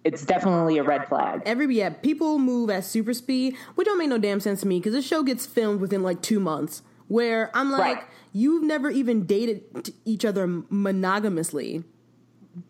it's 0.04 0.24
definitely 0.24 0.78
a 0.78 0.84
red 0.84 1.08
flag. 1.08 1.42
Every 1.44 1.74
yeah, 1.76 1.90
people 1.90 2.38
move 2.38 2.70
at 2.70 2.84
super 2.84 3.12
speed, 3.12 3.56
which 3.74 3.86
don't 3.86 3.98
make 3.98 4.08
no 4.08 4.18
damn 4.18 4.40
sense 4.40 4.60
to 4.60 4.68
me 4.68 4.78
because 4.78 4.92
the 4.94 5.02
show 5.02 5.22
gets 5.22 5.46
filmed 5.46 5.80
within 5.80 6.02
like 6.02 6.22
two 6.22 6.38
months. 6.40 6.82
Where 7.08 7.50
I'm 7.54 7.70
like, 7.70 7.80
Right. 7.96 8.04
you've 8.32 8.62
never 8.64 8.90
even 8.90 9.26
dated 9.26 9.92
each 10.04 10.24
other 10.24 10.46
monogamously. 10.46 11.84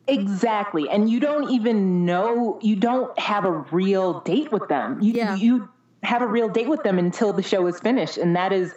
Exactly. 0.08 0.88
And 0.88 1.08
you 1.08 1.20
don't 1.20 1.50
even 1.50 2.04
know, 2.04 2.58
you 2.62 2.76
don't 2.76 3.16
have 3.18 3.44
a 3.44 3.52
real 3.70 4.20
date 4.20 4.50
with 4.52 4.68
them. 4.68 5.00
You, 5.00 5.12
Yeah. 5.12 5.36
you 5.36 5.68
have 6.02 6.22
a 6.22 6.26
real 6.26 6.48
date 6.48 6.68
with 6.68 6.82
them 6.82 6.98
until 6.98 7.32
the 7.32 7.42
show 7.42 7.66
is 7.66 7.80
finished. 7.80 8.16
And 8.18 8.34
that 8.36 8.52
is, 8.52 8.74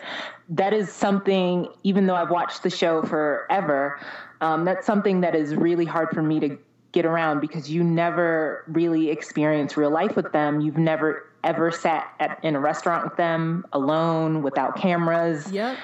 that 0.50 0.74
is 0.74 0.91
something, 0.91 1.68
even 1.84 2.08
though 2.08 2.16
I've 2.16 2.30
watched 2.32 2.64
the 2.64 2.70
show 2.70 3.02
forever, 3.04 4.00
um, 4.41 4.66
that's 4.66 4.86
something 4.86 5.22
that 5.22 5.36
is 5.36 5.56
really 5.56 5.86
hard 5.86 6.10
for 6.14 6.22
me 6.24 6.39
to 6.39 6.58
get 6.92 7.06
around 7.06 7.40
because 7.40 7.70
you 7.70 7.84
never 7.84 8.64
really 8.68 9.10
experience 9.10 9.78
real 9.78 9.92
life 9.92 10.16
with 10.16 10.32
them. 10.32 10.62
You've 10.62 10.78
never 10.78 11.26
ever 11.44 11.72
sat 11.72 12.14
at, 12.20 12.38
in 12.44 12.56
a 12.56 12.60
restaurant 12.60 13.06
with 13.06 13.16
them 13.16 13.66
alone 13.72 14.42
without 14.44 14.76
cameras 14.76 15.50
Yep. 15.52 15.78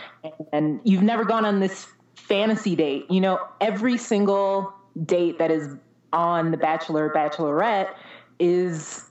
and 0.52 0.82
you've 0.84 1.02
never 1.04 1.24
gone 1.24 1.46
on 1.46 1.62
this 1.62 1.88
fantasy 2.16 2.76
date. 2.76 3.10
You 3.10 3.22
know, 3.22 3.40
every 3.62 3.98
single 3.98 4.74
date 5.06 5.38
that 5.40 5.52
is 5.52 5.76
on 6.12 6.52
The 6.52 6.58
Bachelor 6.58 7.10
Bachelorette 7.10 7.94
is 8.40 9.04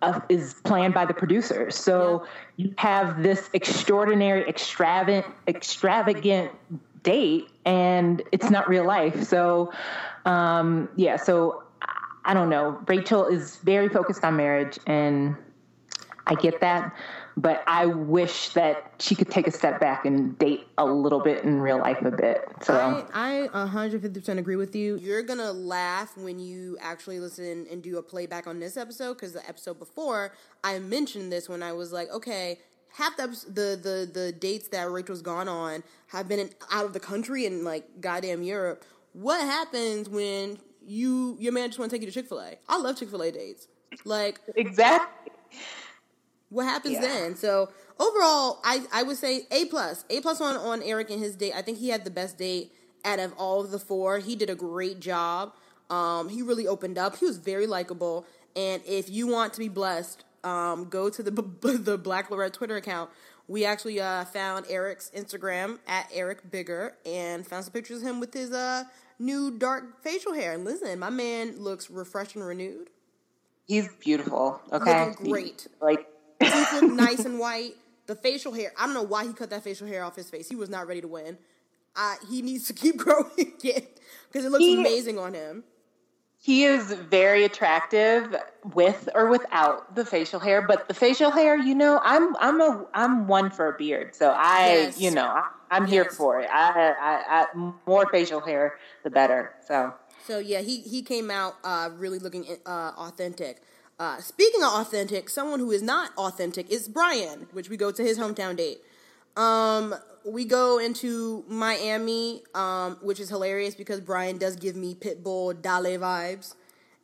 uh, 0.00 0.20
is 0.28 0.54
planned 0.64 0.94
by 0.94 1.04
the 1.04 1.14
producers. 1.14 1.76
So 1.76 2.26
you 2.56 2.74
have 2.78 3.22
this 3.22 3.48
extraordinary, 3.52 4.48
extravagant, 4.48 5.26
extravagant 5.46 6.50
date, 7.04 7.48
and 7.64 8.22
it's 8.32 8.50
not 8.50 8.68
real 8.68 8.84
life. 8.84 9.24
So, 9.24 9.72
um, 10.24 10.88
yeah. 10.96 11.16
So 11.16 11.62
I- 12.24 12.34
don't 12.34 12.48
know. 12.48 12.80
Rachel 12.86 13.26
is 13.26 13.56
very 13.56 13.88
focused 13.88 14.24
on 14.24 14.36
marriage, 14.36 14.78
and 14.86 15.36
I 16.26 16.34
get 16.34 16.60
that, 16.60 16.94
but 17.36 17.62
I 17.66 17.86
wish 17.86 18.50
that 18.50 18.94
she 18.98 19.14
could 19.14 19.30
take 19.30 19.46
a 19.46 19.50
step 19.50 19.80
back 19.80 20.04
and 20.04 20.38
date 20.38 20.66
a 20.78 20.84
little 20.84 21.20
bit 21.20 21.44
in 21.44 21.60
real 21.60 21.78
life 21.78 22.02
a 22.02 22.10
bit. 22.10 22.48
So 22.62 23.06
I, 23.12 23.48
I 23.52 23.66
150% 23.66 24.38
agree 24.38 24.56
with 24.56 24.76
you. 24.76 24.98
You're 24.98 25.22
going 25.22 25.38
to 25.38 25.52
laugh 25.52 26.16
when 26.16 26.38
you 26.38 26.78
actually 26.80 27.18
listen 27.20 27.66
and 27.70 27.82
do 27.82 27.98
a 27.98 28.02
playback 28.02 28.46
on 28.46 28.60
this 28.60 28.76
episode 28.76 29.14
because 29.14 29.32
the 29.32 29.46
episode 29.48 29.78
before, 29.78 30.32
I 30.62 30.78
mentioned 30.78 31.32
this 31.32 31.48
when 31.48 31.62
I 31.62 31.72
was 31.72 31.92
like, 31.92 32.10
okay, 32.10 32.60
half 32.94 33.16
the, 33.16 33.26
the, 33.46 33.80
the, 33.82 34.10
the 34.12 34.32
dates 34.32 34.68
that 34.68 34.90
Rachel's 34.90 35.22
gone 35.22 35.48
on 35.48 35.82
have 36.08 36.28
been 36.28 36.38
in, 36.38 36.50
out 36.70 36.84
of 36.84 36.92
the 36.92 37.00
country 37.00 37.46
and 37.46 37.64
like 37.64 38.00
goddamn 38.00 38.42
Europe. 38.42 38.84
What 39.12 39.40
happens 39.40 40.08
when 40.08 40.58
you 40.84 41.36
your 41.38 41.52
man 41.52 41.68
just 41.68 41.78
want 41.78 41.90
to 41.90 41.96
take 41.96 42.02
you 42.02 42.10
to 42.10 42.12
Chick 42.14 42.28
fil 42.28 42.40
A? 42.40 42.56
I 42.68 42.78
love 42.78 42.96
Chick 42.98 43.10
fil 43.10 43.22
A 43.22 43.30
dates. 43.30 43.68
Like, 44.04 44.40
exactly. 44.56 45.32
what 46.48 46.64
happens 46.64 46.94
Yeah. 46.94 47.00
then? 47.02 47.36
So 47.36 47.70
overall, 48.00 48.60
I, 48.64 48.84
I 48.92 49.02
would 49.02 49.16
say 49.16 49.46
A 49.50 49.66
plus, 49.66 50.04
A 50.10 50.20
plus 50.20 50.40
on 50.40 50.56
on 50.56 50.82
Eric 50.82 51.10
and 51.10 51.20
his 51.20 51.36
date. 51.36 51.52
I 51.54 51.62
think 51.62 51.78
he 51.78 51.88
had 51.90 52.04
the 52.04 52.10
best 52.10 52.38
date 52.38 52.72
out 53.04 53.18
of 53.18 53.32
all 53.34 53.60
of 53.60 53.70
the 53.70 53.78
four. 53.78 54.18
He 54.18 54.36
did 54.36 54.48
a 54.50 54.54
great 54.54 55.00
job. 55.00 55.52
Um, 55.90 56.28
he 56.30 56.40
really 56.42 56.66
opened 56.66 56.96
up. 56.98 57.16
He 57.16 57.26
was 57.26 57.36
very 57.36 57.66
likable. 57.66 58.24
And 58.56 58.82
if 58.86 59.10
you 59.10 59.26
want 59.26 59.52
to 59.54 59.58
be 59.58 59.68
blessed, 59.68 60.24
um, 60.44 60.88
go 60.88 61.10
to 61.10 61.22
the 61.22 61.30
the 61.78 61.98
Blacklorette 61.98 62.52
Twitter 62.52 62.76
account. 62.76 63.10
We 63.52 63.66
actually 63.66 64.00
uh, 64.00 64.24
found 64.24 64.64
Eric's 64.70 65.10
Instagram 65.14 65.78
at 65.86 66.08
Eric 66.10 66.50
Bigger 66.50 66.94
and 67.04 67.46
found 67.46 67.64
some 67.64 67.72
pictures 67.74 68.00
of 68.00 68.08
him 68.08 68.18
with 68.18 68.32
his 68.32 68.50
uh, 68.50 68.84
new 69.18 69.50
dark 69.50 70.02
facial 70.02 70.32
hair. 70.32 70.54
And 70.54 70.64
listen, 70.64 70.98
my 70.98 71.10
man 71.10 71.62
looks 71.62 71.90
refreshed 71.90 72.34
and 72.34 72.46
renewed. 72.46 72.88
He's 73.66 73.88
beautiful. 74.00 74.58
Okay. 74.72 75.10
Looking 75.10 75.30
great. 75.30 75.66
Like 75.82 76.06
teeth 76.40 76.72
look 76.72 76.92
nice 76.94 77.26
and 77.26 77.38
white. 77.38 77.72
The 78.06 78.14
facial 78.14 78.54
hair, 78.54 78.72
I 78.78 78.86
don't 78.86 78.94
know 78.94 79.02
why 79.02 79.26
he 79.26 79.34
cut 79.34 79.50
that 79.50 79.62
facial 79.62 79.86
hair 79.86 80.02
off 80.02 80.16
his 80.16 80.30
face. 80.30 80.48
He 80.48 80.56
was 80.56 80.70
not 80.70 80.86
ready 80.86 81.02
to 81.02 81.08
win. 81.08 81.36
Uh, 81.94 82.14
he 82.30 82.40
needs 82.40 82.66
to 82.68 82.72
keep 82.82 82.96
growing 82.96 83.28
again 83.38 83.86
because 84.28 84.46
it 84.46 84.50
looks 84.50 84.64
He- 84.64 84.80
amazing 84.80 85.18
on 85.18 85.34
him. 85.34 85.62
He 86.42 86.64
is 86.64 86.90
very 86.92 87.44
attractive 87.44 88.34
with 88.74 89.08
or 89.14 89.26
without 89.30 89.94
the 89.94 90.04
facial 90.04 90.40
hair, 90.40 90.60
but 90.60 90.88
the 90.88 90.94
facial 90.94 91.30
hair, 91.30 91.56
you 91.56 91.72
know, 91.72 92.00
I'm 92.02 92.34
I'm 92.40 92.60
a 92.60 92.84
I'm 92.94 93.28
one 93.28 93.48
for 93.50 93.68
a 93.68 93.76
beard. 93.78 94.16
So 94.16 94.34
I, 94.36 94.66
Yes. 94.90 95.00
you 95.00 95.12
know, 95.12 95.26
I, 95.26 95.48
I'm 95.70 95.86
here 95.86 96.04
for 96.04 96.40
it. 96.40 96.50
I, 96.52 96.94
I, 97.00 97.46
I 97.54 97.72
more 97.86 98.06
facial 98.10 98.40
hair 98.40 98.76
the 99.04 99.10
better. 99.10 99.54
So 99.68 99.94
So 100.26 100.40
yeah, 100.40 100.62
he 100.62 100.80
he 100.80 101.00
came 101.02 101.30
out 101.30 101.54
uh, 101.62 101.90
really 101.96 102.18
looking 102.18 102.44
uh, 102.66 102.90
authentic. 102.98 103.62
Uh, 104.00 104.20
speaking 104.20 104.64
of 104.64 104.72
authentic, 104.80 105.30
someone 105.30 105.60
who 105.60 105.70
is 105.70 105.80
not 105.82 106.10
authentic 106.18 106.68
is 106.72 106.88
Bryan, 106.88 107.46
which 107.52 107.68
we 107.70 107.76
go 107.76 107.92
to 107.92 108.02
his 108.02 108.18
hometown 108.18 108.56
date. 108.56 108.80
Um, 109.36 109.94
we 110.24 110.44
go 110.44 110.78
into 110.78 111.44
Miami, 111.48 112.42
um, 112.54 112.98
which 113.02 113.20
is 113.20 113.28
hilarious 113.28 113.74
because 113.74 114.00
Bryan 114.00 114.38
does 114.38 114.56
give 114.56 114.76
me 114.76 114.94
Pitbull 114.94 115.60
Dale 115.60 115.98
vibes, 115.98 116.54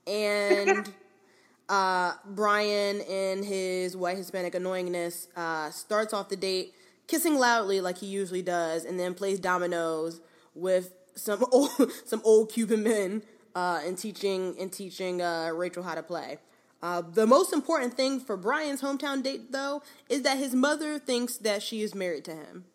and 0.07 0.93
uh, 1.69 2.13
Bryan 2.25 3.01
in 3.01 3.43
his 3.43 3.97
white 3.97 4.17
Hispanic 4.17 4.55
annoyingness 4.55 5.29
uh, 5.37 5.71
starts 5.71 6.13
off 6.13 6.29
the 6.29 6.37
date 6.37 6.75
kissing 7.07 7.37
loudly 7.37 7.81
like 7.81 7.99
he 7.99 8.07
usually 8.07 8.43
does, 8.43 8.85
and 8.85 9.01
then 9.01 9.15
plays 9.15 9.41
dominoes 9.41 10.21
with 10.55 10.93
some 11.15 11.45
old, 11.53 11.71
some 12.05 12.21
old 12.25 12.53
Cuban 12.53 12.83
men 12.83 13.23
uh, 13.55 13.81
and 13.85 13.99
teaching 13.99 14.55
and 14.61 14.73
teaching 14.73 15.21
uh, 15.21 15.51
Rachel 15.53 15.83
how 15.83 15.95
to 15.95 16.03
play. 16.03 16.39
Uh, 16.81 17.03
the 17.03 17.27
most 17.27 17.53
important 17.53 17.95
thing 17.95 18.21
for 18.21 18.37
Bryan's 18.37 18.83
hometown 18.83 19.21
date, 19.21 19.51
though, 19.51 19.83
is 20.09 20.23
that 20.23 20.39
his 20.39 20.55
mother 20.55 20.99
thinks 21.01 21.37
that 21.39 21.61
she 21.61 21.83
is 21.83 21.93
married 21.93 22.25
to 22.27 22.33
him. 22.33 22.67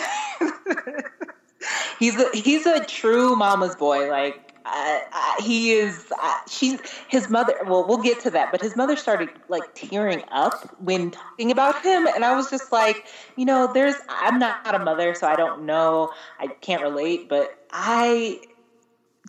he's 2.00 2.16
a 2.16 2.30
he's 2.34 2.66
a 2.66 2.84
true 2.86 3.36
mama's 3.36 3.76
boy. 3.76 4.10
Like 4.10 4.50
I, 4.66 5.04
I, 5.12 5.42
he 5.44 5.72
is. 5.72 6.06
I, 6.18 6.42
she's 6.48 6.80
his 7.08 7.30
mother. 7.30 7.56
Well, 7.66 7.86
we'll 7.88 8.02
get 8.02 8.20
to 8.22 8.30
that. 8.32 8.52
But 8.52 8.62
his 8.62 8.76
mother 8.76 8.96
started 8.96 9.30
like 9.48 9.74
tearing 9.74 10.24
up 10.32 10.76
when 10.80 11.12
talking 11.12 11.52
about 11.52 11.82
him, 11.84 12.08
and 12.08 12.24
I 12.24 12.36
was 12.36 12.50
just 12.50 12.72
like, 12.72 13.06
you 13.36 13.46
know, 13.46 13.72
there's. 13.72 13.96
I'm 14.08 14.40
not 14.40 14.74
a 14.74 14.80
mother, 14.80 15.16
so 15.16 15.28
I 15.28 15.36
don't 15.36 15.66
know. 15.66 16.12
I 16.40 16.48
can't 16.48 16.82
relate, 16.82 17.30
but 17.30 17.66
I 17.72 18.42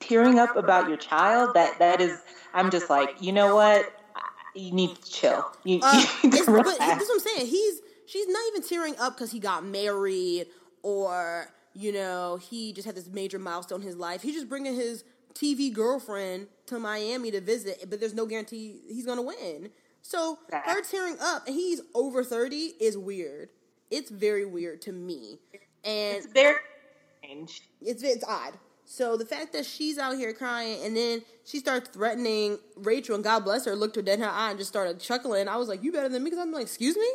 tearing 0.01 0.39
up 0.39 0.57
about 0.57 0.89
your 0.89 0.99
child. 0.99 1.55
That 1.55 1.79
that 1.79 2.01
is. 2.01 2.19
I'm 2.53 2.71
just 2.71 2.91
like, 2.91 3.17
you 3.21 3.33
know 3.33 3.55
what? 3.55 3.93
You 4.55 4.73
need 4.73 4.97
to 4.97 5.11
chill. 5.11 5.53
You, 5.65 5.79
Uh, 5.83 6.05
you 6.23 6.31
need 6.31 6.39
to 6.45 6.53
but 6.53 6.65
that's 6.79 7.09
what 7.09 7.15
I'm 7.15 7.21
saying. 7.21 7.47
He's 7.47 7.81
she's 8.11 8.29
not 8.29 8.43
even 8.49 8.63
tearing 8.63 8.95
up 8.99 9.15
because 9.15 9.31
he 9.31 9.39
got 9.39 9.65
married 9.65 10.47
or 10.83 11.47
you 11.75 11.93
know 11.93 12.39
he 12.51 12.73
just 12.73 12.87
had 12.87 12.97
this 12.97 13.09
major 13.09 13.39
milestone 13.39 13.81
in 13.81 13.87
his 13.87 13.97
life. 13.97 14.23
He's 14.23 14.35
just 14.35 14.49
bringing 14.49 14.75
his 14.75 15.05
TV 15.35 15.73
girlfriend 15.73 16.49
to 16.67 16.79
Miami 16.79 17.31
to 17.31 17.41
visit, 17.41 17.85
but 17.89 18.01
there's 18.01 18.15
no 18.15 18.27
guarantee 18.27 18.81
he's 18.89 19.07
gonna 19.07 19.23
win. 19.23 19.71
So 20.03 20.39
her 20.51 20.83
tearing 20.83 21.17
up 21.21 21.47
and 21.47 21.55
he's 21.55 21.81
over 21.95 22.25
thirty 22.25 22.73
is 22.81 22.99
weird. 22.99 23.51
It's 23.91 24.11
very 24.11 24.45
weird 24.45 24.83
to 24.83 24.93
me, 24.93 25.39
and 25.85 26.17
it's 26.17 26.27
very 26.27 26.57
strange. 27.19 27.63
it's 27.81 28.03
it's 28.03 28.25
odd. 28.25 28.55
So 28.85 29.17
the 29.17 29.25
fact 29.25 29.53
that 29.53 29.65
she's 29.67 29.99
out 29.99 30.17
here 30.17 30.33
crying 30.33 30.85
and 30.85 30.97
then 30.97 31.23
she 31.45 31.61
starts 31.61 31.91
threatening 31.91 32.59
Rachel 32.77 33.15
and 33.15 33.23
God 33.23 33.45
bless 33.45 33.65
her, 33.67 33.77
looked 33.77 33.95
her 33.95 34.03
dead 34.03 34.19
in 34.19 34.25
her 34.25 34.31
eye 34.31 34.51
and 34.51 34.59
just 34.59 34.71
started 34.71 34.99
chuckling. 34.99 35.47
I 35.47 35.57
was 35.59 35.69
like, 35.69 35.85
"You 35.85 35.93
better 35.93 36.09
than 36.09 36.25
me?" 36.25 36.31
Because 36.31 36.43
I'm 36.43 36.51
like, 36.51 36.63
"Excuse 36.63 36.97
me." 36.97 37.09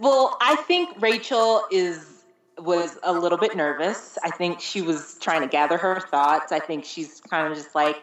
Well, 0.00 0.36
I 0.40 0.56
think 0.56 1.00
Rachel 1.00 1.64
is 1.70 2.24
was 2.58 2.98
a 3.02 3.12
little 3.12 3.38
bit 3.38 3.54
nervous. 3.56 4.18
I 4.24 4.30
think 4.30 4.60
she 4.60 4.80
was 4.82 5.16
trying 5.20 5.42
to 5.42 5.48
gather 5.48 5.76
her 5.78 6.00
thoughts. 6.00 6.52
I 6.52 6.60
think 6.60 6.84
she's 6.84 7.20
kind 7.20 7.46
of 7.50 7.56
just 7.58 7.74
like, 7.74 8.02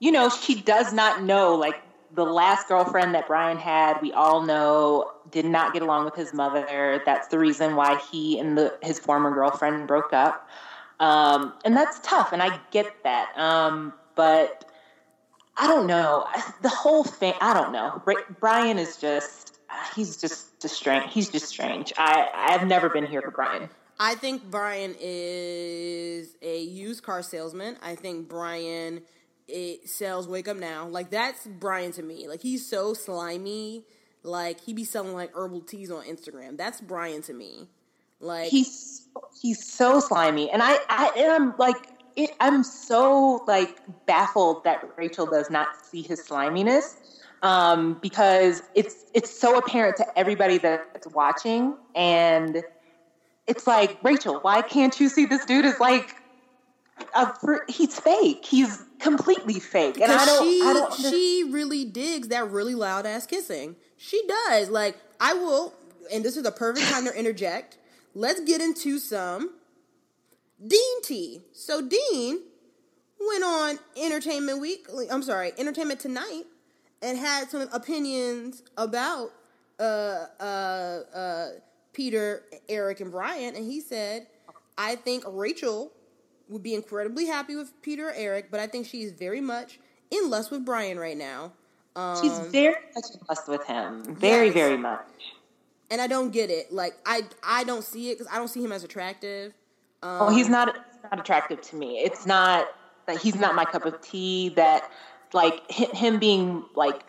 you 0.00 0.12
know, 0.12 0.30
she 0.30 0.62
does 0.62 0.92
not 0.92 1.22
know 1.22 1.54
like 1.54 1.82
the 2.14 2.24
last 2.24 2.68
girlfriend 2.68 3.14
that 3.14 3.26
Bryan 3.26 3.58
had, 3.58 4.00
we 4.02 4.12
all 4.12 4.42
know 4.42 5.06
did 5.30 5.46
not 5.46 5.72
get 5.72 5.82
along 5.82 6.04
with 6.06 6.14
his 6.14 6.32
mother. 6.32 7.02
That's 7.04 7.28
the 7.28 7.38
reason 7.38 7.76
why 7.76 7.96
he 8.10 8.38
and 8.38 8.56
the 8.56 8.74
his 8.82 8.98
former 8.98 9.30
girlfriend 9.32 9.88
broke 9.88 10.12
up. 10.12 10.46
Um, 11.00 11.54
and 11.64 11.76
that's 11.76 12.00
tough, 12.00 12.32
and 12.32 12.42
I 12.42 12.60
get 12.70 12.86
that. 13.04 13.36
Um, 13.36 13.94
but 14.14 14.64
I 15.56 15.66
don't 15.66 15.86
know. 15.86 16.26
The 16.62 16.68
whole 16.68 17.04
thing, 17.04 17.34
I 17.40 17.54
don't 17.54 17.72
know. 17.72 18.00
Bri- 18.04 18.24
Bryan 18.40 18.78
is 18.78 18.96
just, 18.96 19.51
he's 19.94 20.16
just, 20.16 20.60
just 20.60 20.74
strange. 20.74 21.12
He's 21.12 21.28
just 21.28 21.46
strange. 21.46 21.92
I, 21.96 22.28
I've 22.34 22.66
never 22.66 22.88
been 22.88 23.06
here 23.06 23.22
for 23.22 23.30
Bryan. 23.30 23.68
I 23.98 24.14
think 24.14 24.50
Bryan 24.50 24.96
is 24.98 26.36
a 26.42 26.62
used 26.62 27.02
car 27.02 27.22
salesman. 27.22 27.76
I 27.82 27.94
think 27.94 28.28
Bryan 28.28 29.02
it 29.48 29.88
sells 29.88 30.26
Wake 30.26 30.48
Up 30.48 30.56
Now. 30.56 30.88
Like 30.88 31.10
that's 31.10 31.46
Bryan 31.46 31.92
to 31.92 32.02
me. 32.02 32.26
Like 32.28 32.40
he's 32.40 32.66
so 32.66 32.94
slimy. 32.94 33.84
Like 34.22 34.60
he 34.60 34.72
be 34.72 34.84
selling 34.84 35.14
like 35.14 35.32
herbal 35.34 35.62
teas 35.62 35.90
on 35.90 36.04
Instagram. 36.04 36.56
That's 36.56 36.80
Bryan 36.80 37.22
to 37.22 37.32
me. 37.32 37.68
Like 38.20 38.48
He's, 38.50 39.06
he's 39.40 39.64
so 39.64 40.00
slimy. 40.00 40.50
And 40.50 40.62
I, 40.62 40.78
I 40.88 41.12
and 41.16 41.32
I'm 41.32 41.54
like, 41.58 41.88
it, 42.14 42.30
I'm 42.40 42.62
so 42.62 43.44
like 43.46 43.78
baffled 44.06 44.64
that 44.64 44.88
Rachel 44.96 45.26
does 45.26 45.50
not 45.50 45.68
see 45.84 46.02
his 46.02 46.24
sliminess. 46.24 46.96
Um, 47.42 47.98
because 48.00 48.62
it's 48.74 48.94
it's 49.14 49.30
so 49.30 49.58
apparent 49.58 49.96
to 49.96 50.18
everybody 50.18 50.58
that's 50.58 51.08
watching, 51.08 51.74
and 51.94 52.62
it's 53.48 53.66
like 53.66 53.98
Rachel, 54.04 54.38
why 54.42 54.62
can't 54.62 54.98
you 55.00 55.08
see 55.08 55.26
this 55.26 55.44
dude 55.44 55.64
is 55.64 55.80
like 55.80 56.14
a, 57.14 57.32
he's 57.68 57.98
fake. 57.98 58.44
He's 58.44 58.82
completely 58.98 59.58
fake, 59.60 59.98
and 60.00 60.10
I 60.10 60.24
don't. 60.24 60.44
she 60.44 60.62
I 60.62 60.72
don't. 60.72 60.94
she 60.94 61.44
really 61.50 61.84
digs 61.84 62.28
that 62.28 62.50
really 62.50 62.74
loud 62.74 63.06
ass 63.06 63.26
kissing. 63.26 63.76
She 63.96 64.22
does. 64.26 64.68
Like 64.70 64.96
I 65.20 65.34
will, 65.34 65.74
and 66.12 66.24
this 66.24 66.36
is 66.36 66.42
the 66.42 66.52
perfect 66.52 66.88
time 66.90 67.04
to 67.04 67.18
interject. 67.18 67.78
Let's 68.14 68.40
get 68.40 68.60
into 68.60 68.98
some 68.98 69.54
Dean 70.64 71.02
tea. 71.02 71.42
So 71.52 71.80
Dean 71.86 72.40
went 73.20 73.44
on 73.44 73.78
Entertainment 73.96 74.60
Weekly. 74.60 75.10
I'm 75.10 75.22
sorry, 75.22 75.52
Entertainment 75.58 76.00
Tonight, 76.00 76.44
and 77.02 77.18
had 77.18 77.50
some 77.50 77.68
opinions 77.72 78.62
about 78.76 79.30
uh 79.80 80.26
uh 80.40 81.00
uh 81.14 81.48
Peter, 81.92 82.44
Eric, 82.68 83.00
and 83.00 83.10
Bryan. 83.10 83.54
And 83.56 83.64
he 83.64 83.80
said, 83.80 84.26
"I 84.78 84.96
think 84.96 85.24
Rachel." 85.26 85.92
would 86.48 86.62
be 86.62 86.74
incredibly 86.74 87.24
happy 87.24 87.56
with 87.56 87.72
Peter 87.80 88.08
or 88.08 88.12
Eric, 88.14 88.50
but 88.50 88.60
I 88.60 88.66
think 88.66 88.86
she's 88.86 89.10
very 89.12 89.40
much 89.40 89.78
in 90.10 90.28
lust 90.28 90.50
with 90.50 90.66
Bryan 90.66 90.98
right 90.98 91.16
now. 91.16 91.52
Um, 91.96 92.20
She's 92.20 92.38
very 92.50 92.74
much 92.94 93.04
in 93.14 93.20
lust 93.26 93.48
with 93.48 93.64
him. 93.64 94.02
Very, 94.16 94.46
Yes. 94.46 94.54
very 94.54 94.76
much. 94.76 95.00
and 95.90 95.98
I 96.02 96.06
don't 96.08 96.30
get 96.30 96.50
it. 96.50 96.70
Like 96.70 96.94
I, 97.06 97.22
I 97.42 97.64
don't 97.64 97.84
see 97.84 98.10
it 98.10 98.18
because 98.18 98.30
I 98.30 98.36
don't 98.36 98.48
see 98.48 98.62
him 98.62 98.70
as 98.70 98.84
attractive. 98.84 99.54
Um, 100.02 100.18
Oh, 100.22 100.28
he's 100.28 100.50
not 100.50 100.74
he's 100.74 101.02
not 101.10 101.18
attractive 101.18 101.62
to 101.62 101.76
me. 101.76 102.00
It's 102.00 102.26
not 102.26 102.66
that 103.06 103.16
he's 103.18 103.36
not 103.36 103.54
my 103.54 103.64
cup 103.64 103.86
of 103.86 103.98
tea. 104.02 104.50
That 104.50 104.90
like 105.34 105.70
him 105.70 106.18
being 106.18 106.64
like 106.74 107.02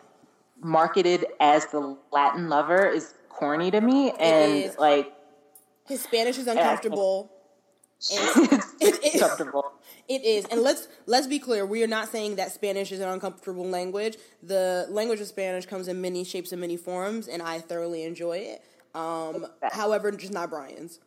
marketed 0.60 1.26
as 1.40 1.66
the 1.66 1.96
Latin 2.10 2.48
lover 2.48 2.86
is 2.86 3.14
corny 3.28 3.70
to 3.70 3.80
me, 3.80 4.12
and 4.18 4.74
like 4.78 5.12
His 5.86 6.02
Spanish 6.02 6.38
is 6.38 6.46
uncomfortable. 6.46 7.30
It's 8.10 8.36
it 8.80 9.04
is. 9.04 9.14
acceptable. 9.22 9.72
It 10.08 10.24
is, 10.24 10.44
and 10.46 10.60
let's 10.60 10.88
let's 11.06 11.26
be 11.26 11.38
clear. 11.38 11.64
We 11.64 11.82
are 11.82 11.88
not 11.88 12.08
saying 12.08 12.36
that 12.36 12.52
Spanish 12.52 12.92
is 12.92 13.00
an 13.00 13.08
uncomfortable 13.08 13.66
language. 13.66 14.16
The 14.42 14.86
language 14.90 15.20
of 15.20 15.26
Spanish 15.26 15.66
comes 15.66 15.88
in 15.88 16.00
many 16.00 16.24
shapes 16.24 16.52
and 16.52 16.60
many 16.60 16.76
forms, 16.76 17.28
and 17.28 17.42
I 17.42 17.60
thoroughly 17.60 18.04
enjoy 18.04 18.38
it. 18.38 18.62
Um, 18.94 19.46
however, 19.72 20.10
just 20.12 20.32
not 20.32 20.50
Bryan's. 20.50 21.00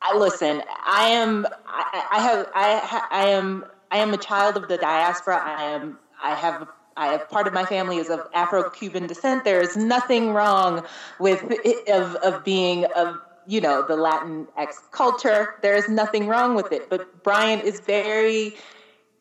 I 0.00 0.16
listen. 0.16 0.62
I 0.86 1.08
am. 1.08 1.46
I, 1.66 2.06
I 2.12 2.20
have. 2.20 2.50
I. 2.54 3.06
I 3.10 3.26
am. 3.26 3.64
I 3.90 3.98
am 3.98 4.14
a 4.14 4.18
child 4.18 4.56
of 4.56 4.68
the 4.68 4.76
diaspora. 4.76 5.42
I 5.44 5.64
am. 5.64 5.98
I 6.22 6.34
have. 6.34 6.68
I 6.96 7.08
have 7.08 7.28
part 7.30 7.46
of 7.46 7.52
my 7.54 7.64
family 7.64 7.98
is 7.98 8.10
of 8.10 8.22
Afro-Cuban 8.34 9.06
descent. 9.06 9.44
There 9.44 9.60
is 9.60 9.76
nothing 9.76 10.32
wrong 10.34 10.84
with 11.20 11.44
it, 11.50 11.88
of 11.88 12.16
of 12.16 12.44
being 12.44 12.86
of 12.96 13.16
you 13.46 13.60
know 13.60 13.82
the 13.82 13.96
Latin 13.96 14.48
X 14.56 14.80
culture. 14.92 15.54
There 15.62 15.76
is 15.76 15.88
nothing 15.88 16.28
wrong 16.28 16.54
with 16.56 16.72
it. 16.72 16.90
But 16.90 17.22
Bryan 17.24 17.60
is 17.60 17.80
very. 17.80 18.56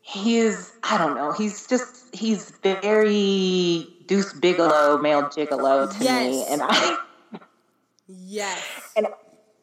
He 0.02 0.38
is. 0.40 0.74
I 0.84 0.98
don't 0.98 1.16
know. 1.16 1.32
He's 1.34 1.68
just. 1.68 2.14
He's 2.16 2.52
very 2.64 3.90
Deuce 4.08 4.34
Bigalow, 4.34 5.02
male 5.02 5.24
gigolo 5.24 5.88
to 6.00 6.06
me, 6.06 6.40
Yes. 6.40 6.50
and 6.50 6.62
I 6.64 6.98
Yes. 8.08 8.94
and 8.96 9.08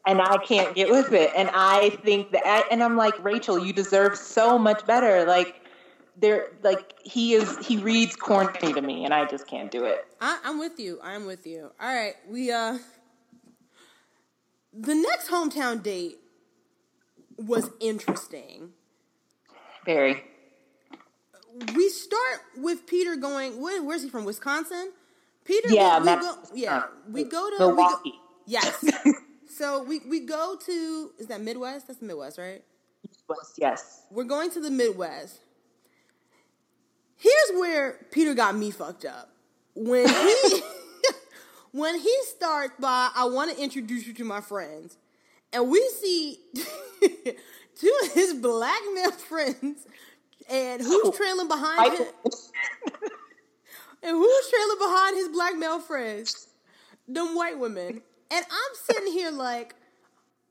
and 0.07 0.21
I 0.21 0.37
can't 0.37 0.75
get 0.75 0.89
with 0.89 1.13
it. 1.13 1.31
And 1.35 1.49
I 1.53 1.91
think 2.05 2.31
that, 2.31 2.65
and 2.71 2.83
I'm 2.83 2.97
like, 2.97 3.23
Rachel, 3.23 3.59
you 3.59 3.73
deserve 3.73 4.17
so 4.17 4.59
much 4.59 4.85
better. 4.85 5.25
Like, 5.25 5.61
there, 6.17 6.47
like 6.63 6.93
he 7.03 7.33
is, 7.33 7.57
he 7.65 7.77
reads 7.77 8.15
corny 8.15 8.73
to 8.73 8.81
me, 8.81 9.05
and 9.05 9.13
I 9.13 9.25
just 9.25 9.47
can't 9.47 9.71
do 9.71 9.85
it. 9.85 10.05
I, 10.21 10.39
I'm 10.43 10.59
with 10.59 10.79
you. 10.79 10.99
I'm 11.03 11.25
with 11.25 11.45
you. 11.45 11.71
All 11.79 11.93
right, 11.93 12.15
we 12.29 12.51
uh, 12.51 12.77
the 14.73 14.95
next 14.95 15.29
hometown 15.29 15.81
date 15.81 16.17
was 17.37 17.69
interesting. 17.79 18.69
Very. 19.85 20.23
We 21.73 21.89
start 21.89 22.39
with 22.57 22.85
Peter 22.85 23.15
going. 23.15 23.61
Where, 23.61 23.81
where's 23.81 24.03
he 24.03 24.09
from? 24.09 24.25
Wisconsin. 24.25 24.91
Peter. 25.45 25.69
Yeah, 25.69 25.99
we, 25.99 26.09
we 26.09 26.15
go, 26.15 26.35
yeah. 26.53 26.83
We 27.09 27.23
go 27.23 27.49
to 27.49 27.59
Milwaukee. 27.59 27.99
We 28.05 28.11
go, 28.11 28.17
yes. 28.45 28.85
so 29.49 29.83
we 29.83 29.99
we 30.09 30.21
go 30.21 30.57
to 30.65 31.11
is 31.19 31.27
that 31.27 31.41
Midwest? 31.41 31.87
That's 31.87 31.99
the 31.99 32.05
Midwest, 32.05 32.37
right? 32.37 32.63
midwest 33.03 33.53
Yes. 33.57 34.01
We're 34.11 34.23
going 34.23 34.51
to 34.51 34.59
the 34.59 34.71
Midwest. 34.71 35.39
Here's 37.17 37.59
where 37.59 37.99
Peter 38.11 38.33
got 38.33 38.55
me 38.55 38.71
fucked 38.71 39.05
up. 39.05 39.29
When 39.73 40.07
he 40.07 40.61
when 41.71 41.99
he 41.99 42.15
starts 42.23 42.73
by 42.79 43.09
I 43.15 43.25
want 43.25 43.55
to 43.55 43.61
introduce 43.61 44.07
you 44.07 44.13
to 44.13 44.23
my 44.23 44.41
friends. 44.41 44.97
And 45.53 45.69
we 45.69 45.79
see 46.01 46.39
two 47.75 47.93
of 48.03 48.11
his 48.13 48.33
black 48.33 48.81
male 48.93 49.11
friends 49.29 49.87
and 50.49 50.81
who's 50.81 51.01
oh, 51.05 51.11
trailing 51.11 51.47
behind 51.47 51.97
him 51.97 52.07
and 54.05 54.11
who's 54.11 54.49
trailing 54.49 54.77
behind 54.77 55.17
his 55.17 55.29
black 55.29 55.55
male 55.55 55.79
friends? 55.79 56.47
Them 57.07 57.35
white 57.35 57.57
women. 57.57 58.01
And 58.31 58.45
I'm 58.45 58.75
sitting 58.75 59.11
here 59.11 59.31
like, 59.31 59.75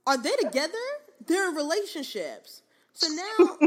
are 0.06 0.16
they 0.16 0.34
together? 0.40 0.72
They're 1.26 1.50
in 1.50 1.54
relationships. 1.54 2.62
So 2.92 3.08
now, 3.08 3.58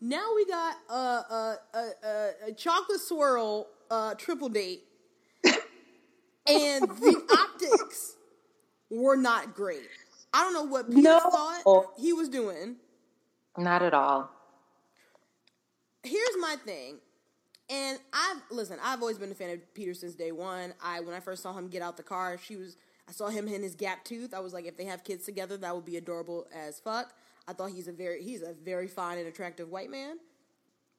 now 0.00 0.26
we 0.34 0.46
got 0.46 0.76
a 0.88 0.94
a, 0.94 1.58
a, 1.74 1.78
a, 2.06 2.30
a 2.48 2.52
chocolate 2.52 3.00
swirl 3.00 3.68
uh, 3.90 4.14
triple 4.14 4.48
date, 4.48 4.84
and 6.46 6.88
the 6.98 7.16
optics 7.30 8.16
were 8.90 9.16
not 9.16 9.54
great. 9.54 9.90
I 10.32 10.42
don't 10.42 10.54
know 10.54 10.64
what 10.64 10.90
Peter 10.90 11.18
No. 11.18 11.20
thought 11.20 11.64
he 11.96 12.12
was 12.12 12.28
doing. 12.28 12.76
Not 13.58 13.82
at 13.82 13.94
all. 13.94 14.30
Here's 16.02 16.36
my 16.40 16.56
thing. 16.64 16.98
And 17.70 17.98
I've 18.12 18.42
listen, 18.50 18.78
I've 18.82 19.00
always 19.00 19.18
been 19.18 19.30
a 19.30 19.34
fan 19.34 19.50
of 19.50 19.74
Peter 19.74 19.94
since 19.94 20.14
day 20.14 20.32
one. 20.32 20.74
I 20.82 21.00
when 21.00 21.14
I 21.14 21.20
first 21.20 21.42
saw 21.42 21.52
him 21.54 21.68
get 21.68 21.82
out 21.82 21.96
the 21.96 22.02
car, 22.02 22.38
she 22.42 22.56
was 22.56 22.76
I 23.08 23.12
saw 23.12 23.28
him 23.28 23.48
in 23.48 23.62
his 23.62 23.74
gap 23.74 24.04
tooth. 24.04 24.34
I 24.34 24.40
was 24.40 24.52
like, 24.52 24.66
if 24.66 24.76
they 24.76 24.84
have 24.84 25.04
kids 25.04 25.24
together, 25.24 25.56
that 25.58 25.74
would 25.74 25.84
be 25.84 25.96
adorable 25.96 26.46
as 26.54 26.80
fuck. 26.80 27.14
I 27.46 27.52
thought 27.52 27.70
he's 27.70 27.88
a 27.88 27.92
very 27.92 28.22
he's 28.22 28.42
a 28.42 28.52
very 28.52 28.88
fine 28.88 29.18
and 29.18 29.26
attractive 29.26 29.68
white 29.70 29.90
man. 29.90 30.18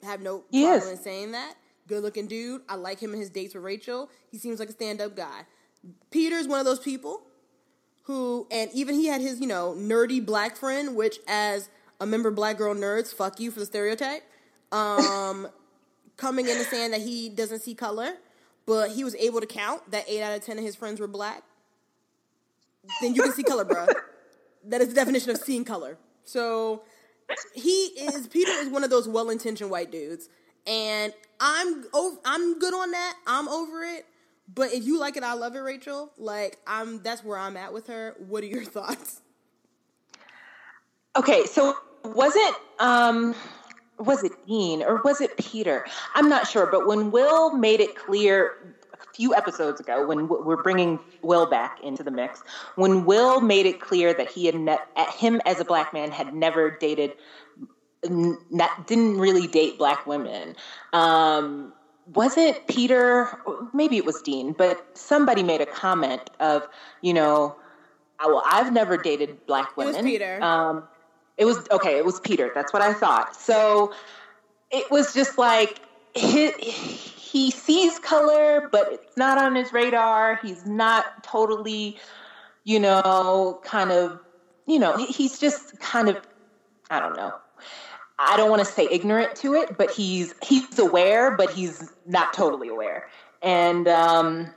I 0.04 0.08
have 0.08 0.22
no 0.22 0.44
He 0.52 0.64
problem 0.64 0.84
is. 0.94 0.98
in 1.00 1.04
saying 1.04 1.32
that. 1.32 1.56
Good 1.88 2.04
looking 2.04 2.28
dude. 2.28 2.62
I 2.68 2.76
like 2.76 3.00
him 3.00 3.14
in 3.14 3.20
his 3.20 3.30
dates 3.30 3.54
with 3.54 3.64
Rachel. 3.64 4.10
He 4.32 4.38
seems 4.38 4.60
like 4.60 4.70
a 4.70 4.74
stand 4.74 5.02
up 5.02 5.16
guy. 5.16 5.42
Peter's 6.12 6.48
one 6.48 6.60
of 6.60 6.66
those 6.66 6.80
people 6.80 7.22
who, 8.04 8.48
and 8.52 8.70
even 8.74 8.96
he 8.96 9.06
had 9.08 9.22
his, 9.22 9.40
you 9.40 9.48
know, 9.48 9.76
nerdy 9.78 10.24
black 10.24 10.56
friend, 10.58 10.96
which 10.96 11.18
as 11.28 11.70
a 12.02 12.06
member 12.06 12.30
of 12.30 12.36
Black 12.36 12.58
Girl 12.58 12.74
Nerds, 12.76 13.14
fuck 13.14 13.40
you 13.40 13.52
for 13.52 13.60
the 13.60 13.66
stereotype, 13.66 14.24
um, 14.72 15.48
coming 16.18 16.48
in 16.48 16.58
and 16.58 16.66
saying 16.66 16.92
that 16.92 17.02
he 17.02 17.30
doesn't 17.30 17.60
see 17.62 17.74
color, 17.76 18.14
but 18.66 18.92
he 18.92 19.04
was 19.04 19.16
able 19.16 19.40
to 19.40 19.48
count 19.48 19.90
that 19.92 20.06
eight 20.08 20.22
out 20.24 20.36
of 20.36 20.44
ten 20.44 20.58
of 20.58 20.64
his 20.64 20.76
friends 20.76 21.00
were 21.00 21.08
black. 21.08 21.44
Then 23.02 23.16
you 23.16 23.22
can 23.24 23.32
see 23.34 23.44
color, 23.44 23.66
bro. 23.66 23.88
That 24.68 24.82
is 24.82 24.88
the 24.88 24.96
definition 24.96 25.30
of 25.30 25.38
seeing 25.38 25.64
color. 25.64 25.96
So 26.26 26.84
he 27.54 27.70
is 27.70 28.28
Peter 28.28 28.52
is 28.52 28.70
one 28.70 28.84
of 28.84 28.90
those 28.90 29.08
well-intentioned 29.08 29.70
white 29.70 29.92
dudes, 29.92 30.30
and 30.68 31.14
I'm 31.40 31.86
over, 31.94 32.18
I'm 32.26 32.60
good 32.60 32.74
on 32.74 32.92
that. 32.92 33.16
I'm 33.28 33.48
over 33.48 33.84
it. 33.84 34.06
But 34.54 34.74
if 34.74 34.86
you 34.86 35.00
like 35.00 35.18
it, 35.18 35.24
I 35.24 35.34
love 35.34 35.56
it, 35.56 35.60
Rachel. 35.60 36.12
Like 36.18 36.60
I'm, 36.68 37.02
that's 37.02 37.24
where 37.24 37.38
I'm 37.38 37.58
at 37.58 37.74
with 37.74 37.88
her. 37.88 38.16
What 38.28 38.44
are 38.44 38.48
your 38.48 38.64
thoughts? 38.66 39.22
Okay, 41.16 41.46
so 41.46 41.76
was 42.04 42.36
it 42.36 42.56
um 42.80 43.34
was 43.98 44.24
it 44.24 44.34
Dean 44.46 44.84
or 44.84 45.02
was 45.04 45.22
it 45.22 45.38
Peter? 45.38 45.86
I'm 46.14 46.30
not 46.30 46.48
sure, 46.48 46.68
but 46.70 46.86
when 46.86 47.12
Will 47.12 47.54
made 47.56 47.80
it 47.80 47.96
clear 47.96 48.76
few 49.14 49.34
episodes 49.36 49.80
ago, 49.80 50.06
when 50.06 50.28
we're 50.28 50.62
bringing 50.62 51.00
Will 51.22 51.46
back 51.46 51.80
into 51.84 52.04
the 52.04 52.12
mix, 52.12 52.42
when 52.76 53.06
Will 53.06 53.42
made 53.42 53.66
it 53.66 53.80
clear 53.80 54.14
that 54.14 54.30
he 54.30 54.46
had 54.46 54.56
ne- 54.56 54.78
him 55.18 55.42
as 55.46 55.60
a 55.60 55.66
black 55.66 55.94
man 55.94 56.12
had 56.12 56.34
never 56.34 56.72
dated, 56.72 57.14
not, 58.04 58.88
didn't 58.88 59.18
really 59.20 59.48
date 59.48 59.78
black 59.78 60.06
women. 60.06 60.56
Um, 60.94 61.74
was 62.14 62.38
it 62.38 62.68
Peter? 62.68 63.40
Maybe 63.74 63.98
it 63.98 64.06
was 64.06 64.22
Dean, 64.22 64.54
but 64.54 64.86
somebody 64.98 65.42
made 65.42 65.62
a 65.62 65.66
comment 65.66 66.30
of, 66.40 66.68
you 67.02 67.14
know, 67.14 67.56
"Ah, 68.20 68.28
well, 68.28 68.44
I've 68.46 68.72
never 68.72 68.96
dated 68.98 69.46
black 69.48 69.76
women. 69.76 69.96
It 69.96 69.98
was. 69.98 70.06
Peter. 70.06 70.44
Um, 70.44 70.84
it 71.38 71.46
was 71.46 71.68
okay. 71.72 71.98
It 71.98 72.06
was 72.06 72.20
Peter. 72.20 72.52
That's 72.54 72.72
what 72.72 72.82
I 72.82 72.94
thought. 72.94 73.36
So 73.36 73.94
it 74.72 74.90
was 74.92 75.14
just 75.14 75.38
like 75.38 75.82
he, 76.14 76.52
he 77.36 77.52
sees 77.52 78.00
color, 78.00 78.70
but 78.72 78.94
it's 78.94 79.18
not 79.18 79.38
on 79.38 79.56
his 79.56 79.74
radar. 79.74 80.40
He's 80.42 80.66
not 80.66 81.04
totally, 81.22 81.98
you 82.64 82.80
know, 82.80 83.60
kind 83.62 83.92
of, 83.92 84.22
you 84.66 84.80
know, 84.80 84.96
he's 84.96 85.38
just 85.38 85.78
kind 85.80 86.08
of, 86.08 86.16
I 86.90 87.02
don't 87.02 87.18
know. 87.18 87.34
I 88.18 88.38
don't 88.38 88.50
want 88.50 88.66
to 88.66 88.66
say 88.66 88.88
ignorant 88.90 89.36
to 89.40 89.54
it, 89.54 89.78
but 89.78 89.92
he's 89.92 90.34
he's 90.46 90.80
aware, 90.80 91.36
but 91.36 91.50
he's 91.50 91.92
not 92.06 92.32
totally 92.32 92.70
aware. 92.70 93.04
And 93.42 93.86
um, 93.90 94.54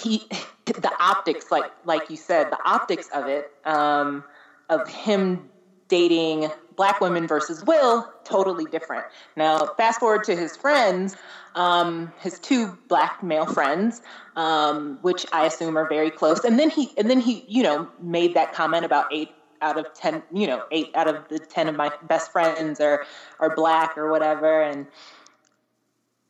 he, 0.00 0.26
the 0.64 0.92
optics, 0.98 1.50
like 1.50 1.66
like 1.84 2.08
you 2.08 2.16
said, 2.16 2.50
the 2.50 2.58
optics 2.64 3.08
of 3.12 3.26
it, 3.26 3.44
um, 3.66 4.24
of 4.70 4.88
him 4.88 5.50
dating 5.90 6.48
black 6.76 7.00
women 7.00 7.26
versus 7.26 7.64
Will, 7.64 8.12
totally 8.24 8.66
different. 8.66 9.04
Now, 9.36 9.66
fast 9.76 10.00
forward 10.00 10.24
to 10.24 10.36
his 10.36 10.56
friends, 10.56 11.16
um, 11.54 12.12
his 12.20 12.38
two 12.38 12.76
black 12.88 13.22
male 13.22 13.46
friends, 13.46 14.02
um, 14.36 14.98
which 15.02 15.26
I 15.32 15.46
assume 15.46 15.76
are 15.76 15.88
very 15.88 16.10
close. 16.10 16.44
And 16.44 16.58
then 16.58 16.70
he, 16.70 16.92
and 16.98 17.10
then 17.10 17.20
he, 17.20 17.44
you 17.48 17.62
know, 17.62 17.88
made 18.00 18.34
that 18.34 18.52
comment 18.52 18.84
about 18.84 19.06
eight 19.10 19.30
out 19.62 19.78
of 19.78 19.92
ten, 19.94 20.22
you 20.32 20.46
know, 20.46 20.64
eight 20.70 20.90
out 20.94 21.08
of 21.08 21.26
the 21.28 21.38
ten 21.38 21.68
of 21.68 21.76
my 21.76 21.90
best 22.02 22.30
friends 22.30 22.78
are 22.80 23.06
are 23.40 23.54
black 23.56 23.96
or 23.96 24.10
whatever. 24.10 24.62
And 24.62 24.86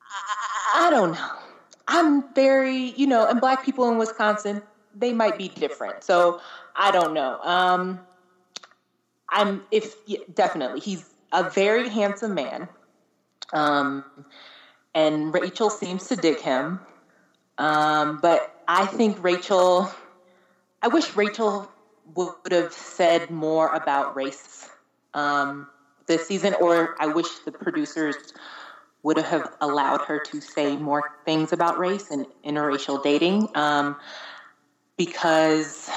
I, 0.00 0.86
I 0.86 0.90
don't 0.90 1.12
know. 1.12 1.30
I'm 1.88 2.32
very, 2.34 2.94
you 2.96 3.06
know, 3.06 3.26
and 3.26 3.40
black 3.40 3.64
people 3.64 3.88
in 3.90 3.98
Wisconsin, 3.98 4.62
they 4.94 5.12
might 5.12 5.38
be 5.38 5.48
different. 5.48 6.04
So 6.04 6.40
I 6.76 6.90
don't 6.90 7.14
know. 7.14 7.40
Um, 7.42 8.00
I'm 9.30 9.62
if 9.70 9.94
yeah, 10.06 10.18
definitely 10.32 10.80
he's 10.80 11.04
a 11.32 11.48
very 11.50 11.88
handsome 11.88 12.34
man, 12.34 12.68
um, 13.52 14.04
and 14.94 15.34
Rachel 15.34 15.70
seems 15.70 16.08
to 16.08 16.16
dig 16.16 16.40
him. 16.40 16.80
Um, 17.58 18.18
but 18.20 18.42
I 18.68 18.86
think 18.86 19.22
Rachel, 19.22 19.90
I 20.82 20.88
wish 20.88 21.16
Rachel 21.16 21.70
would 22.14 22.52
have 22.52 22.72
said 22.72 23.30
more 23.30 23.68
about 23.68 24.14
race 24.14 24.68
um, 25.14 25.66
this 26.06 26.26
season, 26.26 26.54
or 26.60 26.94
I 26.98 27.06
wish 27.06 27.28
the 27.40 27.52
producers 27.52 28.16
would 29.02 29.18
have 29.18 29.48
allowed 29.60 30.02
her 30.02 30.18
to 30.18 30.40
say 30.40 30.76
more 30.76 31.02
things 31.24 31.52
about 31.52 31.78
race 31.78 32.10
and 32.10 32.26
interracial 32.44 33.02
dating 33.02 33.48
um, 33.54 33.96
because 34.96 35.88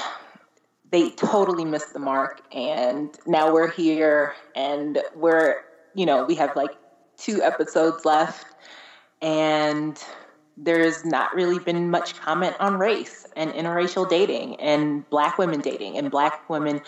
they 0.90 1.10
totally 1.10 1.64
missed 1.64 1.92
the 1.92 1.98
mark 1.98 2.40
and 2.52 3.16
now 3.26 3.52
we're 3.52 3.70
here 3.70 4.34
and 4.54 4.98
we're 5.14 5.56
you 5.94 6.06
know 6.06 6.24
we 6.24 6.34
have 6.34 6.54
like 6.56 6.72
two 7.16 7.42
episodes 7.42 8.04
left 8.04 8.46
and 9.22 10.02
there's 10.62 11.04
not 11.04 11.34
really 11.34 11.58
been 11.58 11.90
much 11.90 12.18
comment 12.20 12.54
on 12.60 12.76
race 12.78 13.26
and 13.36 13.50
interracial 13.52 14.08
dating 14.08 14.56
and 14.56 15.08
black 15.08 15.38
women 15.38 15.60
dating 15.60 15.96
and 15.96 16.10
black 16.10 16.48
women 16.50 16.80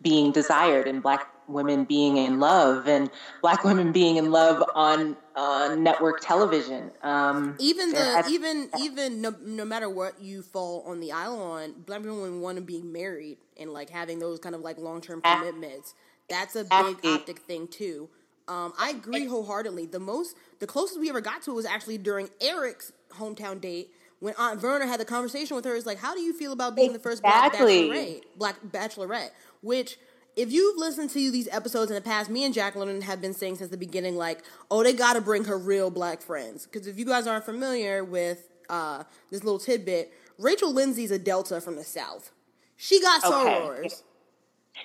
being 0.00 0.32
desired 0.32 0.86
and 0.86 1.02
black 1.02 1.28
women 1.46 1.84
being 1.84 2.16
in 2.16 2.40
love 2.40 2.86
and 2.86 3.10
black 3.42 3.64
women 3.68 3.92
being 3.92 4.16
in 4.16 4.30
love 4.30 4.62
on 4.74 5.16
on 5.36 5.82
network 5.82 6.20
television 6.20 6.90
um 7.02 7.54
Even 7.58 7.92
the 7.92 7.98
has- 7.98 8.30
even 8.30 8.70
even 8.78 9.20
no, 9.20 9.34
no 9.42 9.64
matter 9.64 9.88
what 9.88 10.20
you 10.20 10.42
fall 10.42 10.82
on 10.86 11.00
the 11.00 11.12
aisle 11.12 11.40
on, 11.40 11.72
black 11.86 12.00
women 12.00 12.40
want 12.40 12.56
to 12.56 12.62
be 12.62 12.82
married 12.82 13.38
and 13.58 13.72
like 13.72 13.90
having 13.90 14.18
those 14.18 14.38
kind 14.38 14.54
of 14.54 14.62
like 14.62 14.78
long 14.78 15.00
term 15.00 15.20
commitments. 15.20 15.94
That's 16.28 16.56
a 16.56 16.64
big 16.64 16.98
optic 17.04 17.40
thing 17.40 17.68
too. 17.68 18.10
Um, 18.48 18.72
I 18.78 18.90
agree 18.90 19.26
wholeheartedly. 19.26 19.86
The 19.86 20.00
most, 20.00 20.34
the 20.58 20.66
closest 20.66 20.98
we 20.98 21.10
ever 21.10 21.20
got 21.20 21.42
to 21.42 21.50
it 21.50 21.54
was 21.54 21.66
actually 21.66 21.98
during 21.98 22.30
Eric's 22.40 22.92
hometown 23.10 23.60
date 23.60 23.90
when 24.20 24.34
Aunt 24.38 24.60
Verna 24.60 24.86
had 24.86 25.00
the 25.00 25.04
conversation 25.04 25.54
with 25.56 25.64
her. 25.64 25.74
It's 25.74 25.86
like, 25.86 25.98
how 25.98 26.14
do 26.14 26.20
you 26.20 26.32
feel 26.32 26.52
about 26.52 26.74
being 26.76 26.92
the 26.92 26.98
first 26.98 27.22
black 27.22 27.52
bachelorette? 27.90 28.22
Black 28.36 28.56
bachelorette, 28.70 29.30
which. 29.62 29.98
If 30.36 30.52
you've 30.52 30.76
listened 30.78 31.10
to 31.10 31.30
these 31.32 31.48
episodes 31.48 31.90
in 31.90 31.96
the 31.96 32.00
past, 32.00 32.30
me 32.30 32.44
and 32.44 32.54
Jacqueline 32.54 33.00
have 33.00 33.20
been 33.20 33.34
saying 33.34 33.56
since 33.56 33.70
the 33.72 33.76
beginning, 33.76 34.14
like, 34.14 34.44
oh, 34.70 34.84
they 34.84 34.92
got 34.92 35.14
to 35.14 35.20
bring 35.20 35.42
her 35.46 35.58
real 35.58 35.90
black 35.90 36.22
friends. 36.22 36.64
Because 36.64 36.86
if 36.86 36.96
you 36.96 37.04
guys 37.04 37.26
aren't 37.26 37.44
familiar 37.44 38.04
with 38.04 38.48
uh, 38.68 39.02
this 39.32 39.42
little 39.42 39.58
tidbit, 39.58 40.12
Rachel 40.38 40.72
Lindsay's 40.72 41.10
a 41.10 41.18
Delta 41.18 41.60
from 41.60 41.74
the 41.74 41.82
South. 41.82 42.30
She 42.76 43.00
got 43.00 43.24
Okay. 43.24 43.34
sorors. 43.34 44.02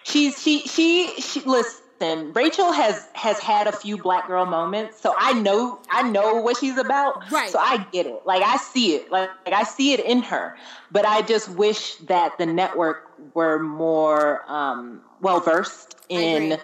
She's 0.01 0.41
she 0.41 0.61
she 0.61 1.21
she 1.21 1.41
listen, 1.41 1.82
Rachel 2.33 2.71
has 2.71 3.07
has 3.13 3.39
had 3.39 3.67
a 3.67 3.71
few 3.71 3.97
black 3.97 4.27
girl 4.27 4.45
moments, 4.45 4.99
so 4.99 5.13
I 5.17 5.33
know 5.33 5.79
I 5.89 6.09
know 6.09 6.35
what 6.35 6.57
she's 6.57 6.77
about. 6.77 7.31
Right. 7.31 7.49
So 7.49 7.59
I 7.59 7.85
get 7.91 8.05
it. 8.05 8.25
Like 8.25 8.43
I 8.43 8.57
see 8.57 8.95
it. 8.95 9.11
Like, 9.11 9.29
like 9.45 9.53
I 9.53 9.63
see 9.63 9.93
it 9.93 9.99
in 9.99 10.21
her. 10.23 10.55
But 10.91 11.05
I 11.05 11.21
just 11.21 11.49
wish 11.49 11.95
that 12.07 12.37
the 12.37 12.45
network 12.45 13.09
were 13.33 13.59
more 13.59 14.43
um 14.51 15.01
well 15.21 15.39
versed 15.39 15.95
in 16.09 16.59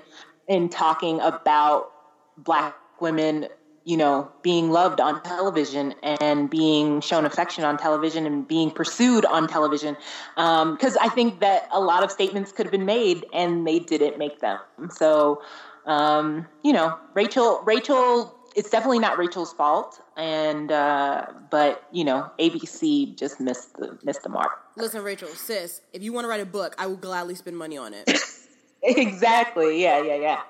in 0.48 0.70
talking 0.70 1.20
about 1.22 1.92
black 2.38 2.76
women 3.00 3.48
you 3.90 3.98
know 3.98 4.32
being 4.44 4.70
loved 4.70 5.02
on 5.02 5.20
television 5.24 5.96
and 6.04 6.48
being 6.48 7.02
shown 7.02 7.26
affection 7.26 7.64
on 7.64 7.76
television 7.76 8.28
and 8.28 8.48
being 8.48 8.70
pursued 8.70 9.26
on 9.26 9.48
television. 9.48 9.98
Because 10.36 10.96
i 10.98 11.10
think 11.10 11.40
that 11.40 11.68
a 11.72 11.82
lot 11.82 12.04
of 12.04 12.12
statements 12.12 12.52
could 12.52 12.68
have 12.68 12.72
been 12.72 12.86
made 12.86 13.26
and 13.34 13.66
they 13.66 13.80
didn't 13.80 14.20
make 14.20 14.42
them. 14.42 14.60
So 14.92 15.42
um, 15.88 16.48
you 16.64 16.72
know 16.72 17.00
rachel 17.16 17.64
rachel 17.66 18.36
it's 18.56 18.70
definitely 18.70 19.00
not 19.00 19.18
rachel's 19.18 19.54
fault. 19.54 20.00
And 20.16 20.72
uh, 20.72 21.26
but 21.50 21.84
you 21.92 22.04
know 22.04 22.30
abc 22.40 23.18
just 23.18 23.40
missed 23.40 23.76
the 23.78 23.98
missed 24.04 24.22
the 24.22 24.30
mark. 24.30 24.52
Listen, 24.76 25.02
Rachel, 25.04 25.30
sis, 25.30 25.82
if 25.94 26.04
you 26.04 26.14
want 26.14 26.26
to 26.26 26.30
write 26.30 26.42
a 26.42 26.46
book, 26.46 26.76
I 26.78 26.86
will 26.86 26.96
gladly 26.96 27.36
spend 27.36 27.58
money 27.58 27.78
on 27.78 27.96
it. 27.96 28.08
exactly. 28.84 29.82
Yeah 29.82 30.04
yeah 30.04 30.16
yeah 30.16 30.42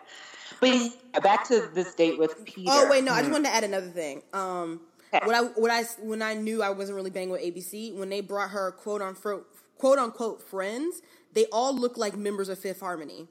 but 0.60 0.70
yeah, 0.70 1.20
back 1.22 1.48
to 1.48 1.70
this 1.74 1.94
date 1.96 2.18
with 2.20 2.44
peter 2.46 2.70
Oh 2.72 2.88
wait, 2.90 3.04
no, 3.04 3.14
I 3.14 3.20
just 3.20 3.32
wanted 3.32 3.50
to 3.50 3.56
add 3.56 3.64
another 3.64 3.90
thing. 3.90 4.22
Um, 4.34 4.82
Okay. 5.12 5.26
what 5.26 5.36
I 5.36 5.42
what 5.42 5.72
I 5.72 5.84
when 6.02 6.22
I 6.22 6.36
knew 6.36 6.62
I 6.62 6.70
wasn't 6.70 6.96
really 6.96 7.10
banging 7.10 7.32
with 7.32 7.42
ABC 7.42 7.96
when 7.96 8.10
they 8.10 8.22
brought 8.22 8.52
her 8.52 8.72
quote 8.72 9.02
unquote 9.02 9.48
quote 9.78 9.98
unquote 9.98 10.44
friends, 10.44 11.02
they 11.34 11.46
all 11.52 11.76
look 11.76 11.98
like 11.98 12.16
members 12.16 12.48
of 12.48 12.60
Fifth 12.60 12.82
Harmony. 12.82 13.28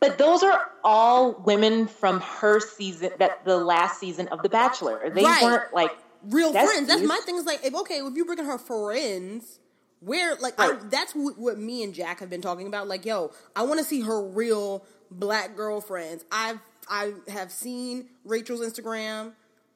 But 0.00 0.18
those 0.18 0.42
are 0.42 0.70
all 0.84 1.32
women 1.32 1.86
from 1.86 2.20
her 2.20 2.60
season, 2.60 3.10
that 3.18 3.44
the 3.44 3.56
last 3.56 3.98
season 3.98 4.28
of 4.28 4.42
The 4.42 4.48
Bachelor. 4.48 5.10
They 5.10 5.24
Right. 5.24 5.42
weren't 5.42 5.72
like 5.72 5.90
real 6.24 6.52
besties. 6.52 6.64
friends. 6.66 6.88
That's 6.88 7.02
my 7.02 7.20
thing. 7.24 7.36
Is 7.36 7.46
like, 7.46 7.64
if 7.64 7.74
okay, 7.74 7.96
if 7.98 8.14
you 8.14 8.24
bring 8.24 8.38
in 8.38 8.44
her 8.44 8.58
friends, 8.58 9.58
where 10.00 10.36
like 10.36 10.54
I, 10.58 10.78
that's 10.90 11.14
what, 11.14 11.38
what 11.38 11.58
me 11.58 11.82
and 11.82 11.94
Jack 11.94 12.20
have 12.20 12.30
been 12.30 12.42
talking 12.42 12.66
about. 12.66 12.86
Like, 12.88 13.06
yo, 13.06 13.30
I 13.56 13.62
want 13.62 13.78
to 13.78 13.84
see 13.84 14.02
her 14.02 14.22
real 14.22 14.84
black 15.12 15.56
girlfriends. 15.56 16.24
I've 16.30 16.58
I 16.88 17.12
have 17.28 17.50
seen 17.52 18.06
Rachel's 18.24 18.60
Instagram. 18.60 19.32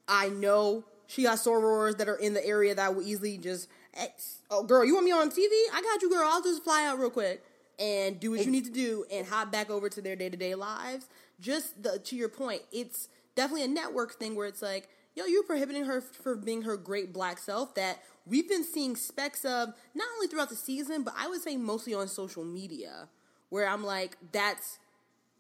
I 0.09 0.29
know 0.29 0.85
she 1.07 1.23
got 1.23 1.39
sorors 1.39 1.99
that 1.99 2.09
are 2.09 2.17
in 2.17 2.35
the 2.35 2.45
area 2.45 2.75
that 2.75 2.95
would 2.95 3.07
easily 3.07 3.39
just. 3.39 3.69
eh, 3.95 4.09
Oh, 4.51 4.63
girl, 4.65 4.85
you 4.85 4.95
want 4.95 5.05
me 5.07 5.13
on 5.13 5.31
TV? 5.31 5.49
I 5.73 5.81
got 5.83 6.03
you, 6.03 6.11
girl. 6.11 6.29
I'll 6.31 6.43
just 6.43 6.63
fly 6.65 6.85
out 6.87 6.99
real 6.99 7.11
quick 7.11 7.43
and 7.79 8.19
do 8.19 8.31
what 8.33 8.45
you 8.45 8.51
need 8.51 8.65
to 8.65 8.71
do 8.73 9.05
and 9.13 9.27
hop 9.27 9.53
back 9.53 9.71
over 9.71 9.89
to 9.89 10.01
their 10.01 10.17
day 10.17 10.29
to 10.29 10.37
day 10.37 10.55
lives. 10.55 11.07
Just 11.41 11.83
the, 11.83 11.99
to 11.99 12.17
your 12.17 12.29
point, 12.29 12.63
it's 12.73 13.09
definitely 13.35 13.65
a 13.65 13.69
network 13.69 14.15
thing 14.15 14.35
where 14.35 14.47
it's 14.47 14.63
like, 14.63 14.89
yo, 15.15 15.25
you're 15.27 15.43
prohibiting 15.43 15.85
her 15.85 16.01
for 16.01 16.35
being 16.37 16.63
her 16.63 16.77
great 16.77 17.13
black 17.13 17.39
self 17.39 17.75
that 17.75 17.99
we've 18.27 18.49
been 18.49 18.65
seeing 18.65 18.97
specks 18.97 19.45
of 19.45 19.75
not 19.95 20.09
only 20.17 20.27
throughout 20.27 20.49
the 20.49 20.57
season, 20.57 21.03
but 21.03 21.15
I 21.19 21.29
would 21.29 21.41
say 21.43 21.57
mostly 21.57 21.95
on 21.95 22.09
social 22.09 22.45
media, 22.45 23.09
where 23.51 23.69
I'm 23.69 23.85
like, 23.85 24.17
that's 24.33 24.79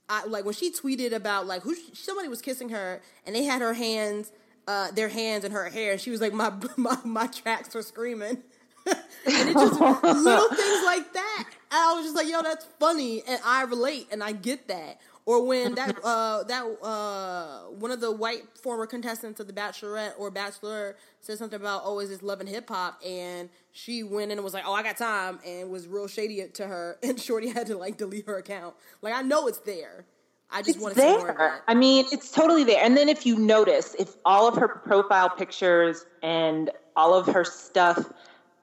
I, 0.08 0.24
like 0.26 0.44
when 0.44 0.54
she 0.54 0.70
tweeted 0.70 1.12
about 1.12 1.46
like 1.46 1.62
who 1.62 1.74
somebody 1.92 2.28
was 2.28 2.40
kissing 2.40 2.68
her 2.70 3.00
and 3.24 3.34
they 3.34 3.44
had 3.44 3.60
her 3.60 3.74
hands, 3.74 4.32
uh, 4.68 4.90
their 4.92 5.08
hands 5.08 5.44
in 5.44 5.52
her 5.52 5.68
hair, 5.68 5.92
and 5.92 6.00
she 6.00 6.10
was 6.10 6.20
like, 6.20 6.32
my 6.32 6.52
my 6.76 6.98
my 7.04 7.26
tracks 7.26 7.74
were 7.74 7.82
screaming. 7.82 8.42
and 8.86 9.48
it 9.48 9.52
just 9.52 9.80
little 9.80 10.48
things 10.48 10.84
like 10.84 11.12
that. 11.12 11.44
And 11.72 11.80
I 11.80 11.94
was 11.94 12.04
just 12.04 12.14
like, 12.14 12.28
yo, 12.28 12.40
that's 12.42 12.64
funny, 12.78 13.22
and 13.26 13.40
I 13.44 13.64
relate, 13.64 14.06
and 14.12 14.22
I 14.22 14.30
get 14.30 14.68
that. 14.68 15.00
Or 15.26 15.44
when 15.44 15.74
that 15.74 15.98
uh, 16.04 16.44
that 16.44 16.62
uh, 16.82 17.70
one 17.72 17.90
of 17.90 18.00
the 18.00 18.12
white 18.12 18.44
former 18.62 18.86
contestants 18.86 19.40
of 19.40 19.48
the 19.48 19.52
Bachelorette 19.52 20.12
or 20.18 20.30
Bachelor 20.30 20.96
said 21.20 21.36
something 21.36 21.60
about 21.60 21.82
oh, 21.84 21.98
is 21.98 22.10
this 22.10 22.22
love 22.22 22.38
and 22.38 22.48
hip 22.48 22.68
hop, 22.68 23.00
and 23.04 23.48
she 23.72 24.04
went 24.04 24.30
in 24.30 24.38
and 24.38 24.44
was 24.44 24.54
like, 24.54 24.62
oh, 24.64 24.72
I 24.72 24.84
got 24.84 24.96
time, 24.96 25.40
and 25.44 25.68
was 25.68 25.88
real 25.88 26.06
shady 26.06 26.46
to 26.46 26.66
her, 26.66 26.98
and 27.02 27.20
Shorty 27.20 27.48
had 27.48 27.66
to 27.66 27.76
like 27.76 27.96
delete 27.98 28.26
her 28.26 28.38
account. 28.38 28.76
Like 29.02 29.14
I 29.14 29.22
know 29.22 29.48
it's 29.48 29.58
there. 29.58 30.04
I 30.48 30.62
just 30.62 30.76
it's 30.76 30.78
want 30.78 30.94
to 30.94 31.00
see 31.00 31.08
more 31.08 31.30
of 31.30 31.40
it. 31.40 31.60
I 31.66 31.74
mean, 31.74 32.06
it's 32.12 32.30
totally 32.30 32.62
there. 32.62 32.80
And 32.80 32.96
then 32.96 33.08
if 33.08 33.26
you 33.26 33.36
notice, 33.36 33.96
if 33.98 34.14
all 34.24 34.46
of 34.46 34.54
her 34.54 34.68
profile 34.68 35.28
pictures 35.28 36.06
and 36.22 36.70
all 36.94 37.14
of 37.14 37.26
her 37.26 37.44
stuff, 37.44 38.12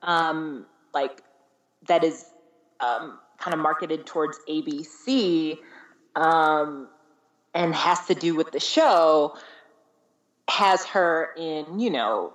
um, 0.01 0.65
like 0.93 1.23
that 1.87 2.05
is 2.05 2.27
um, 2.79 3.19
kind 3.37 3.53
of 3.53 3.59
marketed 3.59 4.05
towards 4.05 4.39
ABC, 4.49 5.57
um, 6.15 6.89
and 7.53 7.73
has 7.75 8.05
to 8.07 8.15
do 8.15 8.35
with 8.35 8.51
the 8.51 8.59
show, 8.59 9.33
has 10.49 10.85
her 10.85 11.29
in, 11.37 11.79
you 11.79 11.89
know, 11.89 12.33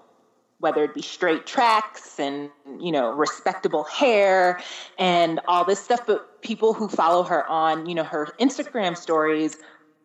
whether 0.60 0.82
it 0.84 0.94
be 0.94 1.02
straight 1.02 1.46
tracks 1.46 2.18
and 2.18 2.50
you 2.80 2.90
know 2.90 3.10
respectable 3.10 3.84
hair 3.84 4.58
and 4.98 5.40
all 5.46 5.64
this 5.64 5.80
stuff. 5.80 6.00
But 6.06 6.22
people 6.42 6.74
who 6.74 6.88
follow 6.88 7.22
her 7.24 7.48
on 7.48 7.86
you 7.86 7.94
know 7.94 8.04
her 8.04 8.26
instagram 8.40 8.96
stories 8.96 9.56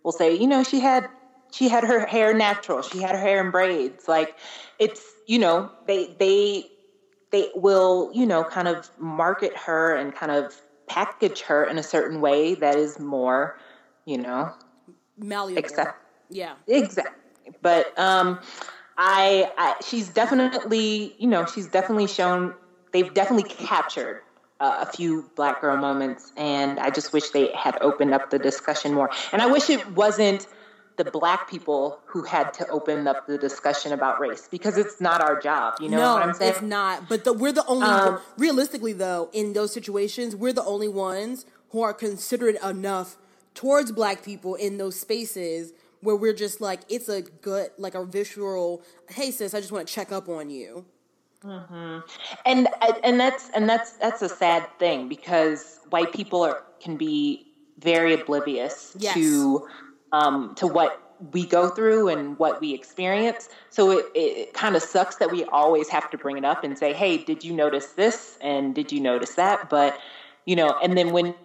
will 0.03 0.11
say 0.11 0.35
you 0.35 0.47
know 0.47 0.63
she 0.63 0.79
had 0.79 1.07
she 1.53 1.69
had 1.69 1.83
her 1.83 2.05
hair 2.05 2.33
natural. 2.33 2.81
She 2.81 2.99
had 2.99 3.11
her 3.11 3.21
hair 3.21 3.43
in 3.43 3.51
braids. 3.51 4.07
Like 4.07 4.35
it's 4.79 5.01
you 5.27 5.39
know 5.39 5.71
they 5.87 6.15
they 6.19 6.65
they 7.31 7.49
will 7.55 8.09
you 8.13 8.25
know 8.25 8.43
kind 8.43 8.67
of 8.67 8.89
market 8.97 9.55
her 9.55 9.95
and 9.95 10.13
kind 10.13 10.31
of 10.31 10.51
package 10.93 11.41
her 11.41 11.63
in 11.63 11.77
a 11.77 11.83
certain 11.83 12.21
way 12.21 12.55
that 12.55 12.75
is 12.75 12.99
more 12.99 13.57
you 14.05 14.17
know 14.17 14.51
Malleable. 15.17 15.59
Accept- 15.59 15.97
Yeah. 16.29 16.55
Exactly. 16.67 17.13
But 17.61 17.97
um, 17.99 18.39
I, 18.97 19.51
I, 19.57 19.75
she's 19.85 20.09
definitely, 20.09 21.15
you 21.17 21.27
know, 21.27 21.45
she's 21.45 21.67
definitely 21.67 22.07
shown. 22.07 22.53
They've 22.91 23.13
definitely 23.13 23.49
captured 23.49 24.21
uh, 24.59 24.85
a 24.87 24.91
few 24.91 25.29
black 25.35 25.61
girl 25.61 25.77
moments, 25.77 26.31
and 26.37 26.79
I 26.79 26.89
just 26.89 27.13
wish 27.13 27.29
they 27.29 27.51
had 27.53 27.77
opened 27.81 28.13
up 28.13 28.29
the 28.29 28.39
discussion 28.39 28.93
more. 28.93 29.09
And 29.31 29.41
I 29.41 29.47
wish 29.47 29.69
it 29.69 29.91
wasn't 29.91 30.47
the 30.97 31.05
black 31.05 31.49
people 31.49 31.99
who 32.05 32.23
had 32.23 32.53
to 32.55 32.67
open 32.67 33.07
up 33.07 33.25
the 33.27 33.37
discussion 33.37 33.91
about 33.93 34.19
race 34.19 34.47
because 34.49 34.77
it's 34.77 35.01
not 35.01 35.21
our 35.21 35.39
job. 35.39 35.75
You 35.79 35.89
know 35.89 35.97
no, 35.97 36.13
what 36.13 36.23
I'm 36.23 36.33
saying? 36.33 36.51
it's 36.53 36.61
not. 36.61 37.09
But 37.09 37.23
the, 37.23 37.33
we're 37.33 37.51
the 37.51 37.65
only. 37.65 37.85
Um, 37.87 38.19
realistically, 38.37 38.93
though, 38.93 39.29
in 39.33 39.53
those 39.53 39.73
situations, 39.73 40.35
we're 40.35 40.53
the 40.53 40.63
only 40.63 40.87
ones 40.87 41.45
who 41.69 41.81
are 41.81 41.93
considerate 41.93 42.61
enough 42.63 43.17
towards 43.55 43.91
black 43.91 44.23
people 44.23 44.55
in 44.55 44.77
those 44.77 44.99
spaces 44.99 45.73
where 46.01 46.15
we're 46.15 46.33
just 46.33 46.59
like, 46.61 46.81
it's 46.89 47.07
a 47.09 47.21
good, 47.21 47.69
like 47.77 47.95
a 47.95 48.05
visceral. 48.05 48.83
Hey, 49.09 49.31
sis, 49.31 49.53
I 49.53 49.59
just 49.59 49.71
want 49.71 49.87
to 49.87 49.93
check 49.93 50.11
up 50.11 50.27
on 50.29 50.49
you. 50.49 50.85
Mm-hmm. 51.43 51.99
and 52.45 52.69
and 53.03 53.19
that's 53.19 53.49
and 53.53 53.67
that's 53.67 53.91
that's 53.97 54.21
a 54.21 54.29
sad 54.29 54.65
thing 54.79 55.09
because 55.09 55.81
white 55.89 56.13
people 56.13 56.41
are 56.41 56.63
can 56.79 56.95
be 56.95 57.51
very 57.79 58.13
oblivious 58.13 58.95
Yes. 58.97 59.13
to 59.15 59.67
um, 60.13 60.53
to 60.55 60.67
what 60.67 60.97
we 61.31 61.45
go 61.45 61.69
through 61.69 62.07
and 62.07 62.37
what 62.37 62.61
we 62.61 62.73
experience. 62.73 63.49
So 63.69 63.91
it, 63.91 64.05
it 64.13 64.53
kind 64.53 64.75
of 64.75 64.83
sucks 64.83 65.17
that 65.17 65.31
we 65.31 65.43
always 65.45 65.89
have 65.89 66.09
to 66.11 66.17
bring 66.17 66.37
it 66.37 66.45
up 66.45 66.63
and 66.63 66.77
say, 66.77 66.93
"Hey, 66.93 67.17
did 67.17 67.43
you 67.43 67.53
notice 67.53 67.87
this?" 67.93 68.37
and 68.41 68.73
"Did 68.73 68.91
you 68.91 69.01
notice 69.01 69.35
that?" 69.35 69.69
But 69.69 69.97
you 70.45 70.55
know, 70.55 70.75
and 70.81 70.97
then 70.97 71.11
when 71.11 71.35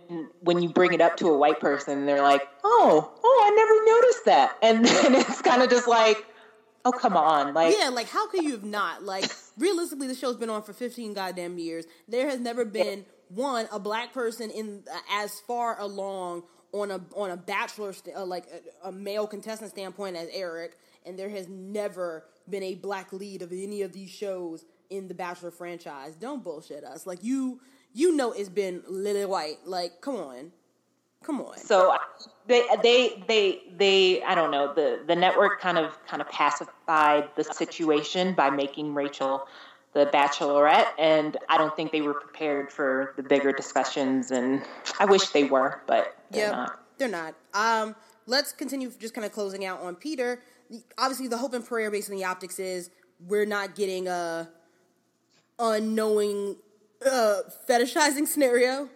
when 0.41 0.63
you 0.63 0.69
bring 0.69 0.93
it 0.93 1.01
up 1.01 1.17
to 1.17 1.29
a 1.29 1.37
white 1.37 1.61
person, 1.61 2.07
they're 2.07 2.23
like, 2.23 2.43
"Oh, 2.65 3.11
oh, 3.25 3.43
I 3.45 3.51
never 3.51 3.97
noticed 3.97 4.25
that," 4.27 4.53
and 4.63 4.85
then 4.85 5.15
it's 5.15 5.43
kind 5.43 5.63
of 5.63 5.71
just 5.71 5.89
like, 5.89 6.19
"Oh, 6.85 6.93
come 6.93 7.17
on!" 7.17 7.55
Like, 7.55 7.75
Yeah, 7.79 7.89
like 7.89 8.09
how 8.09 8.27
could 8.29 8.45
you 8.45 8.53
have 8.53 8.65
not? 8.65 9.03
Like 9.03 9.31
realistically, 9.59 10.09
the 10.09 10.15
show's 10.15 10.37
been 10.37 10.51
on 10.51 10.63
for 10.63 10.73
fifteen 10.73 11.15
goddamn 11.15 11.59
years. 11.59 11.87
There 12.09 12.29
has 12.29 12.41
never 12.41 12.65
been 12.65 13.07
one 13.29 13.69
a 13.71 13.79
black 13.79 14.13
person 14.13 14.51
in 14.51 14.83
uh, 14.93 14.99
as 15.11 15.41
far 15.41 15.79
along 15.79 16.43
on 16.73 16.91
a 16.91 17.01
on 17.15 17.31
a 17.31 17.37
bachelor 17.37 17.93
st- 17.93 18.17
uh, 18.17 18.25
like 18.25 18.47
a, 18.85 18.89
a 18.89 18.93
male 18.93 19.27
contestant 19.27 19.71
standpoint 19.71 20.17
as 20.17 20.29
Eric, 20.33 20.79
and 21.07 21.19
there 21.19 21.31
has 21.31 21.49
never 21.49 22.25
been 22.49 22.63
a 22.63 22.75
black 22.75 23.13
lead 23.13 23.43
of 23.43 23.53
any 23.53 23.83
of 23.83 23.93
these 23.93 24.11
shows 24.11 24.65
in 24.91 25.09
the 25.09 25.15
Bachelor 25.15 25.51
franchise. 25.51 26.15
Don't 26.15 26.43
bullshit 26.43 26.85
us. 26.85 27.07
Like 27.07 27.23
you, 27.23 27.61
you 27.93 28.15
know, 28.17 28.33
it's 28.33 28.49
been 28.49 28.83
Lily 28.89 29.25
White. 29.25 29.59
Like, 29.67 30.01
come 30.01 30.17
on, 30.17 30.53
come 31.23 31.41
on. 31.41 31.57
so 31.59 31.95
they 32.47 32.65
they 32.83 33.23
they 33.27 33.63
they 33.77 34.23
I 34.23 34.35
don't 34.35 34.51
know 34.51 34.73
the 34.75 35.03
the 35.07 35.17
network 35.17 35.61
kind 35.61 35.79
of 35.79 35.99
kind 36.07 36.23
of 36.23 36.29
pacified 36.31 37.29
the 37.37 37.45
situation 37.45 38.35
by 38.35 38.51
making 38.51 38.95
Rachel 38.95 39.47
the 39.95 40.07
bachelorette 40.07 40.89
and 40.99 41.37
I 41.49 41.57
don't 41.59 41.75
think 41.75 41.93
they 41.93 42.03
were 42.03 42.15
prepared 42.15 42.71
for 42.71 43.15
the 43.17 43.23
bigger 43.23 43.53
discussions 43.53 44.31
and 44.31 44.63
I 45.01 45.07
wish 45.07 45.29
they 45.31 45.45
were 45.45 45.83
but 45.87 46.17
they're 46.31 46.49
Yep, 46.49 46.53
not. 46.57 46.81
they're 46.99 47.09
not. 47.09 47.35
Um, 47.55 47.97
let's 48.27 48.53
continue 48.53 48.91
just 48.99 49.15
kind 49.15 49.25
of 49.25 49.33
closing 49.33 49.65
out 49.65 49.81
on 49.81 49.97
Peter. 49.97 50.43
Obviously, 50.99 51.29
the 51.29 51.39
hope 51.39 51.55
and 51.55 51.65
prayer 51.67 51.91
based 51.91 52.11
on 52.11 52.17
the 52.17 52.25
optics 52.25 52.59
is 52.59 52.91
we're 53.27 53.47
not 53.47 53.75
getting 53.75 54.07
a 54.09 54.49
unknowing 55.59 56.57
uh, 57.05 57.41
fetishizing 57.69 58.27
scenario. 58.27 58.89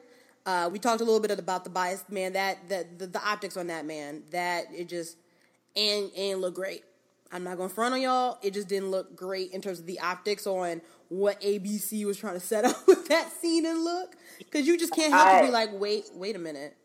Uh, 0.44 0.68
we 0.72 0.78
talked 0.78 1.00
a 1.00 1.04
little 1.04 1.20
bit 1.20 1.30
about 1.38 1.64
the 1.64 1.70
bias 1.70 2.04
man. 2.10 2.32
That 2.34 2.68
that 2.68 2.98
the, 2.98 3.06
the 3.06 3.20
optics 3.26 3.56
on 3.56 3.68
that 3.68 3.86
man 3.86 4.22
that 4.30 4.66
it 4.74 4.88
just 4.88 5.16
and 5.76 6.10
and 6.16 6.40
look 6.40 6.54
great. 6.54 6.84
I'm 7.32 7.44
not 7.44 7.56
gonna 7.56 7.68
front 7.68 7.94
on 7.94 8.00
y'all. 8.00 8.38
It 8.42 8.54
just 8.54 8.68
didn't 8.68 8.90
look 8.90 9.16
great 9.16 9.52
in 9.52 9.60
terms 9.62 9.80
of 9.80 9.86
the 9.86 9.98
optics 10.00 10.46
on 10.46 10.82
what 11.08 11.40
ABC 11.40 12.04
was 12.04 12.18
trying 12.18 12.34
to 12.34 12.40
set 12.46 12.64
up 12.64 12.86
with 12.86 13.08
that 13.08 13.32
scene 13.32 13.66
and 13.66 13.82
look. 13.82 14.14
Because 14.38 14.66
you 14.66 14.78
just 14.78 14.94
can't 14.94 15.12
help 15.12 15.40
but 15.40 15.46
be 15.46 15.50
like, 15.50 15.70
wait, 15.72 16.04
wait 16.14 16.36
a 16.36 16.38
minute. 16.38 16.76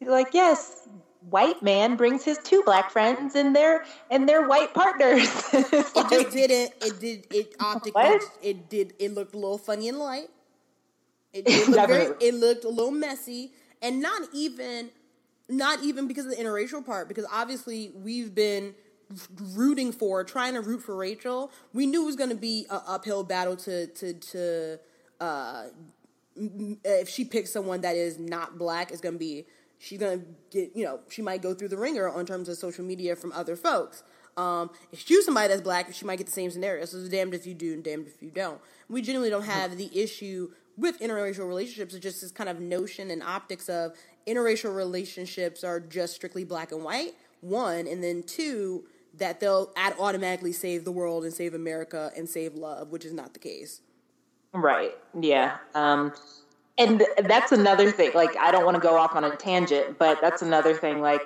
Like 0.00 0.34
yes 0.34 0.88
white 1.28 1.62
man 1.62 1.96
brings 1.96 2.24
his 2.24 2.38
two 2.38 2.62
black 2.64 2.90
friends 2.90 3.34
and 3.34 3.54
their 3.54 3.84
and 4.10 4.28
their 4.28 4.46
white 4.46 4.72
partners 4.72 5.28
It 5.52 6.10
just 6.10 6.30
didn't. 6.30 6.72
It 6.80 7.00
did. 7.00 7.26
It 7.30 7.54
optically. 7.60 7.92
What? 7.92 8.22
It 8.42 8.68
did. 8.68 8.94
It 8.98 9.12
looked 9.12 9.34
a 9.34 9.38
little 9.38 9.58
funny 9.58 9.88
in 9.88 9.98
light. 9.98 10.28
It, 11.32 11.44
it 11.46 11.68
looked 11.68 11.88
very. 11.88 12.14
It 12.20 12.34
looked 12.34 12.64
a 12.64 12.68
little 12.68 12.90
messy, 12.90 13.52
and 13.82 14.00
not 14.00 14.22
even, 14.32 14.90
not 15.48 15.82
even 15.82 16.06
because 16.08 16.26
of 16.26 16.32
the 16.32 16.42
interracial 16.42 16.84
part. 16.84 17.08
Because 17.08 17.26
obviously 17.30 17.92
we've 17.94 18.34
been 18.34 18.74
rooting 19.54 19.92
for, 19.92 20.24
trying 20.24 20.54
to 20.54 20.60
root 20.60 20.82
for 20.82 20.96
Rachel. 20.96 21.50
We 21.72 21.86
knew 21.86 22.02
it 22.02 22.06
was 22.06 22.16
going 22.16 22.30
to 22.30 22.36
be 22.36 22.66
an 22.70 22.80
uphill 22.86 23.24
battle 23.24 23.56
to 23.56 23.86
to 23.86 24.14
to. 24.14 24.80
Uh, 25.20 25.64
if 26.36 27.08
she 27.08 27.24
picks 27.24 27.52
someone 27.52 27.82
that 27.82 27.96
is 27.96 28.18
not 28.18 28.56
black, 28.56 28.90
it's 28.90 29.00
going 29.00 29.14
to 29.14 29.18
be 29.18 29.46
she's 29.78 29.98
going 29.98 30.20
to 30.20 30.26
get 30.50 30.74
you 30.74 30.84
know 30.84 31.00
she 31.08 31.22
might 31.22 31.42
go 31.42 31.54
through 31.54 31.68
the 31.68 31.76
ringer 31.76 32.08
on 32.08 32.24
terms 32.24 32.48
of 32.48 32.56
social 32.56 32.84
media 32.84 33.16
from 33.16 33.32
other 33.32 33.56
folks. 33.56 34.02
Um, 34.36 34.70
if 34.92 35.00
she 35.00 35.06
choose 35.06 35.24
somebody 35.24 35.48
that's 35.48 35.60
black, 35.60 35.92
she 35.92 36.04
might 36.04 36.16
get 36.16 36.26
the 36.26 36.32
same 36.32 36.50
scenario. 36.50 36.84
So 36.84 36.98
it's 36.98 37.08
damned 37.08 37.34
if 37.34 37.46
you 37.46 37.54
do 37.54 37.74
and 37.74 37.82
damned 37.82 38.06
if 38.06 38.22
you 38.22 38.30
don't. 38.30 38.60
We 38.88 39.02
genuinely 39.02 39.30
don't 39.30 39.44
have 39.44 39.76
the 39.76 39.90
issue 39.98 40.52
with 40.76 41.00
interracial 41.00 41.46
relationships 41.46 41.94
It's 41.94 42.02
just 42.02 42.20
this 42.22 42.30
kind 42.30 42.48
of 42.48 42.60
notion 42.60 43.10
and 43.10 43.22
optics 43.22 43.68
of 43.68 43.92
interracial 44.26 44.74
relationships 44.74 45.62
are 45.62 45.80
just 45.80 46.14
strictly 46.14 46.44
black 46.44 46.72
and 46.72 46.82
white. 46.82 47.14
One, 47.40 47.86
and 47.86 48.02
then 48.02 48.22
two, 48.22 48.84
that 49.18 49.40
they'll 49.40 49.72
automatically 49.76 50.52
save 50.52 50.84
the 50.84 50.92
world 50.92 51.24
and 51.24 51.32
save 51.32 51.54
America 51.54 52.10
and 52.16 52.28
save 52.28 52.54
love, 52.54 52.90
which 52.90 53.04
is 53.04 53.12
not 53.12 53.32
the 53.32 53.40
case. 53.40 53.80
Right. 54.52 54.92
Yeah. 55.20 55.58
Um, 55.74 56.12
and 56.78 57.04
that's 57.24 57.52
another 57.52 57.90
thing. 57.90 58.12
Like, 58.14 58.36
I 58.36 58.50
don't 58.50 58.64
want 58.64 58.76
to 58.76 58.80
go 58.80 58.96
off 58.96 59.14
on 59.14 59.24
a 59.24 59.36
tangent, 59.36 59.98
but 59.98 60.20
that's 60.20 60.42
another 60.42 60.74
thing. 60.74 61.00
Like, 61.00 61.22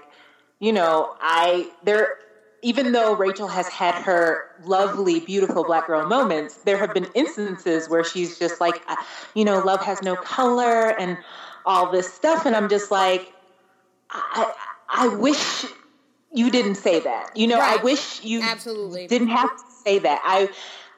you 0.60 0.72
know, 0.72 1.16
I 1.20 1.70
there. 1.84 2.18
Even 2.62 2.92
though 2.92 3.14
Rachel 3.14 3.46
has 3.46 3.68
had 3.68 3.94
her 3.94 4.46
lovely, 4.64 5.20
beautiful 5.20 5.64
black 5.64 5.86
girl 5.86 6.08
moments, 6.08 6.62
there 6.62 6.78
have 6.78 6.94
been 6.94 7.06
instances 7.14 7.90
where 7.90 8.02
she's 8.02 8.38
just 8.38 8.58
like, 8.58 8.82
uh, 8.88 8.96
you 9.34 9.44
know, 9.44 9.58
love 9.58 9.84
has 9.84 10.00
no 10.00 10.16
color 10.16 10.98
and 10.98 11.18
all 11.66 11.92
this 11.92 12.10
stuff, 12.10 12.46
and 12.46 12.56
I'm 12.56 12.70
just 12.70 12.90
like, 12.90 13.34
I, 14.08 14.50
I 14.88 15.08
wish 15.08 15.66
you 16.34 16.50
didn't 16.50 16.74
say 16.76 17.00
that. 17.00 17.36
You 17.36 17.46
know, 17.46 17.58
Right. 17.58 17.80
I 17.80 17.82
wish 17.82 18.22
you 18.24 18.42
Absolutely. 18.42 19.06
didn't 19.06 19.28
have 19.28 19.56
to 19.56 19.62
say 19.84 19.98
that. 20.00 20.20
I, 20.24 20.48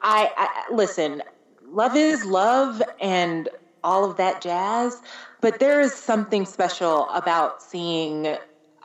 I, 0.01 0.31
I 0.37 0.73
listen. 0.73 1.23
Love 1.69 1.95
is 1.95 2.23
love, 2.25 2.81
and 3.01 3.49
all 3.83 4.09
of 4.09 4.17
that 4.17 4.41
jazz. 4.41 5.01
But 5.41 5.59
there 5.59 5.79
is 5.81 5.93
something 5.93 6.45
special 6.45 7.09
about 7.09 7.61
seeing 7.61 8.35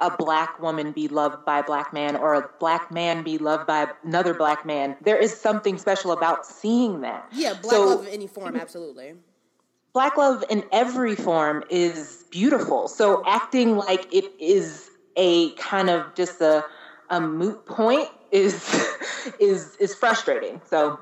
a 0.01 0.11
black 0.17 0.61
woman 0.61 0.91
be 0.93 1.07
loved 1.09 1.45
by 1.45 1.61
a 1.61 1.63
black 1.63 1.93
man, 1.93 2.17
or 2.17 2.35
a 2.35 2.49
black 2.59 2.91
man 2.91 3.23
be 3.23 3.39
loved 3.39 3.67
by 3.67 3.87
another 4.05 4.35
black 4.35 4.67
man. 4.67 4.97
There 5.03 5.17
is 5.17 5.33
something 5.39 5.79
special 5.79 6.11
about 6.13 6.45
seeing 6.45 7.03
that. 7.03 7.29
Yeah, 7.33 7.55
black 7.55 7.73
So- 7.75 7.85
love 7.87 8.07
in 8.09 8.13
any 8.13 8.27
form, 8.27 8.57
absolutely. 8.57 9.15
black 9.93 10.17
love 10.17 10.43
in 10.51 10.65
every 10.73 11.15
form 11.15 11.63
is 11.71 12.25
beautiful. 12.31 12.89
So 12.89 13.23
acting 13.27 13.77
like 13.77 14.13
it 14.13 14.25
is 14.41 14.91
a 15.17 15.51
kind 15.53 15.91
of 15.91 16.15
just 16.15 16.41
a 16.41 16.65
a 17.11 17.21
moot 17.21 17.65
point 17.67 18.09
is 18.31 18.55
is 19.41 19.77
is 19.77 19.95
frustrating. 19.95 20.61
So 20.69 20.99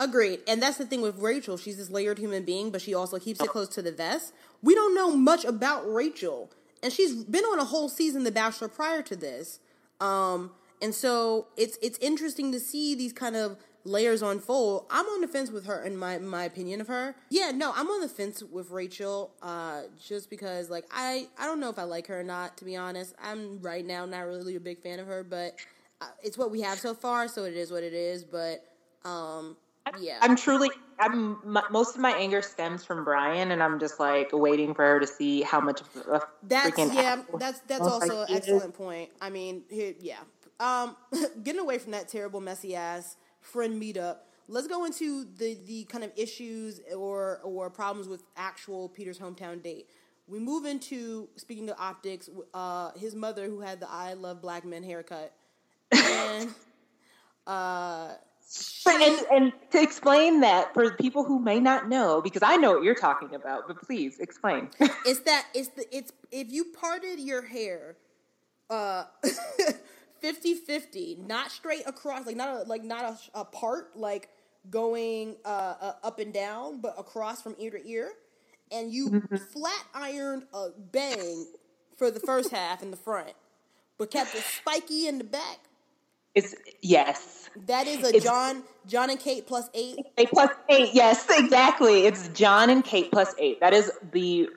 Agreed. 0.00 0.40
And 0.48 0.62
that's 0.62 0.78
the 0.78 0.86
thing 0.86 1.02
with 1.02 1.18
Rachel. 1.18 1.58
She's 1.58 1.76
this 1.76 1.90
layered 1.90 2.18
human 2.18 2.42
being, 2.42 2.70
but 2.70 2.80
she 2.80 2.94
also 2.94 3.18
keeps 3.18 3.38
it 3.42 3.50
close 3.50 3.68
to 3.68 3.82
the 3.82 3.92
vest. 3.92 4.32
We 4.62 4.74
don't 4.74 4.94
know 4.94 5.14
much 5.14 5.44
about 5.44 5.82
Rachel. 5.92 6.50
And 6.82 6.90
she's 6.90 7.22
been 7.22 7.44
on 7.44 7.58
a 7.58 7.66
whole 7.66 7.90
season 7.90 8.24
The 8.24 8.32
Bachelor 8.32 8.68
prior 8.68 9.02
to 9.02 9.14
this. 9.14 9.60
Um, 10.00 10.52
and 10.80 10.94
so 10.94 11.48
it's 11.58 11.78
it's 11.82 11.98
interesting 11.98 12.50
to 12.52 12.60
see 12.60 12.94
these 12.94 13.12
kind 13.12 13.36
of 13.36 13.58
layers 13.84 14.22
unfold. 14.22 14.86
I'm 14.90 15.06
on 15.06 15.20
the 15.20 15.28
fence 15.28 15.50
with 15.50 15.66
her 15.66 15.82
in 15.82 15.96
my 15.96 16.18
my 16.18 16.44
opinion 16.44 16.80
of 16.80 16.88
her. 16.88 17.16
Yeah, 17.30 17.50
no, 17.52 17.72
I'm 17.74 17.88
on 17.88 18.00
the 18.00 18.08
fence 18.08 18.42
with 18.42 18.70
Rachel, 18.70 19.32
uh, 19.42 19.82
just 20.04 20.30
because 20.30 20.70
like 20.70 20.84
I 20.92 21.28
I 21.38 21.46
don't 21.46 21.60
know 21.60 21.70
if 21.70 21.78
I 21.78 21.84
like 21.84 22.06
her 22.08 22.20
or 22.20 22.24
not, 22.24 22.56
to 22.58 22.64
be 22.64 22.76
honest. 22.76 23.14
I'm 23.22 23.60
right 23.60 23.84
now 23.84 24.06
not 24.06 24.20
really 24.26 24.56
a 24.56 24.60
big 24.60 24.82
fan 24.82 24.98
of 24.98 25.06
her, 25.06 25.24
but 25.24 25.56
uh, 26.00 26.06
it's 26.22 26.38
what 26.38 26.50
we 26.50 26.60
have 26.62 26.78
so 26.78 26.94
far, 26.94 27.28
so 27.28 27.44
it 27.44 27.54
is 27.54 27.70
what 27.70 27.82
it 27.82 27.94
is. 27.94 28.24
But 28.24 28.64
um 29.04 29.56
yeah. 29.98 30.18
I'm 30.20 30.36
truly 30.36 30.70
I'm 30.98 31.38
m- 31.56 31.64
most 31.70 31.94
of 31.94 32.00
my 32.00 32.12
anger 32.12 32.42
stems 32.42 32.84
from 32.84 33.04
Bryan, 33.04 33.52
and 33.52 33.62
I'm 33.62 33.80
just 33.80 33.98
like 33.98 34.28
waiting 34.32 34.74
for 34.74 34.84
her 34.84 35.00
to 35.00 35.06
see 35.06 35.42
how 35.42 35.60
much 35.60 35.80
of 35.80 35.88
a 36.08 36.20
That's 36.42 36.78
yeah. 36.78 37.22
That's 37.38 37.60
that's 37.60 37.80
looks 37.80 38.00
like 38.00 38.10
also 38.10 38.22
an 38.22 38.28
he 38.28 38.34
is. 38.34 38.38
excellent 38.40 38.74
point. 38.74 39.10
I 39.20 39.30
mean, 39.30 39.62
here, 39.70 39.94
yeah. 39.98 40.18
Um, 40.60 40.96
getting 41.42 41.60
away 41.60 41.78
from 41.78 41.92
that 41.92 42.08
terrible, 42.08 42.40
messy 42.40 42.76
ass 42.76 43.16
friend 43.40 43.80
meetup. 43.80 44.18
Let's 44.48 44.66
go 44.66 44.84
into 44.84 45.26
the 45.36 45.56
the 45.66 45.84
kind 45.84 46.04
of 46.04 46.12
issues 46.16 46.80
or 46.96 47.40
or 47.44 47.70
problems 47.70 48.08
with 48.08 48.22
actual 48.36 48.88
Peter's 48.88 49.18
hometown 49.18 49.62
date. 49.62 49.88
We 50.26 50.38
move 50.38 50.64
into 50.64 51.28
speaking 51.36 51.68
of 51.70 51.76
optics. 51.78 52.28
Uh, 52.54 52.92
his 52.98 53.14
mother, 53.14 53.46
who 53.46 53.60
had 53.60 53.80
the 53.80 53.90
"I 53.90 54.14
love 54.14 54.40
black 54.40 54.64
men" 54.64 54.82
haircut, 54.82 55.32
and 55.92 56.50
uh, 57.46 58.14
And, 58.86 59.26
and 59.30 59.52
to 59.70 59.80
explain 59.80 60.40
that 60.40 60.74
for 60.74 60.90
people 60.96 61.22
who 61.22 61.38
may 61.38 61.60
not 61.60 61.88
know, 61.88 62.20
because 62.20 62.42
I 62.42 62.56
know 62.56 62.72
what 62.72 62.82
you're 62.82 62.96
talking 62.96 63.34
about, 63.34 63.68
but 63.68 63.80
please 63.80 64.18
explain. 64.18 64.68
it's 64.80 65.20
that 65.20 65.46
it's 65.54 65.68
the 65.68 65.84
it's 65.96 66.12
if 66.32 66.50
you 66.50 66.64
parted 66.64 67.20
your 67.20 67.42
hair 67.42 67.96
uh 68.68 69.04
50-50 70.22 71.26
not 71.26 71.50
straight 71.50 71.82
across 71.86 72.26
like 72.26 72.36
not 72.36 72.48
a 72.48 72.62
like 72.68 72.84
not 72.84 73.04
a, 73.04 73.40
a 73.40 73.44
part 73.44 73.96
like 73.96 74.28
going 74.70 75.36
uh, 75.44 75.74
uh 75.80 75.92
up 76.02 76.18
and 76.18 76.32
down 76.32 76.80
but 76.80 76.94
across 76.98 77.42
from 77.42 77.54
ear 77.58 77.70
to 77.70 77.88
ear 77.88 78.10
and 78.72 78.92
you 78.92 79.22
flat 79.52 79.84
ironed 79.94 80.44
a 80.54 80.68
bang 80.92 81.46
for 81.96 82.10
the 82.10 82.20
first 82.20 82.50
half 82.50 82.82
in 82.82 82.90
the 82.90 82.96
front 82.96 83.32
but 83.98 84.10
kept 84.10 84.34
it 84.34 84.42
spiky 84.42 85.06
in 85.06 85.18
the 85.18 85.24
back 85.24 85.58
it's 86.34 86.54
yes. 86.80 87.50
that 87.66 87.86
is 87.86 88.04
a 88.04 88.08
It's- 88.08 88.22
john 88.22 88.62
john 88.86 89.10
and 89.10 89.18
kate 89.18 89.46
plus 89.46 89.68
eight 89.74 89.98
A 90.18 90.26
plus 90.26 90.50
eight, 90.68 90.90
yes, 90.92 91.26
exactly. 91.30 92.06
It's 92.06 92.28
John 92.28 92.68
and 92.70 92.84
Kate 92.84 93.10
plus 93.10 93.34
eight. 93.38 93.58
That 93.60 93.72
is 93.72 93.90
the 94.12 94.48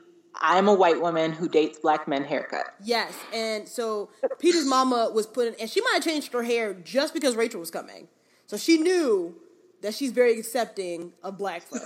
I'm 0.42 0.68
a 0.68 0.74
white 0.74 1.00
woman 1.02 1.32
who 1.32 1.48
dates 1.48 1.80
black 1.80 2.08
men 2.08 2.24
haircut. 2.24 2.74
Yes, 2.84 3.14
and 3.34 3.68
so 3.68 4.10
Peter's 4.40 4.66
mama 4.66 5.12
was 5.14 5.28
putting, 5.28 5.54
and 5.60 5.70
she 5.70 5.82
might 5.82 5.94
have 5.96 6.04
changed 6.04 6.34
her 6.34 6.44
hair 6.44 6.74
just 6.74 7.14
because 7.14 7.36
Rachel 7.36 7.60
was 7.60 7.72
coming. 7.72 8.08
So 8.48 8.58
she 8.58 8.78
knew 8.78 9.36
that 9.82 9.94
she's 9.94 10.12
very 10.12 10.38
accepting 10.40 11.14
of 11.24 11.38
black 11.38 11.62
folk. 11.62 11.82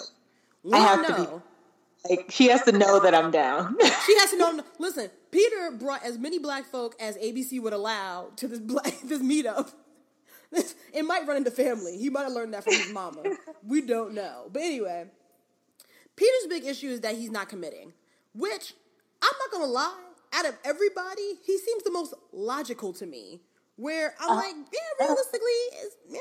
We 0.63 0.73
I 0.73 0.79
have 0.79 1.05
to 1.07 1.13
be- 1.13 1.21
know. 1.23 1.43
Like 2.09 2.25
she 2.29 2.47
has 2.47 2.61
to 2.63 2.71
know 2.71 2.99
that 3.01 3.13
I'm 3.13 3.31
down. 3.31 3.75
She 4.05 4.17
has 4.19 4.29
to 4.31 4.37
know. 4.37 4.63
Listen, 4.79 5.09
Peter 5.31 5.71
brought 5.71 6.03
as 6.05 6.17
many 6.17 6.39
black 6.39 6.63
folk 6.65 6.95
as 7.01 7.17
ABC 7.17 7.59
would 7.61 7.73
allow 7.73 8.29
to 8.37 8.47
this 8.47 8.59
black 8.59 8.93
this 9.03 9.21
meetup. 9.21 9.73
This, 10.49 10.75
it 10.93 11.03
might 11.03 11.27
run 11.27 11.35
into 11.35 11.51
family. 11.51 11.97
He 11.97 12.09
might 12.09 12.23
have 12.23 12.31
learned 12.31 12.53
that 12.53 12.63
from 12.63 12.73
his 12.73 12.93
mama. 12.93 13.21
We 13.65 13.81
don't 13.81 14.13
know. 14.13 14.45
But 14.53 14.61
anyway, 14.61 15.07
Peter's 16.15 16.47
big 16.47 16.63
issue 16.65 16.87
is 16.87 17.01
that 17.01 17.15
he's 17.15 17.31
not 17.31 17.49
committing, 17.49 17.91
which 18.37 18.73
I'm 19.21 19.33
not 19.39 19.51
gonna 19.51 19.71
lie. 19.71 20.03
Out 20.33 20.45
of 20.45 20.57
everybody, 20.63 21.39
he 21.45 21.57
seems 21.57 21.83
the 21.83 21.91
most 21.91 22.13
logical 22.31 22.93
to 22.93 23.05
me. 23.05 23.41
Where 23.77 24.15
I'm 24.19 24.35
like, 24.35 24.55
yeah, 24.73 25.05
realistically, 25.05 25.39
it's, 25.83 25.95
yeah, 26.09 26.19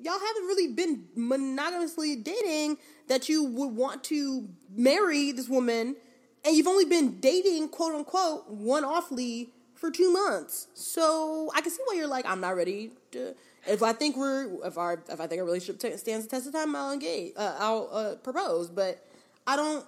y'all 0.00 0.20
haven't 0.20 0.44
really 0.44 0.72
been 0.72 1.04
monogamously 1.16 2.16
dating 2.16 2.78
that 3.08 3.28
you 3.28 3.44
would 3.44 3.74
want 3.74 4.04
to 4.04 4.48
marry 4.74 5.32
this 5.32 5.48
woman, 5.48 5.96
and 6.44 6.56
you've 6.56 6.68
only 6.68 6.84
been 6.84 7.18
dating, 7.20 7.70
quote 7.70 7.94
unquote, 7.94 8.48
one 8.48 8.84
offly 8.84 9.50
for 9.74 9.90
two 9.90 10.12
months. 10.12 10.68
So 10.74 11.50
I 11.54 11.60
can 11.60 11.72
see 11.72 11.82
why 11.86 11.96
you're 11.96 12.06
like, 12.06 12.24
I'm 12.24 12.40
not 12.40 12.56
ready 12.56 12.92
to. 13.10 13.34
If 13.66 13.82
I 13.82 13.92
think 13.92 14.16
we're, 14.16 14.64
if 14.64 14.78
our, 14.78 15.02
if 15.08 15.20
I 15.20 15.26
think 15.26 15.40
our 15.40 15.44
relationship 15.44 15.80
t- 15.80 15.96
stands 15.96 16.26
the 16.26 16.30
test 16.30 16.46
of 16.46 16.52
time, 16.52 16.74
I'll 16.74 16.92
engage, 16.92 17.32
uh, 17.36 17.56
I'll 17.58 17.88
uh, 17.92 18.14
propose. 18.16 18.70
But 18.70 19.04
I 19.46 19.56
don't 19.56 19.84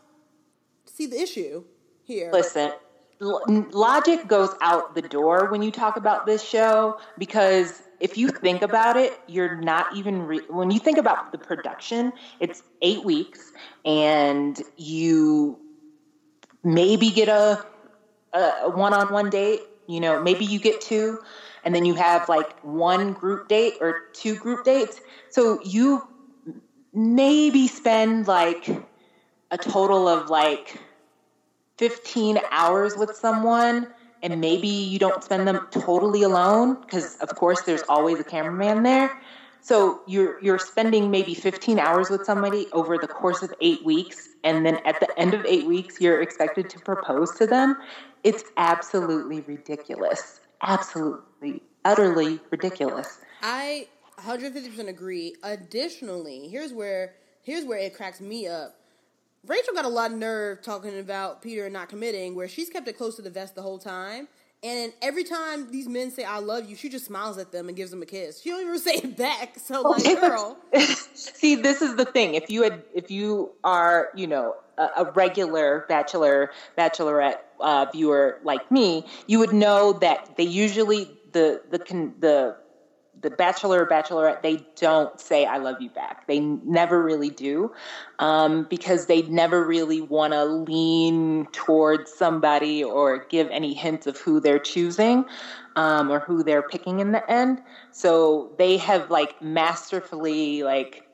see 0.94 1.06
the 1.06 1.20
issue 1.20 1.64
here. 2.04 2.30
Listen, 2.32 2.72
logic 3.20 4.26
goes 4.28 4.54
out 4.60 4.94
the 4.94 5.02
door 5.02 5.50
when 5.50 5.62
you 5.62 5.70
talk 5.70 5.96
about 5.96 6.26
this 6.26 6.42
show 6.42 6.98
because 7.18 7.82
if 8.00 8.16
you 8.18 8.28
think 8.28 8.62
about 8.62 8.96
it, 8.96 9.18
you're 9.26 9.56
not 9.56 9.94
even 9.96 10.22
re- 10.22 10.46
when 10.48 10.70
you 10.70 10.78
think 10.78 10.98
about 10.98 11.32
the 11.32 11.38
production. 11.38 12.12
It's 12.40 12.62
eight 12.82 13.04
weeks, 13.04 13.52
and 13.84 14.60
you 14.76 15.58
maybe 16.62 17.10
get 17.10 17.28
a 17.28 17.64
a 18.32 18.70
one-on-one 18.70 19.30
date. 19.30 19.60
You 19.86 20.00
know, 20.00 20.22
maybe 20.22 20.44
you 20.44 20.58
get 20.58 20.80
two, 20.80 21.20
and 21.64 21.74
then 21.74 21.84
you 21.84 21.94
have 21.94 22.28
like 22.28 22.58
one 22.60 23.12
group 23.12 23.48
date 23.48 23.74
or 23.80 24.02
two 24.12 24.34
group 24.36 24.64
dates. 24.64 25.00
So 25.30 25.60
you 25.62 26.06
maybe 26.92 27.68
spend 27.68 28.26
like 28.26 28.68
a 29.54 29.56
total 29.56 30.08
of 30.08 30.28
like 30.28 30.80
15 31.78 32.38
hours 32.50 32.96
with 32.96 33.14
someone 33.14 33.86
and 34.20 34.40
maybe 34.40 34.66
you 34.66 34.98
don't 34.98 35.22
spend 35.22 35.46
them 35.46 35.66
totally 35.70 36.22
alone 36.22 36.80
because 36.80 37.16
of 37.16 37.28
course 37.36 37.62
there's 37.62 37.82
always 37.88 38.18
a 38.18 38.24
cameraman 38.24 38.82
there 38.82 39.20
so 39.60 40.00
you're 40.06 40.42
you're 40.42 40.58
spending 40.58 41.08
maybe 41.08 41.34
15 41.34 41.78
hours 41.78 42.10
with 42.10 42.24
somebody 42.24 42.66
over 42.72 42.98
the 42.98 43.06
course 43.06 43.44
of 43.44 43.54
8 43.60 43.84
weeks 43.84 44.30
and 44.42 44.66
then 44.66 44.78
at 44.84 44.98
the 44.98 45.08
end 45.16 45.34
of 45.34 45.46
8 45.46 45.66
weeks 45.66 46.00
you're 46.00 46.20
expected 46.20 46.68
to 46.70 46.80
propose 46.80 47.30
to 47.36 47.46
them 47.46 47.76
it's 48.24 48.42
absolutely 48.56 49.40
ridiculous 49.42 50.40
absolutely 50.62 51.62
utterly 51.84 52.40
ridiculous 52.50 53.20
I 53.46 53.88
150% 54.18 54.88
agree. 54.88 55.36
Additionally, 55.42 56.48
here's 56.48 56.72
where 56.72 57.14
here's 57.42 57.66
where 57.66 57.78
it 57.78 57.94
cracks 57.94 58.20
me 58.20 58.46
up. 58.48 58.80
Rachel 59.46 59.74
got 59.74 59.84
a 59.84 59.88
lot 59.88 60.10
of 60.12 60.16
nerve 60.18 60.62
talking 60.62 60.98
about 60.98 61.42
Peter 61.42 61.64
and 61.64 61.72
not 61.72 61.88
committing, 61.88 62.34
where 62.34 62.48
she's 62.48 62.70
kept 62.70 62.88
it 62.88 62.94
close 62.96 63.16
to 63.16 63.22
the 63.22 63.30
vest 63.30 63.54
the 63.54 63.62
whole 63.62 63.78
time, 63.78 64.28
And 64.62 64.94
every 65.02 65.24
time 65.24 65.70
these 65.70 65.88
men 65.88 66.10
say 66.10 66.24
"I 66.24 66.38
love 66.38 66.68
you," 66.68 66.74
she 66.76 66.88
just 66.88 67.04
smiles 67.04 67.36
at 67.36 67.52
them 67.52 67.68
and 67.68 67.76
gives 67.76 67.90
them 67.90 68.00
a 68.02 68.06
kiss. 68.06 68.40
She 68.40 68.48
don't 68.50 68.62
even 68.62 68.78
say 68.78 68.94
it 68.94 69.16
back. 69.16 69.56
So 69.60 69.82
like, 69.82 70.04
girl, 70.20 70.56
See, 71.14 71.54
this 71.56 71.82
is 71.82 71.96
the 71.96 72.06
thing. 72.06 72.34
If 72.34 72.48
you 72.50 72.62
had, 72.62 72.82
if 72.94 73.10
you 73.10 73.52
are, 73.62 74.10
you 74.14 74.26
know, 74.26 74.56
a, 74.78 74.88
a 74.98 75.12
regular 75.12 75.84
bachelor, 75.88 76.50
bachelorette 76.78 77.40
uh, 77.60 77.86
viewer 77.92 78.40
like 78.42 78.70
me, 78.72 79.06
you 79.26 79.38
would 79.40 79.52
know 79.52 79.92
that 79.94 80.36
they 80.38 80.44
usually 80.44 81.10
the 81.32 81.60
the 81.70 81.78
the 82.20 82.56
the 83.24 83.30
bachelor 83.30 83.82
or 83.82 83.86
bachelorette 83.86 84.42
they 84.42 84.64
don't 84.76 85.18
say 85.18 85.46
I 85.46 85.56
love 85.56 85.80
you 85.80 85.90
back. 85.90 86.28
They 86.28 86.38
never 86.38 87.02
really 87.02 87.30
do 87.30 87.72
um, 88.20 88.66
because 88.70 89.06
they 89.06 89.22
never 89.22 89.64
really 89.64 90.02
want 90.02 90.34
to 90.34 90.44
lean 90.44 91.46
towards 91.46 92.12
somebody 92.12 92.84
or 92.84 93.24
give 93.24 93.48
any 93.50 93.74
hints 93.74 94.06
of 94.06 94.18
who 94.18 94.38
they're 94.38 94.58
choosing 94.60 95.24
um, 95.74 96.12
or 96.12 96.20
who 96.20 96.44
they're 96.44 96.62
picking 96.62 97.00
in 97.00 97.12
the 97.12 97.28
end. 97.28 97.62
So 97.90 98.52
they 98.58 98.76
have 98.76 99.10
like 99.10 99.40
masterfully 99.42 100.62
like 100.62 101.04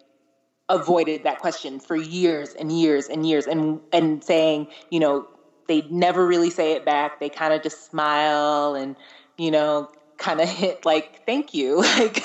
avoided 0.68 1.22
that 1.22 1.38
question 1.38 1.78
for 1.80 1.96
years 1.96 2.54
and 2.54 2.78
years 2.78 3.06
and 3.06 3.28
years 3.28 3.46
and 3.46 3.80
and 3.92 4.22
saying 4.22 4.66
you 4.90 5.00
know 5.00 5.26
they 5.68 5.82
never 5.90 6.26
really 6.26 6.50
say 6.50 6.72
it 6.72 6.84
back 6.84 7.18
they 7.18 7.28
kind 7.28 7.52
of 7.52 7.60
just 7.60 7.90
smile 7.90 8.76
and 8.76 8.94
you 9.36 9.50
know 9.50 9.90
kind 10.20 10.40
of 10.40 10.48
hit 10.48 10.84
like 10.84 11.24
thank 11.26 11.52
you 11.54 11.78
like 11.98 12.24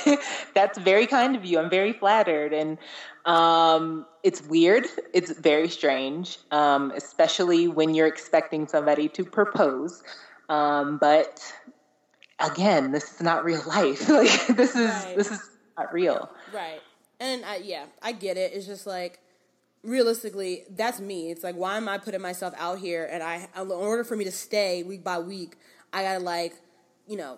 that's 0.54 0.78
very 0.78 1.08
kind 1.08 1.36
of 1.36 1.44
you 1.46 1.58
i'm 1.58 1.70
very 1.70 1.94
flattered 1.94 2.54
and 2.54 2.78
um, 3.26 4.06
it's 4.22 4.44
weird 4.44 4.86
it's 5.12 5.32
very 5.32 5.68
strange 5.68 6.38
um, 6.52 6.92
especially 6.96 7.68
when 7.68 7.96
you're 7.96 8.06
expecting 8.06 8.68
somebody 8.68 9.08
to 9.10 9.26
propose 9.26 10.04
um, 10.50 10.98
but 11.00 11.42
again 12.40 12.92
this 12.92 13.16
is 13.16 13.22
not 13.22 13.44
real 13.44 13.64
life 13.66 14.08
like 14.20 14.48
this 14.48 14.76
is 14.76 14.92
Right. 14.92 15.14
this 15.16 15.32
is 15.32 15.50
not 15.78 15.92
real 15.92 16.30
right? 16.54 16.82
And 17.20 17.46
I, 17.46 17.58
yeah, 17.58 17.86
I 18.02 18.12
get 18.12 18.38
it. 18.38 18.54
It's 18.54 18.66
just 18.66 18.86
like 18.86 19.20
realistically, 19.84 20.64
that's 20.70 21.00
me. 21.00 21.32
It's 21.32 21.44
like, 21.44 21.56
why 21.56 21.78
am 21.78 21.88
I 21.88 21.98
putting 21.98 22.22
myself 22.22 22.54
out 22.58 22.80
here? 22.80 23.08
And 23.10 23.24
I, 23.24 23.48
in 23.60 23.72
order 23.72 24.04
for 24.04 24.16
me 24.16 24.26
to 24.26 24.32
stay 24.32 24.84
week 24.84 25.04
by 25.04 25.20
week, 25.20 25.58
I 25.94 26.04
gotta 26.04 26.20
like, 26.20 26.56
you 27.08 27.18
know, 27.18 27.38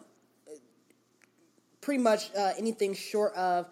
pretty 1.87 2.03
much 2.03 2.29
uh, 2.37 2.51
anything 2.57 2.93
short 2.93 3.33
of 3.35 3.65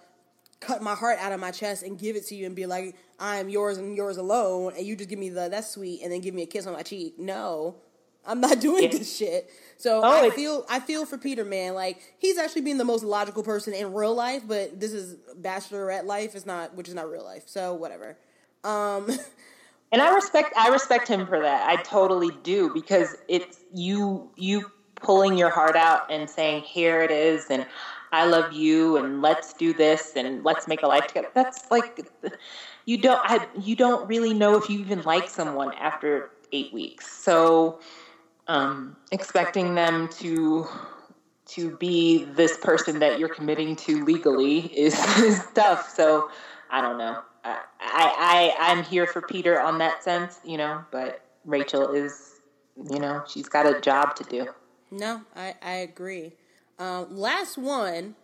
cut 0.62 0.82
my 0.82 0.96
heart 0.96 1.18
out 1.20 1.34
of 1.34 1.40
my 1.42 1.52
chest 1.52 1.84
and 1.84 2.00
give 2.00 2.16
it 2.16 2.26
to 2.26 2.34
you 2.34 2.46
and 2.46 2.56
be 2.56 2.66
like, 2.66 2.96
I 3.20 3.40
am 3.40 3.50
yours 3.50 3.78
and 3.78 3.94
yours 3.94 4.16
alone, 4.16 4.72
and 4.78 4.88
you 4.88 4.96
just 4.96 5.10
give 5.10 5.20
me 5.20 5.28
the 5.28 5.50
that's 5.50 5.72
sweet, 5.72 6.00
and 6.02 6.14
then 6.14 6.22
give 6.22 6.34
me 6.34 6.42
a 6.42 6.46
kiss 6.46 6.66
on 6.66 6.72
my 6.72 6.82
cheek. 6.82 7.20
No, 7.20 7.76
I'm 8.26 8.40
not 8.40 8.62
doing 8.68 8.84
Yeah. 8.84 8.90
this 8.92 9.18
shit. 9.18 9.50
So 9.76 10.00
Oh, 10.02 10.26
I 10.26 10.30
feel 10.30 10.66
I 10.70 10.80
feel 10.80 11.06
for 11.06 11.18
Peter, 11.18 11.44
man. 11.44 11.74
Like 11.74 12.00
he's 12.18 12.38
actually 12.38 12.62
being 12.62 12.78
the 12.78 12.86
most 12.86 13.04
logical 13.04 13.44
person 13.44 13.74
in 13.74 13.94
real 13.94 14.16
life, 14.16 14.44
but 14.48 14.80
this 14.80 14.94
is 14.94 15.18
bachelorette 15.42 16.06
life. 16.06 16.36
It's 16.36 16.46
not, 16.46 16.74
which 16.74 16.88
is 16.88 16.94
not 16.94 17.12
real 17.12 17.26
life. 17.26 17.44
So 17.48 17.74
whatever. 17.74 18.18
Um, 18.64 19.10
and 19.92 20.02
i 20.02 20.14
respect 20.16 20.54
i 20.58 20.70
respect 20.70 21.08
him 21.08 21.28
for 21.28 21.40
that 21.40 21.70
i 21.70 21.76
totally 21.84 22.32
do 22.44 22.72
because 22.74 23.16
it's 23.28 23.60
you 23.74 24.32
you 24.36 24.72
pulling 24.96 25.38
your 25.38 25.50
heart 25.52 25.76
out 25.76 26.10
and 26.12 26.28
saying 26.30 26.64
here 26.64 27.02
it 27.04 27.12
is 27.12 27.46
and 27.52 27.66
i 28.16 28.26
love 28.26 28.54
you 28.54 28.98
and 28.98 29.22
let's 29.22 29.54
do 29.54 29.74
this 29.74 30.14
and 30.16 30.44
let's 30.44 30.68
make 30.68 30.84
a 30.84 30.88
life 30.88 31.08
together 31.08 31.30
that's 31.34 31.70
like 31.72 32.10
you 32.86 32.98
don't 32.98 33.22
I, 33.24 33.48
you 33.60 33.76
don't 33.76 34.08
really 34.08 34.34
know 34.34 34.58
if 34.58 34.70
you 34.70 34.80
even 34.80 35.02
like 35.04 35.30
someone 35.30 35.74
after 35.74 36.32
eight 36.52 36.72
weeks 36.74 37.12
so 37.12 37.80
um, 38.48 38.96
expecting 39.12 39.76
them 39.76 40.08
to 40.20 40.68
to 41.48 41.76
be 41.78 42.26
this 42.26 42.58
person 42.58 43.00
that 43.00 43.20
you're 43.20 43.30
committing 43.30 43.76
to 43.76 44.04
legally 44.04 44.60
is, 44.60 44.94
is 45.20 45.46
tough. 45.54 45.90
So 45.90 46.30
I 46.70 46.82
don't 46.82 46.98
know. 46.98 47.22
I, 47.44 47.60
I 47.80 48.56
I'm 48.60 48.84
here 48.84 49.06
for 49.06 49.22
Peter 49.22 49.60
on 49.60 49.78
that 49.78 50.04
sense, 50.04 50.40
you 50.44 50.58
know, 50.58 50.84
but 50.92 51.22
Rachel 51.46 51.92
is, 51.94 52.42
you 52.90 53.00
know, 53.00 53.24
she's 53.28 53.48
got 53.48 53.68
a 53.68 53.80
job 53.80 54.16
to 54.16 54.24
do. 54.24 54.48
no, 54.90 55.22
I 55.36 55.54
I 55.62 55.74
agree. 55.74 56.34
Um, 56.78 57.16
last 57.16 57.58
one, 57.58 58.16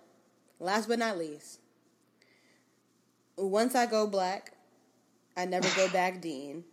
last 0.60 0.88
but 0.88 1.00
not 1.00 1.18
least. 1.18 1.60
Once 3.38 3.76
I 3.76 3.86
go 3.86 4.08
black, 4.08 4.54
I 5.38 5.46
never 5.46 5.70
go 5.76 5.90
back. 5.94 6.22
Dean. 6.22 6.64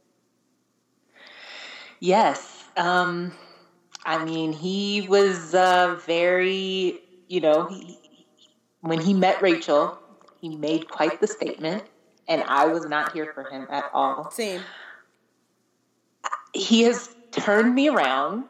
Yes. 2.00 2.64
Um, 2.76 3.32
I 4.04 4.24
mean, 4.24 4.52
he 4.52 5.06
was 5.08 5.54
uh, 5.54 6.00
very, 6.06 7.00
you 7.28 7.40
know, 7.40 7.66
he, 7.66 7.98
when 8.80 9.00
he 9.00 9.14
met 9.14 9.42
Rachel, 9.42 9.98
he 10.40 10.56
made 10.56 10.88
quite 10.88 11.20
the 11.20 11.26
statement, 11.26 11.84
and 12.28 12.44
I 12.44 12.66
was 12.66 12.86
not 12.86 13.12
here 13.12 13.32
for 13.34 13.44
him 13.44 13.66
at 13.70 13.84
all. 13.92 14.30
Same. 14.30 14.62
he 16.54 16.82
has 16.82 17.14
turned 17.32 17.74
me 17.74 17.88
around 17.88 18.44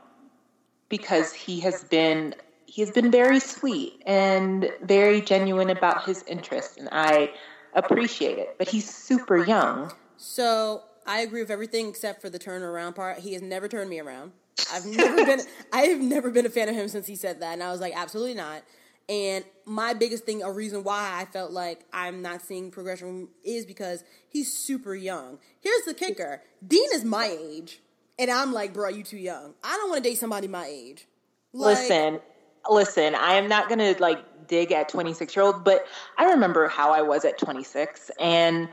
because 0.88 1.32
he 1.32 1.60
has 1.60 1.84
been 1.84 2.34
he 2.68 2.82
has 2.82 2.90
been 2.90 3.10
very 3.10 3.40
sweet 3.40 4.02
and 4.04 4.70
very 4.82 5.22
genuine 5.22 5.70
about 5.70 6.04
his 6.04 6.22
interests 6.24 6.76
and 6.76 6.88
I 6.92 7.32
appreciate 7.72 8.36
it. 8.38 8.56
But 8.58 8.68
he's 8.68 8.94
super 8.94 9.42
young. 9.42 9.90
So 10.18 10.82
I 11.06 11.20
agree 11.20 11.40
with 11.40 11.50
everything 11.50 11.88
except 11.88 12.20
for 12.20 12.28
the 12.28 12.38
turnaround 12.38 12.94
part. 12.94 13.20
He 13.20 13.32
has 13.32 13.40
never 13.40 13.68
turned 13.68 13.88
me 13.88 13.98
around. 13.98 14.32
I've 14.70 14.84
never 14.84 15.24
been 15.24 15.40
I 15.72 15.82
have 15.82 16.00
never 16.00 16.30
been 16.30 16.44
a 16.44 16.50
fan 16.50 16.68
of 16.68 16.74
him 16.74 16.88
since 16.88 17.06
he 17.06 17.16
said 17.16 17.40
that, 17.40 17.54
and 17.54 17.62
I 17.62 17.70
was 17.70 17.80
like, 17.80 17.94
absolutely 17.96 18.34
not. 18.34 18.62
And 19.08 19.44
my 19.64 19.94
biggest 19.94 20.24
thing, 20.24 20.42
a 20.42 20.52
reason 20.52 20.84
why 20.84 21.18
I 21.18 21.24
felt 21.24 21.50
like 21.50 21.86
I'm 21.94 22.20
not 22.20 22.42
seeing 22.42 22.70
progression 22.70 23.28
is 23.42 23.64
because 23.64 24.04
he's 24.28 24.52
super 24.52 24.94
young. 24.94 25.38
Here's 25.60 25.84
the 25.86 25.94
kicker: 25.94 26.42
Dean 26.66 26.88
is 26.92 27.04
my 27.04 27.26
age, 27.26 27.80
and 28.18 28.30
I'm 28.30 28.52
like, 28.52 28.74
bro, 28.74 28.90
you 28.90 29.04
too 29.04 29.16
young. 29.16 29.54
I 29.64 29.76
don't 29.78 29.88
want 29.88 30.04
to 30.04 30.10
date 30.10 30.18
somebody 30.18 30.48
my 30.48 30.66
age. 30.66 31.06
Like, 31.54 31.78
listen, 31.78 32.20
listen, 32.68 33.14
I 33.14 33.34
am 33.34 33.48
not 33.48 33.68
going 33.68 33.78
to 33.78 34.00
like 34.00 34.18
dig 34.46 34.72
at 34.72 34.88
26 34.88 35.34
year 35.36 35.44
old, 35.44 35.64
but 35.64 35.84
I 36.16 36.30
remember 36.30 36.68
how 36.68 36.92
I 36.92 37.02
was 37.02 37.24
at 37.24 37.38
26 37.38 38.10
and 38.20 38.68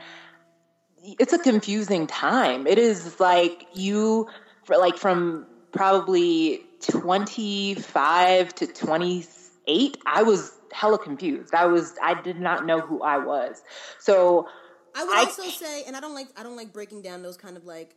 it's 1.18 1.32
a 1.32 1.38
confusing 1.38 2.06
time. 2.06 2.66
It 2.66 2.78
is 2.78 3.20
like 3.20 3.66
you, 3.74 4.26
for 4.64 4.76
like 4.76 4.96
from 4.98 5.46
probably 5.72 6.60
25 6.90 8.54
to 8.56 8.66
28, 8.66 9.96
I 10.06 10.22
was 10.22 10.52
hella 10.72 10.98
confused. 10.98 11.54
I 11.54 11.66
was, 11.66 11.94
I 12.02 12.20
did 12.20 12.40
not 12.40 12.66
know 12.66 12.80
who 12.80 13.02
I 13.02 13.18
was. 13.18 13.62
So 13.98 14.48
I 14.94 15.04
would 15.04 15.16
I- 15.16 15.20
also 15.24 15.44
say, 15.44 15.84
and 15.84 15.96
I 15.96 16.00
don't 16.00 16.14
like 16.14 16.28
I 16.36 16.42
don't 16.42 16.56
like 16.56 16.72
breaking 16.72 17.02
down 17.02 17.22
those 17.22 17.36
kind 17.36 17.56
of 17.56 17.64
like 17.64 17.94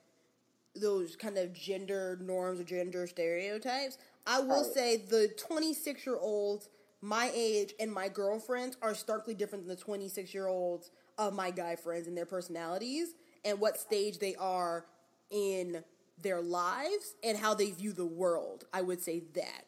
those 0.76 1.16
kind 1.16 1.38
of 1.38 1.54
gender 1.54 2.18
norms 2.22 2.60
or 2.60 2.64
gender 2.64 3.08
stereotypes. 3.08 3.98
I 4.30 4.40
will 4.42 4.64
say 4.64 4.98
the 4.98 5.30
26 5.38 6.06
year 6.06 6.18
olds 6.18 6.70
my 7.02 7.32
age 7.34 7.74
and 7.80 7.92
my 7.92 8.10
girlfriends 8.10 8.78
are 8.82 8.94
starkly 8.94 9.34
different 9.34 9.66
than 9.68 9.76
the 9.76 9.82
26 9.82 10.34
year 10.34 10.48
olds 10.48 10.92
of 11.18 11.34
my 11.34 11.50
guy 11.52 11.76
friends 11.76 12.08
and 12.08 12.16
their 12.16 12.26
personalities 12.28 13.10
and 13.44 13.60
what 13.60 13.78
stage 13.80 14.20
they 14.20 14.36
are 14.36 14.86
in 15.32 15.84
their 16.22 16.42
lives 16.42 17.16
and 17.24 17.38
how 17.38 17.54
they 17.56 17.72
view 17.72 17.94
the 17.94 18.06
world. 18.06 18.66
I 18.74 18.82
would 18.82 19.02
say 19.02 19.24
that. 19.34 19.66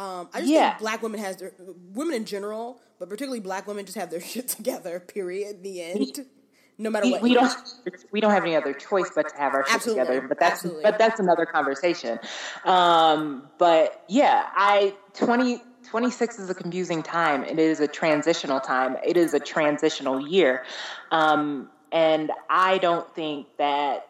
Um, 0.00 0.28
I 0.32 0.40
just 0.40 0.52
Yeah. 0.52 0.70
think 0.70 0.80
black 0.80 1.02
women 1.02 1.20
has 1.20 1.36
their 1.38 1.52
women 1.92 2.14
in 2.14 2.24
general, 2.24 2.80
but 3.00 3.08
particularly 3.08 3.40
black 3.40 3.66
women 3.66 3.84
just 3.84 3.98
have 3.98 4.10
their 4.10 4.20
shit 4.32 4.48
together. 4.48 5.00
Period. 5.00 5.62
The 5.62 5.82
end. 5.82 6.26
No 6.80 6.88
matter 6.88 7.04
we, 7.04 7.12
what. 7.12 7.22
we 7.22 7.34
don't 7.34 7.54
we 8.10 8.20
don't 8.22 8.30
have 8.30 8.42
any 8.42 8.56
other 8.56 8.72
choice 8.72 9.10
but 9.14 9.28
to 9.28 9.36
have 9.36 9.52
our 9.52 9.66
shit 9.68 9.82
together. 9.82 10.22
But 10.22 10.40
that's 10.40 10.64
Absolutely. 10.64 10.82
but 10.82 10.98
that's 10.98 11.20
another 11.20 11.44
conversation. 11.44 12.18
Um, 12.64 13.48
but 13.58 14.02
yeah, 14.08 14.46
I 14.54 14.94
20, 15.12 15.62
26 15.90 16.38
is 16.38 16.48
a 16.48 16.54
confusing 16.54 17.02
time. 17.02 17.44
It 17.44 17.58
is 17.58 17.80
a 17.80 17.86
transitional 17.86 18.60
time. 18.60 18.96
It 19.04 19.18
is 19.18 19.34
a 19.34 19.40
transitional 19.40 20.26
year, 20.26 20.64
um, 21.10 21.68
and 21.92 22.32
I 22.48 22.78
don't 22.78 23.14
think 23.14 23.48
that 23.58 24.08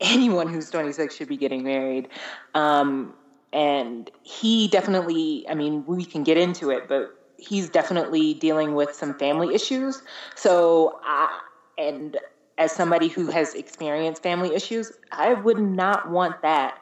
anyone 0.00 0.48
who's 0.48 0.68
26 0.68 1.16
should 1.16 1.28
be 1.28 1.38
getting 1.38 1.64
married. 1.64 2.08
Um, 2.54 3.14
and 3.50 4.10
he 4.24 4.68
definitely, 4.68 5.46
I 5.48 5.54
mean, 5.54 5.86
we 5.86 6.04
can 6.04 6.24
get 6.24 6.36
into 6.36 6.70
it, 6.70 6.88
but 6.88 7.13
he's 7.36 7.68
definitely 7.68 8.34
dealing 8.34 8.74
with 8.74 8.94
some 8.94 9.14
family 9.14 9.54
issues. 9.54 10.02
So, 10.34 11.00
I, 11.04 11.40
and 11.78 12.18
as 12.58 12.72
somebody 12.72 13.08
who 13.08 13.26
has 13.26 13.54
experienced 13.54 14.22
family 14.22 14.54
issues, 14.54 14.92
I 15.10 15.34
would 15.34 15.58
not 15.58 16.10
want 16.10 16.42
that, 16.42 16.78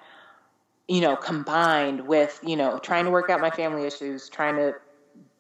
you 0.89 1.01
know, 1.01 1.17
combined 1.17 2.07
with, 2.07 2.39
you 2.43 2.57
know, 2.57 2.79
trying 2.79 3.05
to 3.07 3.11
work 3.11 3.31
out 3.31 3.41
my 3.41 3.51
family 3.51 3.87
issues, 3.87 4.29
trying 4.29 4.57
to 4.57 4.75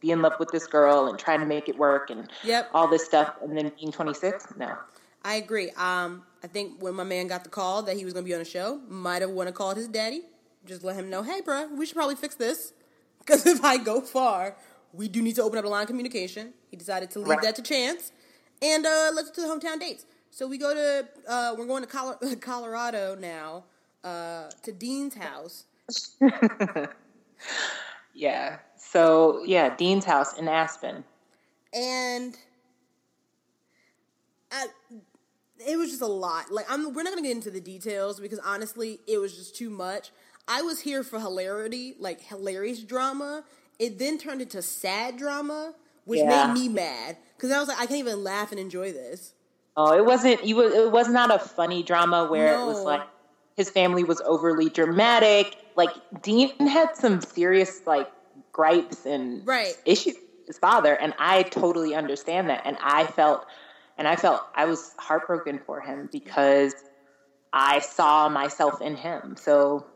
be 0.00 0.10
in 0.10 0.22
love 0.22 0.34
with 0.38 0.50
this 0.50 0.66
girl 0.66 1.06
and 1.08 1.18
trying 1.18 1.40
to 1.40 1.46
make 1.46 1.68
it 1.68 1.78
work 1.78 2.10
and 2.10 2.30
Yep. 2.44 2.70
all 2.72 2.88
this 2.88 3.04
stuff, 3.04 3.34
and 3.42 3.56
then 3.56 3.72
being 3.78 3.92
26. 3.92 4.46
No. 4.56 4.76
I 5.22 5.34
agree. 5.36 5.70
Um, 5.70 6.24
I 6.42 6.48
think 6.48 6.82
when 6.82 6.94
my 6.94 7.04
man 7.04 7.28
got 7.28 7.44
the 7.44 7.50
call 7.50 7.82
that 7.82 7.96
he 7.96 8.04
was 8.04 8.12
going 8.12 8.24
to 8.24 8.28
be 8.28 8.34
on 8.34 8.40
the 8.40 8.44
show, 8.44 8.80
might 8.88 9.22
have 9.22 9.30
want 9.30 9.48
to 9.48 9.52
call 9.52 9.74
his 9.74 9.86
daddy 9.88 10.22
just 10.64 10.84
let 10.84 10.96
him 10.96 11.10
know, 11.10 11.22
hey, 11.22 11.40
bro, 11.40 11.68
we 11.68 11.86
should 11.86 11.96
probably 11.96 12.16
fix 12.16 12.34
this. 12.34 12.72
Because 13.22 13.46
if 13.46 13.62
I 13.64 13.76
go 13.76 14.00
far, 14.00 14.56
we 14.92 15.08
do 15.08 15.22
need 15.22 15.34
to 15.36 15.42
open 15.42 15.58
up 15.58 15.64
a 15.64 15.68
line 15.68 15.82
of 15.82 15.88
communication. 15.88 16.52
He 16.70 16.76
decided 16.76 17.10
to 17.12 17.18
leave 17.18 17.28
Right. 17.28 17.42
that 17.42 17.56
to 17.56 17.62
chance. 17.62 18.12
And 18.60 18.86
uh, 18.86 19.10
let's 19.14 19.30
do 19.30 19.42
the 19.42 19.48
hometown 19.48 19.80
dates. 19.80 20.04
So 20.30 20.46
we 20.46 20.56
go 20.58 20.72
to, 20.74 21.08
uh, 21.28 21.54
we're 21.58 21.66
going 21.66 21.82
to 21.82 21.88
Colo- 21.88 22.18
Colorado 22.40 23.14
now, 23.14 23.64
uh, 24.04 24.50
to 24.62 24.72
Dean's 24.72 25.14
house. 25.14 25.64
Yeah. 28.14 28.58
So 28.76 29.42
yeah, 29.44 29.74
Dean's 29.74 30.04
house 30.04 30.38
in 30.38 30.46
Aspen. 30.48 31.02
and 31.72 32.36
I, 34.50 34.66
it 35.66 35.76
was 35.78 35.88
just 35.90 36.02
a 36.02 36.06
lot. 36.06 36.50
Like 36.52 36.66
I'm, 36.70 36.92
we're 36.92 37.02
not 37.02 37.10
gonna 37.14 37.22
get 37.26 37.30
into 37.36 37.50
the 37.50 37.60
details 37.60 38.20
because 38.20 38.38
honestly, 38.40 39.00
it 39.06 39.16
was 39.18 39.34
just 39.34 39.56
too 39.56 39.70
much. 39.70 40.10
I 40.46 40.60
was 40.62 40.80
here 40.80 41.02
for 41.02 41.20
hilarity, 41.20 41.94
like 41.98 42.20
hilarious 42.20 42.80
drama. 42.82 43.44
It 43.78 43.98
then 43.98 44.18
turned 44.18 44.42
into 44.42 44.62
sad 44.62 45.16
drama, 45.16 45.74
which 46.04 46.20
Yeah. 46.20 46.46
made 46.46 46.54
me 46.54 46.68
mad 46.68 47.16
because 47.36 47.50
I 47.50 47.58
was 47.58 47.68
like, 47.68 47.78
I 47.78 47.86
can't 47.86 47.98
even 47.98 48.22
laugh 48.22 48.50
and 48.52 48.60
enjoy 48.60 48.92
this. 48.92 49.34
Oh, 49.76 49.96
it 49.96 50.04
wasn't. 50.04 50.44
You 50.44 50.56
was. 50.56 50.74
It 50.74 50.92
was 50.92 51.08
not 51.08 51.34
a 51.34 51.38
funny 51.38 51.82
drama 51.82 52.26
where 52.26 52.60
it 52.60 52.66
was 52.66 52.84
like 52.84 53.02
his 53.56 53.70
family 53.70 54.04
was 54.04 54.20
overly 54.20 54.68
dramatic. 54.68 55.56
Like 55.76 55.90
Dean 56.22 56.50
had 56.60 56.94
some 56.94 57.20
serious 57.20 57.80
like 57.86 58.06
gripes 58.52 59.06
and 59.06 59.46
Right. 59.46 59.74
issues 59.86 60.14
with 60.14 60.46
his 60.46 60.58
father, 60.58 60.94
and 60.94 61.14
I 61.18 61.42
totally 61.44 61.94
understand 61.94 62.50
that. 62.50 62.62
And 62.66 62.76
I 62.82 63.06
felt, 63.06 63.46
and 63.96 64.06
I 64.06 64.16
felt 64.16 64.42
I 64.54 64.66
was 64.66 64.94
heartbroken 65.00 65.58
for 65.66 65.80
him 65.80 66.08
because 66.12 66.74
I 67.52 67.78
saw 67.80 68.28
myself 68.28 68.80
in 68.82 68.94
him. 68.96 69.36
So 69.38 69.86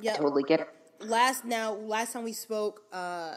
Yeah. 0.00 0.12
I 0.12 0.16
totally 0.16 0.42
get 0.44 0.60
it. 0.60 0.66
Last 1.04 1.44
now 1.44 1.74
last 1.74 2.12
time 2.12 2.24
we 2.24 2.32
spoke 2.32 2.82
uh 2.92 3.34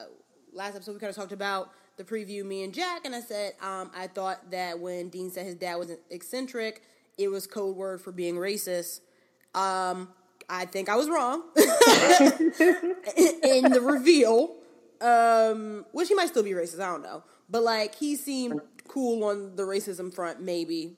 last 0.53 0.75
episode 0.75 0.93
we 0.93 0.99
kind 0.99 1.09
of 1.09 1.15
talked 1.15 1.31
about 1.31 1.71
the 1.97 2.03
preview 2.03 2.43
me 2.43 2.63
and 2.63 2.73
jack 2.73 3.05
and 3.05 3.15
i 3.15 3.19
said 3.19 3.53
um 3.61 3.89
i 3.95 4.07
thought 4.07 4.51
that 4.51 4.79
when 4.79 5.09
dean 5.09 5.29
said 5.31 5.45
his 5.45 5.55
dad 5.55 5.75
was 5.75 5.91
eccentric 6.09 6.83
it 7.17 7.27
was 7.27 7.47
code 7.47 7.75
word 7.75 8.01
for 8.01 8.11
being 8.11 8.35
racist 8.35 9.01
um 9.55 10.09
i 10.49 10.65
think 10.65 10.89
i 10.89 10.95
was 10.95 11.09
wrong 11.09 11.43
in 13.17 13.71
the 13.71 13.81
reveal 13.81 14.55
um 15.01 15.85
which 15.91 16.07
he 16.07 16.13
might 16.13 16.27
still 16.27 16.43
be 16.43 16.51
racist 16.51 16.79
i 16.79 16.85
don't 16.85 17.03
know 17.03 17.23
but 17.49 17.63
like 17.63 17.95
he 17.95 18.15
seemed 18.15 18.61
cool 18.87 19.23
on 19.23 19.55
the 19.55 19.63
racism 19.63 20.13
front 20.13 20.41
maybe 20.41 20.97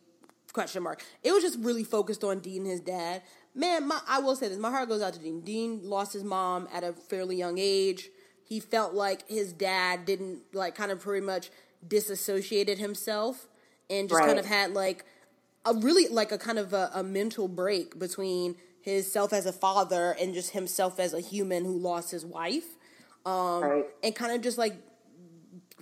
question 0.57 0.81
mark. 0.81 1.05
It 1.23 1.31
was 1.31 1.43
just 1.43 1.59
really 1.59 1.83
focused 1.83 2.23
on 2.23 2.39
Dean 2.39 2.63
and 2.63 2.71
his 2.71 2.79
dad. 2.79 3.21
Man, 3.57 3.87
my, 3.87 3.99
I 4.07 4.19
will 4.19 4.35
say 4.35 4.47
this: 4.47 4.59
my 4.59 4.69
heart 4.69 4.87
goes 4.87 5.01
out 5.01 5.13
to 5.13 5.19
Dean. 5.19 5.41
Dean 5.41 5.81
lost 5.83 6.13
his 6.13 6.23
mom 6.23 6.67
at 6.71 6.83
a 6.83 6.93
fairly 6.93 7.35
young 7.35 7.57
age. 7.57 8.09
He 8.43 8.59
felt 8.59 8.93
like 8.93 9.27
his 9.27 9.51
dad 9.51 10.05
didn't 10.05 10.41
like 10.53 10.75
kind 10.75 10.91
of 10.91 11.01
pretty 11.01 11.25
much 11.25 11.49
disassociated 11.85 12.77
himself 12.77 13.47
and 13.89 14.07
just 14.07 14.21
kind 14.21 14.37
of 14.37 14.45
had 14.45 14.73
like 14.73 15.05
a 15.65 15.73
really 15.73 16.07
like 16.07 16.31
a 16.31 16.37
kind 16.37 16.59
of 16.59 16.71
a, 16.73 16.91
a 16.93 17.03
mental 17.03 17.47
break 17.47 17.97
between 17.97 18.55
his 18.79 19.11
self 19.11 19.33
as 19.33 19.45
a 19.45 19.51
father 19.51 20.15
and 20.19 20.33
just 20.33 20.51
himself 20.51 20.99
as 20.99 21.13
a 21.13 21.19
human 21.19 21.65
who 21.65 21.77
lost 21.77 22.11
his 22.11 22.25
wife 22.25 22.75
um, 23.25 23.63
right. 23.63 23.85
and 24.03 24.15
kind 24.15 24.33
of 24.33 24.41
just 24.41 24.57
like 24.57 24.75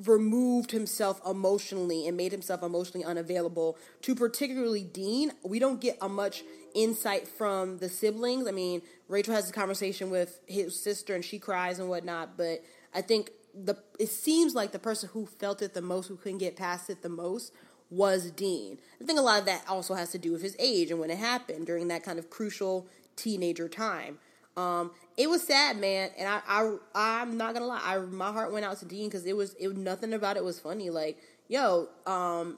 removed 0.05 0.71
himself 0.71 1.21
emotionally 1.29 2.07
and 2.07 2.17
made 2.17 2.31
himself 2.31 2.63
emotionally 2.63 3.05
unavailable 3.05 3.77
to 4.01 4.15
particularly 4.15 4.83
Dean. 4.83 5.31
We 5.43 5.59
don't 5.59 5.79
get 5.79 5.97
a 6.01 6.09
much 6.09 6.43
insight 6.75 7.27
from 7.27 7.79
the 7.79 7.89
siblings. 7.89 8.47
I 8.47 8.51
mean, 8.51 8.83
Rachel 9.07 9.33
has 9.33 9.49
a 9.49 9.53
conversation 9.53 10.11
with 10.11 10.39
his 10.45 10.79
sister 10.79 11.15
and 11.15 11.25
she 11.25 11.39
cries 11.39 11.79
and 11.79 11.89
whatnot, 11.89 12.37
but 12.37 12.63
I 12.93 13.01
think 13.01 13.31
the 13.55 13.75
it 13.99 14.09
seems 14.09 14.53
like 14.53 14.71
the 14.71 14.79
person 14.79 15.09
who 15.13 15.25
felt 15.25 15.61
it 15.61 15.73
the 15.73 15.81
most, 15.81 16.07
who 16.07 16.17
couldn't 16.17 16.39
get 16.39 16.55
past 16.55 16.89
it 16.89 17.01
the 17.01 17.09
most, 17.09 17.53
was 17.89 18.31
Dean. 18.31 18.77
I 19.01 19.05
think 19.05 19.17
a 19.17 19.21
lot 19.21 19.39
of 19.39 19.45
that 19.45 19.63
also 19.67 19.93
has 19.93 20.11
to 20.11 20.17
do 20.17 20.31
with 20.31 20.41
his 20.41 20.55
age 20.59 20.91
and 20.91 20.99
when 20.99 21.09
it 21.09 21.17
happened 21.17 21.65
during 21.65 21.87
that 21.87 22.03
kind 22.03 22.19
of 22.19 22.29
crucial 22.29 22.87
teenager 23.15 23.69
time. 23.69 24.19
Um, 24.57 24.91
it 25.17 25.29
was 25.29 25.43
sad, 25.43 25.77
man, 25.77 26.11
and 26.17 26.29
I, 26.29 26.41
I, 26.47 26.75
I'm 26.95 27.37
not 27.37 27.53
gonna 27.53 27.67
lie, 27.67 27.81
I, 27.83 27.97
my 27.99 28.31
heart 28.31 28.53
went 28.53 28.65
out 28.65 28.77
to 28.79 28.85
Dean 28.85 29.09
because 29.09 29.25
it 29.25 29.35
was, 29.35 29.53
it 29.59 29.75
nothing 29.75 30.13
about 30.13 30.37
it 30.37 30.43
was 30.45 30.59
funny. 30.59 30.89
Like, 30.89 31.17
yo, 31.49 31.89
um, 32.05 32.57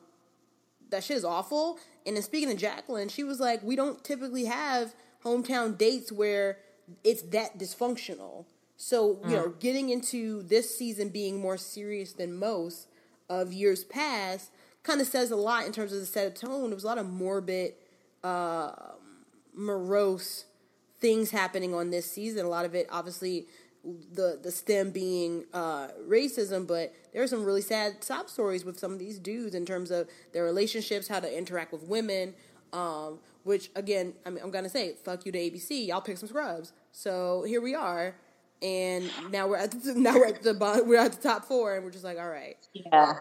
that 0.89 1.03
shit 1.03 1.17
is 1.17 1.25
awful. 1.25 1.79
And 2.05 2.15
then 2.15 2.23
speaking 2.23 2.49
to 2.49 2.55
Jacqueline, 2.55 3.09
she 3.09 3.23
was 3.23 3.39
like, 3.39 3.61
we 3.63 3.75
don't 3.75 4.03
typically 4.03 4.45
have 4.45 4.93
hometown 5.23 5.77
dates 5.77 6.11
where 6.11 6.59
it's 7.03 7.21
that 7.23 7.57
dysfunctional. 7.57 8.45
So, 8.77 9.19
you 9.27 9.35
know, 9.35 9.49
getting 9.59 9.89
into 9.89 10.43
this 10.43 10.77
season 10.77 11.09
being 11.09 11.41
more 11.41 11.57
serious 11.57 12.13
than 12.13 12.37
most 12.37 12.87
of 13.29 13.51
years 13.51 13.83
past 13.83 14.51
kind 14.83 15.01
of 15.01 15.07
says 15.07 15.31
a 15.31 15.35
lot 15.35 15.65
in 15.65 15.71
terms 15.73 15.91
of 15.91 15.99
the 15.99 16.05
set 16.05 16.27
of 16.27 16.35
tone. 16.35 16.69
There 16.69 16.75
was 16.75 16.83
a 16.83 16.87
lot 16.87 16.99
of 16.99 17.09
morbid, 17.09 17.73
uh, 18.23 18.71
morose 19.53 20.45
things 20.99 21.31
happening 21.31 21.73
on 21.73 21.89
this 21.89 22.09
season. 22.09 22.45
A 22.45 22.49
lot 22.49 22.65
of 22.65 22.75
it, 22.75 22.87
obviously, 22.91 23.47
the 23.83 24.39
the 24.41 24.51
stem 24.51 24.91
being 24.91 25.45
uh, 25.53 25.89
racism, 26.07 26.67
but 26.67 26.93
there 27.13 27.23
are 27.23 27.27
some 27.27 27.43
really 27.43 27.61
sad 27.61 28.03
sob 28.03 28.29
stories 28.29 28.65
with 28.65 28.79
some 28.79 28.91
of 28.91 28.99
these 28.99 29.19
dudes 29.19 29.55
in 29.55 29.65
terms 29.65 29.91
of 29.91 30.07
their 30.33 30.43
relationships, 30.43 31.07
how 31.07 31.19
to 31.19 31.37
interact 31.37 31.71
with 31.71 31.83
women. 31.83 32.33
Um, 32.73 33.19
which 33.43 33.69
again, 33.75 34.13
I 34.25 34.29
mean, 34.29 34.43
I'm 34.43 34.51
gonna 34.51 34.69
say, 34.69 34.93
fuck 35.03 35.25
you 35.25 35.31
to 35.31 35.37
ABC. 35.37 35.87
Y'all 35.87 36.01
pick 36.01 36.17
some 36.17 36.27
scrubs. 36.27 36.73
So 36.91 37.43
here 37.47 37.61
we 37.61 37.75
are, 37.75 38.15
and 38.61 39.09
now 39.31 39.47
we're 39.47 39.57
at 39.57 39.71
the, 39.71 39.93
now 39.95 40.15
we're 40.15 40.27
at 40.27 40.43
the 40.43 40.53
bo- 40.53 40.83
we're 40.83 40.99
at 40.99 41.13
the 41.13 41.21
top 41.21 41.45
four, 41.45 41.75
and 41.75 41.85
we're 41.85 41.91
just 41.91 42.03
like, 42.03 42.19
all 42.19 42.29
right, 42.29 42.57
Yeah, 42.73 43.13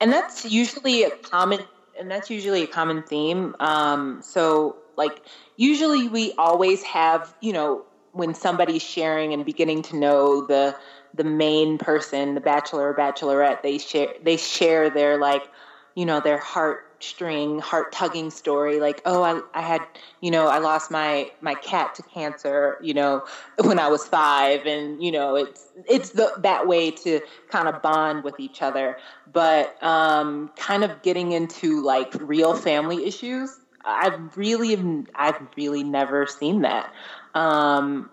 and 0.00 0.12
that's 0.12 0.44
usually 0.44 1.04
a 1.04 1.10
common, 1.10 1.60
and 1.98 2.10
that's 2.10 2.30
usually 2.30 2.62
a 2.62 2.66
common 2.66 3.02
theme. 3.02 3.56
Um, 3.58 4.20
so, 4.22 4.76
like, 4.96 5.22
usually 5.56 6.08
we 6.08 6.32
always 6.36 6.82
have, 6.82 7.34
you 7.40 7.52
know, 7.52 7.84
when 8.18 8.34
somebody's 8.34 8.82
sharing 8.82 9.32
and 9.32 9.46
beginning 9.46 9.80
to 9.82 9.96
know 9.96 10.44
the 10.44 10.76
the 11.14 11.24
main 11.24 11.78
person, 11.78 12.34
the 12.34 12.40
bachelor 12.40 12.90
or 12.90 12.94
bachelorette, 12.94 13.62
they 13.62 13.78
share 13.78 14.08
they 14.22 14.36
share 14.36 14.90
their 14.90 15.18
like, 15.18 15.48
you 15.94 16.04
know, 16.04 16.20
their 16.20 16.38
heartstring, 16.38 17.60
heart 17.60 17.92
tugging 17.92 18.30
story. 18.30 18.80
Like, 18.80 19.00
oh, 19.04 19.22
I 19.22 19.40
I 19.54 19.62
had, 19.62 19.82
you 20.20 20.32
know, 20.32 20.48
I 20.48 20.58
lost 20.58 20.90
my 20.90 21.30
my 21.40 21.54
cat 21.54 21.94
to 21.94 22.02
cancer, 22.02 22.76
you 22.82 22.92
know, 22.92 23.24
when 23.60 23.78
I 23.78 23.86
was 23.86 24.06
five, 24.06 24.66
and 24.66 25.02
you 25.02 25.12
know, 25.12 25.36
it's 25.36 25.68
it's 25.88 26.10
the 26.10 26.32
that 26.38 26.66
way 26.66 26.90
to 26.90 27.20
kind 27.50 27.68
of 27.68 27.80
bond 27.82 28.24
with 28.24 28.40
each 28.40 28.62
other. 28.62 28.98
But 29.32 29.80
um, 29.80 30.50
kind 30.56 30.82
of 30.82 31.02
getting 31.02 31.30
into 31.32 31.82
like 31.82 32.12
real 32.20 32.54
family 32.54 33.06
issues, 33.06 33.60
I've 33.84 34.36
really 34.36 35.04
I've 35.14 35.40
really 35.56 35.84
never 35.84 36.26
seen 36.26 36.62
that. 36.62 36.92
Um, 37.34 38.10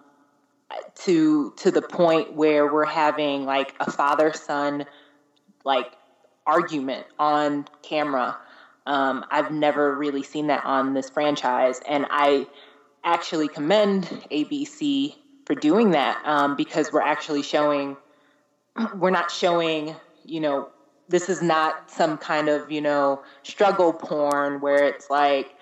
to 0.95 1.53
to 1.57 1.71
the 1.71 1.81
point 1.81 2.33
where 2.33 2.71
we're 2.71 2.85
having 2.85 3.45
like 3.45 3.75
a 3.79 3.91
father 3.91 4.33
son 4.33 4.85
like 5.63 5.91
argument 6.45 7.05
on 7.19 7.67
camera. 7.81 8.37
Um, 8.85 9.25
I've 9.31 9.51
never 9.51 9.95
really 9.95 10.21
seen 10.21 10.47
that 10.47 10.63
on 10.63 10.93
this 10.93 11.09
franchise, 11.09 11.81
and 11.87 12.05
I 12.09 12.47
actually 13.03 13.47
commend 13.47 14.03
ABC 14.31 15.15
for 15.45 15.55
doing 15.55 15.91
that 15.91 16.21
um, 16.25 16.55
because 16.55 16.91
we're 16.91 17.01
actually 17.01 17.41
showing 17.41 17.97
we're 18.95 19.11
not 19.11 19.31
showing 19.31 19.95
you 20.23 20.39
know 20.39 20.69
this 21.07 21.29
is 21.29 21.41
not 21.41 21.89
some 21.89 22.17
kind 22.17 22.47
of 22.49 22.71
you 22.71 22.81
know 22.81 23.21
struggle 23.43 23.93
porn 23.93 24.61
where 24.61 24.83
it's 24.83 25.09
like 25.09 25.54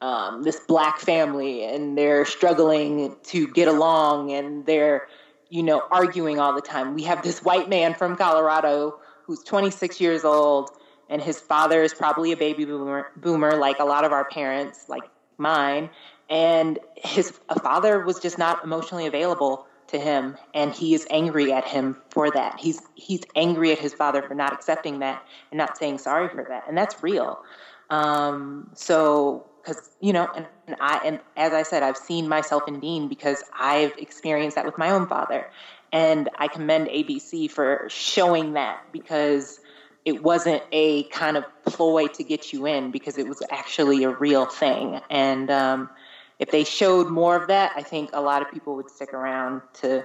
um, 0.00 0.42
this 0.42 0.60
black 0.60 1.00
family 1.00 1.64
and 1.64 1.98
they're 1.98 2.24
struggling 2.24 3.16
to 3.24 3.48
get 3.48 3.68
along 3.68 4.32
and 4.32 4.64
they're 4.66 5.08
you 5.50 5.62
know 5.62 5.82
arguing 5.90 6.38
all 6.38 6.54
the 6.54 6.60
time. 6.60 6.94
We 6.94 7.04
have 7.04 7.22
this 7.22 7.42
white 7.42 7.68
man 7.68 7.94
from 7.94 8.16
colorado 8.16 9.00
who's 9.24 9.42
26 9.42 10.00
years 10.00 10.24
old 10.24 10.70
and 11.08 11.22
his 11.22 11.40
father 11.40 11.82
is 11.82 11.94
probably 11.94 12.32
a 12.32 12.36
baby 12.36 12.64
boomer, 12.64 13.08
boomer 13.16 13.56
like 13.56 13.78
a 13.78 13.84
lot 13.84 14.04
of 14.04 14.12
our 14.12 14.24
parents 14.26 14.88
like 14.88 15.04
mine. 15.38 15.90
And 16.30 16.78
his 16.94 17.30
father 17.62 18.00
was 18.00 18.20
just 18.20 18.38
not 18.38 18.62
emotionally 18.62 19.06
available 19.06 19.66
to 19.88 19.98
him 19.98 20.36
and 20.52 20.74
he 20.74 20.94
is 20.94 21.06
angry 21.10 21.50
at 21.52 21.64
him 21.64 21.96
for 22.10 22.30
that. 22.30 22.60
He's 22.60 22.82
he's 22.94 23.22
angry 23.34 23.72
at 23.72 23.78
his 23.78 23.94
father 23.94 24.22
for 24.22 24.34
not 24.34 24.52
accepting 24.52 24.98
that 24.98 25.24
and 25.50 25.58
not 25.58 25.78
saying 25.78 25.98
sorry 25.98 26.28
for 26.28 26.44
that. 26.48 26.64
And 26.68 26.76
that's 26.76 27.02
real. 27.02 27.42
Um, 27.88 28.70
so 28.74 29.46
because 29.68 29.90
you 30.00 30.12
know 30.12 30.28
and, 30.34 30.46
and 30.66 30.76
i 30.80 31.00
and 31.04 31.20
as 31.36 31.52
i 31.52 31.62
said 31.62 31.82
i've 31.82 31.96
seen 31.96 32.28
myself 32.28 32.62
in 32.66 32.80
dean 32.80 33.08
because 33.08 33.42
i've 33.58 33.92
experienced 33.98 34.56
that 34.56 34.64
with 34.64 34.78
my 34.78 34.90
own 34.90 35.06
father 35.06 35.50
and 35.92 36.28
i 36.38 36.48
commend 36.48 36.88
abc 36.88 37.50
for 37.50 37.86
showing 37.88 38.54
that 38.54 38.80
because 38.92 39.60
it 40.04 40.22
wasn't 40.22 40.62
a 40.72 41.04
kind 41.04 41.36
of 41.36 41.44
ploy 41.66 42.06
to 42.06 42.24
get 42.24 42.52
you 42.52 42.66
in 42.66 42.90
because 42.90 43.18
it 43.18 43.28
was 43.28 43.42
actually 43.50 44.04
a 44.04 44.10
real 44.10 44.46
thing 44.46 45.00
and 45.10 45.50
um, 45.50 45.90
if 46.38 46.50
they 46.50 46.64
showed 46.64 47.08
more 47.08 47.36
of 47.36 47.48
that, 47.48 47.72
I 47.74 47.82
think 47.82 48.10
a 48.12 48.20
lot 48.20 48.42
of 48.42 48.50
people 48.50 48.76
would 48.76 48.90
stick 48.90 49.12
around 49.12 49.62
to 49.80 50.04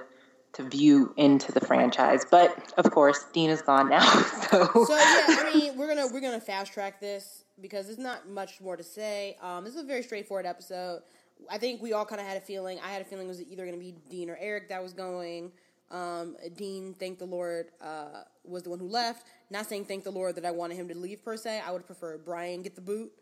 to 0.54 0.62
view 0.62 1.12
into 1.16 1.50
the 1.50 1.60
franchise. 1.60 2.24
But 2.28 2.72
of 2.76 2.90
course, 2.90 3.24
Dean 3.32 3.50
is 3.50 3.62
gone 3.62 3.88
now. 3.88 4.00
So, 4.50 4.66
So 4.66 4.96
yeah, 4.96 5.26
I 5.28 5.52
mean, 5.54 5.76
we're 5.76 5.88
gonna 5.88 6.08
we're 6.12 6.20
gonna 6.20 6.40
fast 6.40 6.72
track 6.72 7.00
this 7.00 7.43
because 7.60 7.86
there's 7.86 7.98
not 7.98 8.28
much 8.28 8.60
more 8.60 8.76
to 8.76 8.82
say. 8.82 9.36
Um, 9.42 9.64
this 9.64 9.74
is 9.74 9.82
a 9.82 9.86
very 9.86 10.02
straightforward 10.02 10.46
episode. 10.46 11.02
I 11.50 11.58
think 11.58 11.82
we 11.82 11.92
all 11.92 12.04
kind 12.04 12.20
of 12.20 12.26
had 12.26 12.36
a 12.36 12.40
feeling. 12.40 12.78
I 12.84 12.88
had 12.88 13.02
a 13.02 13.04
feeling 13.04 13.26
it 13.26 13.28
was 13.28 13.42
either 13.42 13.64
gonna 13.64 13.76
be 13.76 13.94
Dean 14.08 14.30
or 14.30 14.36
Eric 14.40 14.68
that 14.68 14.82
was 14.82 14.92
going. 14.92 15.52
Um, 15.90 16.36
Dean, 16.56 16.94
thank 16.98 17.18
the 17.18 17.26
Lord, 17.26 17.68
uh, 17.80 18.22
was 18.44 18.62
the 18.62 18.70
one 18.70 18.78
who 18.78 18.88
left. 18.88 19.26
Not 19.50 19.66
saying 19.66 19.84
thank 19.84 20.04
the 20.04 20.10
Lord 20.10 20.34
that 20.36 20.44
I 20.44 20.50
wanted 20.50 20.76
him 20.76 20.88
to 20.88 20.94
leave 20.94 21.22
per 21.24 21.36
se. 21.36 21.62
I 21.64 21.70
would 21.70 21.86
prefer 21.86 22.18
Bryan 22.18 22.62
get 22.62 22.74
the 22.74 22.80
boot. 22.80 23.12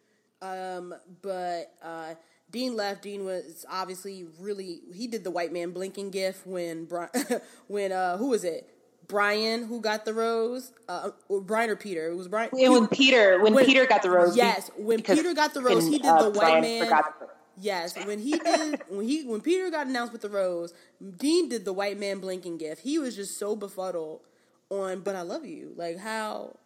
Um, 0.41 0.95
but 1.21 1.73
uh, 1.83 2.15
Dean 2.51 2.77
left. 2.77 3.03
Dean 3.03 3.25
was 3.25 3.65
obviously 3.71 4.27
really 4.39 4.81
he 4.95 5.07
did 5.07 5.25
the 5.25 5.31
white 5.31 5.53
man 5.53 5.71
blinking 5.71 6.11
gif 6.11 6.47
when 6.47 6.85
Bri- 6.85 7.09
when 7.67 7.93
uh, 7.93 8.17
who 8.17 8.29
was 8.29 8.45
it? 8.45 8.69
Bryan 9.13 9.65
who 9.67 9.81
got 9.81 10.05
the 10.07 10.15
rose. 10.15 10.73
Uh, 10.89 11.11
or 11.29 11.41
Bryan 11.43 11.69
or 11.71 11.77
Peter? 11.77 12.09
It 12.11 12.17
was 12.17 12.29
Bryan. 12.29 12.49
And 12.59 12.73
when 12.73 12.89
Peter 12.89 13.41
when, 13.43 13.53
When- 13.55 13.67
Peter 13.67 13.85
got 13.87 14.03
the 14.03 14.11
rose, 14.11 14.35
Yes, 14.37 14.71
when 14.77 15.03
Peter 15.03 15.35
got 15.35 15.53
the 15.55 15.61
rose, 15.61 15.87
he 15.87 15.99
did 15.99 16.07
uh, 16.07 16.23
the 16.25 16.31
white 16.31 16.61
Brian 16.61 16.63
man. 16.63 16.89
the- 16.89 17.29
Yes, 17.59 17.95
when 18.07 18.19
he 18.19 18.39
did 18.39 18.81
when 18.89 19.07
he 19.07 19.25
when 19.25 19.43
Peter 19.43 19.71
got 19.71 19.87
announced 19.87 20.13
with 20.13 20.23
the 20.23 20.31
rose, 20.31 20.73
Dean 21.19 21.51
did 21.51 21.67
the 21.67 21.73
white 21.75 21.99
man 22.01 22.19
blinking 22.19 22.57
gif. 22.57 22.79
He 22.81 22.99
was 22.99 23.15
just 23.15 23.39
so 23.39 23.55
befuddled 23.55 24.23
on, 24.71 25.01
but 25.01 25.15
I 25.15 25.21
love 25.21 25.45
you. 25.45 25.73
Like 25.77 25.99
how? 25.99 26.57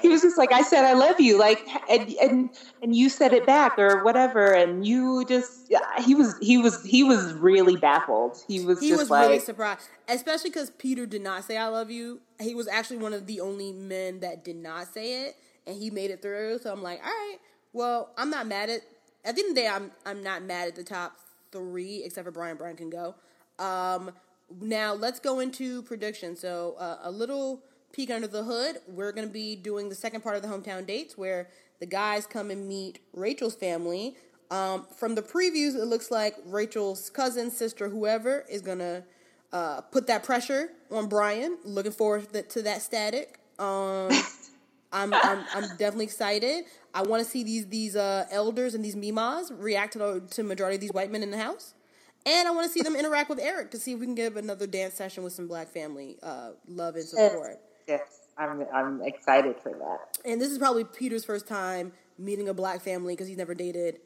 He 0.00 0.08
was 0.08 0.22
just 0.22 0.38
like, 0.38 0.52
I 0.52 0.62
said, 0.62 0.84
I 0.84 0.92
love 0.92 1.20
you, 1.20 1.38
like, 1.38 1.66
and 1.88 2.08
and 2.20 2.50
and 2.82 2.94
you 2.94 3.08
said 3.08 3.32
it 3.32 3.46
back 3.46 3.78
or 3.78 4.04
whatever, 4.04 4.52
and 4.52 4.86
you 4.86 5.24
just, 5.26 5.72
he 6.04 6.14
was, 6.14 6.36
he 6.40 6.58
was, 6.58 6.84
he 6.84 7.02
was 7.02 7.32
really 7.34 7.76
baffled. 7.76 8.38
He 8.46 8.64
was 8.64 8.80
he 8.80 8.92
was 8.92 9.10
like, 9.10 9.28
really 9.28 9.40
surprised, 9.40 9.88
especially 10.08 10.50
because 10.50 10.70
Peter 10.70 11.06
did 11.06 11.22
not 11.22 11.44
say 11.44 11.56
"I 11.56 11.66
love 11.68 11.90
you." 11.90 12.20
He 12.40 12.54
was 12.54 12.68
actually 12.68 12.98
one 12.98 13.12
of 13.12 13.26
the 13.26 13.40
only 13.40 13.72
men 13.72 14.20
that 14.20 14.44
did 14.44 14.56
not 14.56 14.86
say 14.92 15.26
it, 15.26 15.36
and 15.66 15.76
he 15.76 15.90
made 15.90 16.10
it 16.10 16.22
through. 16.22 16.58
So 16.60 16.72
I'm 16.72 16.82
like, 16.82 17.00
all 17.00 17.10
right, 17.10 17.38
well, 17.72 18.10
I'm 18.16 18.30
not 18.30 18.46
mad 18.46 18.70
at. 18.70 18.82
At 19.24 19.34
the 19.34 19.42
end 19.42 19.50
of 19.50 19.56
the 19.56 19.60
day, 19.62 19.68
I'm 19.68 19.90
I'm 20.04 20.22
not 20.22 20.42
mad 20.42 20.68
at 20.68 20.76
the 20.76 20.84
top 20.84 21.16
three, 21.50 22.02
except 22.04 22.24
for 22.24 22.30
Bryan. 22.30 22.56
Bryan 22.56 22.76
can 22.76 22.90
go. 22.90 23.16
Um, 23.58 24.12
now 24.60 24.94
let's 24.94 25.18
go 25.18 25.40
into 25.40 25.82
predictions. 25.82 26.40
So 26.40 26.76
uh, 26.78 26.98
a 27.02 27.10
little 27.10 27.62
peek 27.92 28.10
under 28.10 28.26
the 28.26 28.44
hood. 28.44 28.78
We're 28.88 29.12
going 29.12 29.26
to 29.26 29.32
be 29.32 29.56
doing 29.56 29.88
the 29.88 29.94
second 29.94 30.22
part 30.22 30.36
of 30.36 30.42
the 30.42 30.48
hometown 30.48 30.86
dates, 30.86 31.16
where 31.16 31.48
the 31.80 31.86
guys 31.86 32.26
come 32.26 32.50
and 32.50 32.68
meet 32.68 33.00
Rachel's 33.12 33.54
family. 33.54 34.16
Um, 34.50 34.86
from 34.96 35.14
the 35.14 35.22
previews, 35.22 35.74
it 35.74 35.86
looks 35.86 36.10
like 36.10 36.36
Rachel's 36.46 37.10
cousin, 37.10 37.50
sister, 37.50 37.88
whoever 37.88 38.44
is 38.48 38.62
going 38.62 38.78
to 38.78 39.02
uh, 39.52 39.80
put 39.80 40.06
that 40.06 40.22
pressure 40.22 40.70
on 40.90 41.08
Bryan. 41.08 41.58
Looking 41.64 41.92
forward 41.92 42.32
to 42.50 42.62
that 42.62 42.82
static. 42.82 43.40
Um, 43.58 44.10
I'm, 44.92 45.12
I'm 45.12 45.44
I'm 45.52 45.68
definitely 45.76 46.04
excited. 46.04 46.64
I 46.94 47.02
want 47.02 47.22
to 47.22 47.28
see 47.28 47.42
these 47.42 47.66
these 47.66 47.96
uh, 47.96 48.26
elders 48.30 48.74
and 48.74 48.84
these 48.84 48.96
mimas 48.96 49.52
react 49.52 49.92
to 49.94 49.98
the 49.98 50.22
to 50.30 50.42
majority 50.42 50.76
of 50.76 50.80
these 50.80 50.92
white 50.92 51.10
men 51.10 51.22
in 51.22 51.30
the 51.30 51.38
house, 51.38 51.74
and 52.24 52.48
I 52.48 52.50
want 52.52 52.66
to 52.66 52.72
see 52.72 52.82
them 52.82 52.96
interact 52.96 53.28
with 53.28 53.38
Eric 53.38 53.70
to 53.72 53.78
see 53.78 53.92
if 53.92 54.00
we 54.00 54.06
can 54.06 54.14
get 54.14 54.34
another 54.36 54.66
dance 54.66 54.94
session 54.94 55.24
with 55.24 55.32
some 55.32 55.48
black 55.48 55.68
family 55.68 56.18
uh, 56.22 56.50
love 56.68 56.94
and 56.94 57.04
support. 57.04 57.58
Yes, 57.86 58.20
I'm, 58.38 58.64
I'm 58.72 59.02
excited 59.02 59.56
for 59.62 59.72
that. 59.72 60.18
And 60.24 60.40
this 60.40 60.50
is 60.50 60.58
probably 60.58 60.84
Peter's 60.84 61.24
first 61.24 61.46
time 61.46 61.92
meeting 62.18 62.48
a 62.48 62.54
black 62.54 62.80
family 62.80 63.14
because 63.14 63.28
he's 63.28 63.36
never 63.36 63.54
dated 63.54 63.98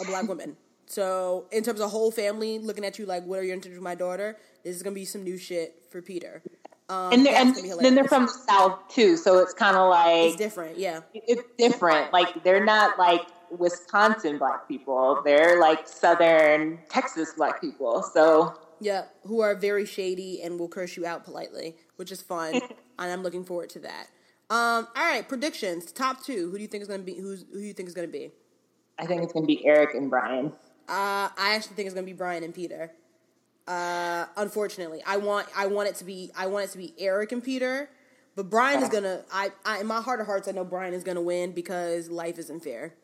a 0.00 0.04
black 0.04 0.28
woman. 0.28 0.56
So 0.86 1.46
in 1.50 1.64
terms 1.64 1.80
of 1.80 1.90
whole 1.90 2.10
family 2.10 2.58
looking 2.58 2.84
at 2.84 2.98
you 2.98 3.06
like, 3.06 3.24
what 3.24 3.40
are 3.40 3.42
you 3.42 3.52
into 3.52 3.70
with 3.70 3.80
my 3.80 3.94
daughter? 3.94 4.36
This 4.64 4.76
is 4.76 4.82
gonna 4.82 4.94
be 4.94 5.04
some 5.04 5.24
new 5.24 5.36
shit 5.36 5.82
for 5.90 6.00
Peter. 6.00 6.42
Um, 6.88 7.12
And, 7.12 7.26
they're, 7.26 7.34
and 7.34 7.56
then 7.80 7.96
they're 7.96 8.04
from 8.04 8.26
the 8.26 8.32
south 8.32 8.78
too, 8.88 9.16
so 9.16 9.38
it's 9.38 9.52
kind 9.52 9.76
of 9.76 9.90
like 9.90 10.28
It's 10.28 10.36
different, 10.36 10.78
yeah. 10.78 11.00
it's 11.14 11.42
different. 11.58 12.12
Like 12.12 12.44
they're 12.44 12.64
not 12.64 12.96
like 12.96 13.22
Wisconsin 13.50 14.38
black 14.38 14.68
people; 14.68 15.20
they're 15.24 15.60
like 15.60 15.88
Southern 15.88 16.78
Texas 16.88 17.32
black 17.36 17.60
people. 17.60 18.04
So 18.04 18.56
Yeah, 18.80 19.04
who 19.24 19.40
are 19.40 19.54
very 19.54 19.86
shady 19.86 20.42
and 20.42 20.58
will 20.58 20.68
curse 20.68 20.96
you 20.96 21.06
out 21.06 21.24
politely, 21.24 21.76
which 21.96 22.12
is 22.12 22.20
fun, 22.20 22.54
and 22.98 23.12
I'm 23.12 23.22
looking 23.22 23.44
forward 23.44 23.70
to 23.70 23.78
that. 23.80 24.08
Um, 24.48 24.86
all 24.94 25.02
right, 25.04 25.26
predictions. 25.26 25.90
Top 25.92 26.24
two. 26.24 26.50
Who 26.50 26.56
do 26.56 26.62
you 26.62 26.68
think 26.68 26.82
is 26.82 26.88
gonna 26.88 27.02
be? 27.02 27.14
Who's 27.14 27.44
who 27.52 27.58
do 27.58 27.64
you 27.64 27.72
think 27.72 27.88
is 27.88 27.94
gonna 27.94 28.08
be? 28.08 28.32
I 28.98 29.06
think 29.06 29.22
it's 29.22 29.32
going 29.32 29.44
to 29.44 29.46
be 29.46 29.64
Eric 29.66 29.94
and 29.94 30.08
Bryan. 30.08 30.46
Uh, 30.88 31.28
I 31.36 31.54
actually 31.54 31.76
think 31.76 31.86
it's 31.86 31.94
gonna 31.94 32.06
be 32.06 32.12
Bryan 32.12 32.44
and 32.44 32.54
Peter. 32.54 32.92
Uh, 33.66 34.26
unfortunately, 34.36 35.02
I 35.06 35.16
want 35.16 35.48
I 35.56 35.66
want 35.66 35.88
it 35.88 35.96
to 35.96 36.04
be 36.04 36.30
I 36.36 36.46
want 36.46 36.66
it 36.66 36.70
to 36.72 36.78
be 36.78 36.94
Eric 36.98 37.32
and 37.32 37.42
Peter, 37.42 37.90
but 38.36 38.48
Bryan 38.48 38.82
is 38.82 38.88
gonna. 38.88 39.24
I, 39.32 39.50
I 39.64 39.80
in 39.80 39.86
my 39.86 40.00
heart 40.00 40.20
of 40.20 40.26
hearts, 40.26 40.48
I 40.48 40.52
know 40.52 40.64
Bryan 40.64 40.94
is 40.94 41.02
gonna 41.02 41.20
win 41.20 41.52
because 41.52 42.08
life 42.08 42.38
isn't 42.38 42.62
fair. 42.62 42.94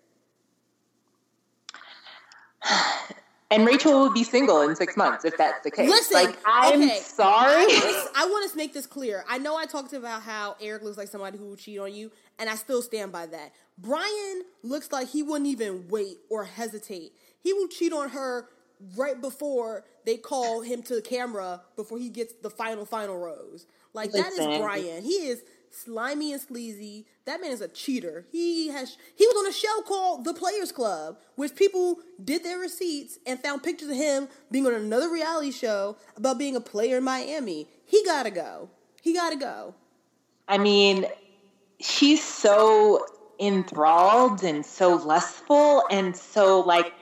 And 3.53 3.67
Rachel 3.67 3.93
will 3.93 4.13
be 4.13 4.25
single 4.25 4.63
in 4.63 4.75
six 4.75 4.97
months 4.97 5.27
if 5.27 5.37
that's 5.37 5.63
the 5.63 5.71
case. 5.71 5.89
Listen, 5.89 6.25
like 6.25 6.39
I'm 6.47 6.83
okay. 6.83 6.99
sorry. 7.01 7.67
I 8.17 8.27
want 8.31 8.51
to 8.51 8.57
make 8.57 8.73
this 8.73 8.87
clear. 8.87 9.25
I 9.29 9.37
know 9.37 9.57
I 9.57 9.67
talked 9.67 9.93
about 9.93 10.23
how 10.23 10.57
Eric 10.59 10.83
looks 10.83 10.97
like 10.97 11.09
somebody 11.09 11.37
who 11.37 11.51
would 11.51 11.59
cheat 11.59 11.79
on 11.79 11.95
you, 11.95 12.11
and 12.39 12.49
I 12.49 12.55
still 12.55 12.81
stand 12.81 13.13
by 13.13 13.27
that. 13.27 13.53
Bryan 13.77 14.43
looks 14.63 14.91
like 14.91 15.09
he 15.09 15.23
wouldn't 15.23 15.49
even 15.49 15.87
wait 15.89 16.17
or 16.31 16.45
hesitate. 16.45 17.13
He 17.41 17.53
will 17.53 17.69
cheat 17.69 17.93
on 17.93 18.09
her 18.11 18.49
right 18.97 19.21
before 19.21 19.85
they 20.07 20.17
call 20.17 20.63
him 20.63 20.83
to 20.85 20.95
the 20.95 21.03
camera 21.03 21.61
before 21.77 21.99
he 21.99 22.09
gets 22.09 22.33
the 22.43 22.51
final 22.51 22.87
final 22.87 23.19
rose. 23.19 23.67
Like 23.93 24.13
that 24.13 24.33
is 24.33 24.59
Bryan. 24.59 25.05
He 25.05 25.27
is 25.27 25.43
slimy 25.73 26.33
and 26.33 26.41
sleazy. 26.41 27.07
That 27.25 27.41
man 27.41 27.51
is 27.51 27.61
a 27.61 27.69
cheater. 27.69 28.27
He 28.31 28.69
has 28.69 28.97
he 29.17 29.27
was 29.27 29.37
on 29.37 29.49
a 29.49 29.53
show 29.53 29.83
called 29.83 30.25
The 30.25 30.35
Players 30.35 30.73
Club, 30.73 31.19
which 31.37 31.55
people 31.55 31.99
did 32.23 32.45
their 32.45 32.59
receipts 32.59 33.19
and 33.27 33.41
found 33.41 33.63
pictures 33.63 33.89
of 33.91 33.97
him 33.97 34.29
being 34.51 34.67
on 34.67 34.75
another 34.75 35.11
reality 35.11 35.51
show 35.51 35.97
about 36.17 36.39
being 36.39 36.57
a 36.57 36.61
player 36.61 36.99
in 36.99 37.05
Miami. 37.05 37.69
He 37.87 38.05
gotta 38.05 38.31
go. 38.31 38.71
He 39.01 39.13
gotta 39.15 39.37
go. 39.37 39.75
I 40.49 40.59
mean, 40.59 41.07
she's 41.81 42.23
so 42.23 43.05
enthralled 43.41 44.43
and 44.45 44.65
so 44.65 44.95
lustful 44.97 45.83
and 45.91 46.17
so 46.17 46.61
like 46.61 46.93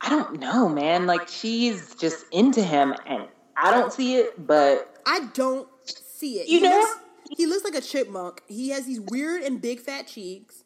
I 0.00 0.08
don't 0.08 0.40
know, 0.40 0.68
man. 0.68 1.06
Like 1.06 1.28
she's 1.28 1.94
just 1.94 2.24
into 2.32 2.62
him 2.62 2.94
and 3.06 3.28
I 3.56 3.70
don't 3.70 3.92
see 3.92 4.16
it, 4.16 4.46
but 4.46 4.96
I 5.06 5.28
don't 5.34 5.68
see 5.84 6.38
it. 6.40 6.48
You 6.48 6.58
he 6.60 6.64
know- 6.68 6.78
looks, 6.78 6.96
he 7.36 7.46
looks 7.46 7.64
like 7.64 7.74
a 7.74 7.80
chipmunk. 7.80 8.42
He 8.48 8.70
has 8.70 8.86
these 8.86 9.00
weird 9.00 9.42
and 9.42 9.60
big 9.60 9.80
fat 9.80 10.06
cheeks. 10.06 10.64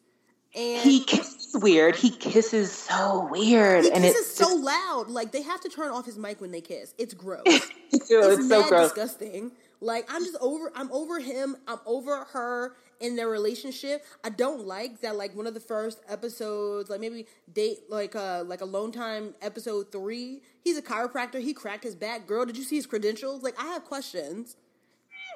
And 0.54 0.82
he 0.82 1.04
kisses 1.04 1.54
weird. 1.60 1.96
He 1.96 2.10
kisses 2.10 2.72
so 2.72 3.28
weird 3.30 3.84
he 3.84 3.92
and 3.92 4.02
kisses 4.02 4.20
it's 4.20 4.36
so 4.36 4.46
just, 4.46 4.64
loud. 4.64 5.08
Like 5.08 5.30
they 5.32 5.42
have 5.42 5.60
to 5.60 5.68
turn 5.68 5.90
off 5.90 6.06
his 6.06 6.16
mic 6.16 6.40
when 6.40 6.50
they 6.50 6.62
kiss. 6.62 6.94
It's 6.96 7.12
gross. 7.12 7.42
Ew, 7.46 7.60
it's, 7.92 8.10
it's 8.10 8.48
so 8.48 8.66
gross. 8.68 8.92
disgusting. 8.92 9.52
Like 9.80 10.06
I'm 10.08 10.24
just 10.24 10.36
over 10.40 10.72
I'm 10.74 10.90
over 10.92 11.20
him. 11.20 11.56
I'm 11.68 11.80
over 11.84 12.24
her 12.32 12.74
in 13.00 13.16
their 13.16 13.28
relationship. 13.28 14.02
I 14.24 14.30
don't 14.30 14.66
like 14.66 15.02
that 15.02 15.16
like 15.16 15.36
one 15.36 15.46
of 15.46 15.52
the 15.52 15.60
first 15.60 16.00
episodes, 16.08 16.88
like 16.88 17.00
maybe 17.00 17.26
date 17.52 17.80
like 17.90 18.16
uh 18.16 18.44
like 18.46 18.62
alone 18.62 18.92
time 18.92 19.34
episode 19.42 19.92
three, 19.92 20.40
he's 20.64 20.78
a 20.78 20.82
chiropractor, 20.82 21.38
he 21.38 21.52
cracked 21.52 21.84
his 21.84 21.94
back. 21.94 22.26
Girl, 22.26 22.46
did 22.46 22.56
you 22.56 22.64
see 22.64 22.76
his 22.76 22.86
credentials? 22.86 23.42
Like 23.42 23.60
I 23.60 23.66
have 23.66 23.84
questions. 23.84 24.56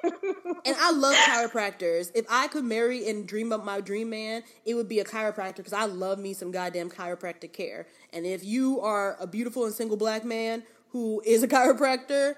And 0.03 0.75
I 0.79 0.91
love 0.91 1.15
chiropractors. 1.15 2.11
If 2.13 2.25
I 2.29 2.47
could 2.47 2.63
marry 2.63 3.09
and 3.09 3.27
dream 3.27 3.51
up 3.51 3.65
my 3.65 3.81
dream 3.81 4.09
man, 4.11 4.43
it 4.65 4.75
would 4.75 4.87
be 4.87 4.99
a 4.99 5.03
chiropractor 5.03 5.57
because 5.57 5.73
I 5.73 5.85
love 5.85 6.19
me 6.19 6.33
some 6.33 6.51
goddamn 6.51 6.89
chiropractic 6.89 7.51
care. 7.53 7.87
And 8.13 8.25
if 8.25 8.43
you 8.43 8.79
are 8.81 9.17
a 9.19 9.25
beautiful 9.25 9.65
and 9.65 9.73
single 9.73 9.97
black 9.97 10.23
man 10.23 10.63
who 10.89 11.21
is 11.25 11.41
a 11.43 11.47
chiropractor, 11.49 12.35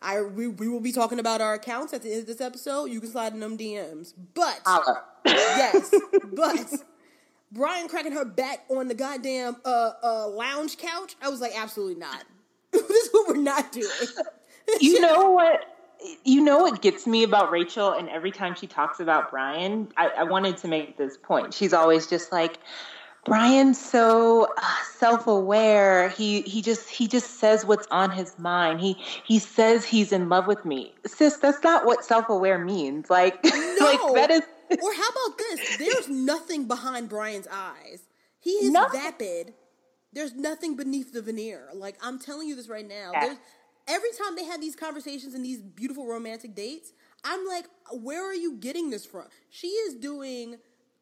I 0.00 0.20
we, 0.22 0.46
we 0.46 0.68
will 0.68 0.80
be 0.80 0.92
talking 0.92 1.18
about 1.18 1.40
our 1.40 1.54
accounts 1.54 1.92
at 1.92 2.02
the 2.02 2.12
end 2.12 2.20
of 2.20 2.26
this 2.26 2.40
episode. 2.40 2.86
You 2.86 3.00
can 3.00 3.10
slide 3.10 3.32
in 3.32 3.40
them 3.40 3.58
DMs. 3.58 4.12
But 4.34 4.60
yes, 5.24 5.94
but 6.32 6.72
Bryan 7.50 7.88
cracking 7.88 8.12
her 8.12 8.24
back 8.24 8.64
on 8.68 8.88
the 8.88 8.94
goddamn 8.94 9.56
uh 9.64 9.92
uh 10.02 10.28
lounge 10.28 10.78
couch, 10.78 11.16
I 11.20 11.28
was 11.30 11.40
like, 11.40 11.52
absolutely 11.56 11.96
not. 11.96 12.24
this 12.70 12.88
is 12.88 13.10
what 13.12 13.28
we're 13.28 13.42
not 13.42 13.72
doing. 13.72 13.88
you 14.80 15.00
know 15.00 15.30
what 15.30 15.75
you 16.24 16.40
know 16.42 16.58
what 16.58 16.82
gets 16.82 17.06
me 17.06 17.22
about 17.22 17.50
rachel 17.50 17.92
and 17.92 18.08
every 18.08 18.30
time 18.30 18.54
she 18.54 18.66
talks 18.66 19.00
about 19.00 19.30
bryan 19.30 19.88
i, 19.96 20.08
I 20.18 20.22
wanted 20.24 20.56
to 20.58 20.68
make 20.68 20.96
this 20.96 21.16
point 21.16 21.54
she's 21.54 21.72
always 21.72 22.06
just 22.06 22.32
like 22.32 22.58
bryan's 23.24 23.80
so 23.80 24.46
uh, 24.56 24.62
self-aware 24.98 26.10
he 26.10 26.42
he 26.42 26.62
just 26.62 26.88
he 26.88 27.08
just 27.08 27.40
says 27.40 27.64
what's 27.64 27.86
on 27.90 28.10
his 28.10 28.38
mind 28.38 28.80
he 28.80 28.92
he 29.24 29.38
says 29.38 29.84
he's 29.84 30.12
in 30.12 30.28
love 30.28 30.46
with 30.46 30.64
me 30.64 30.94
sis 31.06 31.36
that's 31.38 31.62
not 31.64 31.84
what 31.86 32.04
self-aware 32.04 32.58
means 32.58 33.10
like 33.10 33.34
like 33.44 34.00
that 34.14 34.28
is 34.30 34.42
or 34.82 34.92
how 34.94 35.08
about 35.08 35.38
this? 35.38 35.76
There's 35.78 36.08
nothing 36.08 36.66
behind 36.66 37.08
Bryan's 37.08 37.46
eyes. 37.46 38.00
He 38.40 38.50
is 38.50 38.72
Nothing. 38.72 39.00
vapid. 39.00 39.54
there's 40.12 40.34
nothing 40.34 40.74
beneath 40.74 41.12
the 41.12 41.22
veneer. 41.22 41.68
Like 41.72 41.96
I'm 42.02 42.18
telling 42.18 42.48
you 42.48 42.56
this 42.56 42.68
right 42.68 42.86
now. 42.86 43.10
Yeah. 43.12 43.20
There's 43.26 43.38
every 43.88 44.10
time 44.18 44.36
they 44.36 44.44
have 44.44 44.60
these 44.60 44.76
conversations 44.76 45.34
and 45.34 45.44
these 45.44 45.60
beautiful 45.60 46.06
romantic 46.06 46.54
dates, 46.54 46.92
I'm 47.24 47.46
like, 47.46 47.66
where 47.92 48.24
are 48.28 48.34
you 48.34 48.56
getting 48.56 48.90
this 48.90 49.06
from? 49.06 49.24
She 49.50 49.68
is 49.68 49.94
doing 49.94 50.56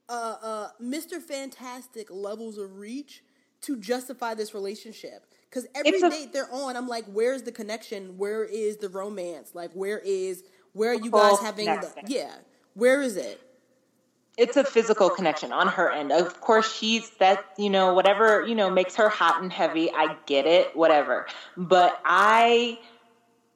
uh, 0.08 0.36
uh, 0.42 0.68
Mr. 0.82 1.20
Fantastic 1.20 2.08
levels 2.10 2.58
of 2.58 2.78
reach 2.78 3.22
to 3.62 3.76
justify 3.76 4.34
this 4.34 4.54
relationship. 4.54 5.26
Because 5.48 5.66
every 5.74 6.02
a- 6.02 6.10
date 6.10 6.32
they're 6.32 6.52
on, 6.52 6.76
I'm 6.76 6.88
like, 6.88 7.04
where's 7.06 7.42
the 7.42 7.52
connection? 7.52 8.18
Where 8.18 8.44
is 8.44 8.76
the 8.78 8.88
romance? 8.88 9.54
Like, 9.54 9.72
where 9.72 9.98
is 9.98 10.44
where 10.72 10.90
are 10.90 10.94
you 10.94 11.12
guys 11.12 11.38
having 11.40 11.80
the 11.80 11.92
yeah? 12.06 12.34
Where 12.74 13.00
is 13.00 13.16
it? 13.16 13.40
It's 14.36 14.56
a 14.56 14.64
physical 14.64 15.10
connection 15.10 15.52
on 15.52 15.68
her 15.68 15.90
end. 15.90 16.12
Of 16.12 16.40
course, 16.40 16.72
she's 16.72 17.10
that, 17.18 17.44
you 17.56 17.70
know, 17.70 17.94
whatever, 17.94 18.44
you 18.46 18.54
know, 18.54 18.70
makes 18.70 18.96
her 18.96 19.08
hot 19.08 19.40
and 19.40 19.52
heavy. 19.52 19.90
I 19.92 20.16
get 20.26 20.46
it, 20.46 20.74
whatever. 20.74 21.26
But 21.56 22.00
I 22.04 22.78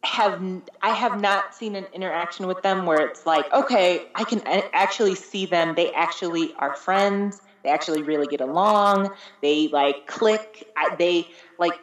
have 0.05 0.41
I 0.81 0.91
have 0.91 1.21
not 1.21 1.55
seen 1.55 1.75
an 1.75 1.87
interaction 1.93 2.47
with 2.47 2.63
them 2.63 2.87
where 2.87 3.01
it's 3.01 3.27
like, 3.27 3.53
okay, 3.53 4.09
I 4.15 4.25
can 4.25 4.41
actually 4.73 5.17
see 5.17 5.47
them. 5.47 5.75
They 5.75 5.91
actually 5.93 6.55
are 6.59 6.75
friends. 6.75 7.43
They 7.65 7.71
actually 7.71 8.03
really 8.03 8.29
get 8.29 8.41
along. 8.41 9.11
They 9.43 9.69
like 9.69 10.07
click. 10.07 10.65
They 10.99 11.27
like 11.59 11.75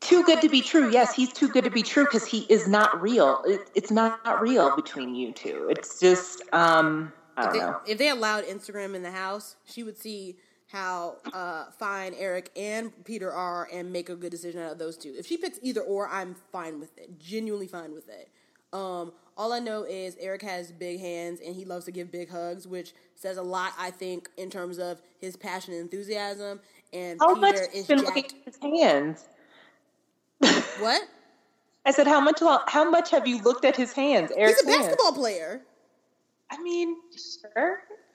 too 0.00 0.24
good 0.24 0.40
to 0.40 0.48
be 0.48 0.62
true. 0.62 0.90
Yes, 0.90 1.14
he's 1.14 1.32
too 1.32 1.48
good 1.48 1.64
to 1.64 1.70
be 1.70 1.82
true 1.82 2.04
because 2.04 2.26
he 2.26 2.40
is 2.48 2.66
not 2.66 3.00
real. 3.00 3.40
It, 3.46 3.70
it's 3.74 3.92
not 3.92 4.40
real 4.40 4.74
between 4.74 5.14
you 5.14 5.32
two. 5.32 5.68
It's 5.70 6.00
just 6.00 6.42
um 6.52 7.12
I 7.36 7.44
If 7.44 7.52
don't 7.52 7.52
they, 7.52 7.58
know. 7.60 7.80
if 7.86 7.98
they 7.98 8.08
allowed 8.10 8.44
Instagram 8.44 8.94
in 8.94 9.02
the 9.02 9.10
house, 9.10 9.56
she 9.64 9.82
would 9.82 9.98
see 9.98 10.36
how 10.68 11.16
uh, 11.32 11.66
fine 11.78 12.14
Eric 12.16 12.50
and 12.56 12.92
Peter 13.04 13.32
are 13.32 13.68
and 13.72 13.92
make 13.92 14.08
a 14.08 14.16
good 14.16 14.30
decision 14.30 14.60
out 14.62 14.72
of 14.72 14.78
those 14.78 14.96
two. 14.96 15.14
If 15.18 15.26
she 15.26 15.36
picks 15.36 15.58
either 15.62 15.80
or, 15.80 16.08
I'm 16.08 16.36
fine 16.52 16.78
with 16.80 16.96
it. 16.98 17.18
Genuinely 17.18 17.66
fine 17.66 17.92
with 17.92 18.08
it. 18.08 18.28
Um, 18.72 19.12
all 19.36 19.52
I 19.52 19.58
know 19.58 19.82
is 19.84 20.16
Eric 20.20 20.42
has 20.42 20.70
big 20.70 21.00
hands 21.00 21.40
and 21.44 21.56
he 21.56 21.64
loves 21.64 21.86
to 21.86 21.90
give 21.92 22.12
big 22.12 22.30
hugs, 22.30 22.68
which 22.68 22.92
says 23.16 23.36
a 23.36 23.42
lot, 23.42 23.72
I 23.78 23.90
think, 23.90 24.28
in 24.36 24.48
terms 24.50 24.78
of 24.78 25.00
his 25.18 25.36
passion 25.36 25.74
and 25.74 25.82
enthusiasm. 25.82 26.60
And 26.92 27.20
How 27.20 27.34
much 27.34 27.56
Peter 27.56 27.66
have 27.66 27.74
you 27.74 27.80
is 27.80 27.86
been 27.86 28.02
looking 28.02 28.24
at 28.26 28.32
his 28.44 28.58
hands? 28.62 29.24
What? 30.78 31.02
I 31.86 31.92
said, 31.92 32.06
how 32.06 32.20
much? 32.20 32.40
How 32.68 32.88
much 32.90 33.10
have 33.10 33.26
you 33.26 33.42
looked 33.42 33.64
at 33.64 33.76
his 33.76 33.92
hands, 33.92 34.30
Eric. 34.36 34.56
He's 34.56 34.58
Eric's 34.58 34.62
a 34.66 34.70
hands? 34.70 34.86
basketball 34.86 35.12
player. 35.12 35.62
I 36.50 36.62
mean, 36.62 36.96
sure. 37.54 37.82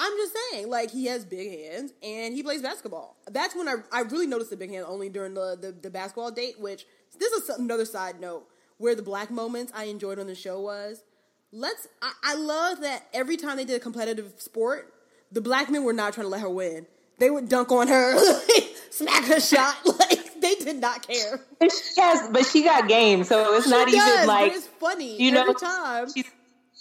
I'm 0.00 0.12
just 0.16 0.32
saying, 0.52 0.68
like 0.70 0.90
he 0.92 1.06
has 1.06 1.24
big 1.24 1.50
hands 1.70 1.92
and 2.02 2.32
he 2.34 2.42
plays 2.42 2.62
basketball. 2.62 3.16
That's 3.30 3.54
when 3.56 3.68
I 3.68 3.76
I 3.92 4.02
really 4.02 4.26
noticed 4.28 4.50
the 4.50 4.56
big 4.56 4.70
hands 4.70 4.86
only 4.88 5.08
during 5.08 5.34
the 5.34 5.58
the, 5.60 5.72
the 5.72 5.90
basketball 5.90 6.30
date. 6.30 6.60
Which 6.60 6.86
this 7.18 7.32
is 7.32 7.48
another 7.48 7.84
side 7.84 8.20
note 8.20 8.48
where 8.78 8.94
the 8.94 9.02
black 9.02 9.30
moments 9.30 9.72
I 9.74 9.84
enjoyed 9.84 10.18
on 10.18 10.26
the 10.26 10.34
show 10.36 10.60
was. 10.60 11.02
Let's 11.50 11.88
I, 12.00 12.12
I 12.22 12.34
love 12.36 12.80
that 12.82 13.06
every 13.12 13.36
time 13.36 13.56
they 13.56 13.64
did 13.64 13.76
a 13.76 13.80
competitive 13.80 14.34
sport, 14.36 14.92
the 15.32 15.40
black 15.40 15.68
men 15.68 15.82
were 15.82 15.92
not 15.92 16.12
trying 16.12 16.26
to 16.26 16.30
let 16.30 16.42
her 16.42 16.50
win. 16.50 16.86
They 17.18 17.30
would 17.30 17.48
dunk 17.48 17.72
on 17.72 17.88
her, 17.88 18.16
smack 18.90 19.24
her 19.24 19.40
shot. 19.40 19.76
Like 19.98 20.40
they 20.40 20.54
did 20.54 20.76
not 20.76 21.06
care. 21.06 21.40
But 21.58 21.72
she 21.72 22.00
but 22.30 22.46
she 22.46 22.62
got 22.62 22.86
game, 22.88 23.24
so 23.24 23.56
it's 23.56 23.64
She 23.64 23.70
not 23.70 23.88
does, 23.88 23.96
even 24.14 24.26
like 24.28 24.52
it's 24.52 24.66
funny 24.68 25.20
you 25.20 25.32
know 25.32 25.40
every 25.40 25.54
time. 25.54 26.06
she's 26.12 26.30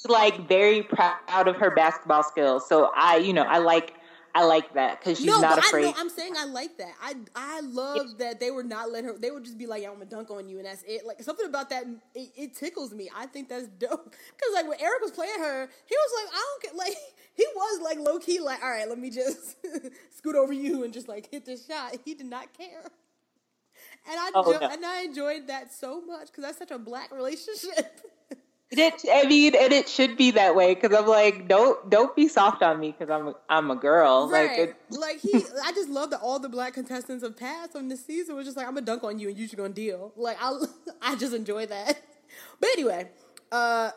like 0.10 0.48
very 0.48 0.84
proud 0.84 1.48
of 1.48 1.58
her 1.58 1.72
basketball 1.72 2.24
skills. 2.24 2.68
So 2.68 2.92
I, 2.96 3.18
you 3.18 3.34
know, 3.34 3.44
I 3.44 3.60
like 3.60 3.94
I 4.36 4.44
like 4.46 4.74
that 4.76 5.00
because 5.00 5.18
she's 5.18 5.28
no, 5.28 5.42
not 5.42 5.58
afraid. 5.58 5.86
I, 5.88 5.92
no, 5.92 5.96
I'm 5.98 6.10
saying 6.10 6.34
I 6.38 6.46
like 6.46 6.78
that. 6.78 6.94
I 7.02 7.16
I 7.36 7.62
love 7.62 8.20
that 8.20 8.40
they 8.40 8.52
were 8.52 8.64
not 8.64 8.92
letting 8.92 9.10
her. 9.10 9.18
They 9.18 9.32
would 9.32 9.44
just 9.46 9.58
be 9.58 9.66
like, 9.66 9.82
"Yeah, 9.82 9.90
I'm 9.90 9.96
gonna 9.96 10.06
dunk 10.06 10.30
on 10.30 10.48
you," 10.48 10.58
and 10.58 10.66
that's 10.68 10.84
it. 10.88 11.06
Like 11.08 11.22
something 11.24 11.48
about 11.48 11.70
that, 11.72 11.86
it, 12.14 12.30
it 12.38 12.56
tickles 12.56 12.94
me. 12.94 13.10
I 13.16 13.26
think 13.28 13.50
that's 13.50 13.68
dope. 13.80 14.06
Because 14.14 14.54
like 14.54 14.68
when 14.68 14.80
Eric 14.80 15.02
was 15.02 15.12
playing 15.12 15.40
her, 15.40 15.70
he 15.88 15.96
was 15.96 16.12
like, 16.24 16.34
"I 16.34 16.38
don't 16.38 16.64
get 16.64 16.76
like." 16.88 16.98
He 17.36 17.46
was 17.56 17.82
like 17.82 18.00
low 18.00 18.20
key, 18.20 18.40
like, 18.40 18.64
"All 18.64 18.70
right, 18.70 18.90
let 18.90 19.00
me 19.00 19.12
just 19.12 19.58
scoot 20.18 20.36
over 20.36 20.54
you 20.54 20.84
and 20.84 20.94
just 20.94 21.08
like 21.08 21.30
hit 21.32 21.46
this 21.46 21.66
shot." 21.68 21.96
He 22.06 22.14
did 22.16 22.28
not 22.28 22.54
care, 22.58 22.84
and 24.10 24.20
I 24.20 24.32
Oh, 24.34 24.54
jo- 24.54 24.60
no. 24.60 24.70
and 24.70 24.86
I 24.86 25.04
enjoyed 25.04 25.48
that 25.48 25.74
so 25.74 26.02
much 26.02 26.28
because 26.28 26.44
that's 26.44 26.58
such 26.58 26.72
a 26.72 26.80
black 26.80 27.12
relationship. 27.12 28.02
It, 28.70 28.94
I 29.10 29.26
mean, 29.26 29.54
and 29.56 29.72
it 29.72 29.88
should 29.88 30.18
be 30.18 30.32
that 30.32 30.54
way 30.54 30.76
because 30.76 30.94
I'm 30.98 31.08
like, 31.08 31.48
don't 31.48 31.90
don't 31.90 32.14
be 32.18 32.28
soft 32.28 32.62
on 32.62 32.80
me 32.82 32.92
because 32.98 33.10
I'm 33.10 33.30
a, 33.30 33.36
I'm 33.50 33.72
a 33.72 33.76
girl. 33.78 34.28
Like, 34.30 34.50
Right. 34.50 34.60
it, 34.60 34.76
Like 34.90 35.20
he 35.22 35.36
I 35.64 35.72
just 35.72 35.88
love 35.90 36.10
that 36.10 36.20
all 36.20 36.38
the 36.38 36.50
black 36.50 36.74
contestants 36.74 37.24
of 37.24 37.38
past 37.38 37.78
on 37.78 37.88
this 37.88 38.06
season 38.06 38.36
was 38.36 38.46
just 38.46 38.58
like, 38.58 38.68
I'm 38.68 38.74
gonna 38.74 38.86
dunk 38.86 39.06
on 39.06 39.20
you 39.20 39.30
and 39.30 39.38
you 39.38 39.46
just 39.46 39.56
gonna 39.56 39.70
deal. 39.70 40.12
Like 40.18 40.36
I 40.42 40.52
I 41.02 41.16
just 41.16 41.34
enjoy 41.34 41.66
that. 41.68 42.02
But 42.60 42.70
anyway, 42.74 43.10
uh 43.54 43.92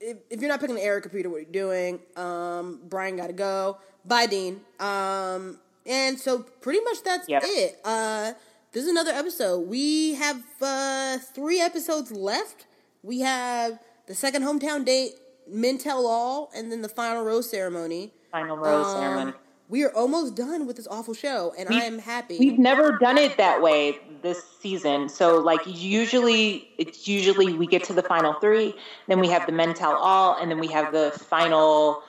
if, 0.00 0.16
if 0.30 0.40
you're 0.40 0.48
not 0.48 0.60
picking 0.60 0.76
the 0.76 0.82
Eric 0.82 1.02
computer, 1.04 1.28
what 1.28 1.36
are 1.36 1.40
you 1.40 1.46
doing? 1.46 2.00
Um 2.16 2.80
Bryan 2.88 3.16
gotta 3.16 3.34
go. 3.34 3.78
Bye 4.06 4.26
Dean. 4.26 4.62
Um 4.80 5.58
and 5.84 6.18
so 6.18 6.38
pretty 6.38 6.80
much 6.84 7.02
that's 7.04 7.28
Yep. 7.28 7.42
it. 7.44 7.80
Uh 7.84 8.32
this 8.72 8.82
is 8.84 8.88
another 8.88 9.12
episode. 9.12 9.68
We 9.68 10.14
have 10.14 10.42
uh 10.62 11.18
three 11.18 11.60
episodes 11.60 12.10
left. 12.10 12.64
We 13.04 13.20
have 13.20 13.78
the 14.06 14.14
second 14.14 14.42
hometown 14.44 14.84
date, 14.84 15.12
Men 15.46 15.76
Tell 15.76 16.06
All, 16.06 16.50
and 16.56 16.72
then 16.72 16.80
the 16.80 16.88
final 16.88 17.22
rose 17.22 17.50
ceremony. 17.50 18.12
final 18.32 18.56
rose 18.56 18.86
Um, 18.86 19.00
ceremony. 19.00 19.32
We 19.68 19.82
are 19.84 19.94
almost 19.94 20.34
done 20.34 20.66
with 20.66 20.76
this 20.76 20.86
awful 20.86 21.14
show, 21.14 21.52
and 21.58 21.68
I 21.68 21.84
am 21.84 21.98
happy. 21.98 22.38
We've 22.38 22.58
never 22.58 22.98
done 22.98 23.18
it 23.18 23.36
that 23.36 23.60
way 23.62 23.98
this 24.22 24.42
season. 24.60 25.08
So 25.08 25.38
like 25.38 25.60
usually 25.66 26.70
it's 26.78 27.06
usually 27.08 27.54
we 27.54 27.66
get 27.66 27.82
to 27.84 27.92
the 27.92 28.02
final 28.02 28.34
three, 28.34 28.74
then 29.08 29.20
we 29.20 29.28
have 29.28 29.46
the 29.46 29.52
men 29.52 29.74
tell 29.74 29.94
all, 29.96 30.36
and 30.40 30.50
then 30.50 30.58
we 30.58 30.68
have 30.68 30.92
the 30.92 31.12
final 31.28 32.02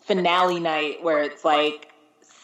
finale 0.00 0.60
night 0.60 1.02
where 1.02 1.22
it's 1.22 1.44
like 1.44 1.92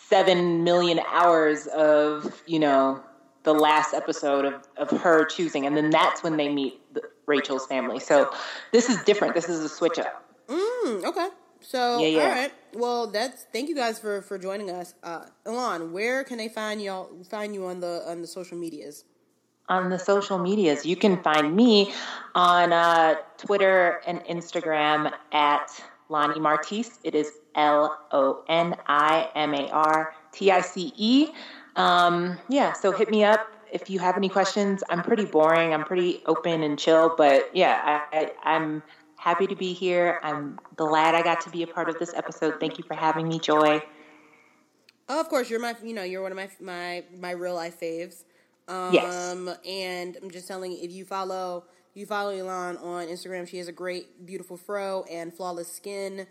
seven 0.08 0.64
million 0.64 1.00
hours 1.10 1.66
of, 1.68 2.42
you 2.46 2.58
know, 2.58 3.02
the 3.44 3.52
last 3.54 3.92
episode 3.94 4.44
of, 4.46 4.54
of 4.76 4.90
her 5.00 5.24
choosing, 5.26 5.66
and 5.66 5.76
then 5.76 5.90
that's 5.90 6.22
when 6.22 6.36
they 6.38 6.48
meet 6.52 6.80
the, 6.94 7.02
Rachel's 7.28 7.66
family. 7.66 8.00
So 8.00 8.30
this 8.72 8.88
is 8.88 9.02
different. 9.04 9.34
This 9.34 9.48
is 9.48 9.62
a 9.62 9.68
switch 9.68 9.98
up. 9.98 10.24
Mm, 10.48 11.04
okay. 11.04 11.28
So, 11.60 11.98
Yeah, 12.00 12.06
yeah. 12.06 12.22
all 12.22 12.30
right. 12.30 12.52
Well, 12.74 13.06
that's 13.08 13.44
thank 13.52 13.68
you 13.68 13.74
guys 13.74 13.98
for 13.98 14.22
for 14.22 14.38
joining 14.38 14.70
us. 14.70 14.94
Uh, 15.02 15.26
Elon, 15.46 15.92
where 15.92 16.24
can 16.24 16.38
they 16.38 16.48
find 16.48 16.80
y'all? 16.80 17.10
Find 17.30 17.54
you 17.54 17.66
on 17.66 17.80
the 17.80 18.02
on 18.08 18.22
the 18.22 18.26
social 18.26 18.56
medias? 18.56 19.04
on 19.68 19.90
the 19.90 19.98
social 19.98 20.38
medias. 20.38 20.86
You 20.86 20.96
can 20.96 21.22
find 21.22 21.54
me 21.54 21.92
on 22.34 22.72
uh, 22.72 23.16
Twitter 23.36 24.00
and 24.06 24.20
Instagram 24.20 25.12
at 25.32 25.68
Loni 26.08 26.40
Martice. 26.40 26.98
It 27.04 27.14
is 27.14 27.30
L 27.54 27.98
O 28.12 28.44
N 28.48 28.74
I 28.86 29.28
M 29.34 29.54
A 29.54 29.68
R 29.68 30.14
T 30.32 30.50
I 30.50 30.60
C 30.60 30.92
E. 30.96 31.28
Um, 31.76 32.38
yeah, 32.48 32.72
so 32.72 32.92
hit 32.92 33.10
me 33.10 33.24
up 33.24 33.46
if 33.72 33.90
you 33.90 33.98
have 33.98 34.16
any 34.16 34.28
questions. 34.28 34.82
I'm 34.88 35.02
pretty 35.02 35.24
boring. 35.24 35.72
I'm 35.72 35.84
pretty 35.84 36.22
open 36.26 36.62
and 36.62 36.78
chill, 36.78 37.14
but 37.16 37.50
yeah, 37.54 38.04
I, 38.12 38.18
I, 38.18 38.54
I'm 38.54 38.82
happy 39.16 39.46
to 39.46 39.56
be 39.56 39.72
here. 39.72 40.20
I'm 40.22 40.58
glad 40.76 41.14
I 41.14 41.22
got 41.22 41.40
to 41.42 41.50
be 41.50 41.62
a 41.62 41.66
part 41.66 41.88
of 41.88 41.98
this 41.98 42.14
episode. 42.14 42.60
Thank 42.60 42.78
you 42.78 42.84
for 42.84 42.94
having 42.94 43.28
me, 43.28 43.38
Joi. 43.38 43.82
Oh, 45.08 45.20
of 45.20 45.28
course, 45.28 45.48
you're 45.48 45.60
my 45.60 45.74
you 45.82 45.94
know 45.94 46.02
you're 46.02 46.22
one 46.22 46.32
of 46.32 46.36
my 46.36 46.50
my 46.60 47.04
my 47.18 47.30
real 47.30 47.54
life 47.54 47.80
faves. 47.80 48.24
Um, 48.68 48.92
Yes. 48.92 49.56
And 49.66 50.16
I'm 50.22 50.30
just 50.30 50.46
telling 50.46 50.72
you, 50.72 50.78
if 50.82 50.92
you 50.92 51.04
follow 51.04 51.64
you 51.94 52.06
follow 52.06 52.30
Elon 52.30 52.76
on 52.76 53.06
Instagram, 53.06 53.48
she 53.48 53.58
has 53.58 53.68
a 53.68 53.72
great, 53.72 54.24
beautiful 54.26 54.56
fro 54.56 55.04
and 55.10 55.32
flawless 55.32 55.72
skin. 55.72 56.26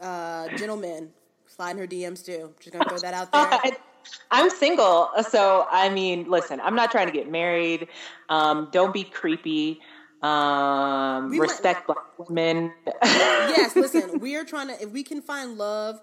Uh, 0.00 0.48
gentlemen, 0.56 1.10
slide 1.46 1.72
in 1.72 1.78
her 1.78 1.86
DMs 1.86 2.24
too. 2.24 2.54
Just 2.60 2.72
gonna 2.72 2.88
throw 2.88 2.98
that 2.98 3.14
out 3.14 3.32
there. 3.32 3.72
I'm 4.30 4.48
single, 4.50 5.10
so 5.28 5.66
I 5.70 5.88
mean, 5.88 6.28
listen, 6.30 6.60
I'm 6.60 6.74
not 6.74 6.90
trying 6.90 7.06
to 7.06 7.12
get 7.12 7.30
married. 7.30 7.88
Um, 8.28 8.68
don't 8.72 8.92
be 8.94 9.04
creepy. 9.04 9.80
Um, 10.22 11.30
We 11.30 11.40
respect 11.40 11.86
black 11.86 11.98
women. 12.18 12.72
yes, 13.02 13.74
listen, 13.84 14.20
we 14.20 14.36
are 14.36 14.44
trying 14.44 14.68
to 14.68 14.80
if 14.80 14.90
we 14.90 15.02
can 15.02 15.20
find 15.20 15.58
love 15.58 16.00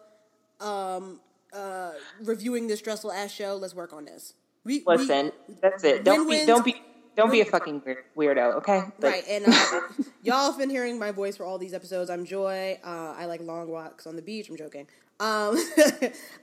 um 0.59 1.21
uh 1.53 1.91
reviewing 2.23 2.67
this 2.67 2.79
stressful 2.79 3.11
ass 3.11 3.31
show, 3.31 3.55
let's 3.55 3.73
work 3.73 3.93
on 3.93 4.05
this. 4.05 4.33
We 4.65 4.83
we- 4.85 4.97
listen, 4.97 5.31
that's 5.61 5.83
it. 5.83 6.03
Don't 6.03 6.29
be, 6.29 6.45
don't 6.45 6.65
be, 6.65 6.75
don't 7.15 7.31
be 7.31 7.41
a 7.41 7.45
fucking 7.45 7.81
weirdo. 8.17 8.55
Okay, 8.55 8.77
Like, 8.77 8.93
right, 8.99 9.23
and 9.29 9.45
uh, 9.47 9.81
y'all 10.21 10.51
have 10.51 10.57
been 10.59 10.69
hearing 10.69 10.99
my 10.99 11.11
voice 11.11 11.37
for 11.37 11.45
all 11.45 11.57
these 11.57 11.73
episodes. 11.73 12.09
I'm 12.09 12.25
Joi. 12.25 12.77
Uh, 12.83 13.13
I 13.17 13.25
like 13.25 13.41
long 13.41 13.69
walks 13.69 14.05
on 14.05 14.15
the 14.17 14.21
beach. 14.21 14.49
I'm 14.49 14.57
joking. 14.57 14.87
Um, 15.19 15.57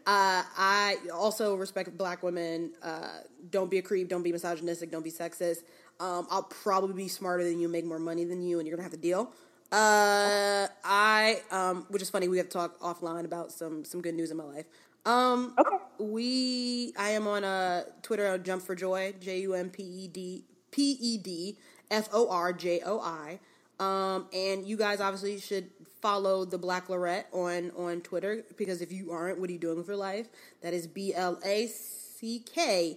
uh, 0.06 0.42
I 0.56 0.96
also 1.12 1.54
respect 1.54 1.96
black 1.96 2.22
women. 2.22 2.72
Uh, 2.82 3.20
don't 3.50 3.70
be 3.70 3.78
a 3.78 3.82
creep. 3.82 4.08
Don't 4.08 4.22
be 4.22 4.32
misogynistic. 4.32 4.90
Don't 4.90 5.04
be 5.04 5.10
sexist. 5.10 5.62
Um, 5.98 6.26
I'll 6.30 6.42
probably 6.42 6.94
be 6.94 7.08
smarter 7.08 7.42
than 7.44 7.58
you, 7.58 7.68
make 7.68 7.84
more 7.84 7.98
money 7.98 8.24
than 8.24 8.42
you, 8.42 8.58
and 8.58 8.68
you're 8.68 8.76
gonna 8.76 8.84
have 8.84 8.92
to 8.92 8.98
deal. 8.98 9.32
Uh, 9.72 10.68
I, 10.84 11.40
um, 11.50 11.86
which 11.88 12.02
is 12.02 12.10
funny. 12.10 12.28
We 12.28 12.36
have 12.38 12.48
to 12.48 12.52
talk 12.52 12.78
offline 12.80 13.24
about 13.24 13.50
some 13.50 13.84
some 13.84 14.00
good 14.02 14.14
news 14.14 14.30
in 14.30 14.36
my 14.36 14.44
life. 14.44 14.66
Um, 15.06 15.54
okay. 15.58 15.76
we 15.98 16.92
I 16.98 17.10
am 17.10 17.26
on 17.26 17.44
uh 17.44 17.84
Twitter 18.02 18.28
on 18.28 18.42
Jump 18.42 18.62
for 18.62 18.74
Joy 18.74 19.14
J 19.20 19.40
U 19.40 19.54
M 19.54 19.70
P 19.70 19.82
E 19.82 20.08
D 20.08 20.44
P 20.70 20.98
E 21.00 21.18
D 21.18 21.58
F 21.90 22.08
O 22.12 22.28
R 22.28 22.52
J 22.52 22.80
O 22.84 23.00
I. 23.00 23.40
Um, 23.78 24.26
and 24.32 24.66
you 24.66 24.76
guys 24.76 25.00
obviously 25.00 25.38
should 25.38 25.70
follow 26.00 26.44
the 26.44 26.58
Blacklorette 26.58 27.24
on 27.32 27.72
on 27.76 28.00
Twitter 28.00 28.44
because 28.56 28.80
if 28.80 28.92
you 28.92 29.12
aren't, 29.12 29.38
what 29.38 29.50
are 29.50 29.52
you 29.52 29.58
doing 29.58 29.76
with 29.76 29.88
your 29.88 29.96
life? 29.96 30.28
That 30.62 30.72
is 30.72 30.86
B 30.86 31.12
L 31.14 31.38
A 31.44 31.66
C 31.66 32.42
K 32.54 32.96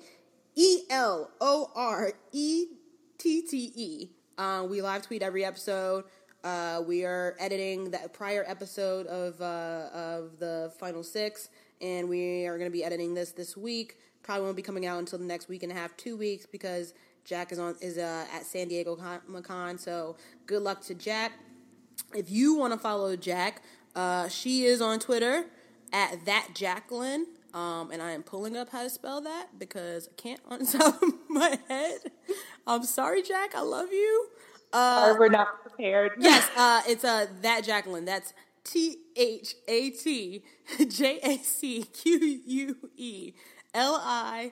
E 0.55 0.81
L 0.89 1.31
O 1.41 1.71
R 1.75 2.13
E 2.31 2.67
T 3.17 3.41
T 3.41 3.71
E. 3.75 4.09
Uh, 4.37 4.65
we 4.69 4.81
live 4.81 5.01
tweet 5.01 5.21
every 5.21 5.43
episode. 5.43 6.05
Uh, 6.43 6.81
we 6.87 7.03
are 7.03 7.35
editing 7.39 7.91
the 7.91 7.99
prior 8.13 8.45
episode 8.47 9.05
of 9.07 9.41
uh, 9.41 9.89
of 9.93 10.39
the 10.39 10.71
final 10.79 11.03
six, 11.03 11.49
and 11.81 12.07
we 12.07 12.45
are 12.45 12.57
going 12.57 12.69
to 12.69 12.73
be 12.73 12.83
editing 12.83 13.13
this 13.13 13.31
this 13.33 13.57
week. 13.57 13.97
Probably 14.23 14.45
won't 14.45 14.55
be 14.55 14.61
coming 14.61 14.85
out 14.85 14.99
until 14.99 15.19
the 15.19 15.25
next 15.25 15.49
week 15.49 15.63
and 15.63 15.71
a 15.71 15.75
half, 15.75 15.97
two 15.97 16.15
weeks, 16.15 16.45
because 16.45 16.93
Jack 17.25 17.51
is 17.51 17.59
on 17.59 17.75
is 17.81 17.97
uh, 17.97 18.25
at 18.33 18.45
San 18.45 18.67
Diego 18.67 18.95
Comic 18.95 19.43
Con. 19.43 19.77
So 19.77 20.15
good 20.45 20.61
luck 20.61 20.81
to 20.83 20.93
Jack. 20.95 21.33
If 22.13 22.29
you 22.29 22.55
want 22.55 22.73
to 22.73 22.79
follow 22.79 23.15
Jack, 23.15 23.61
uh, 23.95 24.27
she 24.27 24.65
is 24.65 24.81
on 24.81 24.99
Twitter 24.99 25.45
at 25.93 26.25
that 26.25 26.49
Jacqueline. 26.53 27.27
Um, 27.53 27.89
and 27.91 28.01
I 28.01 28.11
am 28.11 28.21
pulling 28.21 28.55
up 28.55 28.69
how 28.69 28.83
to 28.83 28.89
spell 28.89 29.21
that 29.21 29.57
because 29.57 30.07
I 30.07 30.21
can't 30.21 30.39
on 30.47 30.59
the 30.65 30.65
top 30.65 31.01
of 31.01 31.13
my 31.27 31.59
head. 31.67 31.99
I'm 32.67 32.83
sorry, 32.83 33.23
Jack. 33.23 33.55
I 33.55 33.61
love 33.61 33.91
you. 33.91 34.27
Uh, 34.71 35.15
we're 35.17 35.29
not 35.29 35.61
prepared. 35.63 36.11
yes, 36.19 36.47
uh, 36.55 36.81
it's 36.87 37.03
uh, 37.03 37.25
that 37.41 37.63
Jacqueline. 37.63 38.05
That's 38.05 38.33
T 38.63 38.97
H 39.15 39.55
A 39.67 39.89
T 39.89 40.43
J 40.87 41.19
A 41.23 41.37
C 41.37 41.83
Q 41.83 42.41
U 42.45 42.77
E 42.95 43.33
L 43.73 43.99
I 44.03 44.51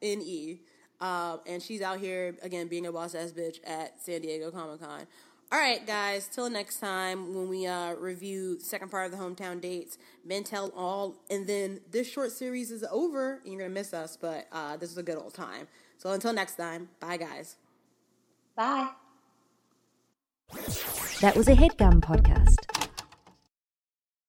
N 0.00 0.22
E. 0.22 0.60
Um, 1.00 1.40
and 1.46 1.62
she's 1.62 1.80
out 1.80 1.98
here 2.00 2.36
again 2.42 2.66
being 2.66 2.86
a 2.86 2.92
boss 2.92 3.14
ass 3.14 3.32
bitch 3.32 3.58
at 3.64 4.00
San 4.00 4.20
Diego 4.20 4.50
Comic 4.50 4.80
Con. 4.80 5.06
All 5.50 5.58
right, 5.58 5.86
guys. 5.86 6.28
Till 6.28 6.50
next 6.50 6.78
time 6.78 7.34
when 7.34 7.48
we 7.48 7.66
uh, 7.66 7.94
review 7.94 8.58
second 8.60 8.90
part 8.90 9.06
of 9.06 9.12
the 9.12 9.16
hometown 9.16 9.60
dates, 9.60 9.96
men 10.24 10.44
tell 10.44 10.70
all, 10.76 11.16
and 11.30 11.46
then 11.46 11.80
this 11.90 12.06
short 12.06 12.32
series 12.32 12.70
is 12.70 12.84
over, 12.90 13.40
and 13.44 13.52
you're 13.52 13.62
gonna 13.62 13.72
miss 13.72 13.94
us. 13.94 14.18
But 14.20 14.46
uh, 14.52 14.76
this 14.76 14.90
is 14.90 14.98
a 14.98 15.02
good 15.02 15.16
old 15.16 15.32
time. 15.32 15.66
So 15.96 16.10
until 16.10 16.34
next 16.34 16.56
time, 16.56 16.90
bye, 17.00 17.16
guys. 17.16 17.56
Bye. 18.56 18.90
That 21.20 21.34
was 21.34 21.48
a 21.48 21.54
headgum 21.54 22.00
podcast. 22.00 22.77